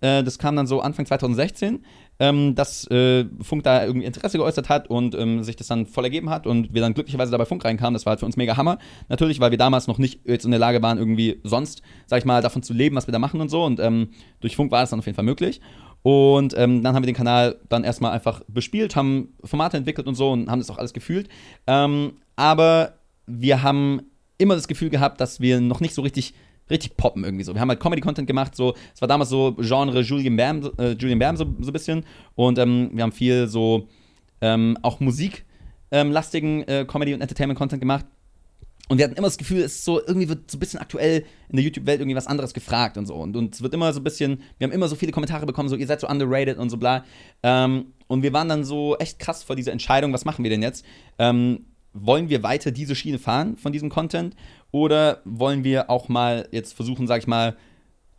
Äh, 0.00 0.24
das 0.24 0.38
kam 0.38 0.56
dann 0.56 0.66
so 0.66 0.80
Anfang 0.80 1.04
2016, 1.06 1.84
ähm, 2.18 2.54
dass 2.54 2.90
äh, 2.90 3.26
Funk 3.42 3.64
da 3.64 3.84
irgendwie 3.84 4.06
Interesse 4.06 4.38
geäußert 4.38 4.68
hat 4.68 4.88
und 4.88 5.14
ähm, 5.14 5.42
sich 5.42 5.56
das 5.56 5.66
dann 5.66 5.86
voll 5.86 6.04
ergeben 6.04 6.30
hat 6.30 6.46
und 6.46 6.72
wir 6.72 6.80
dann 6.80 6.94
glücklicherweise 6.94 7.30
dabei 7.30 7.44
Funk 7.44 7.64
reinkamen. 7.64 7.94
Das 7.94 8.06
war 8.06 8.12
halt 8.12 8.20
für 8.20 8.26
uns 8.26 8.36
mega 8.36 8.56
Hammer. 8.56 8.78
Natürlich, 9.08 9.40
weil 9.40 9.50
wir 9.50 9.58
damals 9.58 9.86
noch 9.86 9.98
nicht 9.98 10.20
jetzt 10.24 10.44
in 10.44 10.50
der 10.50 10.60
Lage 10.60 10.82
waren, 10.82 10.98
irgendwie 10.98 11.40
sonst, 11.44 11.82
sag 12.06 12.18
ich 12.18 12.24
mal, 12.24 12.42
davon 12.42 12.62
zu 12.62 12.72
leben, 12.72 12.96
was 12.96 13.06
wir 13.06 13.12
da 13.12 13.18
machen 13.18 13.40
und 13.40 13.48
so. 13.48 13.64
Und 13.64 13.80
ähm, 13.80 14.08
durch 14.40 14.56
Funk 14.56 14.70
war 14.70 14.80
das 14.80 14.90
dann 14.90 14.98
auf 14.98 15.06
jeden 15.06 15.16
Fall 15.16 15.24
möglich. 15.24 15.60
Und 16.02 16.56
ähm, 16.56 16.82
dann 16.82 16.94
haben 16.94 17.02
wir 17.02 17.06
den 17.06 17.16
Kanal 17.16 17.56
dann 17.68 17.82
erstmal 17.82 18.12
einfach 18.12 18.40
bespielt, 18.46 18.94
haben 18.94 19.34
Formate 19.42 19.76
entwickelt 19.76 20.06
und 20.06 20.14
so 20.14 20.30
und 20.30 20.48
haben 20.48 20.60
das 20.60 20.70
auch 20.70 20.78
alles 20.78 20.92
gefühlt. 20.92 21.28
Ähm, 21.66 22.12
aber 22.36 22.94
wir 23.26 23.62
haben 23.62 24.02
immer 24.38 24.54
das 24.54 24.68
Gefühl 24.68 24.90
gehabt, 24.90 25.20
dass 25.20 25.40
wir 25.40 25.60
noch 25.60 25.80
nicht 25.80 25.94
so 25.94 26.02
richtig 26.02 26.34
richtig 26.70 26.96
poppen 26.96 27.24
irgendwie 27.24 27.44
so. 27.44 27.54
Wir 27.54 27.60
haben 27.60 27.68
halt 27.68 27.80
Comedy-Content 27.80 28.26
gemacht, 28.26 28.54
so, 28.54 28.74
es 28.94 29.00
war 29.00 29.08
damals 29.08 29.30
so 29.30 29.56
Genre 29.58 30.00
Julian 30.00 30.36
Bam, 30.36 30.70
äh, 30.78 30.92
Julian 30.92 31.18
Bam 31.18 31.36
so, 31.36 31.44
so 31.60 31.70
ein 31.70 31.72
bisschen 31.72 32.04
und 32.34 32.58
ähm, 32.58 32.90
wir 32.92 33.02
haben 33.02 33.12
viel 33.12 33.48
so 33.48 33.88
ähm, 34.40 34.76
auch 34.82 35.00
Musik 35.00 35.44
ähm, 35.90 36.14
äh, 36.14 36.84
Comedy- 36.84 37.14
und 37.14 37.20
Entertainment-Content 37.20 37.80
gemacht. 37.80 38.04
und 38.88 38.98
wir 38.98 39.04
hatten 39.04 39.16
immer 39.16 39.28
das 39.28 39.38
Gefühl, 39.38 39.58
es 39.60 39.76
ist 39.76 39.84
so, 39.84 40.00
irgendwie 40.04 40.28
wird 40.28 40.50
so 40.50 40.56
ein 40.56 40.60
bisschen 40.60 40.80
aktuell 40.80 41.24
in 41.48 41.56
der 41.56 41.64
YouTube-Welt 41.64 42.00
irgendwie 42.00 42.16
was 42.16 42.26
anderes 42.26 42.54
gefragt 42.54 42.96
und 42.96 43.06
so. 43.06 43.14
Und, 43.14 43.36
und 43.36 43.54
es 43.54 43.62
wird 43.62 43.74
immer 43.74 43.92
so 43.92 44.00
ein 44.00 44.04
bisschen, 44.04 44.42
wir 44.58 44.66
haben 44.66 44.72
immer 44.72 44.88
so 44.88 44.96
viele 44.96 45.12
Kommentare 45.12 45.46
bekommen, 45.46 45.68
so, 45.68 45.76
ihr 45.76 45.86
seid 45.86 46.00
so 46.00 46.08
underrated 46.08 46.58
und 46.58 46.70
so 46.70 46.76
bla. 46.76 47.04
Ähm, 47.42 47.92
und 48.08 48.22
wir 48.22 48.32
waren 48.32 48.48
dann 48.48 48.64
so 48.64 48.96
echt 48.96 49.18
krass 49.18 49.42
vor 49.42 49.56
dieser 49.56 49.72
Entscheidung, 49.72 50.12
was 50.12 50.24
machen 50.24 50.44
wir 50.44 50.50
denn 50.50 50.62
jetzt? 50.62 50.84
Ähm, 51.18 51.66
wollen 51.92 52.28
wir 52.28 52.42
weiter 52.42 52.70
diese 52.70 52.94
Schiene 52.94 53.18
fahren 53.18 53.56
von 53.56 53.72
diesem 53.72 53.88
Content? 53.88 54.36
Oder 54.70 55.20
wollen 55.24 55.64
wir 55.64 55.90
auch 55.90 56.08
mal 56.08 56.48
jetzt 56.52 56.74
versuchen, 56.74 57.06
sag 57.06 57.20
ich 57.20 57.26
mal, 57.26 57.56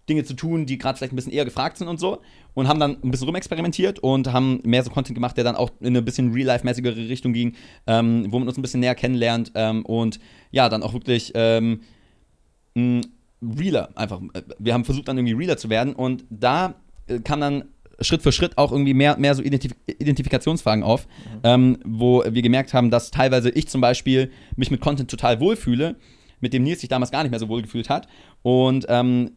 Dinge 0.10 0.24
zu 0.24 0.34
tun, 0.34 0.66
die 0.66 0.78
gerade 0.78 0.98
vielleicht 0.98 1.14
ein 1.14 1.18
bisschen 1.18 1.34
eher 1.34 1.45
gefragt 1.45 1.78
sind 1.78 1.88
und 1.88 2.00
so. 2.00 2.22
Und 2.54 2.68
haben 2.68 2.80
dann 2.80 2.98
ein 3.04 3.12
bisschen 3.12 3.28
rumexperimentiert 3.28 4.00
und 4.00 4.32
haben 4.32 4.62
mehr 4.64 4.84
so 4.84 4.89
Content 4.89 5.16
gemacht, 5.16 5.38
der 5.38 5.43
dann 5.43 5.56
auch 5.56 5.70
in 5.80 5.88
eine 5.88 6.02
bisschen 6.02 6.34
real-life-mäßigere 6.34 6.95
Richtung 6.95 7.34
ging, 7.34 7.56
ähm, 7.86 8.26
wo 8.30 8.39
man 8.39 8.48
uns 8.48 8.58
ein 8.58 8.62
bisschen 8.62 8.80
näher 8.80 8.95
kennenlernt 8.95 9.52
ähm, 9.54 9.86
und 9.86 10.20
ja, 10.52 10.70
dann 10.70 10.82
auch 10.82 10.93
wirklich 10.93 11.34
ähm, 11.36 11.82
realer 12.76 13.89
einfach. 13.95 14.22
Wir 14.58 14.74
haben 14.74 14.86
versucht, 14.86 15.08
dann 15.08 15.18
irgendwie 15.18 15.36
realer 15.36 15.58
zu 15.58 15.70
werden 15.70 15.93
und 15.93 16.26
da 16.30 16.76
äh, 17.08 17.20
kam 17.20 17.41
dann 17.41 17.66
Schritt 18.02 18.22
für 18.22 18.32
Schritt 18.32 18.58
auch 18.58 18.72
irgendwie 18.72 18.93
mehr, 18.93 19.18
mehr 19.18 19.34
so 19.36 19.41
Identif 19.41 19.74
Identifikationsfragen 19.88 20.84
auf, 20.84 21.08
mhm. 21.08 21.39
ähm, 21.43 21.78
wo 21.84 22.24
wir 22.28 22.41
gemerkt 22.41 22.74
haben, 22.74 22.91
dass 22.91 23.12
teilweise 23.12 23.50
ich 23.50 23.68
zum 23.68 23.82
Beispiel 23.82 24.32
mich 24.56 24.72
mit 24.72 24.82
Content 24.82 25.10
total 25.10 25.39
wohlfühle, 25.39 25.95
mit 26.40 26.54
dem 26.54 26.64
Nils 26.64 26.82
sich 26.82 26.90
damals 26.90 27.12
gar 27.12 27.24
nicht 27.24 27.32
mehr 27.32 27.40
so 27.40 27.50
wohl 27.50 27.62
gefühlt 27.62 27.90
hat. 27.90 28.08
Und 28.42 28.86
ähm, 28.90 29.32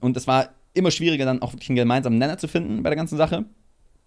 und 0.00 0.16
es 0.16 0.26
war 0.26 0.50
immer 0.74 0.90
schwieriger, 0.90 1.24
dann 1.24 1.42
auch 1.42 1.52
wirklich 1.52 1.68
einen 1.70 1.76
gemeinsamen 1.76 2.18
Nenner 2.18 2.38
zu 2.38 2.48
finden 2.48 2.82
bei 2.82 2.90
der 2.90 2.96
ganzen 2.96 3.16
Sache. 3.16 3.44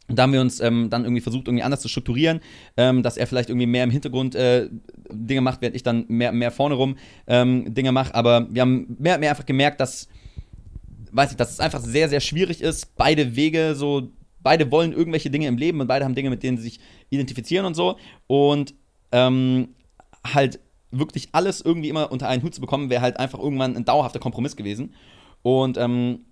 Und 0.08 0.18
da 0.18 0.24
haben 0.24 0.34
wir 0.34 0.42
uns 0.42 0.60
ähm, 0.60 0.90
dann 0.90 1.04
irgendwie 1.04 1.22
versucht, 1.22 1.48
irgendwie 1.48 1.64
anders 1.64 1.82
zu 1.82 1.88
strukturieren, 1.88 2.42
ähm, 2.76 3.04
dass 3.04 3.18
er 3.18 3.28
vielleicht 3.28 3.50
irgendwie 3.50 3.68
mehr 3.68 3.84
im 3.84 3.92
Hintergrund 3.92 4.36
äh, 4.36 4.68
Dinge 5.10 5.42
macht, 5.42 5.62
während 5.62 5.76
ich 5.76 5.84
dann 5.84 6.06
mehr, 6.08 6.32
mehr 6.32 6.52
vorne 6.52 6.76
rum 6.76 6.98
ähm, 7.28 7.74
Dinge 7.74 7.92
mache. 7.92 8.14
Aber 8.14 8.48
wir 8.54 8.62
haben 8.62 8.98
mehr, 9.00 9.18
mehr 9.20 9.30
einfach 9.30 9.46
gemerkt, 9.46 9.80
dass, 9.80 10.10
weiß 11.12 11.32
ich, 11.32 11.38
dass 11.38 11.52
es 11.52 11.60
einfach 11.60 11.80
sehr, 11.80 12.10
sehr 12.10 12.20
schwierig 12.20 12.62
ist, 12.62 12.96
beide 12.98 13.36
Wege 13.36 13.76
so, 13.76 14.12
beide 14.42 14.70
wollen 14.72 14.92
irgendwelche 14.92 15.30
Dinge 15.30 15.48
im 15.48 15.58
Leben 15.58 15.80
und 15.80 15.88
beide 15.88 16.04
haben 16.04 16.16
Dinge, 16.16 16.30
mit 16.30 16.44
denen 16.44 16.58
sie 16.58 16.64
sich 16.64 16.80
identifizieren 17.10 17.66
und 17.66 17.76
so. 17.76 17.98
Und 18.28 18.74
ähm, 19.14 19.70
halt 20.26 20.60
wirklich 20.92 21.30
alles 21.32 21.62
irgendwie 21.62 21.90
immer 21.90 22.12
unter 22.12 22.28
einen 22.28 22.44
Hut 22.44 22.54
zu 22.54 22.62
bekommen, 22.62 22.90
wäre 22.90 23.02
halt 23.02 23.18
einfach 23.18 23.40
irgendwann 23.40 23.76
ein 23.76 23.86
dauerhafter 23.86 24.20
Kompromiss 24.20 24.56
gewesen. 24.56 24.94
Und 25.42 25.78
ähm, 25.78 26.26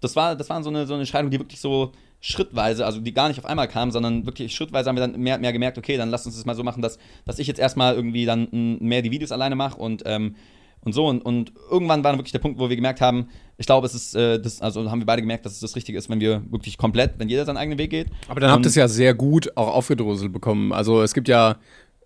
das 0.00 0.16
war, 0.16 0.36
das 0.36 0.48
war 0.48 0.62
so 0.62 0.70
eine, 0.70 0.86
so 0.86 0.94
eine 0.94 1.02
Entscheidung, 1.02 1.30
die 1.30 1.38
wirklich 1.38 1.60
so 1.60 1.92
schrittweise, 2.20 2.84
also 2.84 3.00
die 3.00 3.14
gar 3.14 3.28
nicht 3.28 3.38
auf 3.38 3.44
einmal 3.44 3.68
kam, 3.68 3.90
sondern 3.90 4.26
wirklich 4.26 4.54
schrittweise 4.54 4.88
haben 4.88 4.96
wir 4.96 5.06
dann 5.06 5.20
mehr, 5.20 5.38
mehr 5.38 5.52
gemerkt, 5.52 5.78
okay, 5.78 5.96
dann 5.96 6.10
lass 6.10 6.26
uns 6.26 6.36
das 6.36 6.44
mal 6.44 6.56
so 6.56 6.64
machen, 6.64 6.82
dass, 6.82 6.98
dass 7.24 7.38
ich 7.38 7.46
jetzt 7.46 7.60
erstmal 7.60 7.94
irgendwie 7.94 8.24
dann 8.24 8.48
mehr 8.80 9.02
die 9.02 9.10
Videos 9.10 9.30
alleine 9.30 9.54
mache 9.54 9.78
und, 9.78 10.02
ähm, 10.04 10.34
und 10.80 10.92
so. 10.92 11.06
Und, 11.06 11.24
und 11.24 11.52
irgendwann 11.70 12.02
war 12.02 12.12
dann 12.12 12.18
wirklich 12.18 12.32
der 12.32 12.40
Punkt, 12.40 12.58
wo 12.58 12.68
wir 12.68 12.76
gemerkt 12.76 13.00
haben, 13.00 13.28
ich 13.56 13.66
glaube, 13.66 13.86
es 13.86 13.94
ist, 13.94 14.16
äh, 14.16 14.40
das, 14.40 14.60
also 14.60 14.90
haben 14.90 15.00
wir 15.00 15.06
beide 15.06 15.22
gemerkt, 15.22 15.46
dass 15.46 15.52
es 15.52 15.60
das 15.60 15.76
Richtige 15.76 15.98
ist, 15.98 16.10
wenn 16.10 16.20
wir 16.20 16.42
wirklich 16.50 16.76
komplett, 16.76 17.18
wenn 17.18 17.28
jeder 17.28 17.44
seinen 17.44 17.56
eigenen 17.56 17.78
Weg 17.78 17.90
geht. 17.90 18.08
Aber 18.28 18.40
dann 18.40 18.50
habt 18.50 18.64
ihr 18.64 18.68
es 18.68 18.74
ja 18.74 18.88
sehr 18.88 19.14
gut 19.14 19.56
auch 19.56 19.68
aufgedröselt 19.68 20.32
bekommen. 20.32 20.72
Also 20.72 21.02
es 21.02 21.14
gibt 21.14 21.28
ja 21.28 21.56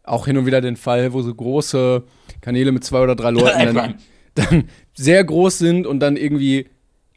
auch 0.04 0.26
hin 0.26 0.36
und 0.36 0.46
wieder 0.46 0.60
den 0.60 0.76
Fall, 0.76 1.12
wo 1.12 1.22
so 1.22 1.34
große 1.34 2.02
Kanäle 2.40 2.72
mit 2.72 2.84
zwei 2.84 3.00
oder 3.00 3.14
drei 3.14 3.30
Leuten 3.30 3.74
dann, 3.74 3.94
dann 4.34 4.64
sehr 4.94 5.22
groß 5.24 5.58
sind 5.58 5.86
und 5.86 6.00
dann 6.00 6.16
irgendwie 6.16 6.68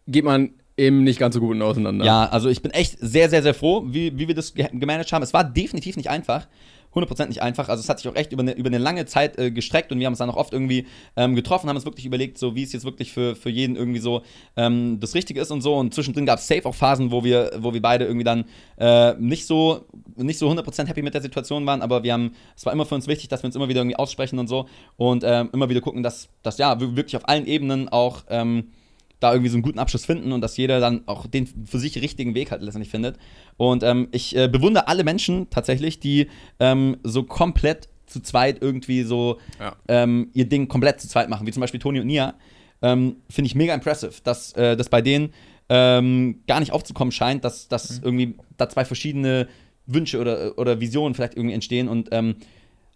geht 0.07 0.25
man 0.25 0.51
eben 0.77 1.03
nicht 1.03 1.19
ganz 1.19 1.35
so 1.35 1.41
gut 1.41 1.59
auseinander. 1.61 2.05
Ja, 2.05 2.25
also 2.25 2.49
ich 2.49 2.61
bin 2.61 2.71
echt 2.71 2.97
sehr, 2.99 3.29
sehr, 3.29 3.41
sehr 3.41 3.53
froh, 3.53 3.83
wie, 3.87 4.17
wie 4.17 4.27
wir 4.27 4.35
das 4.35 4.53
gemanagt 4.53 5.11
haben. 5.13 5.23
Es 5.23 5.33
war 5.33 5.43
definitiv 5.43 5.95
nicht 5.95 6.09
einfach. 6.09 6.47
100% 6.95 7.27
nicht 7.27 7.41
einfach. 7.41 7.69
Also 7.69 7.81
es 7.81 7.89
hat 7.89 7.99
sich 7.99 8.07
auch 8.07 8.15
echt 8.15 8.31
über 8.31 8.41
eine, 8.41 8.53
über 8.53 8.67
eine 8.67 8.77
lange 8.77 9.05
Zeit 9.05 9.37
äh, 9.37 9.51
gestreckt 9.51 9.91
und 9.91 9.99
wir 9.99 10.05
haben 10.05 10.13
uns 10.13 10.19
dann 10.19 10.29
auch 10.29 10.37
oft 10.37 10.53
irgendwie 10.53 10.87
ähm, 11.15 11.35
getroffen, 11.35 11.69
haben 11.69 11.75
uns 11.75 11.85
wirklich 11.85 12.05
überlegt, 12.05 12.37
so 12.37 12.55
wie 12.55 12.63
es 12.63 12.73
jetzt 12.73 12.85
wirklich 12.85 13.11
für, 13.11 13.35
für 13.35 13.49
jeden 13.49 13.75
irgendwie 13.75 13.99
so 13.99 14.23
ähm, 14.55 14.99
das 14.99 15.15
Richtige 15.15 15.41
ist 15.41 15.51
und 15.51 15.61
so. 15.61 15.75
Und 15.75 15.93
zwischendrin 15.93 16.25
gab 16.25 16.39
es 16.39 16.47
safe 16.47 16.65
auch 16.65 16.75
Phasen, 16.75 17.11
wo 17.11 17.23
wir, 17.23 17.51
wo 17.59 17.73
wir 17.73 17.81
beide 17.81 18.05
irgendwie 18.05 18.23
dann 18.23 18.45
äh, 18.77 19.13
nicht 19.15 19.45
so 19.45 19.85
nicht 20.15 20.39
so 20.39 20.49
100% 20.49 20.87
happy 20.87 21.01
mit 21.01 21.13
der 21.13 21.21
Situation 21.21 21.65
waren, 21.65 21.81
aber 21.81 22.03
wir 22.03 22.13
haben, 22.13 22.33
es 22.55 22.65
war 22.65 22.73
immer 22.73 22.85
für 22.85 22.95
uns 22.95 23.07
wichtig, 23.07 23.27
dass 23.29 23.43
wir 23.43 23.47
uns 23.47 23.55
immer 23.55 23.67
wieder 23.67 23.81
irgendwie 23.81 23.97
aussprechen 23.97 24.39
und 24.39 24.47
so 24.47 24.67
und 24.97 25.23
ähm, 25.25 25.49
immer 25.53 25.69
wieder 25.69 25.81
gucken, 25.81 26.03
dass, 26.03 26.29
dass 26.43 26.57
ja, 26.57 26.79
wir 26.79 26.95
wirklich 26.95 27.17
auf 27.17 27.27
allen 27.27 27.45
Ebenen 27.45 27.89
auch 27.89 28.23
ähm, 28.29 28.71
da 29.19 29.31
irgendwie 29.31 29.49
so 29.49 29.55
einen 29.55 29.63
guten 29.63 29.79
Abschluss 29.79 30.05
finden 30.05 30.31
und 30.31 30.41
dass 30.41 30.57
jeder 30.57 30.79
dann 30.79 31.07
auch 31.07 31.27
den 31.27 31.47
für 31.47 31.79
sich 31.79 32.01
richtigen 32.01 32.35
Weg 32.35 32.51
halt 32.51 32.61
letztendlich 32.61 32.91
findet. 32.91 33.17
Und 33.57 33.83
ähm, 33.83 34.07
ich 34.11 34.35
äh, 34.35 34.47
bewundere 34.47 34.87
alle 34.87 35.03
Menschen 35.03 35.49
tatsächlich, 35.49 35.99
die 35.99 36.27
ähm, 36.59 36.97
so 37.03 37.23
komplett 37.23 37.89
zu 38.05 38.21
zweit 38.21 38.61
irgendwie 38.61 39.03
so 39.03 39.39
ja. 39.59 39.75
ähm, 39.87 40.29
ihr 40.33 40.47
Ding 40.47 40.67
komplett 40.67 41.01
zu 41.01 41.07
zweit 41.07 41.29
machen, 41.29 41.47
wie 41.47 41.51
zum 41.51 41.61
Beispiel 41.61 41.79
Toni 41.79 41.99
und 41.99 42.07
Nia. 42.07 42.35
Ähm, 42.81 43.17
finde 43.29 43.47
ich 43.47 43.55
mega 43.55 43.73
impressive, 43.73 44.13
dass 44.23 44.51
äh, 44.53 44.75
das 44.75 44.89
bei 44.89 45.01
denen 45.01 45.33
ähm, 45.69 46.41
gar 46.45 46.59
nicht 46.59 46.71
aufzukommen 46.71 47.11
scheint, 47.11 47.43
dass, 47.43 47.67
dass 47.67 47.99
mhm. 47.99 48.05
irgendwie 48.05 48.37
da 48.57 48.69
zwei 48.69 48.85
verschiedene 48.85 49.47
Wünsche 49.87 50.19
oder, 50.19 50.57
oder 50.57 50.79
Visionen 50.79 51.15
vielleicht 51.15 51.35
irgendwie 51.35 51.55
entstehen. 51.55 51.87
Und 51.87 52.09
ähm, 52.11 52.35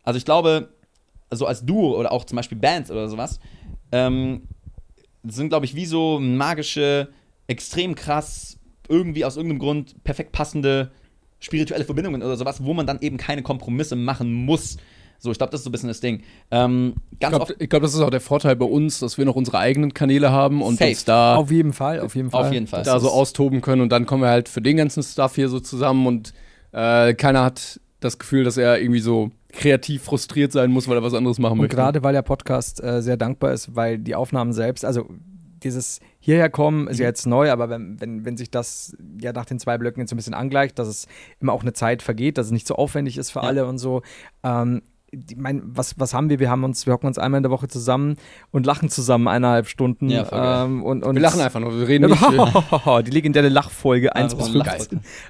also 0.03 0.17
ich 0.17 0.25
glaube, 0.25 0.69
so 1.31 1.45
als 1.45 1.65
Duo 1.65 1.97
oder 1.97 2.11
auch 2.11 2.25
zum 2.25 2.35
Beispiel 2.35 2.57
Bands 2.57 2.91
oder 2.91 3.07
sowas, 3.07 3.39
ähm, 3.91 4.43
sind, 5.23 5.49
glaube 5.49 5.65
ich, 5.65 5.75
wie 5.75 5.85
so 5.85 6.19
magische, 6.19 7.09
extrem 7.47 7.95
krass, 7.95 8.57
irgendwie 8.87 9.25
aus 9.25 9.37
irgendeinem 9.37 9.59
Grund 9.59 10.03
perfekt 10.03 10.31
passende 10.31 10.91
spirituelle 11.39 11.85
Verbindungen 11.85 12.21
oder 12.21 12.35
sowas, 12.35 12.63
wo 12.63 12.73
man 12.73 12.85
dann 12.85 12.99
eben 13.01 13.17
keine 13.17 13.43
Kompromisse 13.43 13.95
machen 13.95 14.33
muss. 14.33 14.77
So, 15.19 15.31
ich 15.31 15.37
glaube, 15.37 15.51
das 15.51 15.61
ist 15.61 15.63
so 15.65 15.69
ein 15.69 15.73
bisschen 15.73 15.89
das 15.89 15.99
Ding. 15.99 16.23
Ähm, 16.49 16.95
ganz 17.19 17.35
ich 17.35 17.45
glaube, 17.45 17.67
glaub, 17.67 17.81
das 17.81 17.93
ist 17.93 17.99
auch 17.99 18.09
der 18.09 18.21
Vorteil 18.21 18.55
bei 18.55 18.65
uns, 18.65 18.99
dass 18.99 19.17
wir 19.17 19.25
noch 19.25 19.35
unsere 19.35 19.59
eigenen 19.59 19.93
Kanäle 19.93 20.31
haben 20.31 20.61
und 20.61 20.77
Safe. 20.77 20.89
uns 20.91 21.05
da 21.05 21.35
auf 21.35 21.51
jeden 21.51 21.73
Fall, 21.73 21.99
auf 21.99 22.15
jeden 22.15 22.29
Fall, 22.29 22.45
auf 22.45 22.53
jeden 22.53 22.67
Fall. 22.67 22.83
da 22.83 22.99
so 22.99 23.09
austoben 23.09 23.61
können 23.61 23.81
und 23.81 23.89
dann 23.89 24.05
kommen 24.05 24.23
wir 24.23 24.29
halt 24.29 24.47
für 24.47 24.61
den 24.61 24.77
ganzen 24.77 25.03
Stuff 25.03 25.35
hier 25.35 25.49
so 25.49 25.59
zusammen 25.59 26.07
und 26.07 26.33
äh, 26.71 27.13
keiner 27.15 27.43
hat 27.43 27.81
das 27.99 28.17
Gefühl, 28.17 28.43
dass 28.43 28.57
er 28.57 28.81
irgendwie 28.81 28.99
so 28.99 29.31
kreativ 29.51 30.03
frustriert 30.03 30.51
sein 30.51 30.71
muss, 30.71 30.87
weil 30.87 30.97
er 30.97 31.03
was 31.03 31.13
anderes 31.13 31.39
machen 31.39 31.53
und 31.53 31.57
möchte. 31.59 31.75
Und 31.75 31.81
gerade 31.81 32.03
weil 32.03 32.13
der 32.13 32.21
Podcast 32.21 32.83
äh, 32.83 33.01
sehr 33.01 33.17
dankbar 33.17 33.53
ist, 33.53 33.75
weil 33.75 33.97
die 33.97 34.15
Aufnahmen 34.15 34.53
selbst, 34.53 34.85
also 34.85 35.09
dieses 35.63 35.99
hierher 36.19 36.49
kommen 36.49 36.87
ist 36.87 36.99
ja 36.99 37.05
jetzt 37.05 37.25
neu, 37.25 37.51
aber 37.51 37.69
wenn, 37.69 37.99
wenn, 37.99 38.25
wenn 38.25 38.37
sich 38.37 38.49
das 38.49 38.95
ja 39.19 39.33
nach 39.33 39.45
den 39.45 39.59
zwei 39.59 39.77
Blöcken 39.77 39.99
jetzt 39.99 40.13
ein 40.13 40.17
bisschen 40.17 40.33
angleicht, 40.33 40.79
dass 40.79 40.87
es 40.87 41.07
immer 41.39 41.53
auch 41.53 41.61
eine 41.61 41.73
Zeit 41.73 42.01
vergeht, 42.01 42.37
dass 42.37 42.47
es 42.47 42.51
nicht 42.51 42.67
so 42.67 42.75
aufwendig 42.75 43.17
ist 43.17 43.31
für 43.31 43.39
ja. 43.39 43.47
alle 43.47 43.65
und 43.65 43.77
so. 43.77 44.01
Ähm, 44.43 44.81
ich 45.11 45.35
mein, 45.37 45.63
was, 45.65 45.99
was 45.99 46.13
haben 46.13 46.29
wir? 46.29 46.39
Wir 46.39 46.49
haben 46.49 46.63
uns, 46.63 46.85
wir 46.85 46.93
hocken 46.93 47.07
uns 47.07 47.17
einmal 47.17 47.39
in 47.39 47.43
der 47.43 47.51
Woche 47.51 47.67
zusammen 47.67 48.17
und 48.51 48.65
lachen 48.65 48.89
zusammen 48.89 49.27
eineinhalb 49.27 49.67
Stunden. 49.67 50.09
Ja, 50.09 50.65
ähm, 50.65 50.83
und, 50.83 51.03
und 51.03 51.15
wir 51.15 51.21
lachen 51.21 51.41
einfach 51.41 51.59
nur, 51.59 51.77
wir 51.79 51.87
reden 51.87 52.11
nicht. 52.11 52.21
die 53.07 53.11
legendäre 53.11 53.49
Lachfolge 53.49 54.15
1 54.15 54.35
bis 54.35 54.49
5. 54.49 54.89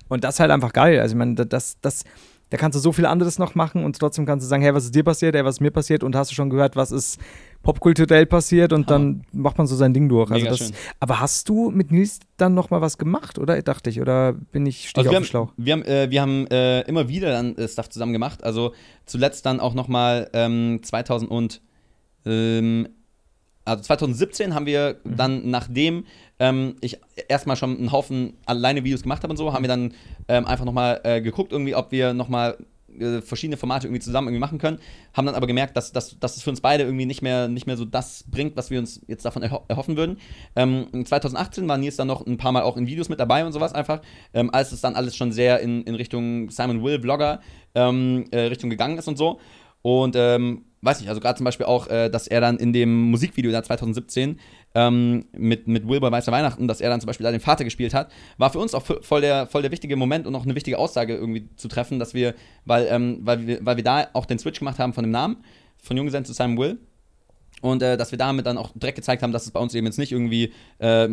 Und 0.10 0.24
das 0.24 0.36
ist 0.36 0.40
halt 0.42 0.52
einfach 0.52 0.74
geil. 0.74 1.00
Also 1.00 1.14
ich 1.14 1.18
meine, 1.18 1.36
das, 1.36 1.80
das, 1.80 2.04
da 2.50 2.58
kannst 2.58 2.76
du 2.76 2.80
so 2.80 2.92
viel 2.92 3.06
anderes 3.06 3.38
noch 3.38 3.56
machen 3.56 3.84
und 3.84 3.98
trotzdem 4.00 4.26
kannst 4.26 4.44
du 4.44 4.50
sagen, 4.50 4.64
hey, 4.64 4.74
was 4.74 4.86
ist 4.86 4.96
dir 4.96 5.04
passiert, 5.04 5.36
hey, 5.36 5.46
was 5.46 5.56
ist 5.56 5.62
mir 5.62 5.72
passiert 5.72 6.04
und 6.04 6.16
hast 6.16 6.32
du 6.32 6.36
schon 6.36 6.50
gehört, 6.50 6.76
was 6.76 6.92
ist 6.92 7.20
popkulturell 7.62 8.26
passiert 8.26 8.74
und 8.74 8.90
dann 8.90 9.24
macht 9.34 9.58
man 9.58 9.68
so 9.68 9.76
sein 9.76 9.94
Ding 9.94 10.10
durch. 10.10 10.32
Also 10.32 10.46
das, 10.46 10.72
aber 11.00 11.20
hast 11.20 11.50
du 11.50 11.70
mit 11.70 11.92
Nils 11.92 12.20
dann 12.38 12.54
noch 12.54 12.70
mal 12.70 12.82
was 12.82 12.98
gemacht, 12.98 13.38
oder 13.38 13.62
dachte 13.62 13.90
ich, 13.90 14.02
oder 14.02 14.34
bin 14.34 14.66
ich 14.66 14.92
also 14.96 15.10
auf 15.10 15.16
dem 15.16 15.24
Schlauch? 15.26 15.54
Wir 15.58 15.74
haben, 15.74 15.84
äh, 15.84 16.10
wir 16.10 16.22
haben 16.22 16.48
äh, 16.48 16.82
immer 16.82 17.08
wieder 17.08 17.32
dann 17.32 17.56
äh, 17.58 17.68
Stuff 17.68 17.90
zusammen 17.90 18.14
gemacht. 18.14 18.44
Also 18.44 18.74
zuletzt 19.06 19.46
dann 19.46 19.60
auch 19.60 19.74
noch 19.74 19.88
mal 19.88 20.30
ähm, 20.34 20.80
2000 20.82 21.30
und 21.30 21.62
ähm, 22.26 22.88
also 23.70 23.84
2017 23.84 24.54
haben 24.54 24.66
wir 24.66 24.98
mhm. 25.04 25.16
dann, 25.16 25.50
nachdem 25.50 26.06
ähm, 26.40 26.76
ich 26.82 27.00
erstmal 27.28 27.56
schon 27.56 27.78
einen 27.78 27.92
Haufen 27.92 28.34
alleine 28.46 28.84
Videos 28.84 29.04
gemacht 29.04 29.24
habe 29.24 29.32
und 29.32 29.38
so, 29.38 29.54
haben 29.54 29.64
wir 29.64 29.70
dann 29.70 29.94
ähm, 30.28 30.46
einfach 30.46 30.66
nochmal 30.66 31.02
äh, 31.04 31.22
geguckt, 31.22 31.52
irgendwie, 31.52 31.76
ob 31.76 31.92
wir 31.92 32.14
nochmal 32.14 32.58
äh, 32.98 33.22
verschiedene 33.22 33.58
Formate 33.58 33.88
irgendwie 33.88 34.02
zusammen 34.02 34.28
irgendwie 34.28 34.40
machen 34.40 34.58
können. 34.58 34.80
Haben 35.14 35.26
dann 35.26 35.36
aber 35.36 35.48
gemerkt, 35.48 35.78
dass, 35.78 35.92
dass, 35.92 36.20
dass 36.20 36.38
es 36.38 36.44
für 36.44 36.50
uns 36.50 36.62
beide 36.62 36.84
irgendwie 36.84 37.06
nicht 37.06 37.22
mehr, 37.22 37.48
nicht 37.48 37.68
mehr 37.68 37.78
so 37.78 37.86
das 37.86 38.26
bringt, 38.30 38.58
was 38.58 38.72
wir 38.72 38.80
uns 38.80 39.02
jetzt 39.08 39.26
davon 39.26 39.44
erho 39.44 39.64
erhoffen 39.68 39.98
würden. 39.98 40.18
Ähm, 40.56 41.06
2018 41.06 41.68
waren 41.68 41.82
Nils 41.82 41.98
dann 41.98 42.08
noch 42.08 42.26
ein 42.26 42.38
paar 42.38 42.52
Mal 42.52 42.64
auch 42.64 42.78
in 42.78 42.88
Videos 42.88 43.10
mit 43.10 43.20
dabei 43.20 43.46
und 43.46 43.52
sowas 43.52 43.74
einfach, 43.74 44.02
ähm, 44.34 44.50
als 44.52 44.72
es 44.72 44.82
dann 44.82 44.96
alles 44.96 45.16
schon 45.16 45.32
sehr 45.32 45.60
in, 45.60 45.84
in 45.84 45.96
Richtung 45.96 46.50
Simon 46.50 46.84
Will, 46.84 47.02
Vlogger, 47.02 47.42
ähm, 47.76 48.26
äh, 48.32 48.42
Richtung 48.42 48.70
gegangen 48.70 48.98
ist 48.98 49.08
und 49.08 49.18
so. 49.18 49.40
Und 49.82 50.16
ähm, 50.18 50.66
weiß 50.82 51.00
nicht, 51.00 51.10
also 51.10 51.20
gerade 51.20 51.38
zum 51.38 51.46
Beispiel 51.46 51.66
auch, 51.66 51.88
äh, 51.88 52.10
dass 52.10 52.28
er 52.28 52.42
dann 52.42 52.58
in 52.58 52.74
dem 52.74 53.10
Musikvideo 53.12 53.52
da 53.52 53.64
2017 53.64 54.40
ähm, 54.76 55.26
mit, 55.34 55.68
mit 55.68 55.88
Wilbur 55.88 56.12
Weißer 56.12 56.32
Weihnachten, 56.32 56.68
dass 56.68 56.82
er 56.82 56.90
dann 56.90 57.02
zum 57.02 57.08
Beispiel 57.08 57.26
da 57.26 57.32
den 57.32 57.42
Vater 57.42 57.64
gespielt 57.64 57.94
hat, 57.94 58.12
war 58.38 58.52
für 58.52 58.60
uns 58.60 58.74
auch 58.74 58.84
voll 59.02 59.22
der, 59.22 59.48
voll 59.48 59.62
der 59.62 59.72
wichtige 59.72 59.96
Moment 59.96 60.28
und 60.28 60.36
auch 60.36 60.44
eine 60.44 60.56
wichtige 60.56 60.78
Aussage 60.78 61.16
irgendwie 61.16 61.50
zu 61.56 61.68
treffen, 61.68 62.00
dass 62.00 62.14
wir, 62.14 62.34
weil, 62.66 62.88
ähm, 62.90 63.20
weil, 63.22 63.46
wir, 63.46 63.66
weil 63.66 63.78
wir 63.78 63.84
da 63.84 64.08
auch 64.14 64.26
den 64.26 64.40
Switch 64.40 64.60
gemacht 64.60 64.80
haben 64.80 64.94
von 64.94 65.04
dem 65.04 65.12
Namen, 65.12 65.38
von 65.78 65.98
Junggesellen 65.98 66.26
zu 66.26 66.34
Simon 66.34 66.58
Will. 66.58 66.78
Und 67.62 67.84
äh, 67.84 67.98
dass 67.98 68.12
wir 68.12 68.18
damit 68.18 68.46
dann 68.46 68.58
auch 68.58 68.72
direkt 68.74 68.96
gezeigt 68.96 69.22
haben, 69.22 69.34
dass 69.34 69.46
es 69.46 69.52
bei 69.52 69.60
uns 69.60 69.76
eben 69.76 69.86
jetzt 69.86 70.00
nicht 70.00 70.14
irgendwie 70.14 70.54
äh, 70.78 71.10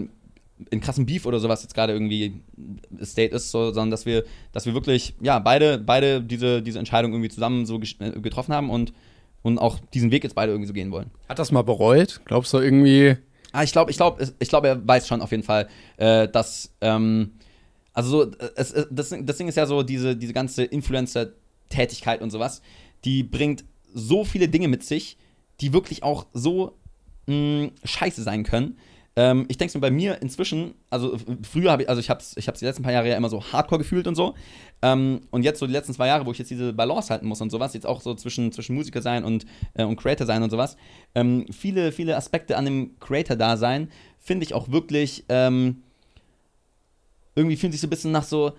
in 0.70 0.80
krassen 0.80 1.06
Beef 1.06 1.26
oder 1.26 1.38
sowas 1.38 1.62
jetzt 1.62 1.74
gerade 1.74 1.92
irgendwie 1.92 2.40
State 3.02 3.34
ist, 3.34 3.50
so, 3.50 3.72
sondern 3.72 3.90
dass 3.90 4.06
wir, 4.06 4.24
dass 4.52 4.64
wir 4.64 4.74
wirklich, 4.74 5.14
ja, 5.20 5.38
beide, 5.38 5.78
beide 5.78 6.22
diese, 6.22 6.62
diese 6.62 6.78
Entscheidung 6.78 7.12
irgendwie 7.12 7.28
zusammen 7.28 7.66
so 7.66 7.80
äh, 7.80 8.20
getroffen 8.20 8.54
haben 8.54 8.70
und 8.70 8.92
und 9.42 9.58
auch 9.58 9.78
diesen 9.94 10.10
Weg 10.10 10.24
jetzt 10.24 10.34
beide 10.34 10.52
irgendwie 10.52 10.68
so 10.68 10.72
gehen 10.72 10.90
wollen. 10.90 11.10
Hat 11.28 11.38
das 11.38 11.52
mal 11.52 11.62
bereut? 11.62 12.20
Glaubst 12.24 12.52
du 12.52 12.58
irgendwie? 12.58 13.16
Ah, 13.52 13.62
ich 13.62 13.72
glaube, 13.72 13.90
ich 13.90 13.96
glaube, 13.96 14.32
ich 14.38 14.48
glaube, 14.48 14.68
er 14.68 14.86
weiß 14.86 15.06
schon 15.08 15.22
auf 15.22 15.30
jeden 15.30 15.42
Fall, 15.42 15.68
äh, 15.96 16.28
dass, 16.28 16.72
ähm, 16.80 17.32
also 17.92 18.10
so, 18.10 18.30
es, 18.56 18.72
es, 18.72 18.86
das, 18.90 19.14
das 19.18 19.36
Ding 19.36 19.48
ist 19.48 19.56
ja 19.56 19.66
so, 19.66 19.82
diese, 19.82 20.16
diese 20.16 20.32
ganze 20.32 20.64
Influencer-Tätigkeit 20.64 22.20
und 22.20 22.30
sowas, 22.30 22.60
die 23.04 23.22
bringt 23.22 23.64
so 23.94 24.24
viele 24.24 24.48
Dinge 24.48 24.68
mit 24.68 24.84
sich, 24.84 25.16
die 25.60 25.72
wirklich 25.72 26.02
auch 26.02 26.26
so 26.34 26.76
mh, 27.26 27.70
scheiße 27.84 28.22
sein 28.22 28.44
können. 28.44 28.78
Ähm, 29.18 29.46
ich 29.48 29.56
denke 29.56 29.76
mir 29.76 29.80
bei 29.80 29.90
mir 29.90 30.20
inzwischen, 30.20 30.74
also 30.90 31.18
früher 31.42 31.72
habe 31.72 31.82
ich, 31.82 31.88
also 31.88 32.00
ich 32.00 32.10
habe 32.10 32.20
es 32.20 32.36
ich 32.36 32.44
die 32.44 32.64
letzten 32.66 32.82
paar 32.82 32.92
Jahre 32.92 33.08
ja 33.08 33.16
immer 33.16 33.30
so 33.30 33.42
hardcore 33.42 33.78
gefühlt 33.78 34.06
und 34.06 34.14
so. 34.14 34.34
Ähm, 34.82 35.22
und 35.30 35.42
jetzt 35.42 35.58
so 35.58 35.66
die 35.66 35.72
letzten 35.72 35.94
zwei 35.94 36.06
Jahre, 36.08 36.26
wo 36.26 36.32
ich 36.32 36.38
jetzt 36.38 36.50
diese 36.50 36.74
Balance 36.74 37.10
halten 37.10 37.26
muss 37.26 37.40
und 37.40 37.50
sowas, 37.50 37.72
jetzt 37.72 37.86
auch 37.86 38.02
so 38.02 38.14
zwischen, 38.14 38.52
zwischen 38.52 38.74
Musiker 38.74 39.00
sein 39.00 39.24
und, 39.24 39.46
äh, 39.72 39.84
und 39.84 39.96
Creator 39.96 40.26
sein 40.26 40.42
und 40.42 40.50
sowas, 40.50 40.76
ähm, 41.14 41.46
viele, 41.50 41.92
viele 41.92 42.16
Aspekte 42.16 42.58
an 42.58 42.66
dem 42.66 42.98
Creator-Dasein 43.00 43.90
finde 44.18 44.44
ich 44.44 44.52
auch 44.52 44.70
wirklich, 44.70 45.24
ähm, 45.30 45.82
irgendwie 47.34 47.56
fühlen 47.56 47.72
sich 47.72 47.80
so 47.80 47.86
ein 47.86 47.90
bisschen 47.90 48.12
nach 48.12 48.24
so 48.24 48.52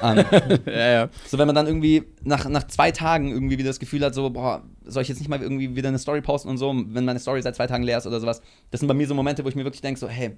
an. 0.00 0.24
Ja, 0.66 0.90
ja. 0.90 1.08
So, 1.26 1.38
wenn 1.38 1.46
man 1.46 1.54
dann 1.54 1.66
irgendwie 1.66 2.04
nach, 2.22 2.48
nach 2.48 2.66
zwei 2.66 2.90
Tagen 2.90 3.30
irgendwie 3.30 3.58
wieder 3.58 3.68
das 3.68 3.78
Gefühl 3.78 4.04
hat, 4.04 4.14
so, 4.14 4.30
boah, 4.30 4.62
soll 4.84 5.02
ich 5.02 5.08
jetzt 5.08 5.18
nicht 5.18 5.28
mal 5.28 5.40
irgendwie 5.40 5.76
wieder 5.76 5.88
eine 5.88 5.98
Story 5.98 6.20
posten 6.20 6.48
und 6.48 6.58
so, 6.58 6.74
wenn 6.74 7.04
meine 7.04 7.18
Story 7.18 7.42
seit 7.42 7.56
zwei 7.56 7.66
Tagen 7.66 7.84
leer 7.84 7.98
ist 7.98 8.06
oder 8.06 8.20
sowas. 8.20 8.42
Das 8.70 8.80
sind 8.80 8.88
bei 8.88 8.94
mir 8.94 9.06
so 9.06 9.14
Momente, 9.14 9.44
wo 9.44 9.48
ich 9.48 9.54
mir 9.54 9.64
wirklich 9.64 9.82
denke, 9.82 10.00
so, 10.00 10.08
hey, 10.08 10.36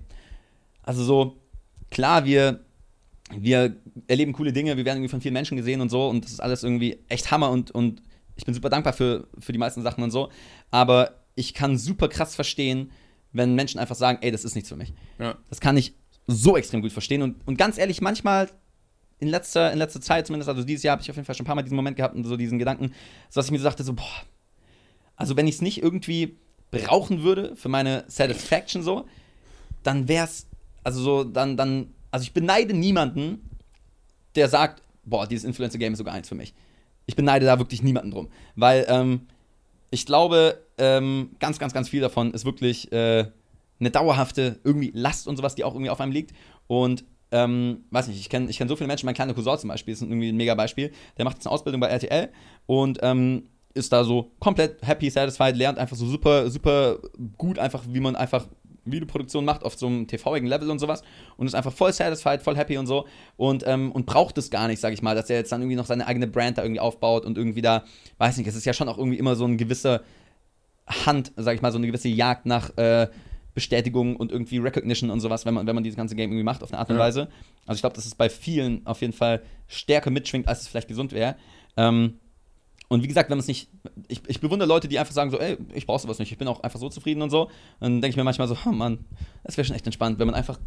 also 0.83 1.03
so, 1.03 1.37
klar, 1.91 2.25
wir, 2.25 2.61
wir 3.37 3.77
erleben 4.09 4.33
coole 4.33 4.53
Dinge, 4.53 4.77
wir 4.77 4.85
werden 4.85 4.99
irgendwie 4.99 5.11
von 5.11 5.21
vielen 5.21 5.35
Menschen 5.35 5.57
gesehen 5.57 5.81
und 5.81 5.89
so 5.89 6.09
und 6.09 6.25
das 6.25 6.33
ist 6.33 6.41
alles 6.41 6.63
irgendwie 6.63 6.99
echt 7.09 7.31
Hammer 7.31 7.51
und, 7.51 7.71
und 7.71 8.03
ich 8.37 8.45
bin 8.45 8.55
super 8.55 8.71
dankbar 8.71 8.93
für, 8.93 9.29
für 9.39 9.53
die 9.53 9.59
meisten 9.59 9.83
Sachen 9.83 10.03
und 10.03 10.11
so, 10.11 10.31
aber 10.71 11.21
ich 11.35 11.55
kann 11.55 11.79
super 11.79 12.09
krass 12.09 12.35
verstehen, 12.35 12.91
wenn 13.33 13.55
Menschen 13.55 13.79
einfach 13.79 13.95
sagen, 13.95 14.19
ey, 14.23 14.31
das 14.31 14.45
ist 14.45 14.55
nichts 14.55 14.69
für 14.69 14.77
mich. 14.77 14.93
Ja. 15.19 15.37
Das 15.49 15.61
kann 15.61 15.77
ich 15.77 15.95
so 16.27 16.57
extrem 16.57 16.83
gut 16.83 16.93
verstehen 16.93 17.23
und, 17.23 17.47
und 17.47 17.57
ganz 17.57 17.79
ehrlich, 17.79 18.01
manchmal 18.01 18.49
in 19.21 19.29
letzter, 19.29 19.73
in 19.73 19.79
letzter 19.79 20.01
Zeit 20.01 20.27
zumindest, 20.27 20.49
also 20.49 20.65
dieses 20.65 20.83
Jahr 20.83 20.93
habe 20.93 21.03
ich 21.03 21.11
auf 21.11 21.17
jeden 21.17 21.27
Fall 21.27 21.35
schon 21.35 21.45
ein 21.45 21.47
paar 21.47 21.55
Mal 21.55 21.63
diesen 21.63 21.77
Moment 21.77 21.97
gehabt 21.97 22.15
und 22.15 22.25
so 22.25 22.37
diesen 22.37 22.59
Gedanken, 22.59 22.93
so 23.29 23.39
dass 23.39 23.47
ich 23.47 23.53
mir 23.53 23.59
so 23.59 23.65
dachte, 23.65 23.85
so, 23.85 23.93
boah, 23.93 24.05
also 25.17 25.37
wenn 25.37 25.47
ich 25.47 25.57
es 25.57 25.63
nicht 25.63 25.83
irgendwie 25.83 26.39
brauchen 26.71 27.23
würde 27.23 27.55
für 27.57 27.69
meine 27.69 28.05
Satisfaction 28.09 28.83
so, 28.83 29.07
dann 29.83 30.09
wäre 30.09 30.25
es, 30.25 30.47
also 30.83 31.03
so, 31.03 31.25
dann, 31.25 31.57
dann, 31.57 31.93
also 32.11 32.23
ich 32.23 32.33
beneide 32.33 32.75
niemanden, 32.75 33.49
der 34.35 34.49
sagt, 34.49 34.83
boah, 35.05 35.27
dieses 35.27 35.45
Influencer-Game 35.45 35.93
ist 35.93 35.99
sogar 35.99 36.15
eins 36.15 36.29
für 36.29 36.35
mich. 36.35 36.55
Ich 37.07 37.17
beneide 37.17 37.45
da 37.45 37.59
wirklich 37.59 37.83
niemanden 37.83 38.13
drum, 38.13 38.29
weil 38.57 38.87
ähm, 38.89 39.27
ich 39.91 40.07
glaube, 40.07 40.63
ähm, 40.79 41.31
ganz, 41.41 41.59
ganz, 41.59 41.75
ganz 41.75 41.89
viel 41.89 42.01
davon 42.01 42.33
ist 42.33 42.45
wirklich 42.45 42.91
äh, 42.93 43.27
eine 43.81 43.91
dauerhafte 43.91 44.61
irgendwie 44.63 44.93
Last 44.95 45.27
und 45.27 45.37
sowas, 45.37 45.55
die 45.55 45.65
auch 45.65 45.75
irgendwie 45.75 45.91
auf 45.91 46.01
einem 46.01 46.13
liegt. 46.13 46.33
Und 46.69 47.05
ähm, 47.33 47.85
weiß 47.91 48.09
nicht, 48.09 48.21
ich 48.21 48.29
kenne 48.29 48.51
ich 48.51 48.59
kenn 48.59 48.69
so 48.69 48.77
viele 48.77 48.89
Menschen, 48.89 49.07
mein 49.07 49.15
kleiner 49.15 49.35
Cousin 49.35 49.59
zum 49.59 49.69
Beispiel 49.69 49.95
ist 49.95 50.03
irgendwie 50.03 50.31
ein 50.31 50.37
mega 50.37 50.55
Beispiel, 50.55 50.93
der 51.17 51.25
macht 51.25 51.37
jetzt 51.37 51.47
eine 51.47 51.53
Ausbildung 51.53 51.81
bei 51.81 51.89
RTL 51.89 52.31
und 52.67 52.99
ähm, 53.03 53.45
ist 53.75 53.93
da 53.93 54.05
so 54.05 54.33
komplett 54.41 54.85
happy, 54.87 55.11
satisfied, 55.11 55.57
lernt 55.57 55.79
einfach 55.79 55.97
so 55.97 56.07
super, 56.07 56.51
super 56.51 56.99
gut, 57.39 57.59
einfach 57.59 57.85
wie 57.89 58.01
man 58.01 58.17
einfach 58.17 58.47
Videoproduktion 58.85 59.45
macht 59.45 59.63
auf 59.63 59.79
so 59.79 59.87
einem 59.87 60.07
TV-igen 60.07 60.49
Level 60.49 60.71
und 60.71 60.79
sowas 60.79 61.03
und 61.37 61.47
ist 61.47 61.55
einfach 61.55 61.73
voll 61.73 61.93
satisfied, 61.93 62.43
voll 62.43 62.57
happy 62.57 62.79
und 62.79 62.87
so 62.87 63.07
und, 63.37 63.65
ähm, 63.67 63.93
und 63.93 64.07
braucht 64.07 64.39
es 64.39 64.51
gar 64.51 64.67
nicht, 64.69 64.81
sag 64.81 64.93
ich 64.93 65.03
mal, 65.03 65.15
dass 65.15 65.31
er 65.31 65.37
jetzt 65.37 65.53
dann 65.53 65.61
irgendwie 65.61 65.77
noch 65.77 65.87
seine 65.87 66.07
eigene 66.07 66.27
Brand 66.27 66.59
da 66.59 66.63
irgendwie 66.63 66.81
aufbaut 66.81 67.25
und 67.25 67.39
irgendwie 67.39 67.63
da, 67.63 67.85
weiß 68.19 68.37
nicht, 68.39 68.47
es 68.47 68.57
ist 68.57 68.65
ja 68.65 68.73
schon 68.73 68.89
auch 68.89 68.99
irgendwie 68.99 69.19
immer 69.19 69.37
so 69.37 69.45
ein 69.45 69.57
gewisser 69.57 70.03
Hand, 70.89 71.33
sag 71.37 71.55
ich 71.55 71.63
mal, 71.63 71.71
so 71.71 71.79
eine 71.79 71.87
gewisse 71.87 72.09
Jagd 72.09 72.47
nach 72.47 72.77
äh, 72.77 73.09
Bestätigung 73.55 74.17
und 74.17 74.31
irgendwie 74.33 74.59
Recognition 74.59 75.11
und 75.11 75.21
sowas, 75.21 75.45
wenn 75.47 75.55
man, 75.55 75.67
wenn 75.67 75.75
man 75.75 75.85
dieses 75.85 75.97
ganze 75.97 76.15
Game 76.17 76.31
irgendwie 76.31 76.45
macht, 76.45 76.63
auf 76.63 76.71
eine 76.73 76.79
Art 76.79 76.89
und 76.91 76.97
Ja. 76.97 77.03
Weise. 77.03 77.29
Also 77.67 77.77
ich 77.79 77.83
glaube, 77.83 77.97
dass 77.97 78.07
es 78.07 78.15
bei 78.15 78.29
vielen 78.29 78.87
auf 78.87 79.01
jeden 79.01 79.13
Fall 79.13 79.43
stärker 79.69 80.11
mitschwingt, 80.11 80.49
als 80.49 80.61
es 80.63 80.69
vielleicht 80.69 80.89
gesund 80.89 81.13
wäre. 81.13 81.37
Ähm, 81.77 82.15
und 82.93 83.05
wie 83.05 83.07
gesagt, 83.07 83.31
wenn 83.31 83.37
man 83.39 83.43
es 83.43 83.47
nicht, 83.47 83.69
ich, 84.09 84.21
ich 84.27 84.41
bewundere 84.41 84.69
Leute, 84.69 84.89
die 84.89 84.99
einfach 84.99 85.15
sagen 85.15 85.31
so, 85.31 85.39
ey, 85.39 85.57
ich 85.75 85.87
brauche 85.87 86.01
sowas 86.01 86.19
nicht, 86.19 86.33
ich 86.33 86.39
bin 86.39 86.49
auch 86.49 86.65
einfach 86.65 86.81
so 86.81 86.89
zufrieden 86.89 87.23
und 87.23 87.31
so. 87.31 87.49
Dann 87.79 88.01
denke 88.01 88.09
ich 88.09 88.17
mir 88.17 88.25
manchmal 88.25 88.49
so, 88.49 88.57
oh 88.67 88.71
Mann, 88.73 89.05
das 89.45 89.57
wäre 89.57 89.65
schon 89.65 89.77
echt 89.77 89.87
entspannt, 89.87 90.19
wenn 90.19 90.27
man 90.27 90.35
einfach 90.35 90.59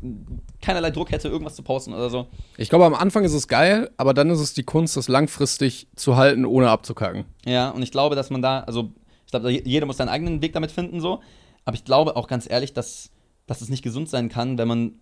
keinerlei 0.61 0.91
Druck 0.91 1.11
hätte, 1.11 1.27
irgendwas 1.27 1.55
zu 1.55 1.63
posten 1.63 1.93
oder 1.93 2.09
so. 2.09 2.27
Ich 2.55 2.69
glaube, 2.69 2.85
am 2.85 2.93
Anfang 2.93 3.25
ist 3.25 3.33
es 3.33 3.49
geil, 3.49 3.91
aber 3.97 4.13
dann 4.13 4.29
ist 4.29 4.39
es 4.39 4.53
die 4.53 4.63
Kunst, 4.63 4.95
das 4.95 5.09
langfristig 5.09 5.87
zu 5.97 6.15
halten, 6.15 6.45
ohne 6.45 6.69
abzukacken. 6.69 7.25
Ja, 7.45 7.71
und 7.71 7.81
ich 7.81 7.91
glaube, 7.91 8.15
dass 8.15 8.29
man 8.29 8.41
da, 8.41 8.61
also 8.61 8.93
ich 9.25 9.31
glaube, 9.31 9.51
jeder 9.51 9.85
muss 9.85 9.97
seinen 9.97 10.07
eigenen 10.07 10.41
Weg 10.41 10.53
damit 10.53 10.71
finden, 10.71 11.01
so. 11.01 11.19
Aber 11.65 11.75
ich 11.75 11.85
glaube 11.85 12.15
auch 12.15 12.27
ganz 12.27 12.49
ehrlich, 12.49 12.73
dass, 12.73 13.11
dass 13.47 13.61
es 13.61 13.69
nicht 13.69 13.83
gesund 13.83 14.09
sein 14.09 14.29
kann, 14.29 14.57
wenn 14.57 14.67
man 14.67 14.93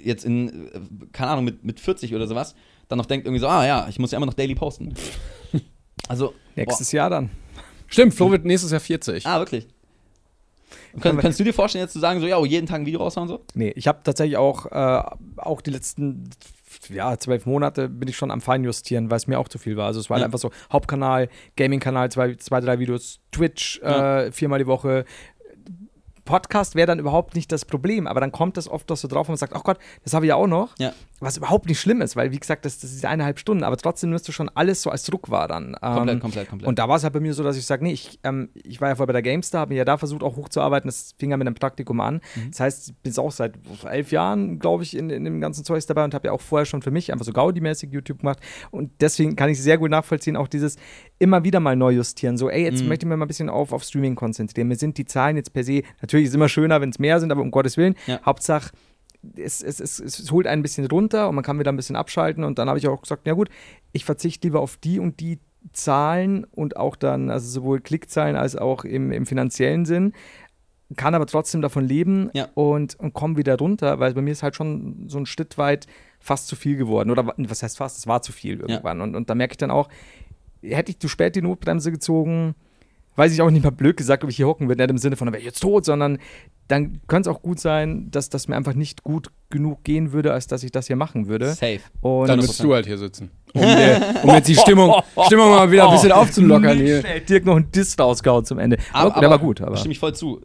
jetzt 0.00 0.24
in, 0.24 0.68
äh, 0.68 0.80
keine 1.12 1.30
Ahnung, 1.32 1.44
mit, 1.44 1.64
mit 1.64 1.80
40 1.80 2.14
oder 2.14 2.26
sowas, 2.26 2.54
dann 2.88 2.98
noch 2.98 3.06
denkt 3.06 3.26
irgendwie 3.26 3.40
so, 3.40 3.48
ah 3.48 3.66
ja, 3.66 3.86
ich 3.88 3.98
muss 3.98 4.12
ja 4.12 4.16
immer 4.16 4.26
noch 4.26 4.34
daily 4.34 4.54
posten. 4.54 4.94
Also, 6.06 6.32
Nächstes 6.56 6.90
Jahr 6.92 7.10
dann. 7.10 7.28
Stimmt, 7.88 8.14
Flo 8.14 8.30
wird 8.30 8.44
nächstes 8.46 8.70
Jahr 8.70 8.80
40. 8.80 9.24
boah, 9.24 9.30
ah, 9.30 9.38
wirklich. 9.40 9.68
Kön 11.00 11.16
könntest 11.18 11.40
du 11.40 11.44
dir 11.44 11.52
vorstellen, 11.52 11.84
jetzt 11.84 11.92
zu 11.92 11.98
sagen, 11.98 12.20
so, 12.20 12.26
ja, 12.26 12.38
oh, 12.38 12.46
jeden 12.46 12.66
Tag 12.66 12.80
ein 12.80 12.86
Video 12.86 13.00
raushauen, 13.00 13.28
so? 13.28 13.44
Nee, 13.54 13.72
ich 13.76 13.86
habe 13.88 14.00
tatsächlich 14.02 14.38
auch, 14.38 14.66
äh, 14.66 15.02
auch 15.36 15.60
die 15.60 15.70
letzten 15.70 16.30
ja, 16.88 17.18
zwölf 17.18 17.44
Monate 17.46 17.88
bin 17.88 18.08
ich 18.08 18.16
schon 18.16 18.30
am 18.30 18.40
Feinjustieren, 18.40 19.10
weil 19.10 19.16
es 19.18 19.26
mir 19.26 19.38
auch 19.38 19.48
zu 19.48 19.58
viel 19.58 19.76
war. 19.76 19.86
Also 19.86 20.00
es 20.00 20.08
war 20.08 20.14
halt 20.16 20.22
Ja. 20.22 20.26
einfach 20.26 20.38
so 20.38 20.50
Hauptkanal, 20.72 21.28
Gaming-Kanal, 21.56 22.10
zwei, 22.10 22.34
zwei, 22.36 22.60
drei 22.60 22.78
Videos, 22.78 23.20
Twitch 23.32 23.80
Ja. 23.82 24.22
äh, 24.22 24.32
viermal 24.32 24.58
die 24.60 24.66
Woche. 24.66 25.04
Podcast 26.28 26.74
wäre 26.74 26.86
dann 26.86 26.98
überhaupt 26.98 27.34
nicht 27.34 27.50
das 27.50 27.64
Problem, 27.64 28.06
aber 28.06 28.20
dann 28.20 28.32
kommt 28.32 28.58
das 28.58 28.68
oft 28.68 28.90
doch 28.90 28.98
so 28.98 29.08
drauf 29.08 29.28
und 29.28 29.32
man 29.32 29.38
sagt, 29.38 29.54
ach 29.54 29.64
Gott, 29.64 29.78
das 30.04 30.12
habe 30.12 30.26
ich 30.26 30.28
ja 30.28 30.36
auch 30.36 30.46
noch. 30.46 30.76
Ja. 30.78 30.92
Was 31.20 31.36
überhaupt 31.36 31.66
nicht 31.68 31.80
schlimm 31.80 32.00
ist, 32.00 32.14
weil 32.14 32.30
wie 32.30 32.38
gesagt, 32.38 32.64
das, 32.64 32.78
das 32.78 32.92
ist 32.92 33.04
eineinhalb 33.04 33.38
Stunden, 33.40 33.64
aber 33.64 33.76
trotzdem 33.76 34.10
nimmst 34.10 34.28
du 34.28 34.32
schon 34.32 34.48
alles 34.54 34.82
so 34.82 34.90
als 34.90 35.02
Druck 35.04 35.30
wahr 35.30 35.48
dann. 35.48 35.74
Komplett, 35.80 36.14
Ähm, 36.14 36.20
komplett, 36.20 36.48
komplett. 36.48 36.68
und 36.68 36.78
da 36.78 36.88
war 36.88 36.96
es 36.96 37.02
halt 37.02 37.12
bei 37.12 37.20
mir 37.20 37.34
so, 37.34 37.42
dass 37.42 37.56
ich 37.56 37.66
sage, 37.66 37.82
nee, 37.82 37.92
ich, 37.92 38.20
ähm, 38.22 38.50
ich 38.54 38.80
war 38.80 38.88
ja 38.88 38.94
vorher 38.94 39.08
bei 39.08 39.12
der 39.20 39.22
GameStar, 39.22 39.62
habe 39.62 39.72
mir 39.74 39.78
ja 39.78 39.84
da 39.84 39.96
versucht 39.98 40.22
auch 40.22 40.36
hochzuarbeiten, 40.36 40.86
das 40.88 41.14
fing 41.18 41.30
ja 41.30 41.36
mit 41.36 41.46
einem 41.46 41.54
Praktikum 41.56 42.00
an. 42.00 42.20
Mhm. 42.36 42.50
Das 42.50 42.60
heißt, 42.60 42.88
ich 42.90 42.96
bin 42.96 43.16
auch 43.18 43.32
seit 43.32 43.54
elf 43.90 44.12
Jahren, 44.12 44.58
glaube 44.60 44.84
ich, 44.84 44.96
in, 44.96 45.10
in 45.10 45.24
dem 45.24 45.40
ganzen 45.40 45.64
Zeugs 45.64 45.86
dabei 45.86 46.04
und 46.04 46.14
habe 46.14 46.28
ja 46.28 46.32
auch 46.32 46.40
vorher 46.40 46.66
schon 46.66 46.82
für 46.82 46.90
mich 46.92 47.10
einfach 47.12 47.24
so 47.26 47.32
Gaudi-mäßig 47.32 47.90
YouTube 47.92 48.20
gemacht. 48.20 48.38
Und 48.70 48.92
deswegen 49.00 49.34
kann 49.34 49.50
ich 49.50 49.60
sehr 49.60 49.78
gut 49.78 49.90
nachvollziehen, 49.90 50.36
auch 50.36 50.46
dieses 50.48 50.76
immer 51.18 51.42
wieder 51.42 51.58
mal 51.58 51.74
neu 51.74 51.90
justieren. 51.90 52.36
So, 52.36 52.48
ey, 52.48 52.62
jetzt 52.62 52.82
Mhm. 52.82 52.88
möchte 52.88 53.06
ich 53.06 53.08
mich 53.08 53.18
mal 53.18 53.24
ein 53.24 53.28
bisschen 53.28 53.48
auf, 53.48 53.72
auf 53.72 53.82
Streaming 53.82 54.14
konzentrieren. 54.14 54.68
Mir 54.68 54.76
sind 54.76 54.96
die 54.98 55.04
Zahlen 55.04 55.36
jetzt 55.36 55.52
per 55.52 55.64
se, 55.64 55.82
natürlich 56.00 56.24
ist 56.26 56.30
es 56.30 56.34
immer 56.36 56.48
schöner, 56.48 56.80
wenn 56.80 56.90
es 56.90 56.98
mehr 57.00 57.18
sind, 57.18 57.32
aber 57.32 57.40
um 57.42 57.50
Gottes 57.50 57.76
Willen, 57.76 57.96
Ja. 58.06 58.20
Hauptsache, 58.24 58.70
es, 59.36 59.62
es, 59.62 59.80
es, 59.80 59.98
es 59.98 60.30
holt 60.32 60.46
ein 60.46 60.62
bisschen 60.62 60.86
runter 60.86 61.28
und 61.28 61.34
man 61.34 61.44
kann 61.44 61.58
wieder 61.58 61.72
ein 61.72 61.76
bisschen 61.76 61.96
abschalten. 61.96 62.44
Und 62.44 62.58
dann 62.58 62.68
habe 62.68 62.78
ich 62.78 62.88
auch 62.88 63.02
gesagt, 63.02 63.26
ja 63.26 63.34
gut, 63.34 63.48
ich 63.92 64.04
verzichte 64.04 64.46
lieber 64.46 64.60
auf 64.60 64.76
die 64.76 64.98
und 64.98 65.20
die 65.20 65.38
Zahlen 65.72 66.44
und 66.44 66.76
auch 66.76 66.96
dann, 66.96 67.30
also 67.30 67.48
sowohl 67.48 67.80
Klickzahlen 67.80 68.36
als 68.36 68.56
auch 68.56 68.84
im, 68.84 69.10
im 69.12 69.26
finanziellen 69.26 69.84
Sinn, 69.84 70.12
kann 70.96 71.14
aber 71.14 71.26
trotzdem 71.26 71.60
davon 71.60 71.84
leben 71.84 72.30
Ja. 72.32 72.48
und, 72.54 72.98
und 72.98 73.12
komme 73.12 73.36
wieder 73.36 73.58
runter, 73.58 73.98
weil 74.00 74.14
bei 74.14 74.22
mir 74.22 74.30
ist 74.30 74.42
halt 74.42 74.56
schon 74.56 75.04
so 75.08 75.18
ein 75.18 75.26
Schritt 75.26 75.58
weit 75.58 75.86
fast 76.20 76.48
zu 76.48 76.56
viel 76.56 76.76
geworden. 76.76 77.10
Oder 77.10 77.26
wa- 77.26 77.34
was 77.36 77.62
heißt 77.62 77.76
fast? 77.76 77.98
Es 77.98 78.06
war 78.06 78.22
zu 78.22 78.32
viel 78.32 78.60
irgendwann. 78.60 79.00
Und, 79.02 79.14
und 79.14 79.28
da 79.28 79.34
merke 79.34 79.52
ich 79.52 79.58
dann 79.58 79.70
auch, 79.70 79.88
hätte 80.62 80.90
ich 80.90 80.98
zu 80.98 81.08
spät 81.08 81.36
die 81.36 81.42
Notbremse 81.42 81.92
gezogen, 81.92 82.54
weiß 83.16 83.32
ich 83.32 83.42
auch 83.42 83.50
nicht 83.50 83.64
mal 83.64 83.70
blöd 83.70 83.96
gesagt, 83.96 84.24
ob 84.24 84.30
ich 84.30 84.36
hier 84.36 84.46
hocken 84.46 84.68
würde, 84.68 84.82
nicht 84.82 84.90
im 84.90 84.98
Sinne 84.98 85.16
von, 85.16 85.28
wäre 85.28 85.38
ich 85.38 85.44
jetzt 85.44 85.60
tot, 85.60 85.84
sondern 85.84 86.18
dann 86.68 87.00
könnte 87.06 87.30
es 87.30 87.36
auch 87.36 87.42
gut 87.42 87.58
sein, 87.58 88.10
dass 88.10 88.28
das 88.28 88.46
mir 88.46 88.56
einfach 88.56 88.74
nicht 88.74 89.02
gut 89.02 89.30
genug 89.48 89.84
gehen 89.84 90.12
würde, 90.12 90.32
als 90.32 90.46
dass 90.46 90.62
ich 90.62 90.70
das 90.70 90.86
hier 90.86 90.96
machen 90.96 91.26
würde. 91.26 91.48
Safe. 91.54 91.80
Und 92.02 92.28
Dann 92.28 92.40
würdest 92.40 92.62
du 92.62 92.74
halt 92.74 92.86
hier 92.86 92.98
sitzen. 92.98 93.30
Um, 93.54 93.62
dir, 93.62 94.14
um 94.22 94.30
jetzt 94.34 94.48
die 94.48 94.54
Stimmung, 94.54 94.94
Stimmung 95.26 95.48
mal 95.48 95.70
wieder 95.70 95.86
ein 95.88 95.94
bisschen 95.94 96.12
aufzulockern 96.12 96.76
hier. 96.76 97.02
Dirk 97.20 97.46
noch 97.46 97.56
einen 97.56 97.72
Diss 97.72 97.98
rausgehauen 97.98 98.44
zum 98.44 98.58
Ende. 98.58 98.76
Aber, 98.92 99.18
der 99.18 99.30
war 99.30 99.38
gut, 99.38 99.62
aber. 99.62 99.76
Stimme 99.78 99.92
ich 99.92 99.98
voll 99.98 100.14
zu. 100.14 100.42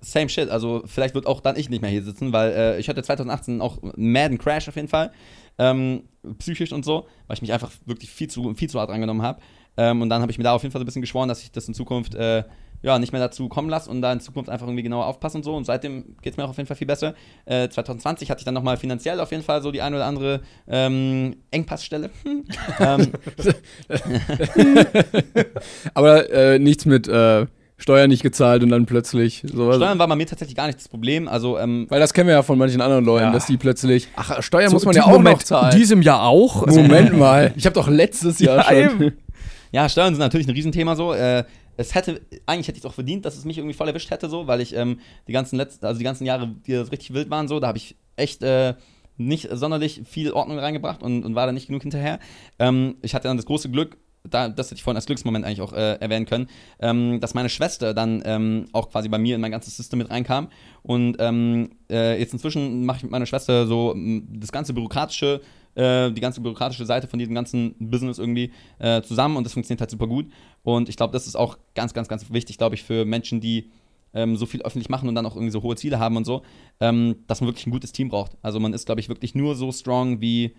Same 0.00 0.28
shit. 0.28 0.48
Also, 0.48 0.84
vielleicht 0.86 1.16
wird 1.16 1.26
auch 1.26 1.40
dann 1.40 1.56
ich 1.56 1.68
nicht 1.68 1.82
mehr 1.82 1.90
hier 1.90 2.02
sitzen, 2.02 2.32
weil 2.32 2.52
äh, 2.52 2.78
ich 2.78 2.88
hatte 2.88 3.02
2018 3.02 3.60
auch 3.60 3.82
einen 3.82 4.12
Madden 4.12 4.38
Crash 4.38 4.68
auf 4.68 4.76
jeden 4.76 4.88
Fall. 4.88 5.10
Ähm, 5.58 6.04
psychisch 6.38 6.72
und 6.72 6.84
so, 6.84 7.06
weil 7.26 7.34
ich 7.34 7.42
mich 7.42 7.52
einfach 7.52 7.72
wirklich 7.86 8.10
viel 8.10 8.28
zu, 8.28 8.54
viel 8.54 8.70
zu 8.70 8.78
hart 8.78 8.90
angenommen 8.90 9.22
habe. 9.22 9.40
Ähm, 9.76 10.02
und 10.02 10.08
dann 10.10 10.22
habe 10.22 10.30
ich 10.30 10.38
mir 10.38 10.44
da 10.44 10.52
auf 10.52 10.62
jeden 10.62 10.72
Fall 10.72 10.78
so 10.78 10.84
ein 10.84 10.86
bisschen 10.86 11.02
geschworen, 11.02 11.28
dass 11.28 11.42
ich 11.42 11.50
das 11.50 11.66
in 11.66 11.74
Zukunft 11.74 12.14
äh, 12.14 12.44
ja, 12.82 12.98
nicht 12.98 13.12
mehr 13.12 13.20
dazu 13.20 13.48
kommen 13.48 13.68
lasse 13.68 13.90
und 13.90 14.02
da 14.02 14.12
in 14.12 14.20
Zukunft 14.20 14.50
einfach 14.50 14.66
irgendwie 14.66 14.82
genauer 14.82 15.06
aufpassen 15.06 15.38
und 15.38 15.42
so. 15.44 15.54
Und 15.56 15.64
seitdem 15.64 16.16
geht 16.22 16.32
es 16.32 16.36
mir 16.36 16.44
auch 16.44 16.50
auf 16.50 16.56
jeden 16.56 16.66
Fall 16.66 16.76
viel 16.76 16.86
besser. 16.86 17.14
Äh, 17.44 17.68
2020 17.68 18.30
hatte 18.30 18.40
ich 18.40 18.44
dann 18.44 18.54
nochmal 18.54 18.76
finanziell 18.76 19.20
auf 19.20 19.30
jeden 19.32 19.42
Fall 19.42 19.62
so 19.62 19.72
die 19.72 19.82
ein 19.82 19.94
oder 19.94 20.06
andere 20.06 20.40
ähm, 20.68 21.36
Engpassstelle. 21.50 22.10
ähm, 22.80 23.12
Aber 25.94 26.30
äh, 26.30 26.58
nichts 26.58 26.84
mit 26.84 27.08
äh, 27.08 27.46
Steuern 27.78 28.08
nicht 28.08 28.22
gezahlt 28.22 28.62
und 28.62 28.70
dann 28.70 28.86
plötzlich 28.86 29.42
sowas. 29.52 29.76
Steuern 29.76 29.98
war 29.98 30.08
bei 30.08 30.16
mir 30.16 30.26
tatsächlich 30.26 30.56
gar 30.56 30.66
nicht 30.66 30.78
das 30.78 30.88
Problem. 30.88 31.28
Also, 31.28 31.58
ähm, 31.58 31.86
Weil 31.90 32.00
das 32.00 32.14
kennen 32.14 32.28
wir 32.28 32.34
ja 32.36 32.42
von 32.42 32.56
manchen 32.58 32.80
anderen 32.80 33.04
Leuten, 33.04 33.26
Ja. 33.26 33.32
dass 33.32 33.46
die 33.46 33.56
plötzlich. 33.58 34.08
Ach, 34.16 34.42
Steuern 34.42 34.70
So, 34.70 34.76
muss 34.76 34.84
man 34.86 34.94
ja 34.94 35.04
auch 35.04 35.10
Moment, 35.10 35.38
noch 35.38 35.42
zahlen. 35.42 35.72
In 35.72 35.78
diesem 35.78 36.02
Jahr 36.02 36.22
auch? 36.22 36.66
Moment 36.66 37.16
mal. 37.18 37.52
Ich 37.56 37.66
habe 37.66 37.74
doch 37.74 37.88
letztes 37.88 38.38
Jahr 38.38 38.58
Ja, 38.58 38.64
schon. 38.64 38.76
eben. 39.02 39.12
Ja, 39.72 39.88
Steuern 39.88 40.14
sind 40.14 40.20
natürlich 40.20 40.46
ein 40.48 40.54
Riesenthema 40.54 40.96
so. 40.96 41.12
Äh, 41.12 41.44
es 41.76 41.94
hätte, 41.94 42.20
eigentlich 42.46 42.68
hätte 42.68 42.78
ich 42.78 42.84
es 42.84 42.90
auch 42.90 42.94
verdient, 42.94 43.24
dass 43.24 43.36
es 43.36 43.44
mich 43.44 43.58
irgendwie 43.58 43.74
voll 43.74 43.88
erwischt 43.88 44.10
hätte, 44.10 44.28
so, 44.28 44.46
weil 44.46 44.60
ich 44.60 44.74
ähm, 44.74 45.00
die 45.28 45.32
ganzen 45.32 45.56
letzten, 45.56 45.84
also 45.86 45.98
die 45.98 46.04
ganzen 46.04 46.24
Jahre, 46.24 46.54
die 46.66 46.74
richtig 46.74 47.12
wild 47.12 47.30
waren, 47.30 47.48
so, 47.48 47.60
da 47.60 47.68
habe 47.68 47.78
ich 47.78 47.96
echt 48.16 48.42
äh, 48.42 48.74
nicht 49.16 49.48
sonderlich 49.50 50.02
viel 50.04 50.32
Ordnung 50.32 50.58
reingebracht 50.58 51.02
und, 51.02 51.24
und 51.24 51.34
war 51.34 51.46
da 51.46 51.52
nicht 51.52 51.68
genug 51.68 51.82
hinterher. 51.82 52.18
Ähm, 52.58 52.96
ich 53.02 53.14
hatte 53.14 53.28
dann 53.28 53.36
das 53.36 53.46
große 53.46 53.70
Glück, 53.70 53.98
da, 54.28 54.48
das 54.48 54.66
hätte 54.66 54.76
ich 54.76 54.82
vorhin 54.82 54.96
als 54.96 55.06
Glücksmoment 55.06 55.44
eigentlich 55.44 55.60
auch 55.60 55.72
äh, 55.72 55.94
erwähnen 55.94 56.26
können, 56.26 56.48
ähm, 56.80 57.20
dass 57.20 57.34
meine 57.34 57.48
Schwester 57.48 57.94
dann 57.94 58.22
ähm, 58.24 58.66
auch 58.72 58.90
quasi 58.90 59.08
bei 59.08 59.18
mir 59.18 59.34
in 59.34 59.40
mein 59.40 59.52
ganzes 59.52 59.76
System 59.76 59.98
mit 59.98 60.10
reinkam. 60.10 60.48
Und 60.82 61.16
ähm, 61.20 61.70
äh, 61.90 62.18
jetzt 62.18 62.32
inzwischen 62.32 62.84
mache 62.84 62.98
ich 62.98 63.02
mit 63.04 63.12
meiner 63.12 63.26
Schwester 63.26 63.66
so 63.66 63.94
das 63.96 64.52
ganze 64.52 64.74
bürokratische, 64.74 65.40
äh, 65.76 66.10
die 66.10 66.20
ganze 66.20 66.40
bürokratische 66.40 66.84
Seite 66.84 67.06
von 67.06 67.18
diesem 67.18 67.34
ganzen 67.34 67.74
Business 67.78 68.18
irgendwie 68.18 68.52
äh, 68.78 69.02
zusammen 69.02 69.36
und 69.36 69.44
das 69.44 69.52
funktioniert 69.52 69.80
halt 69.80 69.90
super 69.90 70.06
gut. 70.06 70.26
Und 70.62 70.88
ich 70.88 70.96
glaube, 70.96 71.12
das 71.12 71.26
ist 71.26 71.36
auch 71.36 71.58
ganz, 71.74 71.94
ganz, 71.94 72.08
ganz 72.08 72.32
wichtig, 72.32 72.58
glaube 72.58 72.74
ich, 72.74 72.82
für 72.82 73.04
Menschen, 73.04 73.40
die 73.40 73.70
ähm, 74.14 74.36
so 74.36 74.46
viel 74.46 74.62
öffentlich 74.62 74.88
machen 74.88 75.08
und 75.08 75.14
dann 75.14 75.26
auch 75.26 75.36
irgendwie 75.36 75.52
so 75.52 75.62
hohe 75.62 75.76
Ziele 75.76 75.98
haben 75.98 76.16
und 76.16 76.24
so, 76.24 76.42
ähm, 76.80 77.16
dass 77.26 77.40
man 77.40 77.48
wirklich 77.48 77.66
ein 77.66 77.70
gutes 77.70 77.92
Team 77.92 78.08
braucht. 78.08 78.32
Also 78.42 78.58
man 78.58 78.72
ist, 78.72 78.86
glaube 78.86 79.00
ich, 79.00 79.08
wirklich 79.08 79.34
nur 79.34 79.54
so 79.54 79.70
strong 79.70 80.20
wie 80.20 80.54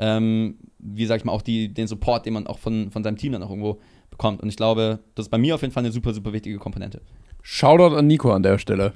ähm, 0.00 0.56
wie 0.78 1.04
sag 1.04 1.18
ich 1.18 1.24
mal, 1.24 1.32
auch 1.32 1.42
die, 1.42 1.72
den 1.72 1.86
Support, 1.86 2.24
den 2.24 2.32
man 2.32 2.46
auch 2.46 2.58
von, 2.58 2.90
von 2.90 3.04
seinem 3.04 3.16
Team 3.16 3.32
dann 3.32 3.42
auch 3.42 3.50
irgendwo 3.50 3.80
bekommt. 4.10 4.42
Und 4.42 4.48
ich 4.48 4.56
glaube, 4.56 5.00
das 5.14 5.26
ist 5.26 5.30
bei 5.30 5.38
mir 5.38 5.54
auf 5.54 5.60
jeden 5.60 5.74
Fall 5.74 5.84
eine 5.84 5.92
super, 5.92 6.14
super 6.14 6.32
wichtige 6.32 6.58
Komponente. 6.58 7.02
Shoutout 7.42 7.94
an 7.94 8.06
Nico 8.06 8.32
an 8.32 8.42
der 8.42 8.58
Stelle. 8.58 8.94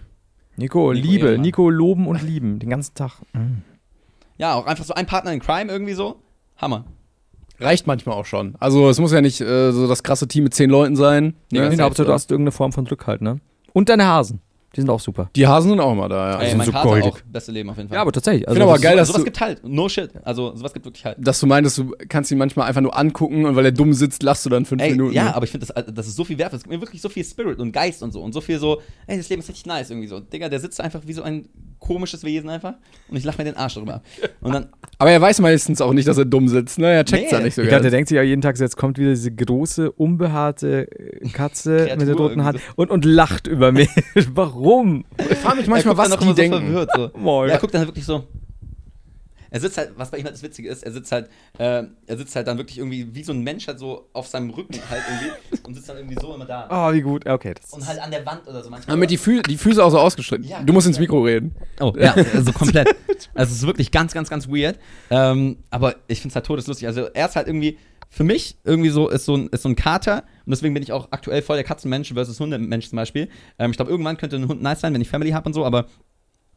Nico, 0.56 0.92
Nico 0.92 1.06
Liebe. 1.06 1.38
Nico 1.38 1.68
loben 1.68 2.06
und 2.06 2.22
lieben, 2.22 2.58
den 2.58 2.70
ganzen 2.70 2.94
Tag. 2.94 3.20
Mhm. 3.34 3.62
Ja, 4.38 4.54
auch 4.54 4.66
einfach 4.66 4.84
so 4.84 4.94
ein 4.94 5.06
Partner 5.06 5.32
in 5.32 5.40
Crime 5.40 5.70
irgendwie 5.70 5.94
so. 5.94 6.16
Hammer. 6.56 6.84
Reicht 7.60 7.86
manchmal 7.86 8.16
auch 8.16 8.26
schon. 8.26 8.56
Also 8.58 8.88
es 8.90 8.98
muss 8.98 9.12
ja 9.12 9.20
nicht 9.20 9.40
äh, 9.40 9.70
so 9.72 9.86
das 9.86 10.02
krasse 10.02 10.26
Team 10.26 10.44
mit 10.44 10.54
zehn 10.54 10.70
Leuten 10.70 10.96
sein. 10.96 11.34
Nee, 11.52 11.60
ne? 11.60 11.82
Hauptsache, 11.82 12.06
du 12.06 12.12
hast 12.12 12.30
irgendeine 12.30 12.52
Form 12.52 12.72
von 12.72 12.86
Rückhalt, 12.86 13.22
ne? 13.22 13.40
Und 13.72 13.88
deine 13.88 14.06
Hasen. 14.06 14.40
Die 14.74 14.80
sind 14.80 14.90
auch 14.90 14.98
super. 14.98 15.30
Die 15.36 15.46
Hasen 15.46 15.70
sind 15.70 15.78
auch 15.78 15.92
immer 15.92 16.08
da, 16.08 16.32
ja. 16.32 16.40
Ey, 16.40 16.48
sind 16.48 16.58
mein 16.58 16.66
so 16.66 16.72
Kater 16.72 16.88
goldig. 16.88 17.12
auch 17.12 17.20
beste 17.30 17.52
Leben 17.52 17.70
auf 17.70 17.76
jeden 17.76 17.88
Fall. 17.88 17.94
Ja, 17.94 18.02
aber 18.02 18.10
tatsächlich. 18.10 18.48
Also 18.48 18.58
Finde 18.58 18.72
aber 18.72 18.80
geil, 18.82 18.92
so, 18.94 18.98
dass 18.98 19.06
sowas 19.08 19.20
du- 19.20 19.24
gibt 19.26 19.40
halt. 19.40 19.64
No 19.64 19.88
shit. 19.88 20.10
Also 20.24 20.56
sowas 20.56 20.72
gibt 20.72 20.84
wirklich 20.84 21.04
halt. 21.04 21.16
Dass 21.20 21.38
du 21.38 21.46
meintest, 21.46 21.78
du 21.78 21.92
kannst 22.08 22.32
ihn 22.32 22.38
manchmal 22.38 22.66
einfach 22.66 22.80
nur 22.80 22.96
angucken 22.98 23.44
und 23.44 23.54
weil 23.54 23.66
er 23.66 23.70
dumm 23.70 23.92
sitzt, 23.92 24.24
lachst 24.24 24.44
du 24.44 24.50
dann 24.50 24.64
fünf 24.64 24.82
Ey, 24.82 24.90
Minuten. 24.90 25.14
ja, 25.14 25.32
aber 25.32 25.44
ich 25.44 25.52
finde, 25.52 25.66
das, 25.68 25.84
das 25.94 26.08
ist 26.08 26.16
so 26.16 26.24
viel 26.24 26.38
wert. 26.38 26.52
Es 26.54 26.64
gibt 26.64 26.74
mir 26.74 26.80
wirklich 26.80 27.00
so 27.00 27.08
viel 27.08 27.22
Spirit 27.24 27.60
und 27.60 27.70
Geist 27.70 28.02
und 28.02 28.10
so. 28.12 28.20
Und 28.20 28.32
so 28.32 28.40
viel 28.40 28.58
so, 28.58 28.80
ey, 29.06 29.16
das 29.16 29.28
Leben 29.28 29.42
ist 29.42 29.48
richtig 29.48 29.66
nice 29.66 29.90
irgendwie 29.90 30.08
so. 30.08 30.18
Digga, 30.18 30.48
der 30.48 30.58
sitzt 30.58 30.80
einfach 30.80 31.02
wie 31.06 31.12
so 31.12 31.22
ein 31.22 31.48
komisches 31.86 32.24
Wesen 32.24 32.48
einfach. 32.48 32.74
Und 33.08 33.16
ich 33.16 33.24
lache 33.24 33.38
mir 33.38 33.44
den 33.44 33.56
Arsch 33.56 33.74
darüber. 33.74 33.94
ab. 33.94 34.02
Und 34.40 34.52
dann, 34.52 34.68
Aber 34.98 35.10
er 35.10 35.20
weiß 35.20 35.40
meistens 35.40 35.80
auch 35.80 35.92
nicht, 35.92 36.08
dass 36.08 36.16
er 36.18 36.24
dumm 36.24 36.48
sitzt, 36.48 36.78
ne? 36.78 36.86
Er 36.88 37.04
checkt's 37.04 37.30
Nee. 37.30 37.38
ja 37.38 37.44
nicht 37.44 37.54
so 37.54 37.62
Ich 37.62 37.68
glaube, 37.68 37.82
der 37.82 37.90
denkt 37.90 38.08
sich 38.08 38.16
ja 38.16 38.22
jeden 38.22 38.40
Tag, 38.40 38.58
jetzt 38.58 38.76
kommt 38.76 38.98
wieder 38.98 39.10
diese 39.10 39.30
große, 39.32 39.92
unbehaarte 39.92 40.88
äh, 40.90 41.28
Katze 41.28 41.76
Kreatur 41.86 41.96
mit 41.98 42.08
der 42.08 42.14
roten 42.16 42.44
Hand 42.44 42.60
und, 42.76 42.90
und 42.90 43.04
lacht 43.04 43.46
über 43.46 43.72
mich. 43.72 43.90
Warum? 44.34 45.04
Ich 45.18 45.36
frage 45.38 45.56
mich 45.58 45.66
er 45.66 45.70
manchmal, 45.70 45.94
guckt 45.94 46.10
was 46.10 46.18
die 46.18 46.24
immer 46.24 46.34
denken. 46.34 46.56
so 46.58 46.86
verwirrt. 46.86 46.90
So. 46.94 47.44
Ja, 47.46 47.52
er 47.52 47.58
guckt 47.58 47.74
dann 47.74 47.86
wirklich 47.86 48.04
so. 48.04 48.24
Er 49.54 49.60
sitzt 49.60 49.78
halt, 49.78 49.92
was 49.94 50.10
bei 50.10 50.18
ihm 50.18 50.24
halt 50.24 50.34
das 50.34 50.42
Witzige 50.42 50.68
ist, 50.68 50.82
er 50.82 50.90
sitzt 50.90 51.12
halt, 51.12 51.28
äh, 51.58 51.84
er 52.06 52.16
sitzt 52.16 52.34
halt 52.34 52.48
dann 52.48 52.58
wirklich 52.58 52.78
irgendwie 52.78 53.14
wie 53.14 53.22
so 53.22 53.32
ein 53.32 53.40
Mensch 53.40 53.68
halt 53.68 53.78
so 53.78 54.08
auf 54.12 54.26
seinem 54.26 54.50
Rücken 54.50 54.80
halt 54.90 55.02
irgendwie 55.08 55.62
und 55.62 55.74
sitzt 55.76 55.88
dann 55.88 55.96
irgendwie 55.96 56.16
so 56.20 56.34
immer 56.34 56.44
da. 56.44 56.66
Oh, 56.68 56.92
wie 56.92 57.02
gut. 57.02 57.24
Okay. 57.24 57.54
Das 57.54 57.72
Und 57.72 57.86
halt 57.86 58.00
an 58.00 58.10
der 58.10 58.26
Wand 58.26 58.48
oder 58.48 58.64
so 58.64 58.68
manchmal. 58.68 58.96
Damit 58.96 59.12
die, 59.12 59.16
Fü 59.16 59.42
die 59.42 59.56
Füße 59.56 59.84
auch 59.84 59.90
so 59.90 60.00
ausgestreckt. 60.00 60.44
Ja, 60.44 60.60
du 60.60 60.72
musst 60.72 60.88
ins. 60.88 60.98
Mikro 60.98 61.22
reden. 61.22 61.54
Oh, 61.78 61.92
ja, 61.96 62.16
also 62.34 62.50
komplett. 62.50 62.96
Also 63.32 63.52
es 63.52 63.58
ist 63.58 63.66
wirklich 63.66 63.92
ganz, 63.92 64.12
ganz, 64.12 64.28
ganz 64.28 64.48
weird. 64.48 64.76
Ähm, 65.10 65.58
aber 65.70 65.94
ich 66.08 66.20
finde 66.20 66.32
es 66.32 66.34
halt 66.34 66.46
todeslustig. 66.46 66.88
Also 66.88 67.02
er 67.14 67.26
ist 67.26 67.36
halt 67.36 67.46
irgendwie, 67.46 67.78
für 68.08 68.24
mich 68.24 68.58
irgendwie 68.64 68.90
so, 68.90 69.08
ist 69.08 69.24
so 69.24 69.36
ein, 69.36 69.48
ist 69.50 69.62
so 69.62 69.68
ein 69.68 69.76
Kater. 69.76 70.24
Und 70.46 70.50
deswegen 70.50 70.74
bin 70.74 70.82
ich 70.82 70.90
auch 70.90 71.08
aktuell 71.12 71.42
voll 71.42 71.56
der 71.56 71.64
Katzenmensch 71.64 72.12
versus 72.12 72.40
Hundemensch 72.40 72.88
zum 72.88 72.96
Beispiel. 72.96 73.28
Ähm, 73.60 73.70
ich 73.70 73.76
glaube, 73.76 73.92
irgendwann 73.92 74.16
könnte 74.16 74.34
ein 74.34 74.48
Hund 74.48 74.62
nice 74.62 74.80
sein, 74.80 74.92
wenn 74.94 75.00
ich 75.00 75.08
Family 75.08 75.30
habe 75.30 75.46
und 75.46 75.52
so, 75.52 75.64
aber 75.64 75.86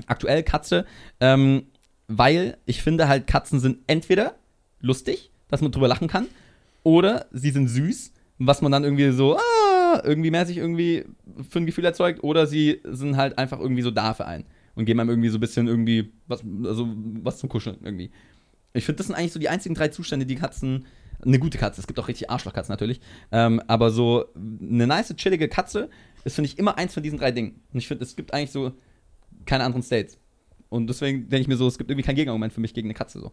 aktuell 0.08 0.42
Katze. 0.42 0.86
Ähm, 1.20 1.68
weil 2.08 2.58
ich 2.66 2.82
finde 2.82 3.08
halt, 3.08 3.28
Katzen 3.28 3.60
sind 3.60 3.80
entweder 3.88 4.36
lustig, 4.80 5.32
dass 5.50 5.62
man 5.62 5.72
drüber 5.72 5.88
lachen 5.88 6.08
kann, 6.08 6.28
oder 6.84 7.28
sie 7.32 7.52
sind 7.52 7.68
süß, 7.68 8.14
was 8.38 8.62
man 8.62 8.72
dann 8.72 8.84
irgendwie 8.84 9.12
so, 9.12 9.38
ah, 9.38 10.02
irgendwie 10.04 10.32
mäßig 10.32 10.58
irgendwie 10.58 11.06
für 11.50 11.60
ein 11.60 11.66
Gefühl 11.66 11.86
erzeugt, 11.86 12.24
oder 12.24 12.48
sie 12.48 12.82
sind 12.84 13.18
halt 13.18 13.38
einfach 13.38 13.60
irgendwie 13.60 13.82
so 13.82 13.92
da 13.92 14.14
für 14.14 14.26
einen 14.26 14.46
und 14.76 14.86
geben 14.86 15.00
einem 15.00 15.10
irgendwie 15.10 15.30
so 15.30 15.38
ein 15.38 15.42
bisschen 15.42 15.68
irgendwie 15.68 16.12
was, 16.28 16.44
also 16.64 16.88
was 17.24 17.40
zum 17.40 17.50
Kuscheln 17.50 17.78
irgendwie. 17.84 18.12
Ich 18.74 18.86
finde, 18.86 18.98
das 18.98 19.08
sind 19.08 19.16
eigentlich 19.16 19.34
so 19.34 19.40
die 19.40 19.50
einzigen 19.50 19.76
drei 19.76 19.88
Zustände, 19.88 20.26
die 20.26 20.36
Katzen. 20.36 20.86
Eine 21.20 21.40
gute 21.40 21.58
Katze, 21.58 21.82
es 21.82 21.88
gibt 21.88 22.00
auch 22.00 22.08
richtig 22.08 22.30
Arschlochkatzen 22.30 22.72
natürlich. 22.72 23.02
Ähm, 23.32 23.60
aber 23.66 23.90
so 23.90 24.26
eine 24.36 24.86
nice, 24.86 25.16
chillige 25.16 25.48
Katze 25.48 25.90
ist, 26.24 26.36
finde 26.36 26.50
ich, 26.50 26.60
immer 26.60 26.78
eins 26.78 26.94
von 26.94 27.02
diesen 27.02 27.18
drei 27.18 27.32
Dingen. 27.32 27.60
Und 27.74 27.80
ich 27.80 27.88
finde, 27.88 28.04
es 28.04 28.16
gibt 28.16 28.36
eigentlich 28.36 28.52
so 28.52 28.72
keine 29.46 29.64
anderen 29.64 29.82
States. 29.82 30.20
Und 30.70 30.88
deswegen 30.88 31.30
denke 31.30 31.42
ich 31.42 31.48
mir 31.48 31.58
so, 31.58 31.68
es 31.68 31.78
gibt 31.78 31.90
irgendwie 31.90 32.06
kein 32.06 32.16
Gegenargument 32.16 32.54
für 32.54 32.62
mich 32.62 32.74
gegen 32.74 32.88
eine 32.88 32.94
Katze 32.94 33.20
so. 33.20 33.32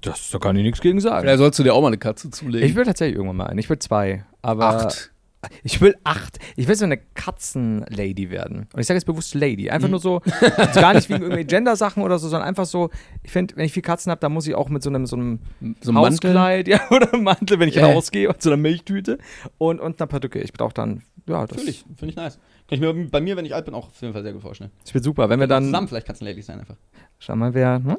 Das, 0.00 0.30
da 0.30 0.38
kann 0.38 0.56
ich 0.56 0.62
nichts 0.62 0.80
gegen 0.80 1.00
sagen. 1.00 1.22
Vielleicht 1.22 1.38
sollst 1.38 1.58
du 1.58 1.62
dir 1.62 1.74
auch 1.74 1.80
mal 1.82 1.88
eine 1.88 1.98
Katze 1.98 2.30
zulegen. 2.30 2.66
Ich 2.68 2.74
will 2.74 2.84
tatsächlich 2.84 3.16
irgendwann 3.16 3.36
mal 3.36 3.46
einen. 3.46 3.58
Ich 3.58 3.68
will 3.68 3.78
zwei. 3.78 4.24
Aber 4.42 4.64
acht. 4.86 5.12
Ich 5.62 5.80
will 5.80 5.94
acht. 6.04 6.38
Ich 6.56 6.68
will 6.68 6.74
so 6.74 6.84
eine 6.84 6.98
Katzenlady 6.98 8.30
werden. 8.30 8.66
Und 8.72 8.80
ich 8.80 8.86
sage 8.86 8.96
jetzt 8.98 9.06
bewusst 9.06 9.34
Lady. 9.34 9.70
Einfach 9.70 9.88
Mhm. 9.88 9.92
nur 9.92 10.00
so, 10.00 10.20
gar 10.74 10.92
nicht 10.94 11.08
wegen 11.08 11.20
irgendwelchen 11.22 11.46
Gender-Sachen 11.48 12.02
oder 12.02 12.18
so, 12.18 12.28
sondern 12.28 12.48
einfach 12.48 12.66
so, 12.66 12.90
ich 13.22 13.30
finde, 13.30 13.56
wenn 13.56 13.64
ich 13.64 13.72
vier 13.72 13.82
Katzen 13.82 14.10
habe, 14.10 14.20
dann 14.20 14.32
muss 14.32 14.46
ich 14.46 14.54
auch 14.54 14.68
mit 14.68 14.82
so 14.82 14.90
einem, 14.90 15.06
so 15.06 15.16
einem 15.16 15.38
So. 15.80 15.94
Hauskleid, 15.94 16.68
ja, 16.68 16.80
oder 16.90 17.12
einem 17.12 17.24
Mantel, 17.24 17.58
wenn 17.58 17.68
ich 17.68 17.76
Ja. 17.76 17.86
rausgehe 17.86 18.28
und 18.28 18.40
so 18.42 18.50
einer 18.50 18.56
Milchtüte 18.58 19.18
und, 19.58 19.80
und 19.80 20.00
einer 20.00 20.06
Perücke. 20.08 20.40
Ich 20.40 20.52
brauche 20.52 20.74
dann, 20.74 21.02
ja, 21.26 21.46
das 21.46 21.56
Natürlich, 21.58 21.84
finde 21.96 22.10
ich 22.10 22.16
nice. 22.16 22.38
Kann 22.70 22.76
ich 22.76 22.80
mir 22.80 23.10
bei 23.10 23.20
mir, 23.20 23.36
wenn 23.36 23.44
ich 23.44 23.52
alt 23.52 23.64
bin, 23.64 23.74
auch 23.74 23.88
auf 23.88 24.00
jeden 24.00 24.12
Fall 24.12 24.22
sehr 24.22 24.32
gut 24.32 24.42
vorstellen. 24.42 24.70
das 24.84 24.94
wird 24.94 25.02
super. 25.02 25.28
Wenn 25.28 25.40
wir 25.40 25.48
dann, 25.48 25.64
zusammen 25.64 25.88
vielleicht 25.88 26.06
Katzenladies 26.06 26.46
sein 26.46 26.60
einfach. 26.60 26.76
schau 27.18 27.34
mal, 27.34 27.52
wer, 27.52 27.82
hm? 27.84 27.96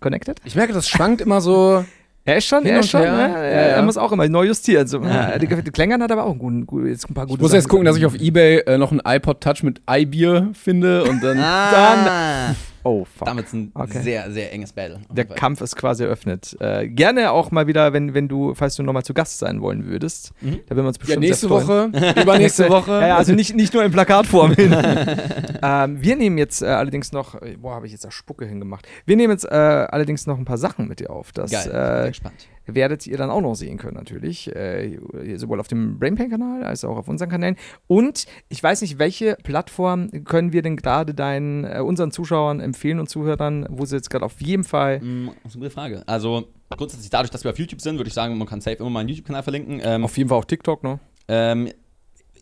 Connected? 0.00 0.40
Ich 0.44 0.56
merke, 0.56 0.72
das 0.72 0.88
schwankt 0.88 1.20
immer 1.20 1.40
so. 1.40 1.84
Er 2.24 2.36
ist 2.36 2.44
schon, 2.44 2.66
er 2.66 2.80
ist 2.80 2.90
schon, 2.90 3.00
ne? 3.00 3.06
Ja, 3.06 3.26
er, 3.38 3.70
ja. 3.70 3.76
er 3.76 3.82
muss 3.82 3.96
auch 3.96 4.12
immer 4.12 4.28
neu 4.28 4.44
justieren. 4.44 4.86
So, 4.86 5.00
ja. 5.02 5.38
Klängern 5.72 6.02
hat 6.02 6.12
aber 6.12 6.24
auch 6.24 6.32
einen 6.32 6.38
guten, 6.38 6.66
gut, 6.66 6.86
jetzt 6.86 7.08
ein 7.08 7.14
paar 7.14 7.24
gute 7.24 7.36
Ich 7.36 7.40
muss 7.40 7.54
jetzt 7.54 7.62
Sachen 7.62 7.70
gucken, 7.70 7.86
dass 7.86 7.96
ich 7.96 8.04
auf 8.04 8.16
Ebay 8.16 8.58
äh, 8.66 8.76
noch 8.76 8.92
ein 8.92 9.00
iPod 9.02 9.40
Touch 9.40 9.62
mit 9.62 9.80
Eibier 9.86 10.50
finde 10.52 11.04
und 11.04 11.24
dann. 11.24 11.38
Ah, 11.38 12.54
Oh, 12.88 13.04
fuck. 13.04 13.26
damit 13.26 13.44
ist 13.46 13.52
ein 13.52 13.70
Okay. 13.74 14.00
sehr, 14.02 14.30
sehr 14.30 14.52
enges 14.52 14.72
Battle. 14.72 15.00
Der. 15.10 15.24
Kampf 15.26 15.60
ist 15.60 15.76
quasi 15.76 16.04
eröffnet. 16.04 16.56
Äh, 16.60 16.88
gerne 16.88 17.30
auch 17.32 17.50
mal 17.50 17.66
wieder, 17.66 17.92
wenn, 17.92 18.14
wenn 18.14 18.28
du, 18.28 18.54
falls 18.54 18.76
du 18.76 18.82
nochmal 18.82 19.02
zu 19.04 19.12
Gast 19.14 19.38
sein 19.38 19.60
wollen 19.60 19.84
würdest. 19.86 20.32
Mhm. 20.40 20.60
Da 20.66 20.74
würden 20.76 20.84
wir 20.84 20.88
uns 20.88 20.96
Ja, 20.96 21.00
bestimmt 21.00 21.20
nächste 21.20 21.48
sehr 21.48 21.60
freuen. 21.60 21.92
Woche, 21.92 22.20
übernächste 22.22 22.68
Woche. 22.70 22.90
Ja, 22.92 23.06
ja, 23.08 23.16
also 23.16 23.34
nicht, 23.34 23.54
nicht 23.54 23.74
nur 23.74 23.84
in 23.84 23.92
Plakatform 23.92 24.54
hin. 24.54 24.72
ähm, 25.62 26.02
wir 26.02 26.16
nehmen 26.16 26.38
jetzt 26.38 26.62
äh, 26.62 26.66
allerdings 26.66 27.12
noch, 27.12 27.34
äh, 27.42 27.56
boah, 27.56 27.74
habe 27.74 27.86
ich 27.86 27.92
jetzt 27.92 28.04
da 28.04 28.10
Spucke 28.10 28.46
hingemacht. 28.46 28.86
Wir 29.04 29.16
nehmen 29.16 29.32
jetzt 29.32 29.44
äh, 29.44 29.48
allerdings 29.54 30.26
noch 30.26 30.38
ein 30.38 30.44
paar 30.44 30.58
Sachen 30.58 30.88
mit 30.88 31.00
dir 31.00 31.10
auf. 31.10 31.32
Das 31.32 31.50
Geil, 31.50 31.60
ich 31.66 31.70
bin 31.72 32.04
äh, 32.04 32.08
gespannt 32.08 32.48
werdet 32.74 33.06
ihr 33.06 33.16
dann 33.16 33.30
auch 33.30 33.40
noch 33.40 33.54
sehen 33.54 33.78
können, 33.78 33.96
natürlich. 33.96 34.54
Äh, 34.54 34.98
sowohl 35.36 35.60
auf 35.60 35.68
dem 35.68 35.98
Brainpain-Kanal 35.98 36.64
als 36.64 36.84
auch 36.84 36.96
auf 36.96 37.08
unseren 37.08 37.28
Kanälen. 37.28 37.56
Und 37.86 38.26
ich 38.48 38.62
weiß 38.62 38.82
nicht, 38.82 38.98
welche 38.98 39.36
Plattform 39.42 40.10
können 40.24 40.52
wir 40.52 40.62
denn 40.62 40.76
gerade 40.76 41.14
deinen, 41.14 41.64
äh, 41.64 41.80
unseren 41.80 42.10
Zuschauern 42.10 42.60
empfehlen 42.60 43.00
und 43.00 43.08
Zuhörern, 43.08 43.66
wo 43.70 43.84
sie 43.84 43.96
jetzt 43.96 44.10
gerade 44.10 44.24
auf 44.24 44.40
jeden 44.40 44.64
Fall. 44.64 45.00
Mm, 45.00 45.30
das 45.42 45.52
ist 45.52 45.56
eine 45.56 45.64
gute 45.64 45.70
Frage. 45.70 46.02
Also 46.06 46.48
grundsätzlich 46.70 47.10
dadurch, 47.10 47.30
dass 47.30 47.44
wir 47.44 47.50
auf 47.50 47.58
YouTube 47.58 47.80
sind, 47.80 47.96
würde 47.96 48.08
ich 48.08 48.14
sagen, 48.14 48.36
man 48.36 48.46
kann 48.46 48.60
safe 48.60 48.76
immer 48.76 48.90
meinen 48.90 49.08
YouTube-Kanal 49.08 49.42
verlinken. 49.42 49.80
Ähm, 49.82 50.04
auf 50.04 50.16
jeden 50.16 50.28
Fall 50.28 50.38
auch 50.38 50.44
TikTok, 50.44 50.82
ne? 50.82 50.98
Ähm, 51.28 51.68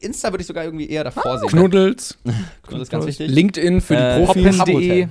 Insta 0.01 0.31
würde 0.33 0.43
ich 0.43 0.47
sogar 0.47 0.65
irgendwie 0.65 0.89
eher 0.89 1.05
davor 1.05 1.27
ah, 1.27 1.39
sehen. 1.39 1.49
Knuddels. 1.49 2.19
Knuddels 2.67 2.89
ganz 2.89 3.07
wichtig. 3.07 3.31
LinkedIn 3.31 3.81
für 3.81 3.97
die 3.97 4.03
äh, 4.03 4.25
Profis. 4.25 4.59
Poppen.de. 4.59 5.09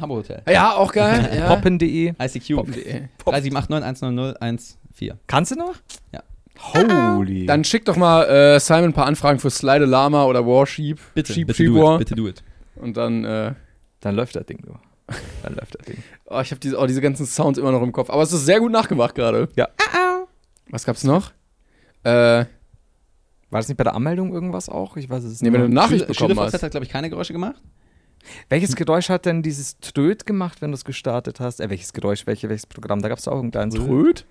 Ja, 0.52 0.76
auch 0.76 0.92
geil. 0.92 1.30
ja. 1.36 1.48
Poppen.de. 1.48 2.14
ICQ. 2.22 2.56
Poppen. 2.56 3.10
37891901 3.26 4.76
Vier. 4.96 5.20
Kannst 5.28 5.52
du 5.52 5.56
noch? 5.56 5.76
Ja. 6.14 6.24
Holy. 6.74 7.46
Dann 7.46 7.66
schick 7.66 7.84
doch 7.84 7.98
mal 7.98 8.24
äh, 8.24 8.60
Simon 8.62 8.86
ein 8.86 8.94
paar 8.94 9.06
Anfragen 9.08 9.40
für 9.40 9.50
Slide 9.50 9.84
Lama 9.84 10.24
oder 10.24 10.46
Warship. 10.46 11.00
Bitte, 11.14 11.34
Sheep, 11.34 11.48
bitte, 11.48 11.58
Sheep 11.58 11.74
do 11.74 11.94
it, 11.94 12.00
bitte 12.00 12.16
do 12.16 12.28
it. 12.28 12.44
Und 12.78 12.96
dann, 12.96 13.26
äh, 13.26 13.54
dann 14.00 14.16
läuft 14.16 14.38
das 14.38 14.46
Ding 14.46 14.64
nur. 14.66 14.80
Dann 15.44 15.56
läuft 15.56 15.78
das 15.78 15.86
Ding. 15.86 15.98
oh, 16.28 16.40
ich 16.40 16.52
habe 16.52 16.60
diese, 16.62 16.78
oh, 16.78 16.86
diese 16.88 17.02
ganzen 17.02 17.26
Sounds 17.26 17.60
immer 17.60 17.74
noch 17.74 17.82
im 17.82 17.92
Kopf. 17.92 18.10
Aber 18.10 18.24
es 18.24 18.32
ist 18.32 18.46
sehr 18.46 18.62
gut 18.62 18.72
nachgemacht 18.72 19.16
gerade. 19.16 19.50
Ja. 19.56 19.68
Was 20.70 20.86
gab's 20.86 21.04
noch? 21.04 21.32
Äh, 22.04 22.46
war 23.50 23.60
das 23.60 23.68
nicht 23.68 23.78
bei 23.78 23.84
der 23.84 23.94
Anmeldung 23.94 24.34
irgendwas 24.34 24.70
auch? 24.70 24.98
Ich 24.98 25.10
weiß 25.10 25.24
es 25.24 25.42
nicht. 25.42 25.42
Nee, 25.42 25.52
wenn 25.52 25.60
du 25.60 25.66
eine 25.66 25.74
Nachricht 25.74 26.06
Sch 26.06 26.20
bekommen 26.20 26.40
hast. 26.40 26.62
hat, 26.62 26.72
glaube 26.72 26.86
ich, 26.86 26.92
keine 26.92 27.10
Geräusche 27.10 27.34
gemacht. 27.34 27.62
Welches 28.50 28.76
Geräusch 28.76 29.10
hat 29.10 29.26
denn 29.26 29.44
dieses 29.44 29.78
Tröd 29.80 30.26
gemacht, 30.26 30.62
wenn 30.62 30.72
du 30.72 30.76
es 30.76 30.86
gestartet 30.86 31.40
hast? 31.40 31.60
Äh, 31.60 31.70
welches 31.70 31.94
Geräusch, 31.94 32.26
welche, 32.26 32.50
welches 32.50 32.66
Programm? 32.66 33.02
Da 33.02 33.10
gab 33.10 33.20
es 33.20 33.28
auch 33.28 33.36
irgendein 33.36 33.70
Tröd? 33.70 34.26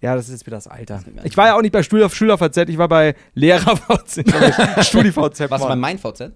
Ja, 0.00 0.14
das 0.14 0.26
ist 0.26 0.32
jetzt 0.32 0.46
wieder 0.46 0.56
das 0.56 0.66
Alter. 0.66 1.02
Ich 1.24 1.36
war 1.36 1.46
ja 1.48 1.56
auch 1.56 1.62
nicht 1.62 1.72
bei 1.72 1.82
Schüler, 1.82 2.08
SchülerVZ, 2.10 2.56
ich 2.68 2.78
war 2.78 2.88
bei 2.88 3.14
Lehrer-VZ. 3.34 4.24
StudiVZ. 4.84 5.50
Warst 5.50 5.64
du 5.64 5.68
bei 5.68 5.76
mein 5.76 5.98
VZ? 5.98 6.32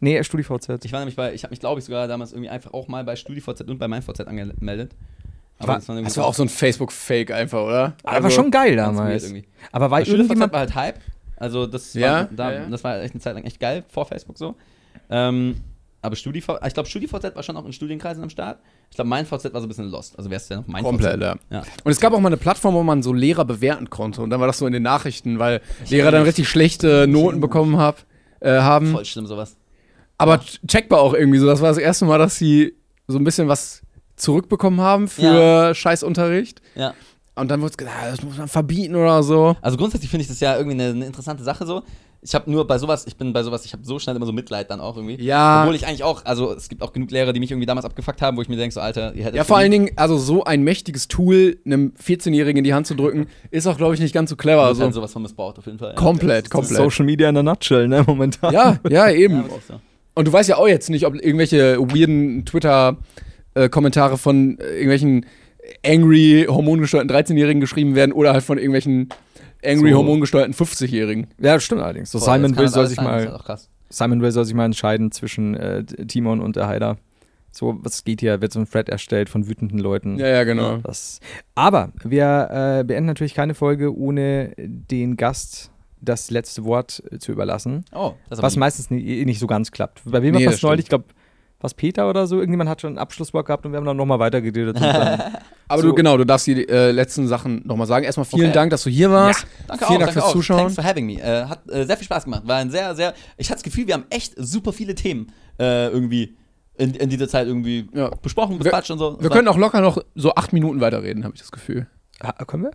Nee, 0.00 0.22
StudiVZ. 0.22 0.84
Ich 0.84 0.92
war 0.92 1.00
nämlich 1.00 1.16
bei, 1.16 1.32
ich 1.32 1.44
habe 1.44 1.52
mich, 1.52 1.60
glaube 1.60 1.78
ich, 1.78 1.84
sogar 1.84 2.08
damals 2.08 2.32
irgendwie 2.32 2.50
einfach 2.50 2.72
auch 2.72 2.88
mal 2.88 3.04
bei 3.04 3.14
StudiVZ 3.16 3.60
und 3.62 3.78
bei 3.78 3.88
mein 3.88 4.02
VZ 4.02 4.20
angemeldet. 4.26 4.92
Aber 5.58 5.68
War- 5.68 5.74
das, 5.76 5.88
war 5.88 6.02
Das 6.02 6.16
war 6.16 6.24
auch 6.26 6.34
so 6.34 6.42
ein 6.42 6.48
Facebook-Fake 6.48 7.30
einfach, 7.30 7.62
oder? 7.62 7.82
Aber 8.02 8.04
war 8.04 8.14
Also- 8.24 8.30
schon 8.30 8.50
geil 8.50 8.74
damals. 8.76 9.22
irgendwie. 9.24 9.44
Aber 9.70 9.90
war 9.90 10.00
irgendjemand. 10.00 10.52
war 10.52 10.60
halt 10.60 10.74
Hype. 10.74 10.98
Also 11.36 11.66
das 11.66 11.94
Ja, 11.94 12.12
war, 12.12 12.24
da, 12.32 12.52
ja, 12.52 12.60
ja. 12.62 12.66
das 12.68 12.82
war 12.84 13.00
echt 13.00 13.14
eine 13.14 13.20
Zeit 13.20 13.34
lang 13.34 13.44
echt 13.44 13.58
geil 13.60 13.84
vor 13.88 14.06
Facebook 14.06 14.38
so. 14.38 14.56
Ähm, 15.10 15.56
aber 16.02 16.16
StudiVZ, 16.16 16.58
ich 16.66 16.74
glaube 16.74 16.88
StudiVZ 16.88 17.34
war 17.34 17.42
schon 17.42 17.56
auch 17.56 17.64
in 17.64 17.72
Studienkreisen 17.72 18.22
am 18.22 18.28
Start. 18.28 18.58
Ich 18.90 18.96
glaube 18.96 19.08
mein 19.08 19.24
VZ 19.24 19.54
war 19.54 19.60
so 19.60 19.66
ein 19.66 19.68
bisschen 19.68 19.88
lost. 19.88 20.18
Also 20.18 20.28
wer 20.30 20.36
ist 20.36 20.50
denn 20.50 20.58
auf 20.58 20.66
mein 20.66 20.82
Komplett, 20.82 21.14
VZ? 21.14 21.22
ja. 21.22 21.36
Ja. 21.50 21.62
Und 21.84 21.92
es 21.92 22.00
gab 22.00 22.12
auch 22.12 22.20
mal 22.20 22.28
eine 22.28 22.36
Plattform, 22.36 22.74
wo 22.74 22.82
man 22.82 23.02
so 23.02 23.12
Lehrer 23.12 23.44
bewerten 23.44 23.88
konnte. 23.88 24.20
Und 24.20 24.30
dann 24.30 24.40
war 24.40 24.48
das 24.48 24.58
so 24.58 24.66
in 24.66 24.72
den 24.72 24.82
Nachrichten, 24.82 25.38
weil 25.38 25.62
Lehrer 25.88 26.10
dann 26.10 26.24
richtig 26.24 26.48
schlechte 26.48 27.06
Noten 27.06 27.40
bekommen 27.40 27.78
hab, 27.78 28.04
äh, 28.40 28.50
haben. 28.50 28.92
Voll 28.92 29.04
schlimm 29.04 29.26
sowas. 29.26 29.56
Aber 30.18 30.40
checkbar 30.66 31.00
auch 31.00 31.14
irgendwie 31.14 31.38
so. 31.38 31.46
Das 31.46 31.60
war 31.60 31.68
das 31.68 31.78
erste 31.78 32.04
Mal, 32.04 32.18
dass 32.18 32.36
sie 32.36 32.74
so 33.06 33.18
ein 33.18 33.24
bisschen 33.24 33.48
was 33.48 33.82
zurückbekommen 34.16 34.80
haben 34.80 35.08
für 35.08 35.74
Scheißunterricht. 35.74 36.60
Ja. 36.74 36.94
Und 37.34 37.50
dann 37.50 37.62
wurde 37.62 37.74
gesagt, 37.76 37.96
ah, 37.98 38.10
das 38.10 38.22
muss 38.22 38.36
man 38.36 38.48
verbieten 38.48 38.94
oder 38.94 39.22
so. 39.22 39.56
Also 39.62 39.76
grundsätzlich 39.78 40.10
finde 40.10 40.22
ich 40.22 40.28
das 40.28 40.40
ja 40.40 40.56
irgendwie 40.56 40.80
eine, 40.80 40.90
eine 40.90 41.06
interessante 41.06 41.42
Sache 41.44 41.64
so. 41.66 41.82
Ich 42.24 42.36
habe 42.36 42.48
nur 42.48 42.66
bei 42.68 42.78
sowas, 42.78 43.04
ich 43.08 43.16
bin 43.16 43.32
bei 43.32 43.42
sowas, 43.42 43.64
ich 43.64 43.72
habe 43.72 43.84
so 43.84 43.98
schnell 43.98 44.14
immer 44.14 44.26
so 44.26 44.32
Mitleid 44.32 44.70
dann 44.70 44.78
auch 44.80 44.96
irgendwie. 44.96 45.20
Ja. 45.20 45.62
Obwohl 45.62 45.74
ich 45.74 45.86
eigentlich 45.88 46.04
auch, 46.04 46.24
also 46.24 46.52
es 46.52 46.68
gibt 46.68 46.80
auch 46.82 46.92
genug 46.92 47.10
Lehrer, 47.10 47.32
die 47.32 47.40
mich 47.40 47.50
irgendwie 47.50 47.66
damals 47.66 47.84
abgefuckt 47.84 48.22
haben, 48.22 48.36
wo 48.36 48.42
ich 48.42 48.48
mir 48.48 48.54
denke, 48.56 48.72
so 48.72 48.80
Alter, 48.80 49.12
ihr 49.14 49.24
hättet 49.24 49.34
Ja, 49.36 49.42
vor 49.44 49.56
allen 49.56 49.72
Dingen, 49.72 49.90
also 49.96 50.16
so 50.18 50.44
ein 50.44 50.62
mächtiges 50.62 51.08
Tool 51.08 51.58
einem 51.64 51.94
14-Jährigen 52.00 52.58
in 52.58 52.64
die 52.64 52.74
Hand 52.74 52.86
zu 52.86 52.94
drücken, 52.94 53.26
ist 53.50 53.66
auch, 53.66 53.76
glaube 53.76 53.94
ich, 53.94 54.00
nicht 54.00 54.14
ganz 54.14 54.30
so 54.30 54.36
clever. 54.36 54.62
also, 54.62 54.84
Also, 54.84 55.00
sowas 55.00 55.12
von 55.12 55.22
missbraucht 55.22 55.58
auf 55.58 55.66
jeden 55.66 55.78
Fall. 55.80 55.94
komplett, 55.96 56.44
Ja, 56.44 56.50
komplett. 56.50 56.76
Social 56.76 57.06
Media 57.06 57.28
in 57.28 57.34
der 57.34 57.42
Nutshell, 57.42 57.88
ne, 57.88 58.04
momentan. 58.06 58.52
ja, 58.52 58.78
ja, 58.88 59.10
eben. 59.10 59.38
Ja, 59.38 59.44
so. 59.66 59.80
Und 60.14 60.28
du 60.28 60.32
weißt 60.32 60.48
ja 60.48 60.58
auch 60.58 60.68
jetzt 60.68 60.90
nicht, 60.90 61.06
ob 61.06 61.14
irgendwelche 61.16 61.78
weirden 61.80 62.44
Twitter-Kommentare 62.44 64.18
von 64.18 64.58
äh, 64.58 64.64
irgendwelchen 64.74 65.26
angry, 65.84 66.46
hormongesteuerten 66.48 67.10
13-Jährigen 67.10 67.60
geschrieben 67.60 67.94
werden 67.94 68.12
oder 68.12 68.32
halt 68.32 68.44
von 68.44 68.58
irgendwelchen 68.58 69.08
angry, 69.64 69.90
So. 69.92 69.98
hormongesteuerten 69.98 70.54
50-Jährigen. 70.54 71.28
Ja, 71.38 71.58
stimmt 71.60 71.82
allerdings. 71.82 72.10
So 72.10 72.18
Voll, 72.18 72.34
Simon 72.34 72.56
Will 72.56 72.68
soll 72.68 72.86
sich 72.86 72.96
sein, 72.96 73.04
mal. 73.04 73.40
Simon 73.90 74.22
Will 74.22 74.32
soll 74.32 74.44
sich 74.44 74.54
mal 74.54 74.64
entscheiden 74.64 75.12
zwischen 75.12 75.54
äh, 75.54 75.84
Timon 75.84 76.40
und 76.40 76.56
der 76.56 76.66
Haider. 76.66 76.96
So, 77.54 77.78
was 77.82 78.02
geht 78.04 78.20
hier? 78.20 78.40
Wird 78.40 78.52
so 78.52 78.60
ein 78.60 78.68
Thread 78.68 78.88
erstellt 78.88 79.28
von 79.28 79.46
wütenden 79.46 79.78
Leuten. 79.78 80.18
Ja, 80.18 80.26
ja, 80.28 80.44
genau. 80.44 80.78
Das, 80.78 81.20
aber 81.54 81.92
wir 82.02 82.78
äh, 82.80 82.84
beenden 82.84 83.06
natürlich 83.06 83.34
keine 83.34 83.54
Folge, 83.54 83.94
ohne 83.94 84.54
den 84.56 85.16
Gast 85.18 85.70
das 86.00 86.30
letzte 86.30 86.64
Wort 86.64 87.02
äh, 87.10 87.18
zu 87.18 87.30
überlassen. 87.30 87.84
Oh, 87.94 88.14
Was 88.30 88.56
meistens 88.56 88.90
nie, 88.90 89.02
eh 89.20 89.24
nicht 89.26 89.38
so 89.38 89.46
ganz 89.46 89.70
klappt. 89.70 90.00
Bei 90.06 90.22
wem 90.22 90.34
Nee, 90.34 90.40
war 90.46 90.52
das 90.52 90.54
das 90.54 90.62
neulich? 90.62 90.84
Ich 90.86 90.88
glaube, 90.88 91.04
was 91.62 91.74
Peter 91.74 92.08
oder 92.10 92.26
so? 92.26 92.36
Irgendjemand 92.36 92.68
hat 92.68 92.80
schon 92.80 92.94
ein 92.94 92.98
Abschlusswort 92.98 93.46
gehabt 93.46 93.64
und 93.64 93.72
wir 93.72 93.78
haben 93.78 93.84
dann 93.86 93.96
nochmal 93.96 94.18
weitergeredet. 94.18 94.76
Aber 95.68 95.80
So. 95.80 95.88
du, 95.88 95.94
genau, 95.94 96.16
du 96.16 96.24
darfst 96.26 96.46
die 96.46 96.68
äh, 96.68 96.90
letzten 96.90 97.26
Sachen 97.28 97.62
nochmal 97.66 97.86
sagen. 97.86 98.04
Erstmal 98.04 98.26
vielen 98.26 98.46
Okay. 98.48 98.52
Dank, 98.52 98.70
dass 98.70 98.82
du 98.82 98.90
hier 98.90 99.10
warst. 99.10 99.46
Danke 99.66 99.86
vielen 99.86 99.96
auch, 99.96 100.00
Dank 100.00 100.00
danke 100.00 100.12
fürs 100.12 100.24
auch. 100.24 100.32
Zuschauen. 100.32 100.58
Thanks 100.58 100.74
for 100.74 100.84
having 100.84 101.06
me. 101.06 101.14
Äh, 101.20 101.44
hat 101.46 101.70
äh, 101.70 101.84
sehr 101.86 101.96
viel 101.96 102.04
Spaß 102.04 102.24
gemacht. 102.24 102.42
War 102.46 102.56
ein 102.56 102.70
sehr, 102.70 102.94
sehr. 102.94 103.14
Ich 103.38 103.48
hatte 103.48 103.56
das 103.56 103.62
Gefühl, 103.62 103.86
wir 103.86 103.94
haben 103.94 104.04
echt 104.10 104.34
super 104.36 104.72
viele 104.72 104.94
Themen 104.94 105.32
äh, 105.58 105.88
irgendwie 105.88 106.36
in, 106.76 106.94
in 106.94 107.08
dieser 107.08 107.28
Zeit 107.28 107.46
irgendwie 107.46 107.88
Ja. 107.94 108.10
besprochen, 108.10 108.56
Wir- 108.58 108.64
bequatscht 108.64 108.90
und 108.90 108.98
so. 108.98 109.18
Wir 109.20 109.30
können 109.30 109.48
auch 109.48 109.56
locker 109.58 109.80
noch 109.80 109.98
so 110.14 110.34
acht 110.34 110.52
Minuten 110.52 110.80
weiterreden, 110.80 111.24
habe 111.24 111.34
ich 111.34 111.40
das 111.40 111.52
Gefühl. 111.52 111.86
Ha, 112.22 112.32
können 112.44 112.64
wir? 112.64 112.70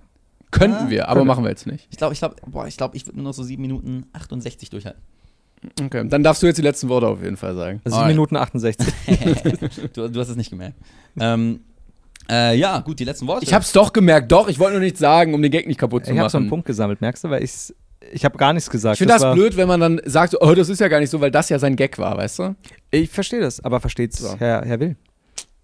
Könnten 0.49 0.85
Ah, 0.85 0.89
wir, 0.89 1.03
aber 1.09 1.15
können 1.15 1.25
wir. 1.27 1.33
machen 1.33 1.43
wir 1.43 1.49
jetzt 1.49 1.67
nicht. 1.67 1.87
Ich 1.91 1.97
glaube, 1.97 2.13
ich 2.13 2.19
glaube, 2.19 2.35
boah, 2.47 2.65
ich 2.67 2.77
glaube, 2.77 2.95
ich 2.95 3.05
würde 3.05 3.17
nur 3.17 3.25
noch 3.25 3.33
so 3.33 3.43
7 3.43 3.61
Minuten 3.61 4.05
68 4.13 4.69
durchhalten. 4.69 5.01
Okay, 5.81 6.07
dann 6.07 6.23
darfst 6.23 6.41
du 6.43 6.47
jetzt 6.47 6.57
die 6.57 6.61
letzten 6.61 6.89
Worte 6.89 7.07
auf 7.07 7.21
jeden 7.21 7.37
Fall 7.37 7.55
sagen. 7.55 7.81
Also 7.83 7.95
7 7.95 8.01
Alright. 8.03 8.15
Minuten 8.15 8.35
68. 8.35 8.87
du, 9.93 10.07
du 10.09 10.19
hast 10.19 10.29
es 10.29 10.35
nicht 10.35 10.49
gemerkt. 10.49 10.75
ähm, 11.19 11.61
äh, 12.29 12.57
ja, 12.57 12.79
gut, 12.79 12.99
die 12.99 13.05
letzten 13.05 13.25
Worte. 13.27 13.45
Ich 13.45 13.53
hab's 13.53 13.71
doch 13.71 13.93
gemerkt, 13.93 14.31
doch, 14.31 14.49
ich 14.49 14.59
wollte 14.59 14.73
nur 14.73 14.81
nichts 14.81 14.99
sagen, 14.99 15.33
um 15.33 15.41
den 15.41 15.51
Gag 15.51 15.65
nicht 15.67 15.79
kaputt 15.79 16.05
zu 16.05 16.11
ich 16.11 16.19
habe 16.19 16.29
so 16.29 16.37
einen 16.37 16.45
machen. 16.47 16.49
Punkt 16.49 16.65
gesammelt, 16.65 16.99
merkst 16.99 17.23
du? 17.23 17.29
Weil 17.29 17.41
ich's, 17.43 17.73
ich 18.11 18.25
habe 18.25 18.37
gar 18.37 18.51
nichts 18.53 18.69
gesagt. 18.69 18.95
Ich 18.95 18.99
finde 18.99 19.13
das, 19.13 19.21
war- 19.23 19.33
blöd, 19.33 19.55
wenn 19.55 19.67
man 19.67 19.79
dann 19.79 20.01
sagt, 20.05 20.35
oh, 20.41 20.53
das 20.53 20.67
ist 20.69 20.79
ja 20.81 20.87
gar 20.89 20.99
nicht 20.99 21.09
so, 21.09 21.21
weil 21.21 21.31
das 21.31 21.47
ja 21.49 21.57
sein 21.57 21.75
Gag 21.77 21.97
war, 21.97 22.17
weißt 22.17 22.39
du? 22.39 22.55
Ich 22.91 23.09
verstehe 23.09 23.39
das, 23.39 23.63
aber 23.63 23.79
versteht's 23.79 24.17
So. 24.19 24.35
Herr, 24.37 24.63
Herr 24.65 24.79
Will. 24.79 24.97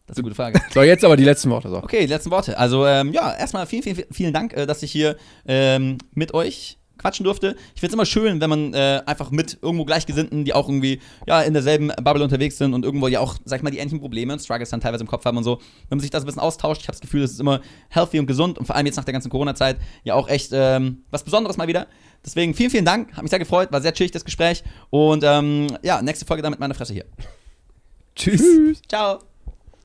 Das 0.08 0.16
ist 0.16 0.20
eine 0.20 0.24
gute 0.24 0.36
Frage. 0.36 0.62
So, 0.74 0.82
jetzt 0.84 1.04
aber 1.06 1.16
die 1.18 1.24
letzten 1.24 1.50
Worte. 1.50 1.70
So. 1.70 1.78
Okay, 1.78 2.02
die 2.02 2.08
letzten 2.08 2.30
Worte. 2.32 2.58
Also, 2.58 2.86
ähm, 2.86 3.14
ja, 3.14 3.34
erstmal 3.36 3.66
vielen, 3.66 3.84
vielen, 3.84 4.04
vielen 4.12 4.34
Dank, 4.34 4.54
äh, 4.54 4.66
dass 4.66 4.84
ich 4.84 4.92
hier 4.92 5.16
ähm, 5.46 5.98
mit 6.14 6.34
euch 6.34 6.78
quatschen 7.04 7.26
durfte. 7.26 7.56
Ich 7.76 7.82
finde 7.82 7.88
es 7.88 7.94
immer 7.94 8.06
schön, 8.06 8.40
wenn 8.40 8.50
man 8.50 8.74
äh, 8.74 9.02
einfach 9.06 9.30
mit 9.30 9.58
irgendwo 9.62 9.84
Gleichgesinnten, 9.84 10.46
die 10.46 10.54
auch 10.54 10.70
irgendwie 10.70 11.02
ja, 11.28 11.42
in 11.42 11.54
derselben 11.54 11.90
Bubble 12.02 12.24
unterwegs 12.24 12.58
sind 12.58 12.74
und 12.74 12.86
irgendwo 12.86 13.08
ja 13.10 13.20
auch, 13.20 13.36
sag 13.44 13.58
ich 13.58 13.64
mal, 13.64 13.72
die 13.72 13.80
ähnlichen 13.80 14.00
Probleme 14.00 14.32
und 14.32 14.40
Struggles 14.40 14.70
dann 14.70 14.80
teilweise 14.80 15.04
im 15.04 15.10
Kopf 15.10 15.26
haben 15.26 15.38
und 15.38 15.44
so. 15.44 15.58
Wenn 15.90 15.98
man 15.98 16.00
sich 16.00 16.10
das 16.10 16.24
ein 16.24 16.26
bisschen 16.26 16.42
austauscht, 16.42 16.82
ich 16.82 16.88
habe 16.88 16.94
das 16.94 17.02
Gefühl, 17.02 17.22
das 17.22 17.32
ist 17.32 17.42
immer 17.42 17.60
healthy 17.90 18.20
und 18.20 18.26
gesund 18.26 18.58
und 18.58 18.66
vor 18.66 18.76
allem 18.76 18.86
jetzt 18.86 18.96
nach 18.96 19.04
der 19.04 19.14
ganzen 19.14 19.30
Corona-Zeit 19.30 19.78
ja 20.04 20.16
auch 20.16 20.30
echt 20.30 20.52
ähm, 20.54 21.04
was 21.12 21.24
Besonderes 21.24 21.58
mal 21.58 21.68
wieder. 21.68 21.88
Deswegen 22.26 22.54
vielen, 22.54 22.70
vielen 22.70 22.86
Dank. 22.86 23.14
Hat 23.14 23.22
mich 23.22 23.32
sehr 23.32 23.40
gefreut, 23.40 23.72
war 23.72 23.82
sehr 23.82 23.94
chillig 23.94 24.12
das 24.12 24.24
Gespräch. 24.24 24.64
Und 24.90 25.24
ähm, 25.26 25.78
ja, 25.84 26.02
nächste 26.02 26.26
Folge 26.26 26.42
dann 26.42 26.52
mit 26.52 26.60
meiner 26.60 26.74
Fresse 26.74 26.94
hier. 26.94 27.06
Tschüss. 28.16 28.82
Ciao. 28.88 29.33